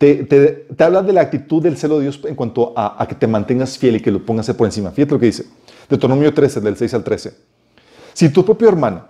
te, 0.00 0.66
habla 0.78 1.02
de 1.02 1.12
la 1.12 1.20
actitud 1.20 1.62
del 1.62 1.76
celo 1.76 1.98
de 1.98 2.04
Dios 2.04 2.20
en 2.24 2.34
cuanto 2.34 2.72
a, 2.74 3.06
que 3.06 3.14
te 3.14 3.26
mantengas 3.26 3.76
fiel 3.76 3.96
y 3.96 4.00
que 4.00 4.10
lo 4.10 4.24
pongas 4.24 4.50
por 4.54 4.66
encima. 4.66 4.90
Fíjate 4.90 5.12
lo 5.12 5.20
que 5.20 5.26
dice. 5.26 5.44
Deuteronomio 5.90 6.32
13, 6.32 6.62
del 6.62 6.76
6 6.76 6.94
al 6.94 7.04
13. 7.04 7.34
Si 8.14 8.30
tu 8.30 8.42
propio 8.42 8.68
hermano, 8.68 9.04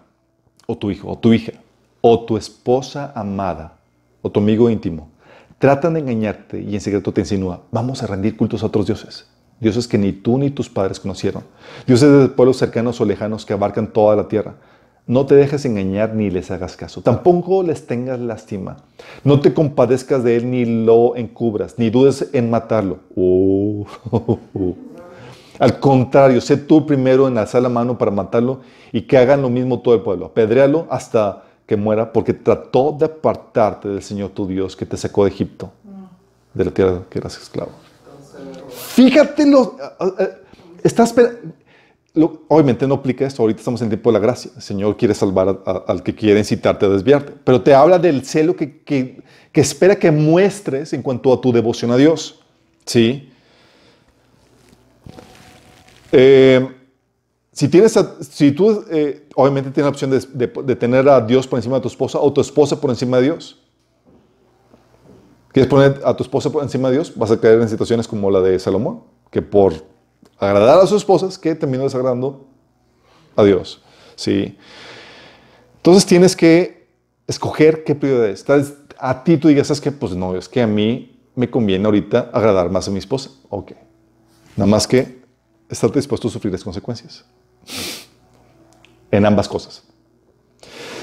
o 0.66 0.76
tu 0.76 0.90
hijo, 0.90 1.08
o 1.08 1.16
tu 1.16 1.32
hija, 1.32 1.52
o 2.00 2.24
tu 2.24 2.36
esposa 2.36 3.12
amada, 3.14 3.78
o 4.20 4.30
tu 4.30 4.40
amigo 4.40 4.68
íntimo, 4.68 5.10
tratan 5.58 5.94
de 5.94 6.00
engañarte 6.00 6.60
y 6.60 6.74
en 6.74 6.80
secreto 6.80 7.12
te 7.12 7.20
insinúa, 7.20 7.62
vamos 7.70 8.02
a 8.02 8.08
rendir 8.08 8.36
cultos 8.36 8.64
a 8.64 8.66
otros 8.66 8.86
dioses. 8.86 9.28
Dioses 9.60 9.86
que 9.86 9.96
ni 9.96 10.10
tú 10.10 10.38
ni 10.38 10.50
tus 10.50 10.68
padres 10.68 10.98
conocieron. 10.98 11.44
Dioses 11.86 12.10
de 12.10 12.28
pueblos 12.30 12.56
cercanos 12.56 13.00
o 13.00 13.04
lejanos 13.04 13.46
que 13.46 13.52
abarcan 13.52 13.92
toda 13.92 14.16
la 14.16 14.26
tierra. 14.26 14.56
No 15.10 15.26
te 15.26 15.34
dejes 15.34 15.64
engañar 15.64 16.14
ni 16.14 16.30
les 16.30 16.52
hagas 16.52 16.76
caso. 16.76 17.02
Tampoco 17.02 17.64
les 17.64 17.84
tengas 17.84 18.20
lástima. 18.20 18.76
No 19.24 19.40
te 19.40 19.52
compadezcas 19.52 20.22
de 20.22 20.36
él 20.36 20.48
ni 20.48 20.64
lo 20.64 21.16
encubras, 21.16 21.74
ni 21.78 21.90
dudes 21.90 22.30
en 22.32 22.48
matarlo. 22.48 23.00
Uh, 23.16 23.84
Al 25.58 25.80
contrario, 25.80 26.40
sé 26.40 26.58
tú 26.58 26.86
primero 26.86 27.26
en 27.26 27.38
alzar 27.38 27.60
la 27.60 27.68
mano 27.68 27.98
para 27.98 28.12
matarlo 28.12 28.60
y 28.92 29.02
que 29.02 29.18
hagan 29.18 29.42
lo 29.42 29.50
mismo 29.50 29.80
todo 29.80 29.94
el 29.94 30.02
pueblo. 30.02 30.26
Apedréalo 30.26 30.86
hasta 30.88 31.42
que 31.66 31.76
muera 31.76 32.12
porque 32.12 32.32
trató 32.32 32.94
de 32.96 33.06
apartarte 33.06 33.88
del 33.88 34.04
Señor 34.04 34.30
tu 34.30 34.46
Dios 34.46 34.76
que 34.76 34.86
te 34.86 34.96
sacó 34.96 35.24
de 35.24 35.30
Egipto, 35.32 35.72
de 36.54 36.64
la 36.64 36.70
tierra 36.70 37.02
que 37.10 37.18
eras 37.18 37.36
esclavo. 37.36 37.72
Fíjate, 38.68 39.44
lo, 39.44 39.76
estás, 40.84 41.12
obviamente 42.14 42.86
no 42.86 42.94
aplica 42.94 43.26
esto, 43.26 43.42
ahorita 43.42 43.60
estamos 43.60 43.80
en 43.80 43.86
el 43.86 43.90
tiempo 43.90 44.10
de 44.10 44.14
la 44.14 44.18
gracia. 44.18 44.50
El 44.56 44.62
Señor 44.62 44.96
quiere 44.96 45.14
salvar 45.14 45.62
al 45.86 46.02
que 46.02 46.14
quiere 46.14 46.38
incitarte 46.38 46.86
a 46.86 46.88
desviarte, 46.88 47.32
pero 47.44 47.62
te 47.62 47.74
habla 47.74 47.98
del 47.98 48.24
celo 48.24 48.56
que, 48.56 48.82
que, 48.82 49.22
espera 49.54 49.96
que 49.96 50.10
muestres 50.10 50.92
en 50.92 51.02
cuanto 51.02 51.32
a 51.32 51.40
tu 51.40 51.52
devoción 51.52 51.90
a 51.90 51.96
Dios. 51.96 52.40
¿Sí? 52.84 53.30
Eh, 56.12 56.68
si, 57.52 57.68
tienes 57.68 57.96
si 58.20 58.52
tú, 58.52 58.84
eh, 58.90 59.28
obviamente, 59.36 59.70
tienes 59.70 59.84
la 59.84 59.90
opción 59.90 60.10
de, 60.10 60.76
tener 60.76 61.08
a 61.08 61.20
Dios 61.20 61.46
por 61.46 61.58
encima 61.58 61.76
de 61.76 61.82
tu 61.82 61.88
esposa 61.88 62.18
o 62.18 62.32
tu 62.32 62.40
esposa 62.40 62.80
por 62.80 62.90
encima 62.90 63.18
de 63.18 63.24
Dios. 63.24 63.60
¿Quieres 65.52 65.68
poner 65.68 66.00
a 66.04 66.16
tu 66.16 66.22
esposa 66.22 66.50
por 66.50 66.62
encima 66.62 66.88
de 66.88 66.94
Dios? 66.96 67.12
Vas 67.16 67.30
a 67.30 67.40
caer 67.40 67.60
en 67.60 67.68
situaciones 67.68 68.06
como 68.06 68.30
la 68.30 68.40
de 68.40 68.58
Salomón, 68.58 69.02
que 69.30 69.42
por 69.42 69.74
agradar 70.38 70.78
a 70.78 70.86
sus 70.86 70.98
esposas, 70.98 71.38
que 71.38 71.54
terminó 71.54 71.84
desagradando 71.84 72.46
a 73.36 73.44
Dios. 73.44 73.82
¿sí? 74.16 74.56
Entonces 75.76 76.06
tienes 76.06 76.36
que 76.36 76.88
escoger 77.26 77.84
qué 77.84 77.94
prioridades. 77.94 78.44
A 78.98 79.24
ti 79.24 79.36
tú 79.36 79.48
digas, 79.48 79.66
¿sabes 79.66 79.80
qué? 79.80 79.92
Pues 79.92 80.14
no, 80.14 80.36
es 80.36 80.48
que 80.48 80.62
a 80.62 80.66
mí 80.66 81.18
me 81.34 81.50
conviene 81.50 81.86
ahorita 81.86 82.30
agradar 82.32 82.70
más 82.70 82.88
a 82.88 82.90
mi 82.90 82.98
esposa. 82.98 83.30
Ok. 83.48 83.72
Nada 84.56 84.70
más 84.70 84.86
que 84.86 85.20
estar 85.68 85.90
dispuesto 85.92 86.28
a 86.28 86.30
sufrir 86.30 86.52
las 86.52 86.64
consecuencias. 86.64 87.24
En 89.10 89.24
ambas 89.24 89.48
cosas. 89.48 89.84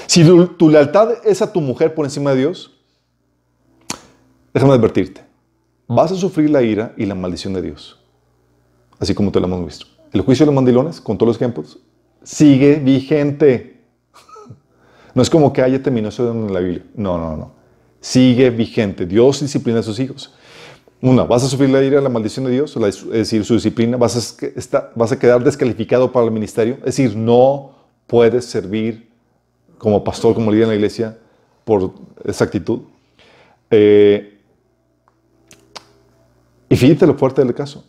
Si 0.06 0.24
tu, 0.58 0.70
lealtad 0.70 1.26
es 1.26 1.42
a 1.42 1.52
tu 1.52 1.60
mujer 1.60 1.94
por 1.94 2.06
encima 2.06 2.32
de 2.32 2.38
Dios, 2.38 2.72
déjame 4.54 4.74
advertirte, 4.74 5.22
vas 5.88 6.12
a 6.12 6.16
sufrir 6.16 6.50
la 6.50 6.62
ira 6.62 6.94
y 6.98 7.06
la 7.06 7.14
maldición 7.14 7.54
de 7.54 7.62
Dios. 7.62 7.97
Así 9.00 9.14
como 9.14 9.32
te 9.32 9.40
lo 9.40 9.48
hemos 9.48 9.66
visto. 9.66 9.86
El 10.12 10.22
juicio 10.22 10.46
de 10.46 10.48
los 10.48 10.56
mandilones, 10.56 11.02
con 11.02 11.18
todos 11.18 11.30
los 11.30 11.38
ejemplos, 11.38 11.80
sigue 12.24 12.76
vigente. 12.76 13.78
No 15.14 15.24
es 15.24 15.32
como 15.32 15.52
que 15.52 15.64
haya 15.64 15.82
terminado 15.82 16.10
eso 16.10 16.32
en 16.32 16.54
la 16.54 16.60
Biblia. 16.60 16.84
No, 16.94 17.18
no, 17.18 17.36
no. 17.36 17.52
Sigue 18.00 18.52
vigente. 18.52 19.08
Dios 19.08 19.42
disciplina 19.42 19.80
a 19.80 19.84
sus 19.84 20.00
hijos. 20.00 20.32
Una, 21.02 21.24
vas 21.24 21.44
a 21.44 21.48
sufrir 21.48 21.70
la 21.70 21.84
ira, 21.84 22.02
la 22.02 22.10
maldición 22.10 22.46
de 22.46 22.52
Dios, 22.52 22.76
es 22.76 23.06
decir, 23.12 23.46
su 23.46 23.54
disciplina, 23.54 23.98
vas 23.98 24.38
a, 24.72 24.92
vas 24.96 25.12
a 25.12 25.20
quedar 25.20 25.44
descalificado 25.44 26.12
para 26.12 26.26
el 26.26 26.32
ministerio, 26.32 26.76
es 26.80 26.86
decir, 26.86 27.16
no 27.16 27.76
puedes 28.08 28.46
servir 28.46 29.08
como 29.78 30.04
pastor, 30.04 30.34
como 30.34 30.52
líder 30.52 30.64
en 30.64 30.70
la 30.70 30.76
iglesia 30.76 31.18
por 31.66 31.94
esa 32.26 32.46
actitud. 32.46 32.82
Eh, 33.70 34.40
y 36.70 36.76
fíjate 36.76 37.06
lo 37.06 37.16
fuerte 37.16 37.44
del 37.44 37.54
caso. 37.54 37.86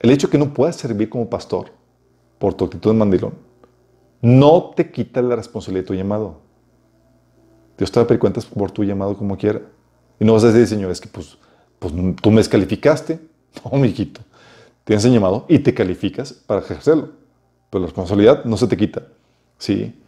El 0.00 0.10
hecho 0.10 0.28
de 0.28 0.32
que 0.32 0.38
no 0.38 0.52
puedas 0.52 0.76
servir 0.76 1.08
como 1.08 1.28
pastor 1.28 1.70
por 2.38 2.54
tu 2.54 2.64
actitud 2.64 2.90
de 2.90 2.96
mandilón 2.96 3.34
no 4.20 4.72
te 4.74 4.90
quita 4.90 5.22
la 5.22 5.36
responsabilidad 5.36 5.84
de 5.84 5.86
tu 5.88 5.94
llamado. 5.94 6.40
Dios 7.78 7.92
te 7.92 8.00
va 8.00 8.06
a 8.06 8.32
por 8.54 8.70
tu 8.70 8.84
llamado 8.84 9.16
como 9.16 9.36
quiera. 9.36 9.60
Y 10.18 10.24
no 10.24 10.32
vas 10.32 10.44
a 10.44 10.52
decir, 10.52 10.66
Señor, 10.66 10.90
es 10.90 11.00
que 11.00 11.08
pues 11.08 11.38
pues 11.78 11.92
tú 12.20 12.30
me 12.30 12.38
descalificaste. 12.38 13.20
No, 13.64 13.78
mijito. 13.78 14.20
tienes 14.84 15.02
el 15.06 15.14
llamado 15.14 15.46
y 15.48 15.58
te 15.58 15.72
calificas 15.72 16.34
para 16.34 16.60
ejercerlo. 16.60 17.08
Pero 17.70 17.80
la 17.80 17.86
responsabilidad 17.86 18.44
no 18.44 18.58
se 18.58 18.66
te 18.66 18.76
quita. 18.76 19.02
¿sí? 19.56 19.98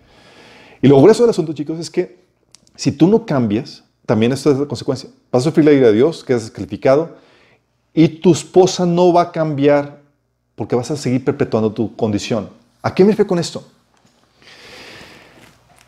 Y 0.82 0.88
lo 0.88 1.00
grueso 1.00 1.22
del 1.22 1.30
asunto, 1.30 1.54
chicos, 1.54 1.78
es 1.78 1.90
que 1.90 2.24
si 2.74 2.92
tú 2.92 3.08
no 3.08 3.24
cambias, 3.24 3.84
también 4.04 4.32
esto 4.32 4.50
es 4.50 4.58
la 4.58 4.66
consecuencia. 4.66 5.08
Vas 5.32 5.42
a 5.42 5.44
sufrir 5.44 5.64
la 5.64 5.72
ira 5.72 5.86
de 5.86 5.94
Dios, 5.94 6.22
quedas 6.24 6.42
descalificado, 6.42 7.16
y 7.94 8.08
tu 8.08 8.32
esposa 8.32 8.86
no 8.86 9.12
va 9.12 9.22
a 9.22 9.32
cambiar 9.32 10.00
porque 10.54 10.76
vas 10.76 10.90
a 10.90 10.96
seguir 10.96 11.24
perpetuando 11.24 11.72
tu 11.72 11.94
condición. 11.94 12.48
¿A 12.82 12.94
qué 12.94 13.04
me 13.04 13.10
refiero 13.10 13.28
con 13.28 13.38
esto? 13.38 13.64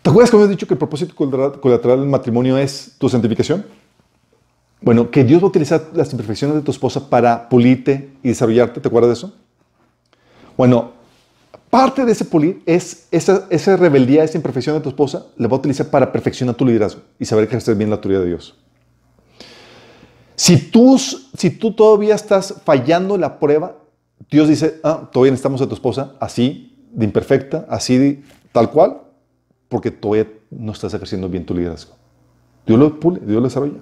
¿Te 0.03 0.11
acuerdas 0.11 0.31
que 0.31 0.37
hemos 0.37 0.49
dicho 0.49 0.67
que 0.67 0.75
el 0.75 0.79
propósito 0.79 1.15
colateral 1.15 2.01
del 2.01 2.09
matrimonio 2.09 2.57
es 2.57 2.95
tu 2.99 3.09
santificación? 3.09 3.65
Bueno, 4.81 5.11
que 5.11 5.25
Dios 5.25 5.43
va 5.43 5.47
a 5.47 5.49
utilizar 5.49 5.89
las 5.93 6.11
imperfecciones 6.13 6.57
de 6.57 6.63
tu 6.63 6.71
esposa 6.71 7.11
para 7.11 7.49
pulirte 7.49 8.11
y 8.23 8.29
desarrollarte. 8.29 8.81
¿Te 8.81 8.89
acuerdas 8.89 9.09
de 9.09 9.15
eso? 9.15 9.35
Bueno, 10.57 10.93
parte 11.69 12.05
de 12.05 12.13
ese 12.13 12.25
pulir 12.25 12.63
es 12.65 13.07
esa, 13.11 13.47
esa 13.51 13.77
rebeldía, 13.77 14.25
esa 14.25 14.39
imperfección 14.39 14.75
de 14.75 14.81
tu 14.81 14.89
esposa, 14.89 15.27
la 15.37 15.49
va 15.49 15.57
a 15.57 15.59
utilizar 15.59 15.89
para 15.91 16.11
perfeccionar 16.11 16.55
tu 16.55 16.65
liderazgo 16.65 17.03
y 17.19 17.27
saber 17.27 17.45
ejercer 17.45 17.75
bien 17.75 17.91
la 17.91 17.97
autoridad 17.97 18.21
de 18.21 18.29
Dios. 18.29 18.57
Si 20.41 20.57
tú, 20.57 20.97
si 20.99 21.51
tú 21.51 21.73
todavía 21.73 22.15
estás 22.15 22.63
fallando 22.65 23.19
la 23.19 23.39
prueba, 23.39 23.77
Dios 24.31 24.49
dice, 24.49 24.81
ah, 24.83 25.11
todavía 25.13 25.33
necesitamos 25.33 25.61
a 25.61 25.69
tu 25.69 25.75
esposa 25.75 26.15
así, 26.19 26.79
de 26.93 27.05
imperfecta, 27.05 27.67
así, 27.69 27.99
de, 27.99 28.23
tal 28.51 28.71
cual, 28.71 29.03
porque 29.69 29.91
todavía 29.91 30.33
no 30.49 30.73
estás 30.73 30.95
ejerciendo 30.95 31.29
bien 31.29 31.45
tu 31.45 31.55
liderazgo. 31.55 31.93
Dios 32.67 32.79
lo 32.79 32.99
pule, 32.99 33.21
Dios 33.21 33.37
lo 33.37 33.43
desarrolla. 33.43 33.81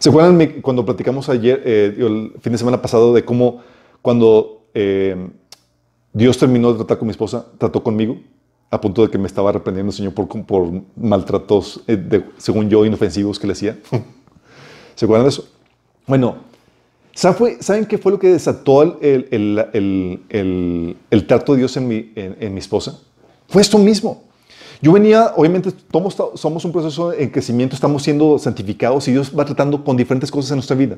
¿Se 0.00 0.08
acuerdan 0.08 0.60
cuando 0.60 0.84
platicamos 0.84 1.28
ayer, 1.28 1.62
eh, 1.64 1.94
el 1.96 2.32
fin 2.40 2.50
de 2.50 2.58
semana 2.58 2.82
pasado, 2.82 3.14
de 3.14 3.24
cómo 3.24 3.60
cuando 4.02 4.66
eh, 4.74 5.30
Dios 6.12 6.36
terminó 6.36 6.72
de 6.72 6.78
tratar 6.78 6.98
con 6.98 7.06
mi 7.06 7.12
esposa, 7.12 7.46
trató 7.58 7.84
conmigo, 7.84 8.18
a 8.72 8.80
punto 8.80 9.02
de 9.02 9.08
que 9.08 9.18
me 9.18 9.28
estaba 9.28 9.52
reprendiendo 9.52 9.90
el 9.90 9.96
Señor 9.96 10.14
por, 10.14 10.26
por 10.44 10.68
maltratos, 10.96 11.84
eh, 11.86 12.24
según 12.38 12.68
yo, 12.68 12.84
inofensivos 12.84 13.38
que 13.38 13.46
le 13.46 13.52
hacía? 13.52 13.78
¿Se 14.98 15.04
acuerdan 15.04 15.26
de 15.26 15.28
eso? 15.28 15.48
Bueno, 16.08 16.38
¿saben 17.14 17.86
qué 17.86 17.98
fue 17.98 18.10
lo 18.10 18.18
que 18.18 18.30
desató 18.30 18.82
el, 18.82 19.28
el, 19.30 20.96
el, 21.08 21.26
trato 21.28 21.52
de 21.52 21.58
Dios 21.58 21.76
en 21.76 21.86
mi, 21.86 22.10
en, 22.16 22.52
mi, 22.52 22.58
esposa? 22.58 22.98
Fue 23.46 23.62
esto 23.62 23.78
mismo. 23.78 24.24
Yo 24.82 24.90
venía, 24.90 25.34
obviamente, 25.36 25.70
somos, 25.92 26.16
somos 26.34 26.64
un 26.64 26.72
proceso 26.72 27.12
en 27.12 27.30
crecimiento, 27.30 27.76
estamos 27.76 28.02
siendo 28.02 28.40
santificados 28.40 29.06
y 29.06 29.12
Dios 29.12 29.32
va 29.38 29.44
tratando 29.44 29.84
con 29.84 29.96
diferentes 29.96 30.32
cosas 30.32 30.50
en 30.50 30.56
nuestra 30.56 30.74
vida. 30.74 30.96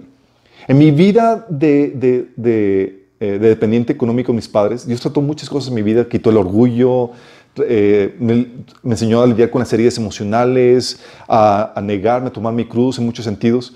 En 0.66 0.78
mi 0.78 0.92
vida 0.92 1.44
de, 1.50 1.90
de, 1.90 2.30
de, 2.36 3.04
eh, 3.20 3.38
de 3.38 3.48
dependiente 3.50 3.92
económico 3.92 4.32
de 4.32 4.36
mis 4.36 4.48
padres, 4.48 4.86
Dios 4.86 5.02
trató 5.02 5.20
muchas 5.20 5.50
cosas 5.50 5.68
en 5.68 5.74
mi 5.74 5.82
vida, 5.82 6.08
quitó 6.08 6.30
el 6.30 6.38
orgullo, 6.38 7.10
eh, 7.56 8.16
me, 8.18 8.46
enseñó 8.82 9.20
a 9.20 9.26
lidiar 9.26 9.50
con 9.50 9.58
las 9.58 9.70
heridas 9.74 9.98
emocionales, 9.98 11.00
a, 11.28 11.74
a 11.78 11.82
negarme, 11.82 12.28
a 12.28 12.32
tomar 12.32 12.54
mi 12.54 12.64
cruz 12.64 12.98
en 12.98 13.04
muchos 13.04 13.26
sentidos. 13.26 13.74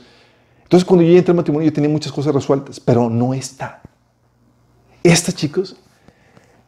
Entonces, 0.64 0.84
cuando 0.84 1.04
yo 1.04 1.16
entré 1.16 1.30
al 1.30 1.36
matrimonio, 1.36 1.68
yo 1.68 1.72
tenía 1.72 1.90
muchas 1.90 2.12
cosas 2.12 2.34
resueltas, 2.34 2.80
pero 2.80 3.08
no 3.08 3.32
esta. 3.32 3.82
Esta, 5.02 5.32
chicos, 5.32 5.76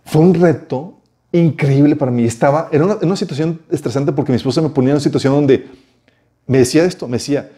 fue 0.05 0.23
un 0.23 0.35
reto 0.35 1.01
increíble 1.32 1.97
para 1.97 2.10
mí. 2.10 2.24
Estaba, 2.24 2.68
era 2.70 2.85
una, 2.85 3.16
situación 3.16 3.60
estresante 3.70 4.12
porque 4.12 4.32
mi 4.32 4.36
esposa 4.36 4.60
me 4.62 4.68
ponía 4.68 4.90
en 4.90 4.97
una 4.97 5.01
situación 5.01 5.32
donde 5.32 5.66
me 6.47 6.59
decía 6.59 6.85
esto, 6.85 7.09
me 7.09 7.16
decía, 7.16 7.51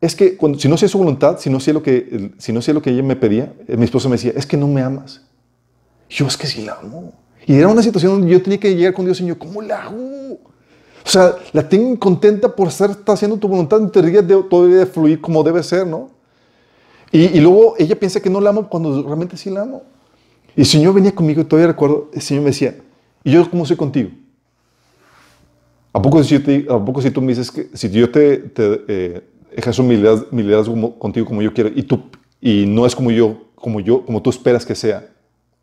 es 0.00 0.14
que 0.14 0.36
cuando, 0.36 0.58
si 0.58 0.68
no 0.68 0.76
hacía 0.76 0.88
su 0.88 0.98
voluntad, 0.98 1.38
si 1.38 1.50
no 1.50 1.58
hacía 1.58 1.74
lo 1.74 1.82
que, 1.82 2.32
si 2.38 2.52
no 2.52 2.60
hacía 2.60 2.74
lo 2.74 2.80
que 2.80 2.90
ella 2.90 3.02
me 3.02 3.16
pedía, 3.16 3.52
eh, 3.68 3.76
mi 3.76 3.84
esposa 3.84 4.08
me 4.08 4.14
decía, 4.14 4.32
es 4.34 4.46
que 4.46 4.56
no 4.56 4.68
me 4.68 4.82
amas. 4.82 5.22
yo, 6.08 6.26
es 6.26 6.36
que 6.36 6.46
sí 6.46 6.64
la 6.64 6.74
amo. 6.74 7.12
Y 7.46 7.56
era 7.56 7.68
una 7.68 7.82
situación 7.82 8.12
donde 8.12 8.32
yo 8.32 8.42
tenía 8.42 8.58
que 8.58 8.74
llegar 8.74 8.94
con 8.94 9.04
Dios, 9.04 9.18
Señor, 9.18 9.36
¿cómo 9.36 9.60
la 9.60 9.82
hago? 9.82 10.38
O 11.04 11.08
sea, 11.08 11.36
la 11.52 11.68
tengo 11.68 11.98
contenta 11.98 12.54
por 12.54 12.68
estar 12.68 12.96
haciendo 13.06 13.36
tu 13.36 13.46
voluntad, 13.46 13.80
y 13.80 14.00
de, 14.00 14.42
todo 14.48 14.66
debe 14.66 14.86
fluir 14.86 15.20
como 15.20 15.42
debe 15.42 15.62
ser, 15.62 15.86
¿no? 15.86 16.10
Y, 17.12 17.38
luego 17.40 17.74
ella 17.78 17.94
piensa 17.94 18.20
que 18.20 18.28
no 18.28 18.40
la 18.40 18.50
amo 18.50 18.68
cuando 18.68 19.02
realmente 19.02 19.36
sí 19.36 19.48
la 19.48 19.62
amo. 19.62 19.82
Y 20.56 20.62
el 20.62 20.66
Señor 20.66 20.94
venía 20.94 21.14
conmigo 21.14 21.42
y 21.42 21.44
todavía 21.44 21.68
recuerdo, 21.68 22.10
el 22.12 22.20
Señor 22.20 22.42
me 22.42 22.50
decía, 22.50 22.76
¿y 23.22 23.30
yo 23.30 23.48
cómo 23.48 23.64
soy 23.64 23.76
contigo? 23.76 24.10
¿A 25.92 26.02
poco 26.02 26.24
si, 26.24 26.34
¿a 26.34 26.84
poco 26.84 27.00
si 27.00 27.10
tú 27.12 27.20
me 27.20 27.28
dices 27.28 27.52
que 27.52 27.68
si 27.72 27.88
yo 27.90 28.10
te, 28.10 28.38
te 28.38 28.84
eh, 28.88 29.22
ejerzo 29.52 29.84
mi 29.84 29.96
liderazgo, 29.96 30.98
contigo 30.98 31.24
como 31.26 31.40
yo 31.40 31.52
quiero 31.54 31.70
y, 31.72 31.84
tú, 31.84 32.02
y 32.40 32.66
no 32.66 32.84
es 32.84 32.96
como 32.96 33.12
yo, 33.12 33.44
como 33.54 33.78
yo, 33.78 34.04
como 34.04 34.20
tú 34.20 34.30
esperas 34.30 34.66
que 34.66 34.74
sea, 34.74 35.08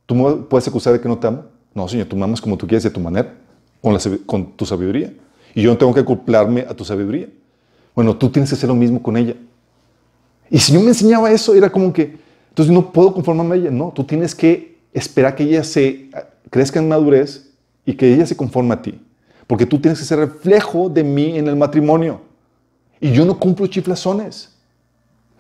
¿tú 0.06 0.16
me 0.16 0.32
puedes 0.44 0.68
acusar 0.70 0.94
de 0.94 1.02
que 1.02 1.10
no 1.10 1.18
te 1.18 1.28
amo? 1.28 1.44
No, 1.74 1.88
Señor, 1.88 2.08
tú 2.08 2.16
me 2.16 2.24
amas 2.24 2.40
como 2.40 2.58
tú 2.58 2.66
quieres 2.66 2.84
de 2.84 2.92
tu 2.92 3.02
manera, 3.02 3.34
con, 3.82 3.94
la, 3.94 4.00
con 4.26 4.54
tu 4.54 4.66
sabiduría. 4.66 5.14
Y 5.54 5.62
yo 5.62 5.72
no 5.72 5.78
tengo 5.78 5.94
que 5.94 6.00
acoplarme 6.00 6.62
a 6.62 6.74
tu 6.74 6.86
sabiduría. 6.86 7.28
Bueno, 7.96 8.16
tú 8.16 8.30
tienes 8.30 8.50
que 8.50 8.56
hacer 8.56 8.70
lo 8.70 8.76
mismo 8.76 9.02
con 9.02 9.18
ella. 9.18 9.36
Y 10.50 10.60
si 10.60 10.74
yo 10.74 10.80
me 10.82 10.88
enseñaba 10.88 11.32
eso, 11.32 11.54
era 11.54 11.70
como 11.70 11.92
que, 11.94 12.18
entonces 12.50 12.74
no 12.74 12.92
puedo 12.92 13.14
conformarme 13.14 13.56
a 13.56 13.58
ella. 13.58 13.72
No, 13.72 13.92
tú 13.94 14.04
tienes 14.04 14.36
que 14.36 14.78
esperar 14.94 15.36
que 15.36 15.44
ella 15.44 15.64
se 15.64 16.10
crezca 16.50 16.80
en 16.80 16.88
madurez 16.88 17.52
y 17.86 17.94
que 17.94 18.14
ella 18.14 18.26
se 18.26 18.36
conforme 18.36 18.74
a 18.74 18.82
ti. 18.82 19.00
Porque 19.48 19.66
tú 19.66 19.80
tienes 19.80 20.00
que 20.00 20.06
ser 20.06 20.20
reflejo 20.20 20.90
de 20.90 21.04
mí 21.04 21.38
en 21.38 21.48
el 21.48 21.56
matrimonio. 21.56 22.22
Y 23.00 23.12
yo 23.12 23.26
no 23.26 23.38
cumplo 23.38 23.68
chiflazones. 23.68 24.56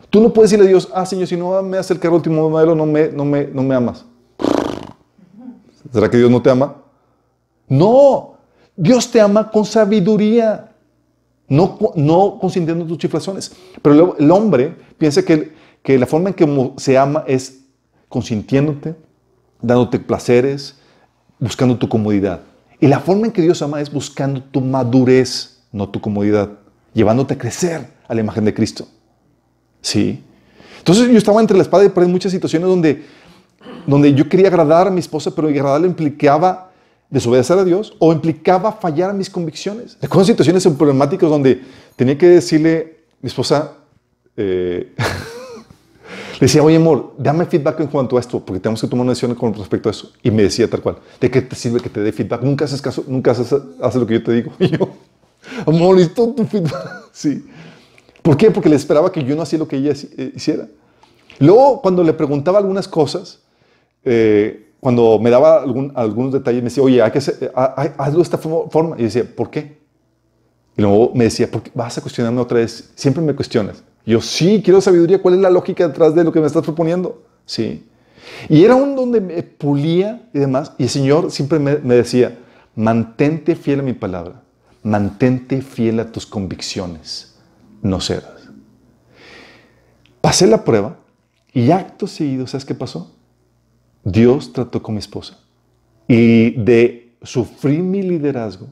Tú 0.10 0.20
no 0.20 0.34
puedes 0.34 0.52
decirle 0.52 0.66
a 0.66 0.70
Dios, 0.70 0.90
ah, 0.94 1.06
Señor, 1.06 1.28
si 1.28 1.38
no 1.38 1.62
me 1.64 1.78
hace 1.78 1.94
el 1.94 2.10
último 2.10 2.50
modelo, 2.50 2.76
no 2.76 2.86
me, 2.86 3.08
no, 3.10 3.24
me, 3.24 3.46
no 3.46 3.64
me 3.64 3.76
amas. 3.76 4.06
¿Será 5.94 6.10
que 6.10 6.18
Dios 6.18 6.30
no 6.30 6.42
te 6.42 6.50
ama? 6.50 6.76
No, 7.70 8.31
Dios 8.82 9.12
te 9.12 9.22
ama 9.22 9.52
con 9.52 9.64
sabiduría, 9.64 10.72
no, 11.48 11.78
no 11.94 12.40
consintiendo 12.42 12.84
tus 12.84 12.98
chiflazones. 12.98 13.52
Pero 13.80 14.18
el, 14.18 14.32
hombre 14.32 14.76
piensa 14.98 15.22
que, 15.22 15.54
que 15.84 16.00
la 16.00 16.08
forma 16.08 16.30
en 16.30 16.34
que 16.34 16.72
se 16.78 16.98
ama 16.98 17.24
es 17.28 17.60
consintiéndote, 18.10 18.96
dándote 19.62 20.00
placeres, 20.00 20.78
buscando 21.40 21.78
tu 21.78 21.88
comodidad. 21.88 22.42
Y 22.80 22.88
la 22.88 23.00
forma 23.00 23.28
en 23.28 23.34
que 23.34 23.44
Dios 23.44 23.62
ama 23.62 23.82
es 23.82 23.92
buscando 23.92 24.42
tu 24.42 24.62
madurez, 24.62 25.62
no 25.72 25.88
tu 25.88 26.02
comodidad, 26.02 26.50
llevándote 26.92 27.36
a 27.36 27.38
crecer 27.38 27.88
a 28.08 28.16
la 28.16 28.22
imagen 28.22 28.46
de 28.46 28.54
Cristo. 28.56 28.88
¿Sí? 29.80 30.24
Entonces 30.80 31.08
yo 31.08 31.20
estaba 31.20 31.40
entre 31.40 31.56
la 31.56 31.62
espada 31.62 31.84
y 31.84 31.88
la 31.90 31.94
pared 31.94 32.08
en 32.08 32.14
muchas 32.14 32.32
situaciones 32.32 32.68
donde, 32.68 33.06
donde 33.86 34.12
yo 34.16 34.28
quería 34.28 34.48
agradar 34.48 34.88
a 34.88 34.90
mi 34.90 35.02
esposa, 35.02 35.30
pero 35.36 35.50
agradarle 35.50 35.86
implicaba 35.86 36.71
desobedecer 37.12 37.60
a 37.60 37.64
Dios 37.64 37.94
o 38.00 38.12
implicaba 38.14 38.72
fallar 38.72 39.12
a 39.12 39.14
mis 39.14 39.30
convicciones. 39.30 39.98
Recuerdo 40.02 40.26
situaciones 40.26 40.66
problemáticas 40.66 41.30
donde 41.30 41.62
tenía 41.96 42.18
que 42.18 42.28
decirle 42.28 43.02
mi 43.22 43.28
esposa, 43.28 43.74
eh, 44.38 44.94
le 44.98 46.40
decía, 46.40 46.64
oye 46.64 46.78
amor, 46.78 47.14
dame 47.18 47.46
feedback 47.46 47.82
en 47.82 47.88
cuanto 47.88 48.18
a 48.18 48.20
esto, 48.22 48.44
porque 48.44 48.62
tenemos 48.62 48.82
que 48.82 48.88
tomar 48.88 49.04
una 49.04 49.12
decisión 49.12 49.36
con 49.36 49.54
respecto 49.54 49.90
a 49.90 49.92
eso. 49.92 50.12
Y 50.24 50.32
me 50.32 50.44
decía 50.44 50.70
tal 50.70 50.82
cual, 50.82 50.98
¿de 51.20 51.30
qué 51.30 51.42
te 51.42 51.56
sirve 51.56 51.82
que 51.82 51.90
te 51.90 52.00
dé 52.00 52.12
feedback? 52.14 52.42
Nunca 52.42 52.66
haces 52.66 52.82
caso, 52.82 53.04
nunca 53.06 53.32
haces, 53.32 53.52
lo 53.52 54.08
que 54.08 54.14
yo 54.16 54.24
te 54.24 54.32
digo. 54.32 54.54
Y 54.60 54.70
yo, 54.70 54.90
amor, 55.68 55.98
listo 55.98 56.30
tu 56.30 56.46
feedback. 56.46 57.02
Sí. 57.12 57.46
¿Por 58.22 58.38
qué? 58.38 58.52
Porque 58.52 58.70
le 58.70 58.78
esperaba 58.78 59.12
que 59.12 59.22
yo 59.24 59.36
no 59.36 59.42
hacía 59.42 59.60
lo 59.60 59.68
que 59.68 59.76
ella 59.76 59.94
eh, 60.18 60.32
hiciera. 60.34 60.68
Luego, 61.40 61.82
cuando 61.82 62.04
le 62.04 62.14
preguntaba 62.14 62.60
algunas 62.60 62.88
cosas, 62.88 63.40
eh, 64.06 64.71
cuando 64.82 65.20
me 65.20 65.30
daba 65.30 65.62
algún, 65.62 65.94
algunos 65.96 66.34
detalles, 66.34 66.62
me 66.64 66.70
decía, 66.70 66.84
oye, 66.84 67.02
hay 67.04 67.12
que 67.12 67.20
hacer, 67.20 67.52
hazlo 67.56 68.18
de 68.18 68.24
esta 68.24 68.40
forma. 68.40 68.96
Y 68.98 69.04
decía, 69.04 69.24
¿por 69.24 69.52
qué? 69.52 69.80
Y 70.76 70.82
luego 70.82 71.12
me 71.14 71.26
decía, 71.26 71.50
¿por 71.50 71.62
qué 71.62 71.72
vas 71.76 72.00
a 72.00 72.02
cuestionarme 72.02 72.42
otra 72.42 72.58
vez? 72.58 72.92
Siempre 72.96 73.24
me 73.24 73.36
cuestionas. 73.36 73.84
Yo, 74.08 74.20
sí, 74.20 74.60
quiero 74.66 74.82
sabiduría. 74.82 75.22
¿Cuál 75.22 75.36
es 75.36 75.40
la 75.40 75.52
lógica 75.52 75.88
detrás 75.88 76.16
de 76.16 76.24
lo 76.24 76.32
que 76.32 76.40
me 76.40 76.48
estás 76.48 76.64
proponiendo? 76.64 77.22
Sí. 77.46 77.88
Y 78.50 78.64
era 78.64 78.74
un 78.74 78.96
donde 78.96 79.22
me 79.22 79.44
pulía 79.44 80.28
y 80.34 80.40
demás. 80.40 80.74
Y 80.80 80.84
el 80.84 80.90
Señor 80.90 81.30
siempre 81.30 81.60
me, 81.60 81.78
me 81.78 81.94
decía, 81.94 82.40
mantente 82.76 83.56
fiel 83.56 83.82
a 83.82 83.84
mi 83.84 83.94
palabra. 83.94 84.42
Mantente 84.82 85.62
fiel 85.62 86.00
a 86.00 86.12
tus 86.12 86.26
convicciones. 86.26 87.36
No 87.84 88.02
cedas. 88.02 88.50
Pasé 90.22 90.48
la 90.48 90.64
prueba 90.64 90.98
y 91.54 91.70
acto 91.70 92.08
seguido, 92.08 92.48
¿sabes 92.48 92.66
qué 92.66 92.74
pasó? 92.74 93.12
Dios 94.04 94.54
trató 94.54 94.82
con 94.82 94.96
mi 94.96 95.00
esposa. 95.00 95.40
Y 96.08 96.52
de 96.52 97.16
sufrir 97.22 97.82
mi 97.82 98.02
liderazgo, 98.02 98.68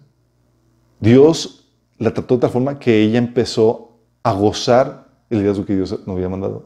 Dios 0.99 1.67
la 1.97 2.13
trató 2.13 2.35
de 2.35 2.41
tal 2.41 2.49
forma 2.49 2.79
que 2.79 3.01
ella 3.03 3.17
empezó 3.17 3.91
a 4.23 4.33
gozar 4.33 5.07
el 5.29 5.39
liderazgo 5.39 5.65
que 5.65 5.75
Dios 5.75 5.91
nos 6.05 6.15
había 6.15 6.29
mandado. 6.29 6.65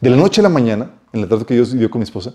De 0.00 0.10
la 0.10 0.16
noche 0.16 0.40
a 0.40 0.44
la 0.44 0.48
mañana, 0.48 0.90
en 1.12 1.20
el 1.20 1.28
trato 1.28 1.46
que 1.46 1.54
Dios 1.54 1.72
dio 1.72 1.90
con 1.90 2.00
mi 2.00 2.04
esposa, 2.04 2.34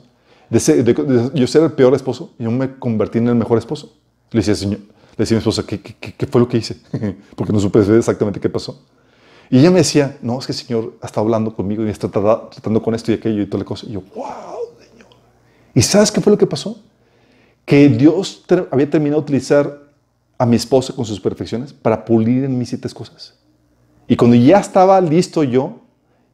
yo 0.49 1.47
ser 1.47 1.63
el 1.63 1.71
peor 1.73 1.93
esposo, 1.93 2.33
yo 2.39 2.49
me 2.51 2.77
convertí 2.77 3.17
en 3.17 3.27
el 3.27 3.35
mejor 3.35 3.57
esposo. 3.57 3.97
Le 4.31 4.39
decía, 4.39 4.55
señor, 4.55 4.79
le 4.79 5.17
decía 5.17 5.35
a 5.35 5.39
mi 5.39 5.39
esposa, 5.39 5.65
¿qué, 5.65 5.81
qué, 5.81 6.27
fue 6.27 6.39
lo 6.39 6.47
que 6.47 6.57
hice? 6.57 6.77
Porque 7.35 7.51
no 7.51 7.59
supe 7.59 7.79
exactamente 7.79 8.39
qué 8.39 8.49
pasó. 8.49 8.85
Y 9.49 9.59
ella 9.59 9.71
me 9.71 9.79
decía, 9.79 10.17
no, 10.21 10.39
es 10.39 10.45
que 10.45 10.51
el 10.51 10.57
Señor 10.57 10.93
ha 11.01 11.05
estado 11.05 11.25
hablando 11.25 11.55
conmigo 11.55 11.85
y 11.85 11.89
está 11.89 12.09
tratando 12.09 12.81
con 12.81 12.93
esto 12.95 13.11
y 13.11 13.15
aquello 13.15 13.41
y 13.41 13.45
toda 13.45 13.59
la 13.59 13.65
cosa. 13.65 13.85
Y 13.87 13.93
yo, 13.93 14.01
wow. 14.15 14.66
¿Y 15.77 15.83
sabes 15.83 16.11
qué 16.11 16.19
fue 16.21 16.31
lo 16.31 16.39
que 16.39 16.47
pasó? 16.47 16.81
Que 17.63 17.87
Dios 17.87 18.43
había 18.71 18.89
terminado 18.89 19.21
de 19.21 19.25
utilizar 19.25 19.79
a 20.35 20.43
mi 20.43 20.55
esposa 20.55 20.91
con 20.91 21.05
sus 21.05 21.19
perfecciones 21.19 21.71
para 21.71 22.03
pulir 22.03 22.45
en 22.45 22.57
mis 22.57 22.69
siete 22.69 22.89
cosas. 22.89 23.35
Y 24.07 24.15
cuando 24.15 24.35
ya 24.35 24.57
estaba 24.57 24.99
listo 24.99 25.43
yo, 25.43 25.81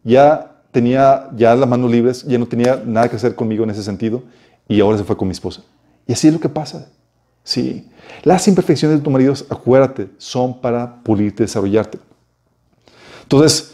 ya 0.02 0.62
tenía 0.72 1.30
ya 1.36 1.56
las 1.56 1.68
manos 1.68 1.92
libres, 1.92 2.24
ya 2.24 2.38
no 2.38 2.46
tenía 2.46 2.82
nada 2.86 3.10
que 3.10 3.18
hacer 3.18 3.36
conmigo 3.36 3.66
en 3.66 3.72
ese 3.72 3.84
sentido, 3.84 4.24
y 4.66 4.80
ahora 4.80 4.98
se 4.98 5.04
fue 5.04 5.18
con 5.18 5.28
mi 5.28 5.34
esposa. 5.34 5.62
Y 6.08 6.14
así 6.14 6.30
es 6.30 6.34
lo 6.34 6.40
que 6.40 6.48
pasa. 6.48 6.90
Sí. 7.44 7.90
Las 8.24 8.48
imperfecciones 8.48 9.00
de 9.00 9.04
tu 9.04 9.10
marido, 9.10 9.34
acuérdate, 9.50 10.08
son 10.20 10.62
para 10.62 11.04
pulirte, 11.04 11.44
desarrollarte. 11.44 12.00
Entonces, 13.24 13.74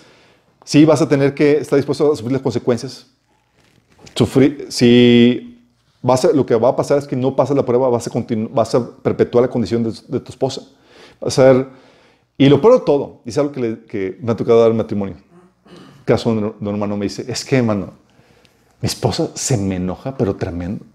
sí 0.65 0.83
vas 0.83 0.99
a 1.03 1.07
tener 1.07 1.35
que 1.35 1.57
estar 1.57 1.77
dispuesto 1.77 2.11
a 2.11 2.15
sufrir 2.15 2.31
las 2.31 2.41
consecuencias. 2.41 3.05
Sufrir, 4.15 4.65
si 4.69 5.48
vas 6.01 6.25
a- 6.25 6.31
lo 6.33 6.45
que 6.45 6.55
va 6.55 6.69
a 6.69 6.75
pasar 6.75 6.97
es 6.97 7.07
que 7.07 7.15
no 7.15 7.35
pasas 7.35 7.55
la 7.55 7.65
prueba, 7.65 7.89
vas 7.89 8.07
a, 8.07 8.11
vas 8.51 8.75
a 8.75 8.95
perpetuar 8.97 9.43
la 9.43 9.49
condición 9.49 9.83
de, 9.83 9.91
de 10.07 10.19
tu 10.19 10.31
esposa. 10.31 10.61
Vas 11.21 11.37
a 11.39 11.43
ver, 11.51 11.67
y 12.37 12.47
lo 12.49 12.61
peor 12.61 12.79
de 12.79 12.85
todo, 12.85 13.21
y 13.25 13.29
es 13.29 13.37
algo 13.37 13.51
que, 13.51 13.59
le- 13.59 13.85
que 13.85 14.17
me 14.21 14.31
ha 14.31 14.35
tocado 14.35 14.61
dar 14.61 14.73
matrimonio. 14.73 15.15
Caso 16.05 16.33
de 16.33 16.53
un 16.59 16.67
hermano 16.67 16.97
me 16.97 17.05
dice, 17.05 17.25
es 17.27 17.45
que 17.45 17.57
hermano, 17.57 17.93
mi 18.81 18.87
esposa 18.87 19.29
se 19.35 19.57
me 19.57 19.75
enoja, 19.75 20.17
pero 20.17 20.35
tremendo. 20.35 20.85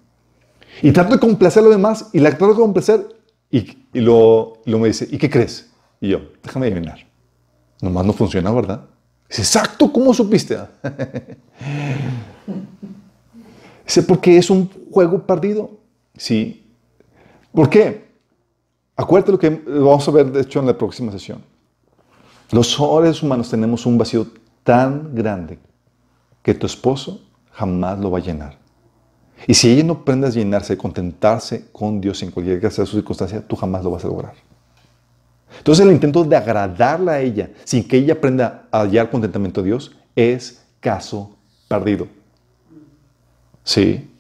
Y 0.83 0.91
trato 0.91 1.15
de 1.15 1.21
complacer 1.21 1.61
a 1.61 1.65
los 1.67 1.75
demás, 1.75 2.11
y 2.13 2.19
la 2.21 2.31
trato 2.31 2.49
de 2.49 2.55
complacer, 2.55 3.07
y, 3.51 3.59
y 3.93 4.01
lo, 4.01 4.55
lo 4.65 4.79
me 4.79 4.89
dice, 4.89 5.07
¿y 5.11 5.19
qué 5.19 5.31
crees? 5.31 5.71
Y 6.01 6.09
yo, 6.09 6.21
déjame 6.43 6.67
adivinar. 6.67 6.99
Nomás 7.81 8.05
no 8.07 8.13
funciona, 8.13 8.51
¿verdad? 8.51 8.87
Dice, 9.29 9.43
exacto, 9.43 9.93
¿cómo 9.93 10.13
supiste? 10.15 10.59
Dice, 13.87 14.03
porque 14.03 14.39
es 14.39 14.49
un 14.51 14.71
juego 14.95 15.27
perdido. 15.27 15.71
Sí. 16.17 16.65
¿Por 17.53 17.69
qué? 17.69 18.05
Acuérdate 18.97 19.33
lo 19.33 19.39
que 19.39 19.51
vamos 19.51 20.07
a 20.07 20.13
ver, 20.13 20.31
de 20.31 20.43
hecho, 20.43 20.61
en 20.61 20.67
la 20.67 20.79
próxima 20.79 21.11
sesión. 21.11 21.43
Los 22.53 22.73
seres 22.73 23.23
humanos 23.23 23.51
tenemos 23.51 23.85
un 23.87 23.99
vacío 23.99 24.29
tan 24.63 25.15
grande 25.15 25.59
que 26.43 26.55
tu 26.55 26.67
esposo 26.67 27.21
jamás 27.51 27.99
lo 27.99 28.11
va 28.13 28.19
a 28.19 28.23
llenar. 28.23 28.57
Y 29.49 29.55
si 29.55 29.71
ella 29.71 29.83
no 29.83 29.95
aprende 29.95 30.29
a 30.29 30.31
llenarse, 30.31 30.79
contentarse 30.79 31.67
con 31.73 32.01
Dios 32.01 32.23
en 32.23 32.31
cualquier 32.31 32.61
que 32.61 32.71
sea 32.71 32.87
su 32.87 32.97
circunstancia, 32.97 33.45
tú 33.47 33.57
jamás 33.57 33.83
lo 33.83 33.91
vas 33.91 34.05
a 34.05 34.09
lograr. 34.09 34.35
Entonces 35.59 35.85
el 35.85 35.93
intento 35.93 36.23
de 36.23 36.37
agradarla 36.37 37.13
a 37.13 37.21
ella 37.21 37.51
sin 37.65 37.87
que 37.87 37.97
ella 37.97 38.15
aprenda 38.15 38.69
a 38.71 38.83
hallar 38.83 39.11
contentamiento 39.11 39.61
a 39.61 39.65
Dios 39.65 39.97
es 40.15 40.65
caso 40.79 41.37
perdido. 41.67 42.07
Sí. 43.65 44.14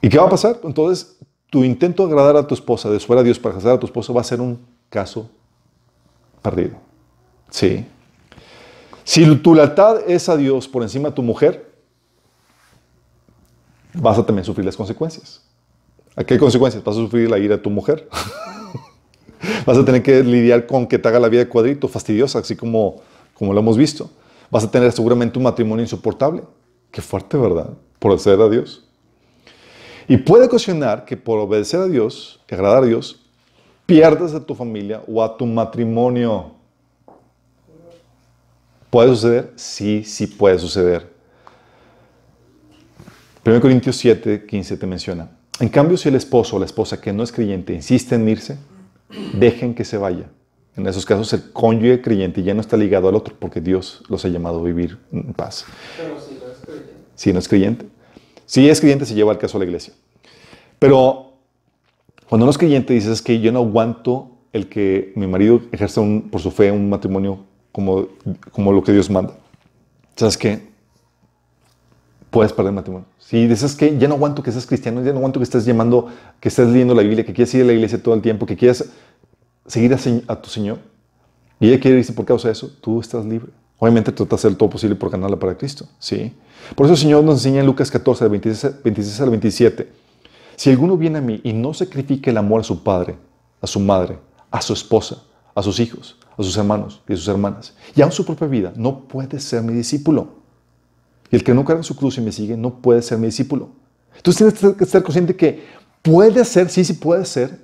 ¿Y 0.00 0.08
qué 0.08 0.18
va 0.18 0.26
a 0.26 0.30
pasar? 0.30 0.60
Entonces 0.64 1.18
tu 1.50 1.64
intento 1.64 2.06
de 2.06 2.12
agradar 2.12 2.36
a 2.36 2.46
tu 2.46 2.54
esposa, 2.54 2.88
de 2.88 3.00
fuera 3.00 3.20
a 3.20 3.24
Dios 3.24 3.38
para 3.38 3.56
agradar 3.56 3.76
a 3.76 3.80
tu 3.80 3.86
esposo, 3.86 4.14
va 4.14 4.20
a 4.20 4.24
ser 4.24 4.40
un 4.40 4.64
caso 4.88 5.28
perdido. 6.40 6.76
Sí. 7.50 7.84
Si 9.04 9.36
tu 9.36 9.54
lealtad 9.54 10.08
es 10.08 10.28
a 10.28 10.36
Dios 10.36 10.68
por 10.68 10.82
encima 10.82 11.08
de 11.08 11.14
tu 11.16 11.22
mujer, 11.22 11.68
vas 13.94 14.16
a 14.18 14.24
también 14.24 14.44
sufrir 14.44 14.64
las 14.64 14.76
consecuencias. 14.76 15.42
¿A 16.14 16.22
qué 16.22 16.38
consecuencias? 16.38 16.82
Vas 16.84 16.96
a 16.96 17.00
sufrir 17.00 17.28
la 17.28 17.38
ira 17.38 17.56
de 17.56 17.62
tu 17.62 17.70
mujer. 17.70 18.08
Vas 19.64 19.78
a 19.78 19.84
tener 19.84 20.02
que 20.02 20.22
lidiar 20.22 20.66
con 20.66 20.86
que 20.86 20.98
te 20.98 21.08
haga 21.08 21.18
la 21.18 21.28
vida 21.28 21.44
de 21.44 21.48
cuadrito, 21.48 21.88
fastidiosa, 21.88 22.40
así 22.40 22.56
como, 22.56 22.96
como 23.34 23.54
lo 23.54 23.60
hemos 23.60 23.78
visto. 23.78 24.10
Vas 24.50 24.64
a 24.64 24.70
tener 24.70 24.92
seguramente 24.92 25.38
un 25.38 25.44
matrimonio 25.44 25.82
insoportable. 25.82 26.42
Qué 26.90 27.00
fuerte, 27.00 27.38
¿verdad? 27.38 27.70
Por 27.98 28.10
obedecer 28.10 28.38
a 28.38 28.48
Dios. 28.48 28.84
Y 30.10 30.16
puede 30.16 30.46
ocasionar 30.46 31.04
que 31.04 31.16
por 31.16 31.38
obedecer 31.38 31.78
a 31.78 31.86
Dios, 31.86 32.40
y 32.50 32.54
agradar 32.54 32.82
a 32.82 32.86
Dios, 32.86 33.20
pierdas 33.86 34.34
a 34.34 34.44
tu 34.44 34.56
familia 34.56 35.04
o 35.06 35.22
a 35.22 35.36
tu 35.36 35.46
matrimonio. 35.46 36.56
¿Puede 38.90 39.10
suceder? 39.10 39.52
Sí, 39.54 40.02
sí 40.02 40.26
puede 40.26 40.58
suceder. 40.58 41.08
1 43.46 43.60
Corintios 43.60 43.94
7, 43.98 44.46
15 44.46 44.76
te 44.78 44.86
menciona. 44.88 45.30
En 45.60 45.68
cambio, 45.68 45.96
si 45.96 46.08
el 46.08 46.16
esposo 46.16 46.56
o 46.56 46.58
la 46.58 46.66
esposa 46.66 47.00
que 47.00 47.12
no 47.12 47.22
es 47.22 47.30
creyente 47.30 47.72
insiste 47.72 48.16
en 48.16 48.28
irse, 48.28 48.58
dejen 49.34 49.76
que 49.76 49.84
se 49.84 49.96
vaya. 49.96 50.28
En 50.76 50.88
esos 50.88 51.06
casos, 51.06 51.32
el 51.34 51.52
cónyuge 51.52 52.02
creyente 52.02 52.42
ya 52.42 52.52
no 52.52 52.62
está 52.62 52.76
ligado 52.76 53.08
al 53.08 53.14
otro 53.14 53.36
porque 53.38 53.60
Dios 53.60 54.02
los 54.08 54.24
ha 54.24 54.28
llamado 54.28 54.58
a 54.58 54.64
vivir 54.64 54.98
en 55.12 55.32
paz. 55.34 55.66
Pero 55.96 56.20
si 56.20 56.34
no 56.34 56.50
es 56.50 56.58
creyente. 56.58 56.92
Si 57.14 57.32
no 57.32 57.38
es 57.38 57.48
creyente. 57.48 57.99
Si 58.50 58.68
es 58.68 58.80
creyente, 58.80 59.06
se 59.06 59.14
lleva 59.14 59.30
el 59.30 59.38
caso 59.38 59.58
a 59.58 59.60
la 59.60 59.64
iglesia. 59.64 59.94
Pero 60.80 61.34
cuando 62.28 62.46
no 62.46 62.50
es 62.50 62.58
creyente, 62.58 62.92
dices 62.92 63.22
que 63.22 63.38
yo 63.38 63.52
no 63.52 63.60
aguanto 63.60 64.38
el 64.52 64.68
que 64.68 65.12
mi 65.14 65.28
marido 65.28 65.62
ejerza 65.70 66.02
por 66.32 66.40
su 66.40 66.50
fe 66.50 66.72
un 66.72 66.90
matrimonio 66.90 67.44
como, 67.70 68.08
como 68.50 68.72
lo 68.72 68.82
que 68.82 68.90
Dios 68.90 69.08
manda. 69.08 69.34
¿Sabes 70.16 70.36
qué? 70.36 70.66
Puedes 72.30 72.52
perder 72.52 72.70
el 72.70 72.74
matrimonio. 72.74 73.06
Si 73.20 73.46
dices 73.46 73.76
que 73.76 73.96
ya 73.96 74.08
no 74.08 74.16
aguanto 74.16 74.42
que 74.42 74.50
seas 74.50 74.66
cristiano, 74.66 75.00
ya 75.04 75.12
no 75.12 75.18
aguanto 75.18 75.38
que 75.38 75.44
estés 75.44 75.64
llamando, 75.64 76.08
que 76.40 76.48
estés 76.48 76.66
leyendo 76.70 76.92
la 76.96 77.02
Biblia, 77.02 77.24
que 77.24 77.32
quieres 77.32 77.54
ir 77.54 77.62
a 77.62 77.66
la 77.66 77.72
iglesia 77.72 78.02
todo 78.02 78.14
el 78.14 78.20
tiempo, 78.20 78.46
que 78.46 78.56
quieras 78.56 78.84
seguir 79.64 79.94
a, 79.94 79.98
a 80.26 80.42
tu 80.42 80.50
Señor, 80.50 80.80
y 81.60 81.68
ella 81.68 81.78
quiere 81.78 81.98
irse 81.98 82.12
por 82.12 82.24
causa 82.24 82.48
de 82.48 82.52
eso, 82.54 82.68
tú 82.80 82.98
estás 82.98 83.24
libre. 83.24 83.52
Obviamente 83.80 84.12
trata 84.12 84.30
de 84.30 84.34
hacer 84.36 84.54
todo 84.56 84.68
posible 84.68 84.94
por 84.94 85.10
ganarla 85.10 85.38
para 85.38 85.56
Cristo. 85.56 85.86
¿sí? 85.98 86.34
Por 86.76 86.86
eso 86.86 86.92
el 86.92 87.00
Señor 87.00 87.24
nos 87.24 87.36
enseña 87.36 87.60
en 87.60 87.66
Lucas 87.66 87.90
14, 87.90 88.24
del 88.24 88.30
26, 88.30 88.82
26 88.84 89.20
al 89.22 89.30
27. 89.30 89.92
Si 90.54 90.70
alguno 90.70 90.98
viene 90.98 91.18
a 91.18 91.22
mí 91.22 91.40
y 91.42 91.54
no 91.54 91.72
sacrifica 91.72 92.30
el 92.30 92.36
amor 92.36 92.60
a 92.60 92.64
su 92.64 92.82
padre, 92.82 93.16
a 93.60 93.66
su 93.66 93.80
madre, 93.80 94.18
a 94.50 94.60
su 94.60 94.74
esposa, 94.74 95.22
a 95.54 95.62
sus 95.62 95.80
hijos, 95.80 96.18
a 96.36 96.42
sus 96.42 96.54
hermanos 96.58 97.00
y 97.08 97.14
a 97.14 97.16
sus 97.16 97.26
hermanas, 97.28 97.74
y 97.96 98.02
aun 98.02 98.12
su 98.12 98.26
propia 98.26 98.46
vida, 98.46 98.72
no 98.76 99.08
puede 99.08 99.40
ser 99.40 99.62
mi 99.62 99.72
discípulo. 99.72 100.28
Y 101.30 101.36
el 101.36 101.42
que 101.42 101.54
no 101.54 101.64
carga 101.64 101.82
su 101.82 101.96
cruz 101.96 102.18
y 102.18 102.20
me 102.20 102.32
sigue 102.32 102.58
no 102.58 102.74
puede 102.82 103.00
ser 103.00 103.16
mi 103.16 103.26
discípulo. 103.26 103.70
Entonces 104.14 104.52
tienes 104.54 104.76
que 104.76 104.84
estar 104.84 105.02
consciente 105.02 105.34
que 105.34 105.64
puede 106.02 106.44
ser, 106.44 106.68
sí, 106.68 106.84
sí 106.84 106.92
puede 106.92 107.24
ser, 107.24 107.58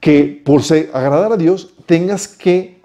que 0.00 0.42
por 0.44 0.62
agradar 0.94 1.32
a 1.32 1.36
Dios 1.36 1.74
tengas 1.84 2.26
que 2.28 2.77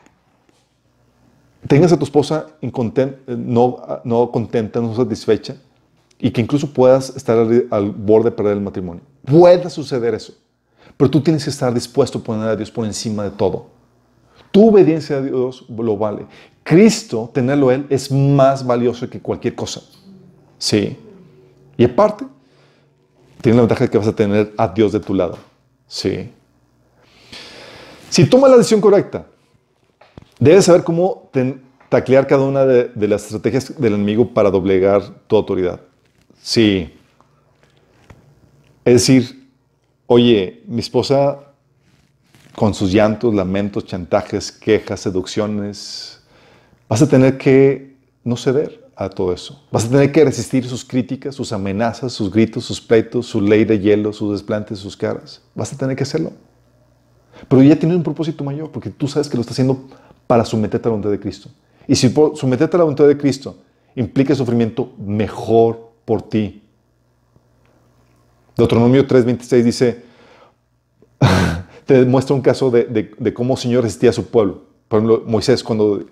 tengas 1.68 1.92
a 1.92 1.98
tu 1.98 2.04
esposa 2.04 2.48
eh, 2.62 3.12
no, 3.28 3.78
no 4.04 4.32
contenta, 4.32 4.80
no 4.80 4.96
satisfecha, 4.96 5.56
y 6.20 6.32
que 6.32 6.42
incluso 6.42 6.72
puedas 6.72 7.16
estar 7.16 7.38
al, 7.38 7.68
al 7.70 7.92
borde 7.92 8.30
de 8.30 8.36
perder 8.36 8.54
el 8.54 8.62
matrimonio. 8.62 9.04
Puede 9.26 9.70
suceder 9.70 10.14
eso, 10.14 10.34
pero 10.98 11.10
tú 11.10 11.22
tienes 11.22 11.44
que 11.44 11.50
estar 11.50 11.74
dispuesto 11.74 12.20
a 12.20 12.24
poner 12.24 12.48
a 12.48 12.56
Dios 12.56 12.72
por 12.72 12.86
encima 12.86 13.24
de 13.24 13.32
todo. 13.32 13.68
Tu 14.52 14.70
obediencia 14.70 15.18
a 15.18 15.22
Dios 15.22 15.66
lo 15.70 15.98
vale. 15.98 16.28
Cristo, 16.64 17.30
tenerlo 17.34 17.72
Él, 17.72 17.86
es 17.90 18.12
más 18.12 18.66
valioso 18.66 19.10
que 19.10 19.20
cualquier 19.20 19.56
cosa. 19.56 19.82
Sí. 20.58 20.98
Y 21.76 21.84
aparte, 21.84 22.26
tienes 23.42 23.58
la 23.58 23.64
ventaja 23.64 23.86
de 23.86 23.90
que 23.90 23.98
vas 23.98 24.08
a 24.08 24.16
tener 24.16 24.54
a 24.58 24.68
Dios 24.68 24.92
de 24.92 25.00
tu 25.00 25.14
lado. 25.14 25.38
Sí. 25.88 26.32
Si 28.10 28.26
tomas 28.30 28.52
la 28.52 28.58
decisión 28.58 28.80
correcta, 28.80 29.26
Debes 30.40 30.66
saber 30.66 30.84
cómo 30.84 31.30
ten- 31.32 31.62
taclear 31.90 32.28
cada 32.28 32.44
una 32.44 32.66
de, 32.66 32.86
de 32.94 33.08
las 33.08 33.24
estrategias 33.26 33.80
del 33.80 33.94
enemigo 33.94 34.34
para 34.34 34.50
doblegar 34.50 35.04
tu 35.28 35.36
autoridad. 35.36 35.80
Sí. 36.42 36.92
Es 38.84 38.94
decir, 38.94 39.50
oye, 40.08 40.64
mi 40.68 40.80
esposa 40.80 41.40
con 42.56 42.74
sus 42.74 42.92
llantos, 42.92 43.34
lamentos, 43.34 43.86
chantajes, 43.86 44.52
quejas, 44.52 45.00
seducciones, 45.00 46.22
vas 46.88 47.02
a 47.02 47.08
tener 47.08 47.38
que 47.38 47.96
no 48.24 48.36
ceder 48.38 48.84
a 48.96 49.10
todo 49.10 49.34
eso. 49.34 49.66
Vas 49.72 49.86
a 49.86 49.90
tener 49.90 50.12
que 50.12 50.24
resistir 50.24 50.68
sus 50.68 50.86
críticas, 50.86 51.34
sus 51.34 51.52
amenazas, 51.52 52.14
sus 52.14 52.32
gritos, 52.32 52.66
sus 52.66 52.80
pleitos, 52.80 53.26
su 53.26 53.42
ley 53.42 53.66
de 53.66 53.80
hielo, 53.80 54.14
sus 54.14 54.34
desplantes, 54.34 54.80
sus 54.80 54.96
caras. 54.96 55.42
Vas 55.56 55.74
a 55.74 55.78
tener 55.78 55.96
que 55.96 56.04
hacerlo. 56.04 56.32
Pero 57.48 57.64
ya 57.64 57.76
tiene 57.76 57.96
un 57.96 58.04
propósito 58.04 58.44
mayor, 58.44 58.70
porque 58.72 58.90
tú 58.92 59.08
sabes 59.08 59.28
que 59.28 59.36
lo 59.36 59.42
está 59.42 59.54
haciendo 59.54 59.88
para 60.28 60.46
someterte 60.46 60.88
a 60.88 60.90
la 60.90 60.92
voluntad 60.98 61.12
de 61.12 61.20
Cristo. 61.20 61.50
Y 61.88 61.96
si 61.96 62.14
someterte 62.36 62.76
a 62.76 62.80
la 62.80 62.84
voluntad 62.86 63.08
de 63.08 63.18
Cristo 63.18 63.58
implica 63.96 64.34
sufrimiento, 64.36 64.94
mejor 64.98 65.92
por 66.06 66.22
ti. 66.24 66.62
Deuteronomio 68.56 69.08
3:26 69.08 69.64
dice, 69.64 70.04
te 71.86 72.06
muestra 72.06 72.36
un 72.36 72.42
caso 72.42 72.70
de, 72.70 72.86
de- 72.86 73.12
de 73.18 73.34
cómo 73.34 73.54
el 73.56 73.60
Señor 73.60 73.84
resistía 73.84 74.12
a 74.12 74.14
su 74.14 74.28
pueblo. 74.28 74.64
Por 74.88 75.00
ejemplo, 75.00 75.24
Moisés, 75.26 75.64
cuando 75.64 76.04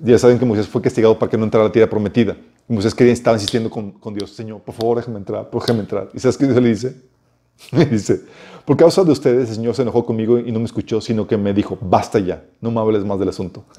ya 0.00 0.18
saben 0.18 0.38
que 0.38 0.44
Moisés 0.44 0.68
fue 0.68 0.80
castigado 0.80 1.18
para 1.18 1.30
que 1.30 1.36
no 1.36 1.44
entrara 1.44 1.64
a 1.64 1.68
la 1.68 1.72
tierra 1.72 1.90
prometida. 1.90 2.36
Y 2.68 2.72
Moisés 2.72 2.94
quería, 2.94 3.12
estaba 3.12 3.36
insistiendo 3.36 3.68
con, 3.68 3.90
con 3.92 4.14
Dios, 4.14 4.30
Señor, 4.30 4.60
por 4.62 4.74
favor, 4.74 4.98
déjame 4.98 5.18
entrar, 5.18 5.50
por 5.50 5.62
déjame 5.62 5.80
entrar. 5.80 6.08
¿Y 6.14 6.18
sabes 6.20 6.36
qué 6.38 6.46
Dios 6.46 6.60
le 6.62 6.68
dice? 6.68 6.96
Le 7.72 7.84
dice, 7.86 8.22
por 8.64 8.76
causa 8.76 9.02
de 9.04 9.10
ustedes, 9.10 9.48
el 9.50 9.56
Señor 9.56 9.74
se 9.74 9.82
enojó 9.82 10.06
conmigo 10.06 10.38
y 10.38 10.52
no 10.52 10.58
me 10.58 10.66
escuchó, 10.66 11.00
sino 11.00 11.26
que 11.26 11.36
me 11.36 11.52
dijo, 11.52 11.76
basta 11.80 12.18
ya, 12.18 12.44
no 12.60 12.70
me 12.70 12.80
hables 12.80 13.04
más 13.04 13.18
del 13.18 13.28
asunto. 13.30 13.64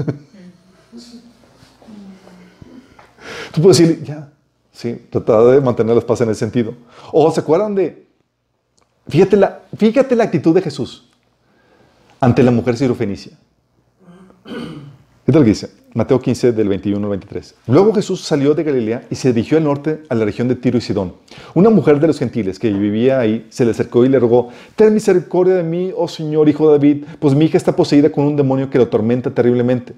Tú 3.53 3.61
puedes 3.61 3.77
decir, 3.77 4.03
ya, 4.03 4.31
¿sí? 4.71 4.99
Trataba 5.09 5.53
de 5.53 5.61
mantener 5.61 5.95
las 5.95 6.03
paz 6.03 6.21
en 6.21 6.29
ese 6.29 6.39
sentido. 6.39 6.73
O 7.11 7.31
se 7.31 7.39
acuerdan 7.39 7.75
de, 7.75 8.07
fíjate 9.07 9.37
la, 9.37 9.61
fíjate 9.77 10.15
la 10.15 10.23
actitud 10.25 10.53
de 10.55 10.61
Jesús 10.61 11.09
ante 12.19 12.41
la 12.41 12.51
mujer 12.51 12.75
sirofenicia. 12.75 13.37
¿Qué 15.25 15.31
tal 15.31 15.43
que 15.43 15.49
dice? 15.49 15.69
Mateo 15.95 16.19
15, 16.19 16.53
del 16.53 16.69
21 16.69 17.05
al 17.05 17.09
23. 17.11 17.55
Luego 17.67 17.93
Jesús 17.93 18.21
salió 18.21 18.55
de 18.55 18.63
Galilea 18.63 19.05
y 19.11 19.15
se 19.15 19.31
dirigió 19.31 19.57
al 19.59 19.63
norte 19.63 20.01
a 20.09 20.15
la 20.15 20.25
región 20.25 20.47
de 20.47 20.55
Tiro 20.55 20.79
y 20.79 20.81
Sidón. 20.81 21.13
Una 21.53 21.69
mujer 21.69 21.99
de 21.99 22.07
los 22.07 22.17
gentiles 22.17 22.57
que 22.57 22.71
vivía 22.71 23.19
ahí 23.19 23.45
se 23.49 23.63
le 23.63 23.71
acercó 23.71 24.03
y 24.03 24.09
le 24.09 24.17
rogó, 24.17 24.49
ten 24.75 24.93
misericordia 24.93 25.53
de 25.53 25.63
mí, 25.63 25.91
oh 25.95 26.07
Señor, 26.07 26.49
hijo 26.49 26.67
de 26.67 26.77
David, 26.77 27.05
pues 27.19 27.35
mi 27.35 27.45
hija 27.45 27.57
está 27.57 27.75
poseída 27.75 28.11
con 28.11 28.25
un 28.25 28.35
demonio 28.35 28.71
que 28.71 28.79
lo 28.79 28.85
atormenta 28.85 29.29
terriblemente. 29.29 29.93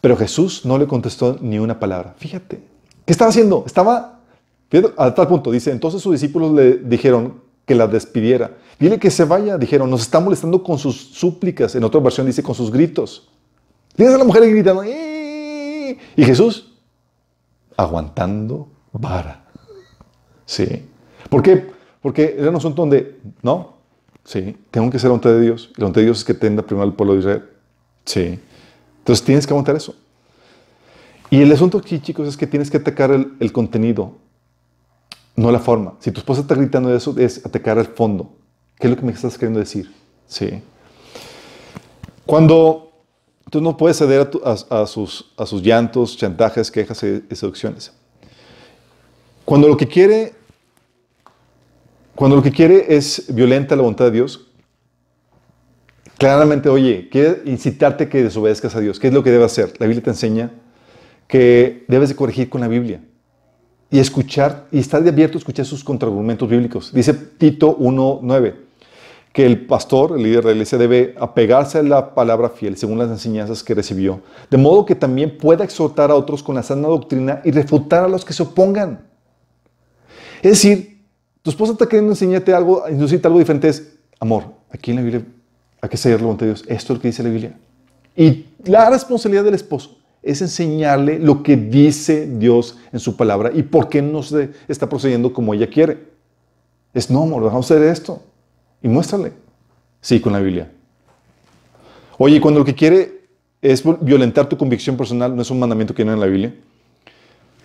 Pero 0.00 0.16
Jesús 0.16 0.64
no 0.64 0.78
le 0.78 0.86
contestó 0.86 1.36
ni 1.42 1.58
una 1.58 1.78
palabra. 1.78 2.14
Fíjate, 2.16 2.60
¿qué 3.04 3.12
estaba 3.12 3.28
haciendo? 3.28 3.64
Estaba, 3.66 4.20
a 4.96 5.14
tal 5.14 5.28
punto, 5.28 5.50
dice, 5.50 5.72
entonces 5.72 6.00
sus 6.00 6.12
discípulos 6.12 6.52
le 6.52 6.78
dijeron 6.78 7.34
que 7.66 7.74
la 7.74 7.86
despidiera. 7.86 8.52
Dile 8.80 8.98
que 8.98 9.10
se 9.10 9.24
vaya, 9.24 9.58
dijeron, 9.58 9.90
nos 9.90 10.00
está 10.00 10.20
molestando 10.20 10.62
con 10.62 10.78
sus 10.78 10.96
súplicas. 10.96 11.74
En 11.74 11.84
otra 11.84 12.00
versión 12.00 12.26
dice 12.26 12.42
con 12.42 12.54
sus 12.54 12.70
gritos. 12.70 13.28
Tienes 13.94 14.14
a 14.14 14.18
la 14.18 14.24
mujer 14.24 14.48
gritando, 14.48 14.84
"¡Eh!". 14.84 15.07
Y 16.16 16.24
Jesús 16.24 16.74
aguantando 17.76 18.68
vara. 18.92 19.44
Sí. 20.44 20.84
¿Por 21.30 21.42
qué? 21.42 21.70
Porque 22.02 22.36
era 22.38 22.50
un 22.50 22.56
asunto 22.56 22.82
donde, 22.82 23.20
no, 23.42 23.74
sí, 24.24 24.56
tengo 24.70 24.90
que 24.90 24.98
ser 24.98 25.08
la 25.08 25.10
voluntad 25.10 25.30
de 25.30 25.40
Dios. 25.40 25.70
Y 25.70 25.80
la 25.80 25.84
voluntad 25.84 26.00
de 26.00 26.06
Dios 26.06 26.18
es 26.18 26.24
que 26.24 26.34
tenga 26.34 26.62
primero 26.62 26.84
al 26.84 26.94
pueblo 26.94 27.14
de 27.14 27.20
Israel. 27.20 27.44
Sí. 28.04 28.38
Entonces 28.98 29.24
tienes 29.24 29.46
que 29.46 29.52
aguantar 29.52 29.76
eso. 29.76 29.94
Y 31.30 31.42
el 31.42 31.52
asunto 31.52 31.78
aquí, 31.78 32.00
chicos, 32.00 32.26
es 32.26 32.36
que 32.36 32.46
tienes 32.46 32.70
que 32.70 32.78
atacar 32.78 33.10
el, 33.10 33.52
contenido, 33.52 34.16
no 35.36 35.52
la 35.52 35.58
forma. 35.58 35.94
Si 36.00 36.10
tu 36.10 36.20
esposa 36.20 36.40
está 36.40 36.54
gritando 36.54 36.94
eso, 36.94 37.14
es 37.18 37.44
atacar 37.44 37.78
el 37.78 37.86
fondo. 37.86 38.32
¿Qué 38.78 38.86
es 38.86 38.90
lo 38.90 38.96
que 38.96 39.04
me 39.04 39.12
estás 39.12 39.36
queriendo 39.36 39.60
decir? 39.60 39.92
Sí. 40.26 40.62
Cuando 42.24 42.87
tú 43.50 43.60
no 43.60 43.76
puedes 43.76 43.96
ceder 43.98 44.20
a, 44.20 44.30
tu- 44.30 44.40
a- 44.44 44.82
a 44.82 44.86
sus, 44.86 45.32
a 45.36 45.46
sus 45.46 45.62
llantos, 45.62 46.16
chantajes, 46.16 46.70
quejas 46.70 47.02
y, 47.02 47.24
y 47.30 47.34
seducciones. 47.36 47.92
Cuando 49.44 49.68
lo 49.68 49.76
que 49.76 49.86
quiere, 49.88 50.34
cuando 52.14 52.36
lo 52.36 52.42
que 52.42 52.50
quiere 52.52 52.94
es 52.96 53.32
violenta 53.34 53.74
la 53.76 53.82
voluntad 53.82 54.06
de 54.06 54.10
Dios, 54.12 54.46
claramente, 56.18 56.68
oye, 56.68 57.08
quiere 57.10 57.42
incitarte 57.46 58.04
a 58.04 58.08
que 58.08 58.22
desobedezcas 58.22 58.74
a 58.74 58.80
Dios. 58.80 58.98
¿Qué 58.98 59.08
es 59.08 59.14
lo 59.14 59.22
que 59.22 59.30
debe 59.30 59.44
hacer? 59.44 59.72
La 59.78 59.86
Biblia 59.86 60.02
te 60.02 60.10
enseña 60.10 60.50
que 61.28 61.84
debes 61.88 62.08
de 62.08 62.16
corregir 62.16 62.48
con 62.48 62.60
la 62.60 62.68
Biblia 62.68 63.00
y 63.90 63.98
escuchar 64.00 64.66
y 64.72 64.78
estar 64.80 65.06
abierto 65.06 65.38
a 65.38 65.40
escuchar 65.40 65.64
sus 65.64 65.84
contraargumentos 65.84 66.48
bíblicos. 66.48 66.92
Dice 66.92 67.14
Tito 67.14 67.76
1.9 67.78 68.54
que 69.32 69.46
el 69.46 69.66
pastor, 69.66 70.16
el 70.16 70.22
líder 70.22 70.42
de 70.42 70.46
la 70.46 70.52
iglesia, 70.52 70.78
debe 70.78 71.14
apegarse 71.18 71.78
a 71.78 71.82
la 71.82 72.14
palabra 72.14 72.48
fiel 72.48 72.76
según 72.76 72.98
las 72.98 73.08
enseñanzas 73.08 73.62
que 73.62 73.74
recibió, 73.74 74.20
de 74.50 74.56
modo 74.56 74.84
que 74.84 74.94
también 74.94 75.36
pueda 75.36 75.64
exhortar 75.64 76.10
a 76.10 76.14
otros 76.14 76.42
con 76.42 76.54
la 76.54 76.62
sana 76.62 76.88
doctrina 76.88 77.40
y 77.44 77.50
refutar 77.50 78.04
a 78.04 78.08
los 78.08 78.24
que 78.24 78.32
se 78.32 78.42
opongan. 78.42 79.06
Es 80.42 80.52
decir, 80.52 81.02
tu 81.42 81.50
esposa 81.50 81.72
está 81.72 81.86
queriendo 81.86 82.12
enseñarte 82.12 82.52
algo, 82.52 82.88
inducirte 82.88 83.26
algo 83.26 83.38
diferente, 83.38 83.68
es 83.68 83.96
amor. 84.18 84.44
Aquí 84.70 84.90
en 84.90 84.96
la 84.96 85.02
Biblia 85.02 85.24
hay 85.80 85.88
que 85.88 85.96
seguir 85.96 86.18
la 86.18 86.24
voluntad 86.24 86.46
de 86.46 86.52
Dios. 86.52 86.64
Esto 86.68 86.92
es 86.92 86.98
lo 86.98 87.02
que 87.02 87.08
dice 87.08 87.22
la 87.22 87.30
Biblia. 87.30 87.58
Y 88.16 88.46
la 88.64 88.90
responsabilidad 88.90 89.44
del 89.44 89.54
esposo 89.54 89.98
es 90.22 90.42
enseñarle 90.42 91.18
lo 91.18 91.42
que 91.42 91.56
dice 91.56 92.26
Dios 92.26 92.76
en 92.92 93.00
su 93.00 93.16
palabra 93.16 93.50
y 93.54 93.62
por 93.62 93.88
qué 93.88 94.02
no 94.02 94.22
se 94.22 94.50
está 94.66 94.88
procediendo 94.88 95.32
como 95.32 95.54
ella 95.54 95.68
quiere. 95.68 96.08
Es 96.92 97.10
no, 97.10 97.22
amor, 97.22 97.44
vamos 97.44 97.70
a 97.70 97.74
hacer 97.74 97.86
esto. 97.86 98.22
Y 98.82 98.88
muéstrale. 98.88 99.32
Sí, 100.00 100.20
con 100.20 100.32
la 100.32 100.40
Biblia. 100.40 100.70
Oye, 102.18 102.40
cuando 102.40 102.60
lo 102.60 102.66
que 102.66 102.74
quiere 102.74 103.28
es 103.60 103.82
violentar 104.00 104.48
tu 104.48 104.56
convicción 104.56 104.96
personal, 104.96 105.34
no 105.34 105.42
es 105.42 105.50
un 105.50 105.58
mandamiento 105.58 105.94
que 105.94 106.04
no 106.04 106.12
en 106.12 106.20
la 106.20 106.26
Biblia. 106.26 106.54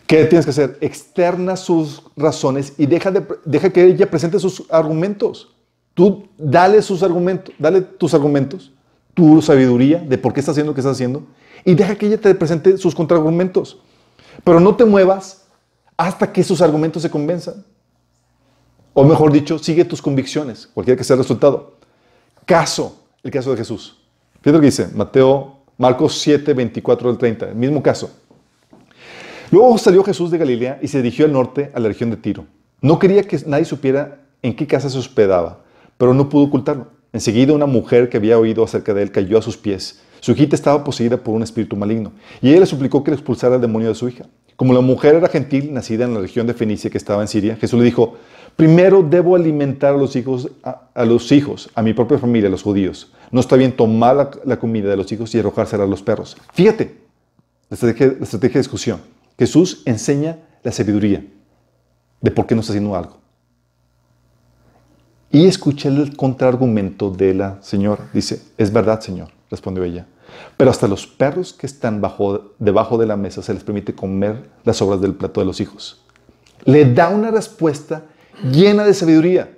¿Qué 0.07 0.25
tienes 0.25 0.45
que 0.45 0.51
hacer? 0.51 0.77
Externa 0.81 1.55
sus 1.55 2.03
razones 2.15 2.73
y 2.77 2.85
deja, 2.85 3.09
de, 3.09 3.25
deja 3.45 3.69
que 3.71 3.83
ella 3.85 4.09
presente 4.09 4.39
sus 4.39 4.63
argumentos. 4.69 5.55
Tú 5.93 6.27
dale 6.37 6.81
sus 6.81 7.03
argumentos, 7.03 7.53
dale 7.57 7.81
tus 7.81 8.13
argumentos, 8.13 8.71
tu 9.13 9.41
sabiduría 9.41 9.99
de 9.99 10.17
por 10.17 10.33
qué 10.33 10.39
estás 10.39 10.53
haciendo 10.53 10.71
lo 10.71 10.75
que 10.75 10.81
estás 10.81 10.97
haciendo 10.97 11.23
y 11.63 11.75
deja 11.75 11.95
que 11.95 12.07
ella 12.07 12.19
te 12.19 12.33
presente 12.35 12.77
sus 12.77 12.93
contraargumentos. 12.93 13.79
Pero 14.43 14.59
no 14.59 14.75
te 14.75 14.85
muevas 14.85 15.45
hasta 15.95 16.31
que 16.31 16.43
sus 16.43 16.61
argumentos 16.61 17.01
se 17.01 17.09
convenzan. 17.09 17.63
O 18.93 19.03
mejor 19.03 19.31
dicho, 19.31 19.57
sigue 19.57 19.85
tus 19.85 20.01
convicciones, 20.01 20.69
cualquiera 20.73 20.97
que 20.97 21.03
sea 21.03 21.15
el 21.15 21.21
resultado. 21.21 21.77
Caso, 22.45 23.03
el 23.23 23.31
caso 23.31 23.51
de 23.51 23.57
Jesús. 23.57 23.97
Fíjate 24.41 24.51
lo 24.51 24.59
que 24.59 24.67
dice 24.67 24.89
Mateo, 24.93 25.57
Marcos 25.77 26.19
7, 26.19 26.53
24 26.53 27.09
al 27.09 27.17
30, 27.17 27.49
el 27.49 27.55
mismo 27.55 27.81
caso. 27.81 28.11
Luego 29.49 29.77
salió 29.77 30.03
Jesús 30.03 30.29
de 30.31 30.37
Galilea 30.37 30.79
y 30.81 30.87
se 30.87 31.01
dirigió 31.01 31.25
al 31.25 31.33
norte, 31.33 31.71
a 31.73 31.79
la 31.79 31.87
región 31.87 32.09
de 32.09 32.17
Tiro. 32.17 32.45
No 32.81 32.99
quería 32.99 33.23
que 33.23 33.39
nadie 33.47 33.65
supiera 33.65 34.19
en 34.41 34.55
qué 34.55 34.67
casa 34.67 34.89
se 34.89 34.97
hospedaba, 34.97 35.59
pero 35.97 36.13
no 36.13 36.29
pudo 36.29 36.43
ocultarlo. 36.43 36.87
Enseguida 37.13 37.53
una 37.53 37.65
mujer 37.65 38.09
que 38.09 38.17
había 38.17 38.37
oído 38.37 38.63
acerca 38.63 38.93
de 38.93 39.03
él 39.03 39.11
cayó 39.11 39.37
a 39.37 39.41
sus 39.41 39.55
pies. 39.55 40.01
Su 40.19 40.31
hijita 40.31 40.55
estaba 40.55 40.83
poseída 40.83 41.17
por 41.17 41.35
un 41.35 41.43
espíritu 41.43 41.75
maligno, 41.75 42.11
y 42.41 42.49
ella 42.49 42.61
le 42.61 42.65
suplicó 42.65 43.03
que 43.03 43.11
le 43.11 43.15
expulsara 43.15 43.55
el 43.55 43.61
demonio 43.61 43.89
de 43.89 43.95
su 43.95 44.07
hija. 44.07 44.25
Como 44.55 44.73
la 44.73 44.81
mujer 44.81 45.15
era 45.15 45.27
gentil, 45.27 45.73
nacida 45.73 46.05
en 46.05 46.13
la 46.13 46.19
región 46.19 46.47
de 46.47 46.53
Fenicia 46.53 46.89
que 46.89 46.97
estaba 46.97 47.21
en 47.21 47.27
Siria, 47.27 47.55
Jesús 47.55 47.79
le 47.79 47.85
dijo, 47.85 48.17
primero 48.55 49.03
debo 49.03 49.35
alimentar 49.35 49.93
a 49.93 49.97
los 49.97 50.15
hijos, 50.15 50.49
a, 50.63 51.05
los 51.05 51.31
hijos, 51.31 51.69
a 51.75 51.81
mi 51.81 51.93
propia 51.93 52.17
familia, 52.17 52.47
a 52.47 52.51
los 52.51 52.63
judíos. 52.63 53.11
No 53.31 53.39
está 53.39 53.55
bien 53.55 53.75
tomar 53.75 54.39
la, 54.45 54.59
comida 54.59 54.89
de 54.89 54.97
los 54.97 55.11
hijos 55.11 55.33
y 55.33 55.39
arrojársela 55.39 55.83
a 55.83 55.87
los 55.87 56.03
perros. 56.03 56.37
Fíjate, 56.53 56.97
la 57.69 57.75
estrategia, 57.75 58.09
de 58.09 58.59
discusión. 58.59 59.01
Jesús 59.37 59.81
enseña 59.85 60.39
la 60.61 60.71
sabiduría 60.71 61.25
de 62.21 62.31
por 62.31 62.45
qué 62.45 62.55
no 62.55 62.61
está 62.61 62.73
haciendo 62.73 62.95
algo. 62.95 63.17
Y 65.31 65.47
escucha 65.47 65.89
el 65.89 66.15
contraargumento 66.15 67.09
de 67.09 67.33
la 67.33 67.57
señora. 67.63 68.07
Dice, 68.13 68.39
es 68.57 68.71
verdad, 68.71 69.01
Señor, 69.01 69.29
respondió 69.49 69.83
ella. 69.83 70.05
Pero 70.57 70.69
hasta 70.69 70.87
los 70.87 71.07
perros 71.07 71.53
que 71.53 71.65
están 71.65 72.01
bajo, 72.01 72.53
debajo 72.59 72.97
de 72.99 73.07
la 73.07 73.17
mesa 73.17 73.41
se 73.41 73.53
les 73.53 73.63
permite 73.63 73.95
comer 73.95 74.49
las 74.63 74.77
sobras 74.77 75.01
del 75.01 75.15
plato 75.15 75.39
de 75.41 75.47
los 75.47 75.59
hijos. 75.59 76.01
Le 76.65 76.93
da 76.93 77.09
una 77.09 77.31
respuesta 77.31 78.03
llena 78.41 78.83
de 78.83 78.93
sabiduría. 78.93 79.57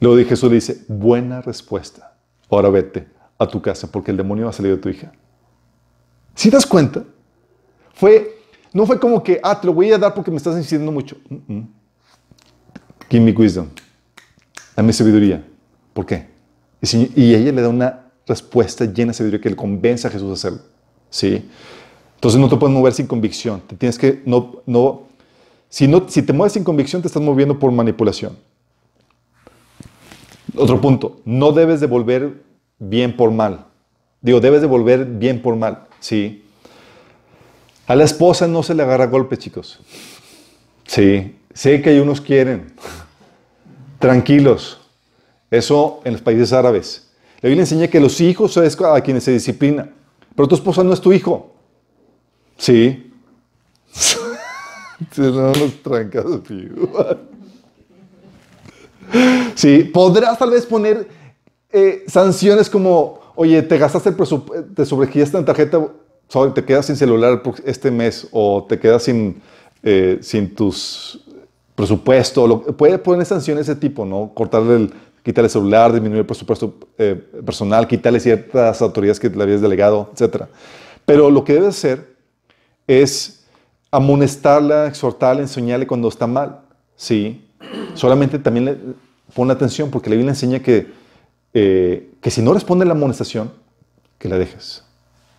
Luego 0.00 0.28
Jesús 0.28 0.48
le 0.50 0.56
dice, 0.56 0.84
buena 0.88 1.40
respuesta. 1.40 2.16
Ahora 2.50 2.68
vete 2.68 3.08
a 3.38 3.46
tu 3.46 3.60
casa 3.62 3.90
porque 3.90 4.10
el 4.10 4.16
demonio 4.16 4.44
va 4.44 4.50
a 4.50 4.52
salir 4.52 4.72
de 4.72 4.78
tu 4.78 4.88
hija. 4.88 5.12
¿Sí 6.34 6.50
te 6.50 6.56
das 6.56 6.66
cuenta? 6.66 7.04
Fue, 7.94 8.38
no 8.72 8.86
fue 8.86 8.98
como 8.98 9.22
que, 9.22 9.40
ah, 9.42 9.60
te 9.60 9.66
lo 9.66 9.72
voy 9.72 9.92
a 9.92 9.98
dar 9.98 10.12
porque 10.14 10.30
me 10.30 10.36
estás 10.36 10.54
insistiendo 10.56 10.90
mucho. 10.90 11.16
Mm 11.28 11.36
-mm. 11.48 11.66
Give 13.08 13.24
me 13.24 13.32
wisdom. 13.32 13.68
Dame 14.76 14.92
sabiduría. 14.92 15.44
¿Por 15.92 16.04
qué? 16.04 16.26
Y, 16.80 17.22
y 17.22 17.34
ella 17.34 17.52
le 17.52 17.62
da 17.62 17.68
una 17.68 18.10
respuesta 18.26 18.84
llena 18.84 19.12
de 19.12 19.14
sabiduría 19.14 19.40
que 19.40 19.50
le 19.50 19.56
convence 19.56 20.06
a 20.06 20.10
Jesús 20.10 20.30
a 20.30 20.32
hacerlo. 20.34 20.60
¿Sí? 21.10 21.48
Entonces 22.16 22.40
no 22.40 22.48
te 22.48 22.56
puedes 22.56 22.74
mover 22.74 22.92
sin 22.92 23.06
convicción. 23.06 23.60
Te 23.66 23.76
tienes 23.76 23.98
que, 23.98 24.22
no, 24.26 24.62
no, 24.66 25.02
si, 25.74 25.88
no, 25.88 26.08
si 26.08 26.22
te 26.22 26.32
mueves 26.32 26.52
sin 26.52 26.62
convicción, 26.62 27.02
te 27.02 27.08
estás 27.08 27.20
moviendo 27.20 27.58
por 27.58 27.72
manipulación. 27.72 28.36
Otro 30.54 30.80
punto, 30.80 31.20
no 31.24 31.50
debes 31.50 31.80
devolver 31.80 32.44
bien 32.78 33.16
por 33.16 33.32
mal. 33.32 33.66
Digo, 34.20 34.38
debes 34.38 34.60
devolver 34.60 35.04
bien 35.04 35.42
por 35.42 35.56
mal. 35.56 35.88
Sí. 35.98 36.44
A 37.88 37.96
la 37.96 38.04
esposa 38.04 38.46
no 38.46 38.62
se 38.62 38.72
le 38.72 38.84
agarra 38.84 39.08
golpe, 39.08 39.36
chicos. 39.36 39.80
Sí. 40.86 41.34
Sé 41.52 41.82
que 41.82 41.90
hay 41.90 41.98
unos 41.98 42.20
quieren. 42.20 42.72
Tranquilos. 43.98 44.78
Eso 45.50 46.02
en 46.04 46.12
los 46.12 46.22
países 46.22 46.52
árabes. 46.52 47.10
La 47.40 47.48
Biblia 47.48 47.64
enseña 47.64 47.88
que 47.88 47.98
los 47.98 48.20
hijos 48.20 48.56
es 48.58 48.80
a 48.80 49.00
quienes 49.00 49.24
se 49.24 49.32
disciplina. 49.32 49.90
Pero 50.36 50.46
tu 50.46 50.54
esposa 50.54 50.84
no 50.84 50.92
es 50.92 51.00
tu 51.00 51.12
hijo. 51.12 51.52
Sí. 52.58 53.03
Se 55.12 55.30
dan 55.30 55.52
los 55.58 55.82
trancazos, 55.82 56.40
Sí, 59.54 59.84
podrás 59.84 60.38
tal 60.38 60.50
vez 60.50 60.66
poner 60.66 61.08
eh, 61.70 62.04
sanciones 62.06 62.70
como, 62.70 63.20
oye, 63.34 63.62
te 63.62 63.78
gastaste 63.78 64.08
el 64.10 64.14
presupuesto, 64.16 64.66
te 64.74 64.84
sobregiraste 64.86 65.38
en 65.38 65.44
tarjeta, 65.44 65.86
te 66.54 66.64
quedas 66.64 66.86
sin 66.86 66.96
celular 66.96 67.42
este 67.64 67.90
mes 67.90 68.26
o 68.32 68.64
te 68.68 68.78
quedas 68.78 69.02
sin, 69.02 69.40
eh, 69.82 70.18
sin 70.20 70.54
tus 70.54 71.20
presupuesto. 71.74 72.46
Lo, 72.46 72.62
puede 72.62 72.98
poner 72.98 73.26
sanciones 73.26 73.66
de 73.66 73.72
ese 73.72 73.80
tipo, 73.80 74.04
¿no? 74.04 74.32
Cortarle 74.34 74.76
el, 74.76 74.94
quitarle 75.22 75.46
el 75.46 75.50
celular, 75.50 75.92
disminuir 75.92 76.20
el 76.20 76.26
presupuesto 76.26 76.74
eh, 76.98 77.14
personal, 77.44 77.86
quitarle 77.86 78.20
ciertas 78.20 78.80
autoridades 78.82 79.20
que 79.20 79.28
le 79.28 79.42
habías 79.42 79.60
delegado, 79.60 80.10
etc. 80.16 80.44
Pero 81.04 81.30
lo 81.30 81.44
que 81.44 81.54
debes 81.54 81.70
hacer 81.70 82.14
es 82.86 83.43
amonestarla, 83.94 84.88
exhortarla, 84.88 85.42
enseñarle 85.42 85.86
cuando 85.86 86.08
está 86.08 86.26
mal. 86.26 86.62
Sí. 86.96 87.48
Solamente 87.94 88.40
también 88.40 88.64
le 88.64 88.76
pone 89.32 89.52
atención 89.52 89.90
porque 89.90 90.10
la 90.10 90.16
Biblia 90.16 90.32
enseña 90.32 90.58
que, 90.58 90.88
eh, 91.54 92.10
que 92.20 92.30
si 92.30 92.42
no 92.42 92.52
responde 92.52 92.84
la 92.84 92.92
amonestación, 92.92 93.52
que 94.18 94.28
la 94.28 94.36
dejes. 94.36 94.84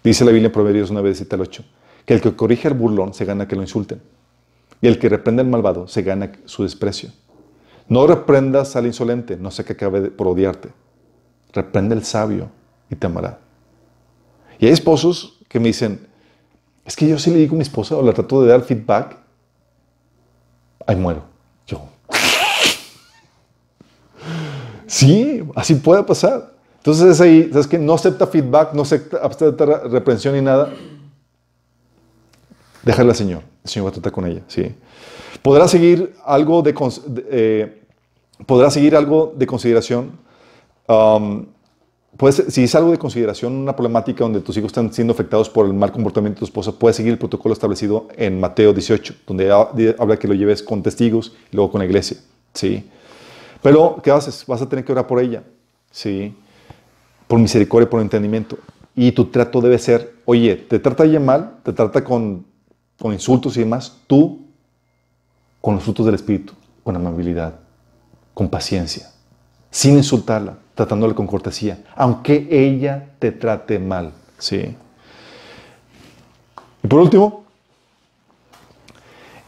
Dice 0.06 0.24
la 0.24 0.32
Biblia 0.32 0.48
en 0.48 0.54
Proverbios 0.54 0.90
9, 0.90 1.16
7 1.16 1.36
al 1.36 1.42
8, 1.42 1.66
que 2.06 2.14
el 2.14 2.22
que 2.22 2.34
corrige 2.34 2.70
al 2.70 2.76
burlón 2.76 3.14
se 3.14 3.26
gana 3.26 3.46
que 3.46 3.58
lo 3.58 3.62
insulten. 3.62 4.02
Y 4.82 4.88
el 4.88 5.00
que 5.00 5.10
reprende 5.10 5.42
al 5.42 5.50
malvado 5.50 5.90
se 5.90 6.02
gana 6.02 6.32
su 6.46 6.64
desprecio. 6.64 7.10
No 7.90 8.08
reprendas 8.08 8.78
al 8.78 8.86
insolente, 8.86 9.36
no 9.36 9.52
sé 9.52 9.66
que 9.66 9.74
acabe 9.74 10.12
por 10.12 10.28
odiarte. 10.28 10.70
Reprende 11.52 11.94
al 11.94 12.06
sabio 12.06 12.50
y 12.90 12.96
te 12.96 13.08
amará. 13.08 13.40
Y 14.60 14.68
hay 14.68 14.72
esposos 14.72 15.40
que 15.50 15.60
me 15.60 15.68
dicen, 15.68 16.08
es 16.86 16.96
que 16.96 17.08
yo 17.08 17.18
sí 17.18 17.32
le 17.32 17.38
digo 17.38 17.56
a 17.56 17.58
mi 17.58 17.64
esposa 17.64 17.98
o 17.98 18.04
le 18.04 18.14
trato 18.14 18.44
de 18.44 18.50
dar 18.50 18.62
feedback, 18.62 19.18
ahí 20.86 20.96
muero. 20.96 21.24
Yo. 21.66 21.82
Sí, 24.86 25.44
así 25.56 25.76
puede 25.76 26.04
pasar. 26.04 26.54
Entonces 26.78 27.08
es 27.08 27.22
ahí, 27.22 27.50
¿sabes 27.52 27.66
qué? 27.66 27.80
No 27.80 27.96
acepta 27.96 28.28
feedback, 28.28 28.74
no 28.74 28.84
acepta, 28.84 29.18
acepta 29.18 29.66
reprensión 29.88 30.36
ni 30.36 30.42
nada. 30.42 30.72
Déjala 32.84 33.10
al 33.10 33.16
Señor. 33.16 33.42
El 33.64 33.70
Señor 33.70 33.88
va 33.88 33.90
a 33.90 33.94
tratar 33.94 34.12
con 34.12 34.28
ella, 34.28 34.42
¿sí? 34.48 34.76
Podrá 35.42 35.68
seguir 35.68 36.16
algo 36.24 36.62
de, 36.62 36.76
eh, 37.32 37.82
podrá 38.46 38.70
seguir 38.70 38.96
algo 38.96 39.34
de 39.36 39.48
consideración. 39.48 40.12
Um, 40.88 41.48
puede 42.18 42.34
ser- 42.34 42.52
si 42.52 42.64
es 42.64 42.76
algo 42.76 42.92
de 42.92 42.98
consideración, 42.98 43.54
una 43.54 43.76
problemática 43.76 44.24
donde 44.24 44.42
tus 44.42 44.56
hijos 44.58 44.68
están 44.70 44.92
siendo 44.94 45.14
afectados 45.14 45.50
por 45.50 45.66
el 45.66 45.74
mal 45.74 45.92
comportamiento 45.92 46.38
de 46.38 46.40
tu 46.40 46.46
esposa, 46.46 46.72
puedes 46.72 46.96
seguir 46.96 47.12
el 47.14 47.18
protocolo 47.18 47.54
establecido 47.54 48.08
en 48.16 48.40
Mateo 48.40 48.74
18, 48.74 49.14
donde 49.28 49.52
ha- 49.52 49.70
de- 49.74 49.96
habla 50.00 50.18
que 50.18 50.28
lo 50.28 50.34
lleves 50.34 50.64
con 50.64 50.82
testigos 50.84 51.34
y 51.52 51.56
luego 51.56 51.72
con 51.72 51.80
la 51.80 51.86
iglesia, 51.86 52.18
¿sí? 52.54 52.90
Pero, 53.62 54.00
¿qué 54.04 54.12
haces? 54.12 54.46
Vas 54.46 54.62
a 54.62 54.70
tener 54.70 54.86
que 54.86 54.92
orar 54.92 55.08
por 55.08 55.20
ella, 55.20 55.44
¿sí? 55.92 56.36
Por 57.28 57.40
misericordia, 57.40 57.90
por 57.90 58.00
entendimiento. 58.02 58.58
Y 58.96 59.12
tu 59.12 59.26
trato 59.26 59.60
debe 59.60 59.78
ser, 59.80 60.14
oye, 60.26 60.56
te 60.56 60.80
trata 60.80 61.04
ella 61.04 61.20
mal, 61.20 61.58
te 61.64 61.74
trata 61.74 62.04
con, 62.04 62.46
con 63.00 63.12
insultos 63.12 63.58
y 63.58 63.62
demás, 63.62 63.98
tú 64.08 64.46
con 65.60 65.76
los 65.76 65.84
frutos 65.84 66.06
del 66.06 66.16
Espíritu, 66.16 66.54
con 66.84 66.96
amabilidad, 66.96 67.60
con 68.36 68.48
paciencia, 68.50 69.10
sin 69.76 69.98
insultarla, 69.98 70.58
tratándola 70.74 71.14
con 71.14 71.28
cortesía, 71.28 71.84
aunque 71.98 72.48
ella 72.50 73.10
te 73.20 73.34
trate 73.34 73.78
mal, 73.78 74.14
¿sí? 74.38 74.74
Y 76.82 76.88
por 76.88 77.02
último, 77.02 77.44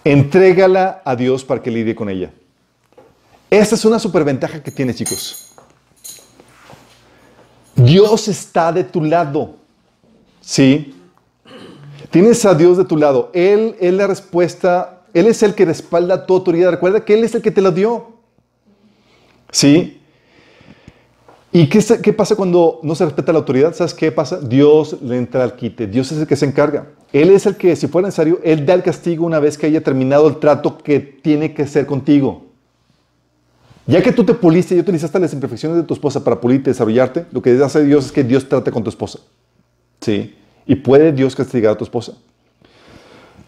entrégala 0.03 1.01
a 1.05 1.15
Dios 1.15 1.45
para 1.45 1.63
que 1.63 1.71
lidie 1.71 1.95
con 1.95 2.09
ella. 2.09 2.29
Esta 3.49 3.75
es 3.75 3.85
una 3.85 3.99
superventaja 3.99 4.61
que 4.61 4.69
tienes, 4.69 4.97
chicos. 4.97 5.53
Dios 7.73 8.27
está 8.27 8.73
de 8.73 8.83
tu 8.83 9.01
lado. 9.01 9.55
¿Sí? 10.41 10.93
Tienes 12.11 12.43
a 12.43 12.53
Dios 12.53 12.77
de 12.77 12.83
tu 12.83 12.97
lado. 12.97 13.31
Él 13.33 13.77
es 13.79 13.93
la 13.93 14.07
respuesta. 14.07 15.03
Él 15.13 15.27
es 15.27 15.41
el 15.41 15.55
que 15.55 15.63
respalda 15.63 16.25
tu 16.25 16.33
autoridad. 16.33 16.71
Recuerda 16.71 17.05
que 17.05 17.13
Él 17.13 17.23
es 17.23 17.33
el 17.33 17.41
que 17.41 17.51
te 17.51 17.61
la 17.61 17.71
dio. 17.71 18.17
¿Sí? 19.51 19.97
¿Y 21.57 21.69
qué, 21.69 21.83
qué 22.03 22.13
pasa 22.13 22.35
cuando 22.35 22.79
no 22.83 22.93
se 22.93 23.03
respeta 23.03 23.33
la 23.33 23.39
autoridad? 23.39 23.73
¿Sabes 23.73 23.95
qué 23.95 24.11
pasa? 24.11 24.39
Dios 24.39 25.01
le 25.01 25.17
entra 25.17 25.43
al 25.43 25.55
quite. 25.55 25.87
Dios 25.87 26.11
es 26.11 26.19
el 26.19 26.27
que 26.27 26.35
se 26.35 26.45
encarga. 26.45 26.89
Él 27.11 27.31
es 27.31 27.47
el 27.47 27.57
que, 27.57 27.75
si 27.75 27.87
fuera 27.87 28.09
necesario, 28.09 28.39
Él 28.43 28.63
da 28.63 28.75
el 28.75 28.83
castigo 28.83 29.25
una 29.25 29.39
vez 29.39 29.57
que 29.57 29.65
haya 29.65 29.81
terminado 29.81 30.27
el 30.27 30.37
trato 30.37 30.77
que 30.77 30.99
tiene 30.99 31.55
que 31.55 31.65
ser 31.65 31.87
contigo. 31.87 32.45
Ya 33.87 34.03
que 34.03 34.11
tú 34.11 34.23
te 34.23 34.35
puliste 34.35 34.75
y 34.75 34.79
utilizaste 34.79 35.17
las 35.17 35.33
imperfecciones 35.33 35.79
de 35.79 35.83
tu 35.83 35.95
esposa 35.95 36.23
para 36.23 36.39
pulirte, 36.39 36.69
desarrollarte, 36.69 37.25
lo 37.31 37.41
que 37.41 37.59
hace 37.63 37.83
Dios 37.83 38.05
es 38.05 38.11
que 38.11 38.23
Dios 38.23 38.47
trate 38.47 38.69
con 38.69 38.83
tu 38.83 38.91
esposa. 38.91 39.17
¿Sí? 40.01 40.35
Y 40.67 40.75
puede 40.75 41.11
Dios 41.11 41.35
castigar 41.35 41.73
a 41.73 41.77
tu 41.79 41.85
esposa. 41.85 42.13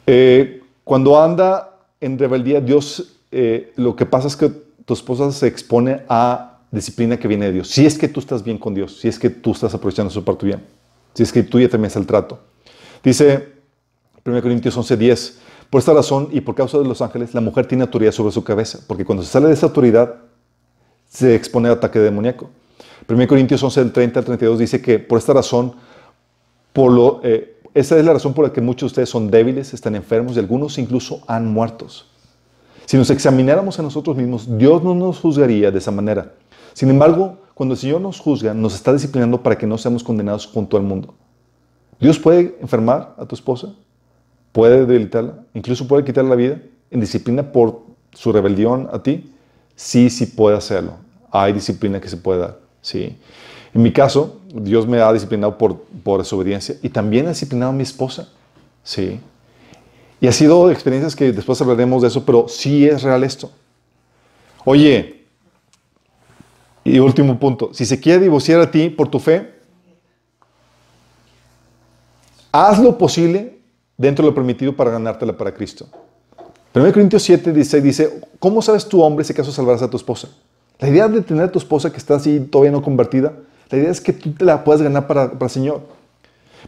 Eh, 0.07 0.63
cuando 0.83 1.21
anda 1.21 1.77
en 2.01 2.17
rebeldía, 2.17 2.59
Dios, 2.59 3.19
eh, 3.31 3.71
lo 3.75 3.95
que 3.95 4.07
pasa 4.07 4.27
es 4.27 4.35
que 4.35 4.49
tu 4.83 4.95
esposa 4.95 5.31
se 5.31 5.45
expone 5.45 6.01
a 6.09 6.48
disciplina 6.71 7.17
que 7.17 7.27
viene 7.27 7.47
de 7.47 7.53
Dios. 7.53 7.69
Si 7.69 7.85
es 7.85 7.97
que 7.97 8.07
tú 8.07 8.19
estás 8.19 8.43
bien 8.43 8.57
con 8.57 8.73
Dios, 8.73 8.99
si 8.99 9.07
es 9.07 9.17
que 9.17 9.29
tú 9.29 9.51
estás 9.51 9.73
aprovechando 9.73 10.11
su 10.11 10.23
parte 10.23 10.45
bien, 10.45 10.63
si 11.13 11.23
es 11.23 11.31
que 11.31 11.43
tú 11.43 11.59
ya 11.59 11.69
terminas 11.69 11.95
el 11.95 12.05
trato. 12.05 12.39
Dice 13.03 13.53
1 14.25 14.41
Corintios 14.41 14.77
11:10, 14.77 15.39
por 15.69 15.79
esta 15.79 15.93
razón 15.93 16.29
y 16.31 16.41
por 16.41 16.55
causa 16.55 16.77
de 16.77 16.85
los 16.85 17.01
ángeles, 17.01 17.33
la 17.33 17.41
mujer 17.41 17.65
tiene 17.67 17.83
autoridad 17.83 18.11
sobre 18.11 18.31
su 18.31 18.43
cabeza, 18.43 18.79
porque 18.87 19.05
cuando 19.05 19.23
se 19.23 19.31
sale 19.31 19.47
de 19.47 19.53
esa 19.53 19.67
autoridad, 19.67 20.15
se 21.07 21.35
expone 21.35 21.67
al 21.67 21.75
ataque 21.75 21.99
demoníaco. 21.99 22.49
1 23.07 23.27
Corintios 23.27 23.61
11, 23.63 23.79
del 23.79 23.91
30 23.91 24.19
al 24.19 24.25
32 24.25 24.59
dice 24.59 24.81
que 24.81 24.99
por 24.99 25.17
esta 25.17 25.33
razón, 25.33 25.73
eh, 27.23 27.59
esa 27.73 27.97
es 27.97 28.05
la 28.05 28.13
razón 28.13 28.33
por 28.33 28.45
la 28.45 28.53
que 28.53 28.61
muchos 28.61 28.81
de 28.81 28.87
ustedes 28.87 29.09
son 29.09 29.31
débiles, 29.31 29.73
están 29.73 29.95
enfermos 29.95 30.35
y 30.35 30.39
algunos 30.39 30.77
incluso 30.77 31.21
han 31.27 31.47
muertos. 31.47 32.07
Si 32.85 32.97
nos 32.97 33.09
examináramos 33.09 33.79
a 33.79 33.83
nosotros 33.83 34.15
mismos, 34.15 34.57
Dios 34.57 34.83
no 34.83 34.95
nos 34.95 35.19
juzgaría 35.19 35.71
de 35.71 35.77
esa 35.77 35.91
manera. 35.91 36.33
Sin 36.73 36.89
embargo, 36.89 37.37
cuando 37.53 37.73
el 37.73 37.79
Señor 37.79 38.01
nos 38.01 38.19
juzga, 38.19 38.53
nos 38.53 38.75
está 38.75 38.93
disciplinando 38.93 39.43
para 39.43 39.57
que 39.57 39.67
no 39.67 39.77
seamos 39.77 40.03
condenados 40.03 40.45
junto 40.45 40.77
al 40.77 40.83
mundo. 40.83 41.13
Dios 41.99 42.17
puede 42.17 42.57
enfermar 42.61 43.15
a 43.17 43.25
tu 43.25 43.35
esposa, 43.35 43.73
puede 44.51 44.85
debilitarla, 44.85 45.43
incluso 45.53 45.87
puede 45.87 46.05
quitarle 46.05 46.29
la 46.29 46.35
vida 46.35 46.61
en 46.89 47.01
disciplina 47.01 47.51
por 47.51 47.81
su 48.13 48.31
rebelión 48.31 48.89
a 48.93 49.03
ti. 49.03 49.33
Sí, 49.75 50.09
sí 50.09 50.25
puede 50.25 50.57
hacerlo. 50.57 50.93
Hay 51.31 51.53
disciplina 51.53 51.99
que 51.99 52.09
se 52.09 52.17
puede 52.17 52.39
dar. 52.39 52.59
Sí. 52.81 53.17
En 53.73 53.83
mi 53.83 53.91
caso, 53.91 54.39
Dios 54.53 54.87
me 54.87 54.99
ha 55.01 55.11
disciplinado 55.13 55.57
por, 55.57 55.81
por 56.03 56.19
desobediencia 56.19 56.77
y 56.81 56.89
también 56.89 57.25
ha 57.25 57.29
disciplinado 57.29 57.71
a 57.71 57.75
mi 57.75 57.83
esposa. 57.83 58.29
Sí. 58.83 59.19
Y 60.21 60.27
ha 60.27 60.31
sido 60.31 60.71
experiencias 60.71 61.15
que 61.15 61.31
después 61.31 61.61
hablaremos 61.61 62.01
de 62.01 62.07
eso, 62.07 62.25
pero 62.25 62.47
sí 62.47 62.85
es 62.85 63.03
real 63.03 63.23
esto. 63.23 63.51
Oye, 64.65 65.18
y 66.89 66.99
último 66.99 67.39
punto, 67.39 67.73
si 67.73 67.85
se 67.85 67.99
quiere 67.99 68.23
divorciar 68.23 68.61
a 68.61 68.71
ti 68.71 68.89
por 68.89 69.09
tu 69.09 69.19
fe, 69.19 69.53
haz 72.51 72.79
lo 72.79 72.97
posible 72.97 73.59
dentro 73.97 74.23
de 74.23 74.31
lo 74.31 74.35
permitido 74.35 74.75
para 74.75 74.91
ganártela 74.91 75.37
para 75.37 75.53
Cristo. 75.53 75.87
1 76.73 76.91
Corintios 76.93 77.23
7, 77.23 77.51
16 77.51 77.83
dice, 77.83 78.21
¿cómo 78.39 78.61
sabes 78.61 78.87
tu 78.87 79.01
hombre 79.01 79.25
si 79.25 79.33
acaso 79.33 79.51
salvarás 79.51 79.81
a 79.81 79.89
tu 79.89 79.97
esposa? 79.97 80.29
La 80.79 80.87
idea 80.87 81.07
de 81.07 81.21
tener 81.21 81.43
a 81.43 81.51
tu 81.51 81.59
esposa 81.59 81.91
que 81.91 81.97
está 81.97 82.15
así 82.15 82.39
todavía 82.39 82.71
no 82.71 82.81
convertida, 82.81 83.33
la 83.69 83.77
idea 83.77 83.91
es 83.91 84.01
que 84.01 84.13
tú 84.13 84.31
te 84.33 84.45
la 84.45 84.63
puedas 84.63 84.81
ganar 84.81 85.05
para, 85.07 85.31
para 85.31 85.45
el 85.45 85.51
Señor. 85.51 85.81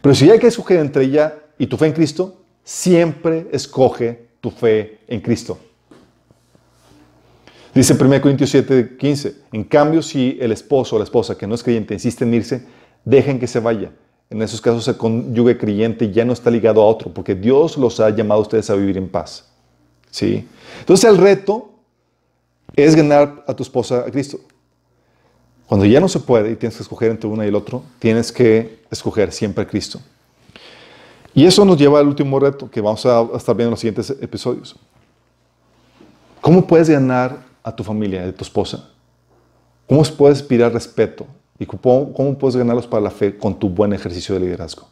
Pero 0.02 0.14
si 0.14 0.30
hay 0.30 0.40
que 0.40 0.48
escoger 0.48 0.80
entre 0.80 1.06
ella 1.06 1.36
y 1.58 1.68
tu 1.68 1.78
fe 1.78 1.88
en 1.88 1.94
Cristo, 1.94 2.36
siempre 2.64 3.48
escoge 3.52 4.28
tu 4.40 4.52
fe 4.52 5.00
en 5.08 5.22
Cristo. 5.22 5.58
Dice 7.74 7.94
1 7.94 8.22
Corintios 8.22 8.50
7, 8.50 8.98
15, 8.98 9.36
en 9.54 9.64
cambio 9.64 10.02
si 10.02 10.38
el 10.42 10.52
esposo 10.52 10.96
o 10.96 11.00
la 11.00 11.06
esposa 11.06 11.38
que 11.38 11.48
no 11.48 11.56
es 11.56 11.64
creyente 11.64 11.94
insiste 11.94 12.26
en 12.26 12.34
irse, 12.34 12.66
dejen 13.06 13.40
que 13.40 13.48
se 13.48 13.60
vaya. 13.60 13.92
En 14.30 14.42
esos 14.42 14.60
casos 14.60 14.88
el 14.88 14.98
cónyuge 14.98 15.58
creyente 15.58 16.12
ya 16.12 16.26
no 16.26 16.34
está 16.34 16.50
ligado 16.50 16.82
a 16.82 16.86
otro, 16.86 17.14
porque 17.14 17.34
Dios 17.34 17.78
los 17.78 18.00
ha 18.00 18.10
llamado 18.10 18.40
a 18.40 18.44
ustedes 18.44 18.70
a 18.70 18.76
vivir 18.76 18.98
en 18.98 19.08
paz. 19.08 19.50
¿Sí? 20.10 20.48
Entonces 20.80 21.10
el 21.10 21.18
reto 21.18 21.72
es 22.76 22.96
ganar 22.96 23.44
a 23.48 23.54
tu 23.54 23.64
esposa 23.64 24.00
a 24.00 24.12
Cristo. 24.12 24.40
Cuando 25.66 25.86
ya 25.86 26.02
no 26.02 26.10
se 26.10 26.20
puede 26.20 26.52
y 26.52 26.56
tienes 26.58 26.76
que 26.76 26.84
escoger 26.84 27.12
entre 27.12 27.30
una 27.30 27.46
y 27.46 27.48
el 27.48 27.56
otro, 27.56 27.84
tienes 28.00 28.34
que 28.34 28.84
escoger 28.92 29.32
siempre 29.32 29.64
a 29.64 29.68
Cristo. 29.68 30.02
Y 31.34 31.46
eso 31.46 31.64
nos 31.64 31.78
lleva 31.78 32.00
al 32.00 32.08
último 32.08 32.38
reto 32.38 32.70
que 32.70 32.82
vamos 32.82 33.06
a 33.06 33.22
estar 33.38 33.56
viendo 33.56 33.70
en 33.70 33.72
los 33.72 33.80
siguientes 33.80 34.10
episodios. 34.22 34.76
¿Cómo 36.42 36.68
puedes 36.68 36.90
ganar 36.90 37.51
a 37.64 37.76
tu 37.76 37.84
familia, 37.84 38.26
a 38.26 38.32
tu 38.32 38.44
esposa? 38.44 38.90
¿Cómo 39.88 40.04
puedes 40.04 40.40
inspirar 40.40 40.72
respeto? 40.72 41.26
¿Y 41.60 41.66
cómo, 41.66 42.38
puedes 42.40 42.56
ganarlos 42.56 42.88
para 42.88 43.04
la 43.04 43.12
fe 43.12 43.38
con 43.38 43.60
tu 43.60 43.70
buen 43.70 43.94
ejercicio 43.94 44.34
de 44.34 44.42
liderazgo? 44.42 44.88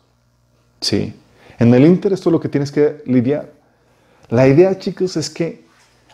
Sí. 0.81 1.13
En 1.57 1.73
el 1.73 1.85
Inter 1.85 2.13
esto 2.13 2.29
es 2.29 2.33
lo 2.33 2.39
que 2.39 2.49
tienes 2.49 2.71
que 2.71 3.01
lidiar. 3.05 3.51
La 4.29 4.47
idea, 4.47 4.77
chicos, 4.77 5.17
es 5.17 5.29
que 5.29 5.65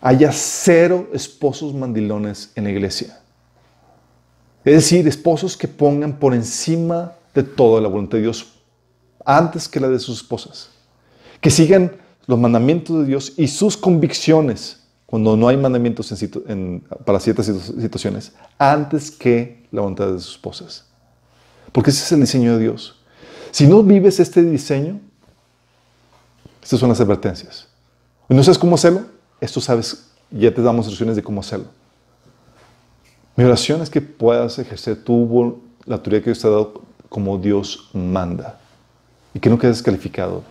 haya 0.02 0.32
cero 0.32 1.10
esposos 1.14 1.74
mandilones 1.74 2.52
en 2.56 2.66
la 2.66 2.70
iglesia. 2.70 3.20
Es 4.64 4.76
decir, 4.76 5.08
esposos 5.08 5.58
que 5.58 5.68
pongan 5.68 6.14
por 6.14 6.34
encima 6.34 7.14
de 7.34 7.44
todo 7.44 7.82
la 7.82 7.90
voluntad 7.90 8.18
de 8.18 8.24
Dios 8.24 8.54
antes 9.26 9.68
que 9.68 9.80
la 9.80 9.90
de 9.90 10.00
sus 10.00 10.22
esposas. 10.22 10.70
Que 11.42 11.50
sigan 11.50 11.92
los 12.28 12.40
mandamientos 12.40 13.00
de 13.00 13.06
Dios 13.06 13.34
y 13.36 13.48
sus 13.48 13.76
convicciones 13.76 14.85
cuando 15.06 15.36
no 15.38 15.48
hay 15.48 15.58
mandamientos 15.58 16.12
en 16.12 16.18
situ- 16.18 16.44
en- 16.48 16.84
para 17.06 17.20
ciertas 17.20 17.46
situ- 17.48 17.80
situaciones 17.82 18.32
antes 18.58 19.12
que 19.12 19.66
la 19.72 19.82
voluntad 19.82 20.08
de 20.08 20.20
sus 20.20 20.32
esposas. 20.36 20.86
Porque 21.72 21.90
ese 21.92 22.04
es 22.04 22.12
el 22.12 22.22
diseño 22.22 22.54
de 22.54 22.60
Dios. 22.64 22.96
Si 23.52 23.68
no 23.68 23.84
vives 23.84 24.20
este 24.20 24.42
diseño, 24.42 25.00
estas 26.64 26.80
son 26.80 26.90
las 26.90 27.00
advertencias. 27.00 27.68
¿No 28.28 28.44
sabes 28.44 28.58
cómo 28.58 28.76
hacerlo? 28.76 29.06
Esto 29.40 29.62
sabes, 29.62 30.08
ya 30.32 30.54
te 30.54 30.62
damos 30.62 30.86
instrucciones 30.86 31.16
de 31.16 31.24
cómo 31.24 31.42
hacerlo. 31.42 31.68
Mi 33.36 33.44
oración 33.44 33.82
es 33.82 33.90
que 33.90 34.02
puedas 34.02 34.58
ejercer 34.60 35.04
tu, 35.04 35.62
la 35.86 35.96
autoridad 35.96 36.22
que 36.22 36.30
Dios 36.32 36.40
te 36.40 36.48
ha 36.48 36.52
dado 36.52 36.82
como 37.10 37.38
Dios 37.38 37.90
manda 37.94 38.58
y 39.34 39.40
que 39.40 39.50
no 39.50 39.60
quedes 39.60 39.78
descalificado 39.78 40.42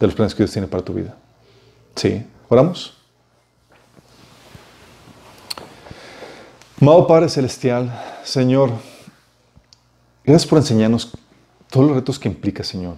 de 0.00 0.06
los 0.06 0.14
planes 0.14 0.34
que 0.34 0.42
Dios 0.42 0.52
tiene 0.52 0.68
para 0.68 0.82
tu 0.84 0.94
vida. 0.94 1.14
¿Sí? 1.96 2.24
¿Oramos? 2.48 2.96
Amado 6.82 7.06
Padre 7.06 7.28
Celestial, 7.28 7.92
Señor, 8.24 8.72
gracias 10.24 10.50
por 10.50 10.58
enseñarnos 10.58 11.12
todos 11.70 11.86
los 11.86 11.94
retos 11.94 12.18
que 12.18 12.26
implica, 12.26 12.64
Señor, 12.64 12.96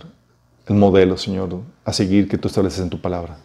el 0.66 0.76
modelo, 0.76 1.18
Señor, 1.18 1.60
a 1.84 1.92
seguir 1.92 2.26
que 2.26 2.38
tú 2.38 2.48
estableces 2.48 2.80
en 2.80 2.88
tu 2.88 2.98
palabra. 2.98 3.36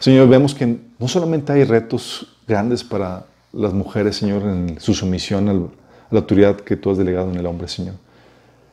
Señor, 0.00 0.28
vemos 0.28 0.52
que 0.52 0.80
no 0.98 1.06
solamente 1.06 1.52
hay 1.52 1.62
retos 1.62 2.36
grandes 2.44 2.82
para 2.82 3.26
las 3.52 3.72
mujeres, 3.72 4.16
Señor, 4.16 4.42
en 4.42 4.80
su 4.80 4.94
sumisión 4.94 5.48
a 5.48 5.52
la 5.52 6.18
autoridad 6.18 6.56
que 6.56 6.76
tú 6.76 6.90
has 6.90 6.98
delegado 6.98 7.30
en 7.30 7.36
el 7.36 7.46
hombre, 7.46 7.68
Señor, 7.68 7.94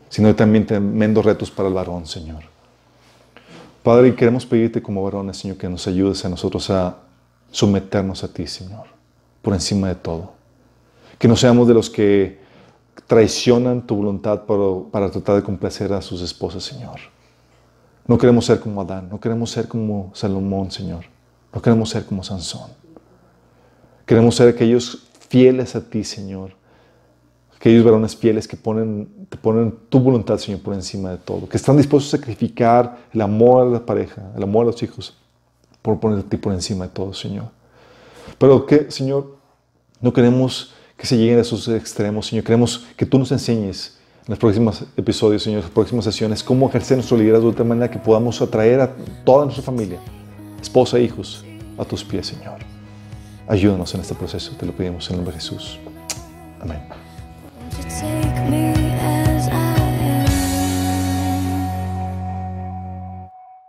sino 0.10 0.36
también 0.36 0.66
tremendos 0.66 1.24
retos 1.24 1.52
para 1.52 1.70
el 1.70 1.76
varón, 1.76 2.08
Señor. 2.08 2.42
Padre, 3.84 4.16
queremos 4.16 4.44
pedirte 4.44 4.82
como 4.82 5.04
varones, 5.04 5.38
Señor, 5.38 5.58
que 5.58 5.70
nos 5.70 5.86
ayudes 5.86 6.26
a 6.26 6.30
nosotros 6.30 6.68
a 6.72 6.98
someternos 7.52 8.24
a 8.24 8.34
ti, 8.34 8.48
Señor, 8.48 8.88
por 9.44 9.54
encima 9.54 9.88
de 9.90 9.94
todo. 9.94 10.39
Que 11.20 11.28
no 11.28 11.36
seamos 11.36 11.68
de 11.68 11.76
los 11.76 11.92
que 11.92 12.40
traicionan 13.06 13.86
tu 13.86 13.96
voluntad 13.96 14.46
para, 14.46 14.64
para 14.92 15.12
tratar 15.12 15.36
de 15.36 15.44
complacer 15.44 15.94
a 15.94 16.02
sus 16.02 16.22
esposas, 16.22 16.64
Señor. 16.64 17.00
No 18.08 18.18
queremos 18.18 18.46
ser 18.46 18.60
como 18.60 18.82
Adán, 18.82 19.08
no 19.08 19.20
queremos 19.20 19.52
ser 19.52 19.68
como 19.68 20.10
Salomón, 20.16 20.72
Señor. 20.72 21.06
No 21.54 21.62
queremos 21.62 21.90
ser 21.90 22.06
como 22.06 22.24
Sansón. 22.24 22.72
Queremos 24.06 24.36
ser 24.36 24.50
aquellos 24.50 25.08
fieles 25.30 25.76
a 25.76 25.88
ti, 25.88 26.04
Señor. 26.04 26.54
Aquellos 27.56 27.84
varones 27.84 28.16
fieles 28.16 28.48
que 28.48 28.58
ponen, 28.58 29.28
te 29.30 29.38
ponen 29.38 29.78
tu 29.90 30.00
voluntad, 30.00 30.38
Señor, 30.38 30.62
por 30.62 30.74
encima 30.74 31.12
de 31.12 31.18
todo. 31.18 31.48
Que 31.48 31.58
están 31.58 31.78
dispuestos 31.78 32.14
a 32.14 32.18
sacrificar 32.18 32.98
el 33.14 33.22
amor 33.22 33.68
a 33.68 33.70
la 33.70 33.86
pareja, 33.86 34.32
el 34.36 34.42
amor 34.42 34.64
a 34.64 34.72
los 34.72 34.82
hijos, 34.82 35.18
por 35.82 36.00
poner 36.00 36.20
a 36.20 36.24
ti 36.24 36.38
por 36.38 36.54
encima 36.54 36.88
de 36.88 36.92
todo, 36.92 37.14
Señor. 37.14 37.50
Pero 38.38 38.66
que, 38.66 38.90
Señor, 38.90 39.38
no 40.02 40.14
queremos 40.14 40.74
que 41.00 41.08
se 41.08 41.18
lleguen 41.18 41.38
a 41.38 41.42
esos 41.42 41.68
extremos, 41.70 42.28
Señor. 42.28 42.44
Queremos 42.44 42.86
que 42.98 43.06
tú 43.06 43.18
nos 43.18 43.32
enseñes 43.32 43.98
en 44.20 44.32
los 44.32 44.38
próximos 44.38 44.84
episodios, 44.98 45.42
Señor, 45.42 45.60
en 45.60 45.64
las 45.64 45.72
próximas 45.72 46.04
sesiones, 46.04 46.44
cómo 46.44 46.68
ejercer 46.68 46.98
nuestro 46.98 47.18
liderazgo 47.18 47.52
de 47.52 47.58
tal 47.58 47.68
manera 47.68 47.90
que 47.90 47.98
podamos 47.98 48.42
atraer 48.42 48.82
a 48.82 48.94
toda 49.24 49.46
nuestra 49.46 49.64
familia, 49.64 50.00
esposa 50.62 50.98
e 51.00 51.04
hijos, 51.04 51.46
a 51.78 51.86
tus 51.86 52.04
pies, 52.04 52.28
Señor. 52.28 52.60
Ayúdanos 53.48 53.96
en 53.96 54.02
este 54.02 54.14
proceso, 54.14 54.52
te 54.60 54.66
lo 54.66 54.74
pedimos 54.74 55.08
en 55.08 55.14
el 55.14 55.18
nombre 55.20 55.34
de 55.34 55.42
Jesús. 55.42 55.80
Amén. 56.60 56.82